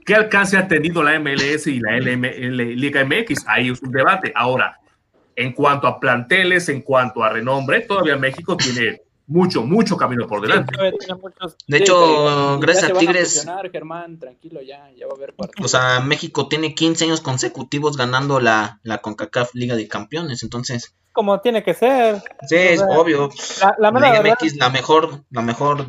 ¿qué 0.05 0.15
alcance 0.15 0.57
ha 0.57 0.67
tenido 0.67 1.03
la 1.03 1.19
MLS 1.19 1.67
y 1.67 1.79
la 1.79 1.97
LM 1.97 2.25
L- 2.25 2.75
Liga 2.75 3.03
MX? 3.05 3.45
Ahí 3.47 3.69
es 3.69 3.81
un 3.81 3.91
debate. 3.91 4.31
Ahora, 4.35 4.79
en 5.35 5.53
cuanto 5.53 5.87
a 5.87 5.99
planteles, 5.99 6.69
en 6.69 6.81
cuanto 6.81 7.23
a 7.23 7.29
renombre, 7.29 7.81
todavía 7.81 8.15
México 8.17 8.55
tiene 8.57 9.01
mucho, 9.25 9.63
mucho 9.63 9.95
camino 9.97 10.27
por 10.27 10.41
delante. 10.41 10.75
Muchos- 11.21 11.55
De 11.67 11.77
Sí, 11.77 11.83
hecho, 11.83 12.59
gracias 12.59 12.91
a 12.91 12.93
Tigres, 12.93 13.33
fusionar, 13.37 13.71
Germán, 13.71 14.19
tranquilo, 14.19 14.61
ya, 14.61 14.91
ya 14.95 15.07
va 15.07 15.13
a 15.13 15.15
haber 15.15 15.33
o 15.61 15.67
sea, 15.67 15.99
México 16.01 16.47
tiene 16.49 16.75
15 16.75 17.05
años 17.05 17.21
consecutivos 17.21 17.95
ganando 17.97 18.39
la, 18.39 18.79
la 18.83 18.97
CONCACAF 18.99 19.55
Liga 19.55 19.75
de 19.75 19.87
Campeones. 19.87 20.43
Entonces, 20.43 20.95
como 21.13 21.39
tiene 21.41 21.63
que 21.63 21.73
ser. 21.73 22.21
sí, 22.47 22.55
es 22.57 22.81
O 22.81 22.85
sea, 22.87 22.97
obvio. 22.99 23.29
La, 23.79 23.89
Liga 23.91 24.21
verdad, 24.21 24.35
MX, 24.41 24.55
la 24.57 24.69
mejor, 24.69 25.23
la 25.31 25.41
mejor. 25.41 25.87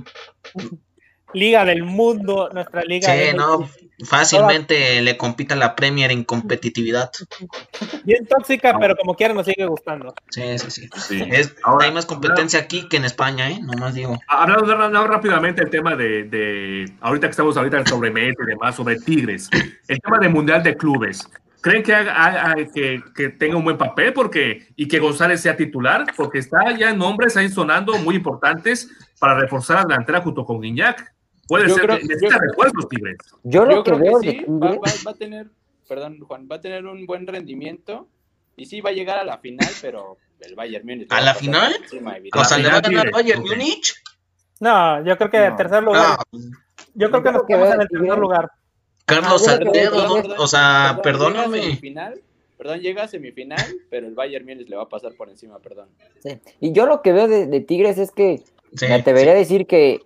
liga 1.33 1.65
del 1.65 1.83
mundo, 1.83 2.51
nuestra 2.53 2.83
liga. 2.83 3.12
Sí, 3.12 3.21
MX. 3.33 3.35
no, 3.37 3.69
fácilmente 4.07 5.01
le 5.03 5.17
compita 5.17 5.55
la 5.57 5.75
Premier 5.77 6.11
en 6.11 6.25
competitividad. 6.25 7.11
Bien 8.05 8.27
tóxica, 8.27 8.77
pero 8.79 8.97
como 8.97 9.15
quiera 9.15 9.35
nos 9.35 9.47
sigue 9.47 9.67
gustando. 9.67 10.15
Sí, 10.31 10.59
sí, 10.59 10.71
sí. 10.71 10.89
Sí. 10.97 11.23
Es, 11.31 11.55
Ahora, 11.63 11.87
hay 11.87 11.93
más 11.93 12.07
competencia 12.07 12.61
aquí 12.61 12.89
que 12.89 12.97
en 12.97 13.05
España, 13.05 13.51
¿eh? 13.51 13.59
Nomás 13.63 13.95
digo. 13.95 14.19
Hablando 14.29 14.67
de- 14.67 14.89
no, 14.91 15.07
rápidamente 15.07 15.63
el 15.63 15.71
tema 15.71 15.97
de, 15.97 16.25
de- 16.25 16.93
ahorita 17.01 17.27
que 17.29 17.31
estamos 17.33 17.57
ahorita 17.57 17.85
sobre 17.87 18.11
Messi 18.11 18.37
y 18.43 18.47
demás, 18.47 18.75
sobre 18.77 18.97
Tigres, 18.99 19.49
el 19.89 20.01
tema 20.01 20.19
del 20.19 20.31
Mundial 20.31 20.63
de 20.63 20.77
Clubes. 20.77 21.29
¿Creen 21.61 21.83
que, 21.83 21.95
haga- 21.95 22.13
haga- 22.15 22.55
que, 22.75 23.03
que 23.17 23.31
tenga 23.31 23.57
un 23.57 23.65
buen 23.65 23.79
papel 23.79 24.13
porque, 24.13 24.69
y 24.77 24.87
que 24.87 24.99
González 24.99 25.41
sea 25.41 25.57
titular? 25.57 26.05
Porque 26.15 26.39
está 26.39 26.77
ya 26.77 26.93
nombres 26.93 27.39
ahí 27.39 27.49
sonando 27.49 27.97
muy 27.99 28.17
importantes 28.17 28.91
para 29.19 29.35
reforzar 29.35 29.79
a 29.79 29.81
la 29.81 29.87
delantera 29.87 30.21
junto 30.21 30.45
con 30.45 30.61
Guiñac. 30.61 31.14
Puede 31.49 31.69
Yo 31.69 31.75
ser, 31.75 31.85
creo- 31.85 31.99
que 31.99 32.05
necesita 32.05 32.37
yo- 32.37 32.41
refuerzos 32.49 32.89
Tigres. 32.89 33.17
Yo 33.43 33.65
lo 33.65 33.73
Yo 33.77 33.83
que 33.85 33.91
creo 33.91 33.99
que 34.03 34.09
veo 34.09 34.19
de 34.21 34.31
sí, 34.31 34.45
va, 34.49 34.69
va- 34.71 34.93
va 35.07 35.11
a 35.11 35.15
tener, 35.15 35.47
perdón, 35.89 36.21
Juan, 36.21 36.49
va 36.51 36.57
a 36.57 36.61
tener 36.61 36.87
un 36.87 37.07
buen 37.07 37.27
rendimiento 37.27 38.09
y 38.57 38.67
sí 38.67 38.81
va 38.81 38.91
a 38.91 38.93
llegar 38.95 39.19
a 39.19 39.25
la 39.25 39.39
final, 39.39 39.69
pero 39.83 40.17
el 40.41 40.55
Bayern 40.55 40.87
Múnich. 40.87 41.09
¿A 41.11 41.21
la 41.21 41.35
final? 41.35 41.75
encima, 41.83 42.17
O 42.37 42.45
sea, 42.45 42.59
¿le 42.59 42.69
va 42.69 42.77
a 42.77 42.81
ganar 42.81 43.11
Bayern. 43.11 43.43
Múnich? 43.43 43.95
No, 44.61 45.05
yo 45.05 45.17
creo 45.17 45.31
que 45.31 45.37
en 45.45 45.51
No. 45.51 45.57
tercer 45.57 45.83
lugar. 45.83 46.19
No, 46.33 46.41
Yo 46.95 47.11
creo 47.11 47.23
que 47.23 47.33
nos 47.33 47.43
que 47.43 47.47
quedamos 47.49 47.75
en 47.75 47.81
el 47.81 47.89
Tigres. 47.89 48.17
lugar. 48.19 48.51
Carlos 49.05 49.43
que- 49.43 49.49
Salcedo, 49.51 49.73
Perdón, 49.73 50.35
o 50.39 50.47
sea, 50.47 50.99
perdón, 51.03 51.33
perdóname. 51.35 51.63
semifinal, 51.63 52.21
Perdón, 52.57 52.81
llega 52.81 53.03
a 53.03 53.09
semifinal, 53.09 53.61
pero 53.91 54.07
el 54.07 54.15
Bayern 54.15 54.47
Múnich 54.47 54.69
le 54.69 54.77
va 54.77 54.85
a 54.85 54.89
pasar 54.89 55.13
por 55.15 55.29
encima, 55.29 55.59
perdón. 55.59 55.89
sí. 56.23 56.39
Y 56.61 56.73
yo 56.73 56.87
lo 56.87 57.03
que 57.03 57.13
veo 57.13 57.27
de, 57.29 57.47
de 57.47 57.61
Tigres 57.61 57.99
es 57.99 58.11
que 58.13 58.43
Sí, 58.77 58.87
me 58.87 58.95
atrevería 58.95 59.33
a 59.33 59.35
decir 59.37 59.67
que 59.67 60.01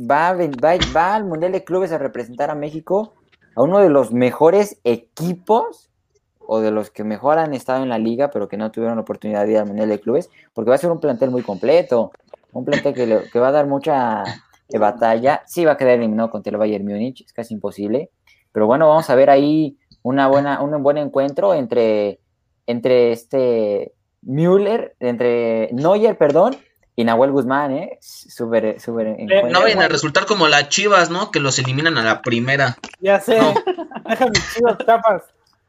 va, 0.00 0.32
va, 0.34 1.14
al 1.14 1.24
Mundial 1.24 1.52
de 1.52 1.64
Clubes 1.64 1.92
a 1.92 1.98
representar 1.98 2.50
a 2.50 2.54
México 2.54 3.14
a 3.56 3.62
uno 3.62 3.80
de 3.80 3.90
los 3.90 4.12
mejores 4.12 4.80
equipos 4.84 5.90
o 6.38 6.60
de 6.60 6.70
los 6.70 6.90
que 6.90 7.04
mejor 7.04 7.38
han 7.38 7.54
estado 7.54 7.82
en 7.82 7.88
la 7.88 7.98
liga, 7.98 8.30
pero 8.30 8.48
que 8.48 8.56
no 8.56 8.70
tuvieron 8.70 8.96
la 8.96 9.02
oportunidad 9.02 9.44
de 9.44 9.52
ir 9.52 9.58
al 9.58 9.66
Mundial 9.66 9.88
de 9.88 10.00
Clubes, 10.00 10.30
porque 10.52 10.70
va 10.70 10.74
a 10.76 10.78
ser 10.78 10.90
un 10.90 11.00
plantel 11.00 11.30
muy 11.30 11.42
completo, 11.42 12.12
un 12.52 12.64
plantel 12.64 12.94
que, 12.94 13.22
que 13.32 13.38
va 13.38 13.48
a 13.48 13.52
dar 13.52 13.66
mucha 13.66 14.24
eh, 14.68 14.78
batalla. 14.78 15.42
Sí 15.46 15.64
va 15.64 15.72
a 15.72 15.76
quedar 15.76 15.94
eliminado 15.94 16.30
contra 16.30 16.50
el 16.50 16.56
Bayern 16.58 16.84
Múnich, 16.84 17.22
es 17.24 17.32
casi 17.32 17.54
imposible, 17.54 18.10
pero 18.52 18.66
bueno, 18.66 18.88
vamos 18.88 19.08
a 19.10 19.14
ver 19.14 19.30
ahí 19.30 19.78
una 20.02 20.28
buena, 20.28 20.62
un 20.62 20.82
buen 20.82 20.96
encuentro 20.96 21.54
entre, 21.54 22.20
entre 22.66 23.12
este 23.12 23.92
Müller, 24.22 24.96
entre 24.98 25.70
Neuer, 25.72 26.16
perdón, 26.16 26.56
y 27.00 27.04
Nahuel 27.04 27.30
Guzmán, 27.30 27.72
¿eh? 27.72 27.98
Súper, 28.02 28.78
súper 28.78 29.06
encuentro. 29.06 29.48
No 29.48 29.62
vayan 29.62 29.80
a 29.80 29.88
resultar 29.88 30.26
como 30.26 30.48
las 30.48 30.68
chivas, 30.68 31.08
¿no? 31.08 31.30
Que 31.30 31.40
los 31.40 31.58
eliminan 31.58 31.96
a 31.96 32.04
la 32.04 32.20
primera. 32.20 32.76
Ya 33.00 33.18
sé. 33.18 33.40
No. 33.40 33.54
Deja 34.10 34.26
mis 34.26 34.54
chivas 34.54 34.76
chapas. 34.84 35.22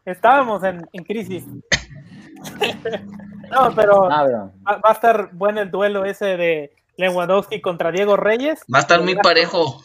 Estábamos 0.04 0.62
en, 0.66 0.86
en 0.92 1.04
crisis. 1.06 1.46
no, 3.50 3.74
pero 3.76 3.76
pero- 3.76 4.02
va, 4.10 4.78
va 4.78 4.90
a 4.90 4.92
estar 4.92 5.30
bueno 5.32 5.62
el 5.62 5.72
duelo 5.72 6.04
ese 6.04 6.36
de 6.36 6.76
Lewandowski 6.98 7.62
contra 7.62 7.92
Diego 7.94 8.18
Reyes. 8.18 8.60
Va 8.74 8.80
a 8.80 8.82
estar 8.82 9.02
muy 9.02 9.16
parejo. 9.16 9.82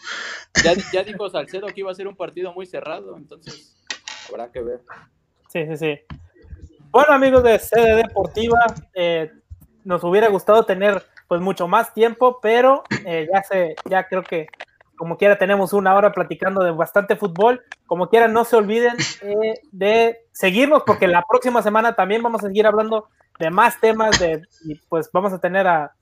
Ya, 0.64 0.72
ya 0.92 1.04
dijo 1.04 1.30
Salcedo 1.30 1.68
que 1.68 1.80
iba 1.80 1.92
a 1.92 1.94
ser 1.94 2.08
un 2.08 2.16
partido 2.16 2.52
muy 2.54 2.66
cerrado, 2.66 3.16
entonces 3.16 3.76
habrá 4.28 4.50
que 4.50 4.62
ver. 4.62 4.80
Sí, 5.52 5.64
sí, 5.68 5.76
sí. 5.76 6.00
Bueno, 6.90 7.12
amigos 7.12 7.44
de 7.44 7.56
CD 7.60 7.94
Deportiva, 7.94 8.58
eh, 8.94 9.30
nos 9.84 10.02
hubiera 10.02 10.28
gustado 10.28 10.64
tener 10.64 11.04
pues 11.28 11.40
mucho 11.40 11.68
más 11.68 11.92
tiempo, 11.94 12.38
pero 12.40 12.84
eh, 13.04 13.28
ya 13.32 13.42
se, 13.42 13.76
ya 13.88 14.06
creo 14.08 14.22
que 14.22 14.46
como 14.96 15.18
quiera 15.18 15.38
tenemos 15.38 15.72
una 15.72 15.94
hora 15.94 16.12
platicando 16.12 16.64
de 16.64 16.70
bastante 16.70 17.16
fútbol. 17.16 17.62
Como 17.86 18.08
quiera, 18.08 18.28
no 18.28 18.44
se 18.44 18.56
olviden 18.56 18.96
eh, 19.22 19.60
de 19.70 20.24
seguirnos 20.32 20.82
porque 20.86 21.06
la 21.06 21.22
próxima 21.28 21.62
semana 21.62 21.94
también 21.94 22.22
vamos 22.22 22.42
a 22.42 22.46
seguir 22.46 22.66
hablando 22.66 23.08
de 23.38 23.50
más 23.50 23.78
temas 23.80 24.18
de, 24.18 24.42
y 24.64 24.76
pues 24.88 25.10
vamos 25.12 25.32
a 25.32 25.38
tener 25.38 25.66
a, 25.66 25.92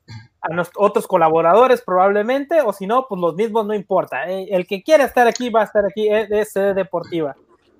a 0.41 0.63
otros 0.77 1.07
colaboradores 1.07 1.83
probablemente, 1.83 2.61
o 2.61 2.73
si 2.73 2.87
no, 2.87 3.07
pues 3.09 3.21
los 3.21 3.35
mismos 3.35 3.67
no 3.67 3.75
importa. 3.75 4.31
Eh, 4.31 4.49
el 4.51 4.67
que 4.67 4.83
quiera 4.83 5.05
estar 5.05 5.27
aquí 5.27 5.51
va 5.51 5.63
a 5.63 5.65
estar 5.65 5.85
aquí 5.85 6.09
eh, 6.09 6.27
de 6.29 6.45
CD 6.45 6.75
Deportiva. 6.75 7.35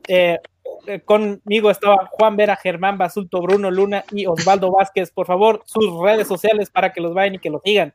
Eh, 0.09 0.35
eh, 0.35 0.39
conmigo 1.05 1.71
estaba 1.71 2.09
Juan 2.13 2.37
Vera, 2.37 2.57
Germán 2.57 2.99
Basulto, 2.99 3.41
Bruno 3.41 3.71
Luna 3.71 4.05
y 4.11 4.27
Osvaldo 4.27 4.71
Vázquez. 4.73 5.11
Por 5.11 5.27
favor, 5.27 5.63
sus 5.67 6.01
redes 6.01 6.29
sociales 6.29 6.71
para 6.71 6.93
que 6.93 7.01
los 7.01 7.15
vayan 7.15 7.35
y 7.35 7.39
que 7.39 7.51
los 7.51 7.63
sigan. 7.63 7.95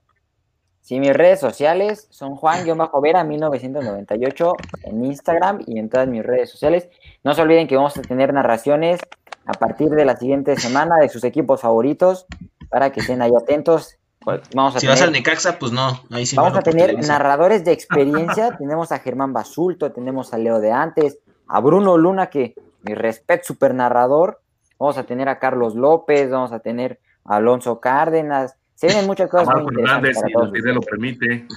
Sí, 0.82 1.00
mis 1.00 1.14
redes 1.14 1.40
sociales 1.40 2.08
son 2.10 2.36
Juan-Vera 2.36 3.24
1998 3.24 4.54
en 4.86 5.06
Instagram 5.06 5.60
y 5.68 5.78
en 5.78 5.88
todas 5.88 6.08
mis 6.08 6.24
redes 6.24 6.50
sociales. 6.50 6.90
No 7.24 7.36
se 7.36 7.42
olviden 7.42 7.68
que 7.68 7.76
vamos 7.76 7.96
a 7.98 8.02
tener 8.02 8.34
narraciones 8.34 9.00
a 9.46 9.54
partir 9.54 9.90
de 9.90 10.06
la 10.06 10.18
siguiente 10.18 10.56
semana 10.56 10.98
de 10.98 11.10
sus 11.10 11.24
equipos 11.24 11.62
favoritos. 11.62 12.26
para 12.70 12.92
que 12.92 13.02
estén 13.02 13.22
ahí 13.22 13.32
atentos. 13.36 13.98
Pues, 14.20 14.42
vamos 14.54 14.76
a 14.76 14.80
Si 14.80 14.86
tener, 14.86 15.00
vas 15.00 15.08
al 15.08 15.12
Necaxa, 15.12 15.60
pues 15.60 15.72
no. 15.72 16.02
Ahí 16.12 16.26
sí 16.26 16.36
vamos 16.36 16.58
a 16.58 16.62
tener 16.62 16.98
narradores 17.08 17.64
de 17.66 17.72
experiencia. 17.72 18.56
tenemos 18.58 18.92
a 18.92 19.00
Germán 19.00 19.34
Basulto, 19.34 19.92
tenemos 19.92 20.34
a 20.34 20.38
Leo 20.38 20.60
de 20.60 20.72
antes, 20.72 21.20
a 21.48 21.60
Bruno 21.62 21.98
Luna, 21.98 22.32
que 22.32 22.56
mi 22.82 22.94
respeto, 22.94 23.44
super 23.46 23.74
narrador. 23.74 24.42
Vamos 24.78 24.98
a 24.98 25.04
tener 25.04 25.28
a 25.30 25.40
Carlos 25.40 25.76
López, 25.76 26.30
vamos 26.30 26.52
a 26.52 26.60
tener 26.60 27.00
a 27.26 27.38
Alonso 27.38 27.80
Cárdenas. 27.80 28.56
Se 28.76 28.88
vienen 28.88 29.08
muchas 29.08 29.30
cosas 29.30 29.48
muy 29.62 29.84
para 29.84 30.14
si 30.14 30.62
lo 30.62 30.82
permite. 30.82 31.48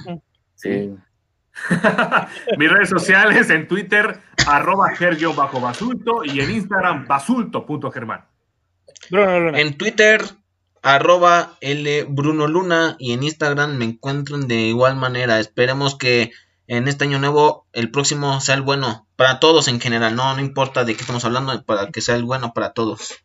Sí. 0.56 0.94
Mis 2.58 2.70
redes 2.70 2.88
sociales 2.88 3.50
en 3.50 3.68
Twitter, 3.68 4.18
arroba 4.46 4.92
bajo 5.36 5.60
basulto 5.60 6.24
y 6.24 6.40
en 6.40 6.50
Instagram, 6.50 7.06
basulto.germán. 7.06 8.24
Bruno 9.10 9.40
Luna. 9.40 9.60
En 9.60 9.76
Twitter, 9.76 10.22
arroba 10.82 11.52
L 11.60 12.04
Bruno 12.08 12.46
Luna 12.46 12.96
y 12.98 13.12
en 13.12 13.22
Instagram 13.22 13.76
me 13.76 13.84
encuentran 13.84 14.48
de 14.48 14.56
igual 14.56 14.96
manera. 14.96 15.38
Esperemos 15.38 15.96
que 15.96 16.32
en 16.66 16.88
este 16.88 17.04
año 17.04 17.18
nuevo 17.18 17.66
el 17.72 17.90
próximo 17.90 18.40
sea 18.40 18.54
el 18.54 18.62
bueno 18.62 19.06
para 19.16 19.40
todos 19.40 19.68
en 19.68 19.80
general. 19.80 20.16
No, 20.16 20.34
no 20.34 20.40
importa 20.40 20.84
de 20.84 20.94
qué 20.94 21.00
estamos 21.00 21.24
hablando, 21.24 21.62
para 21.64 21.90
que 21.90 22.00
sea 22.00 22.16
el 22.16 22.24
bueno 22.24 22.52
para 22.54 22.72
todos. 22.72 23.22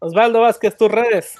Osvaldo 0.00 0.40
Vázquez, 0.40 0.76
tus 0.76 0.90
redes. 0.90 1.36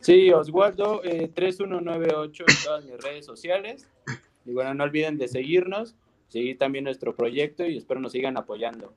Sí, 0.00 0.30
Oswaldo 0.32 1.02
eh, 1.04 1.30
3198 1.34 2.44
en 2.46 2.64
todas 2.64 2.84
mis 2.84 2.96
redes 2.98 3.26
sociales. 3.26 3.88
Y 4.44 4.52
bueno, 4.52 4.72
no 4.74 4.84
olviden 4.84 5.18
de 5.18 5.28
seguirnos, 5.28 5.96
seguir 6.28 6.56
también 6.58 6.84
nuestro 6.84 7.14
proyecto 7.14 7.64
y 7.66 7.76
espero 7.76 8.00
nos 8.00 8.12
sigan 8.12 8.36
apoyando. 8.36 8.94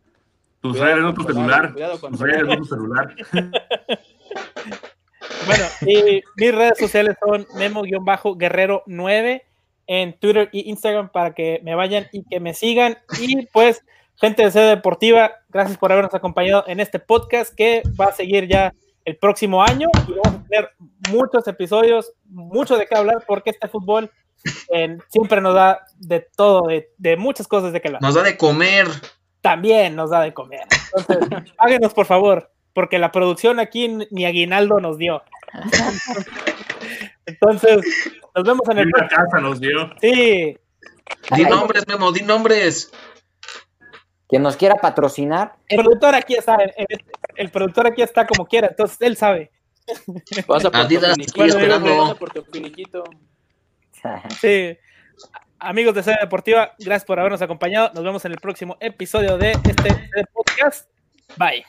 Tus 0.62 0.74
Cuidado 0.74 0.92
redes, 0.92 1.04
no 1.04 1.14
tu 1.14 1.24
celular. 1.24 1.74
cuidado 1.74 2.00
con 2.00 2.12
Tus 2.12 2.22
redes, 2.22 2.44
no 2.44 2.58
tu 2.58 2.66
celular. 2.66 3.16
Bueno, 5.46 5.66
y 5.88 6.22
mis 6.36 6.56
redes 6.56 6.78
sociales 6.78 7.16
son 7.24 7.48
Memo-Guerrero9 7.56 9.42
en 9.88 10.18
Twitter 10.20 10.50
y 10.52 10.70
Instagram 10.70 11.10
para 11.10 11.34
que 11.34 11.62
me 11.64 11.76
vayan 11.76 12.08
y 12.12 12.24
que 12.24 12.40
me 12.40 12.54
sigan. 12.54 12.98
Y 13.20 13.46
pues, 13.48 13.84
gente 14.16 14.44
de 14.44 14.52
sede 14.52 14.70
deportiva, 14.70 15.32
gracias 15.50 15.78
por 15.78 15.92
habernos 15.92 16.14
acompañado 16.14 16.64
en 16.68 16.80
este 16.80 17.00
podcast 17.00 17.54
que 17.54 17.84
va 18.00 18.06
a 18.06 18.14
seguir 18.14 18.48
ya 18.48 18.74
el 19.06 19.18
próximo 19.18 19.64
año 19.64 19.88
y 20.08 20.12
vamos 20.12 20.42
a 20.42 20.48
tener 20.48 20.70
muchos 21.10 21.48
episodios, 21.48 22.14
mucho 22.26 22.78
de 22.78 22.86
qué 22.86 22.96
hablar 22.96 23.24
porque 23.28 23.50
este 23.50 23.68
fútbol 23.68 24.12
eh, 24.74 24.98
siempre 25.10 25.42
nos 25.42 25.56
da 25.56 25.86
de 25.98 26.28
todo, 26.36 26.68
de, 26.68 26.90
de 26.98 27.18
muchas 27.18 27.48
cosas 27.48 27.74
de 27.74 27.82
qué 27.82 27.88
hablar. 27.88 28.02
Nos 28.02 28.16
da 28.16 28.24
de 28.24 28.38
comer. 28.38 28.88
También 29.42 29.96
nos 29.96 30.12
da 30.12 30.22
de 30.22 30.34
comer. 30.34 30.68
Entonces, 30.96 31.44
háganos 31.58 31.94
por 31.94 32.06
favor, 32.06 32.52
porque 32.74 33.00
la 33.00 33.12
producción 33.12 33.60
aquí 33.60 33.88
ni 34.12 34.26
aguinaldo 34.26 34.80
nos 34.80 34.98
dio. 34.98 35.24
Entonces, 37.26 37.82
nos 38.36 38.46
vemos 38.46 38.68
en 38.70 38.80
el 38.80 38.88
una 38.88 39.08
casa 39.08 39.40
nos 39.40 39.60
dio. 39.60 39.92
Sí, 40.02 40.58
Di 41.36 41.44
nombres, 41.44 41.88
Memo, 41.88 42.12
di 42.12 42.22
nombres. 42.22 42.92
Quien 44.28 44.44
nos 44.44 44.56
quiera 44.56 44.76
patrocinar, 44.76 45.56
el 45.68 45.82
productor 45.82 46.16
aquí 46.16 46.36
está, 46.36 46.56
el, 46.56 46.88
el 47.36 47.50
productor 47.52 47.88
aquí 47.88 48.02
está 48.02 48.26
como 48.26 48.46
quiera, 48.46 48.68
entonces 48.68 48.98
él 49.02 49.18
sabe. 49.18 49.52
Pasa 50.48 50.72
por 50.72 50.82
Adidas, 50.82 51.18
estoy 51.20 51.50
esperando. 51.50 52.16
por 52.18 52.32
tu. 52.32 52.44
Sí. 54.42 54.76
Amigos 55.60 55.94
de 55.94 56.02
Sede 56.02 56.18
Deportiva, 56.22 56.74
gracias 56.80 57.06
por 57.06 57.20
habernos 57.20 57.42
acompañado. 57.42 57.92
Nos 57.94 58.04
vemos 58.04 58.26
en 58.26 58.32
el 58.32 58.40
próximo 58.40 58.78
episodio 58.80 59.38
de 59.38 59.52
este 59.52 60.26
podcast. 60.34 60.90
Bye. 61.38 61.64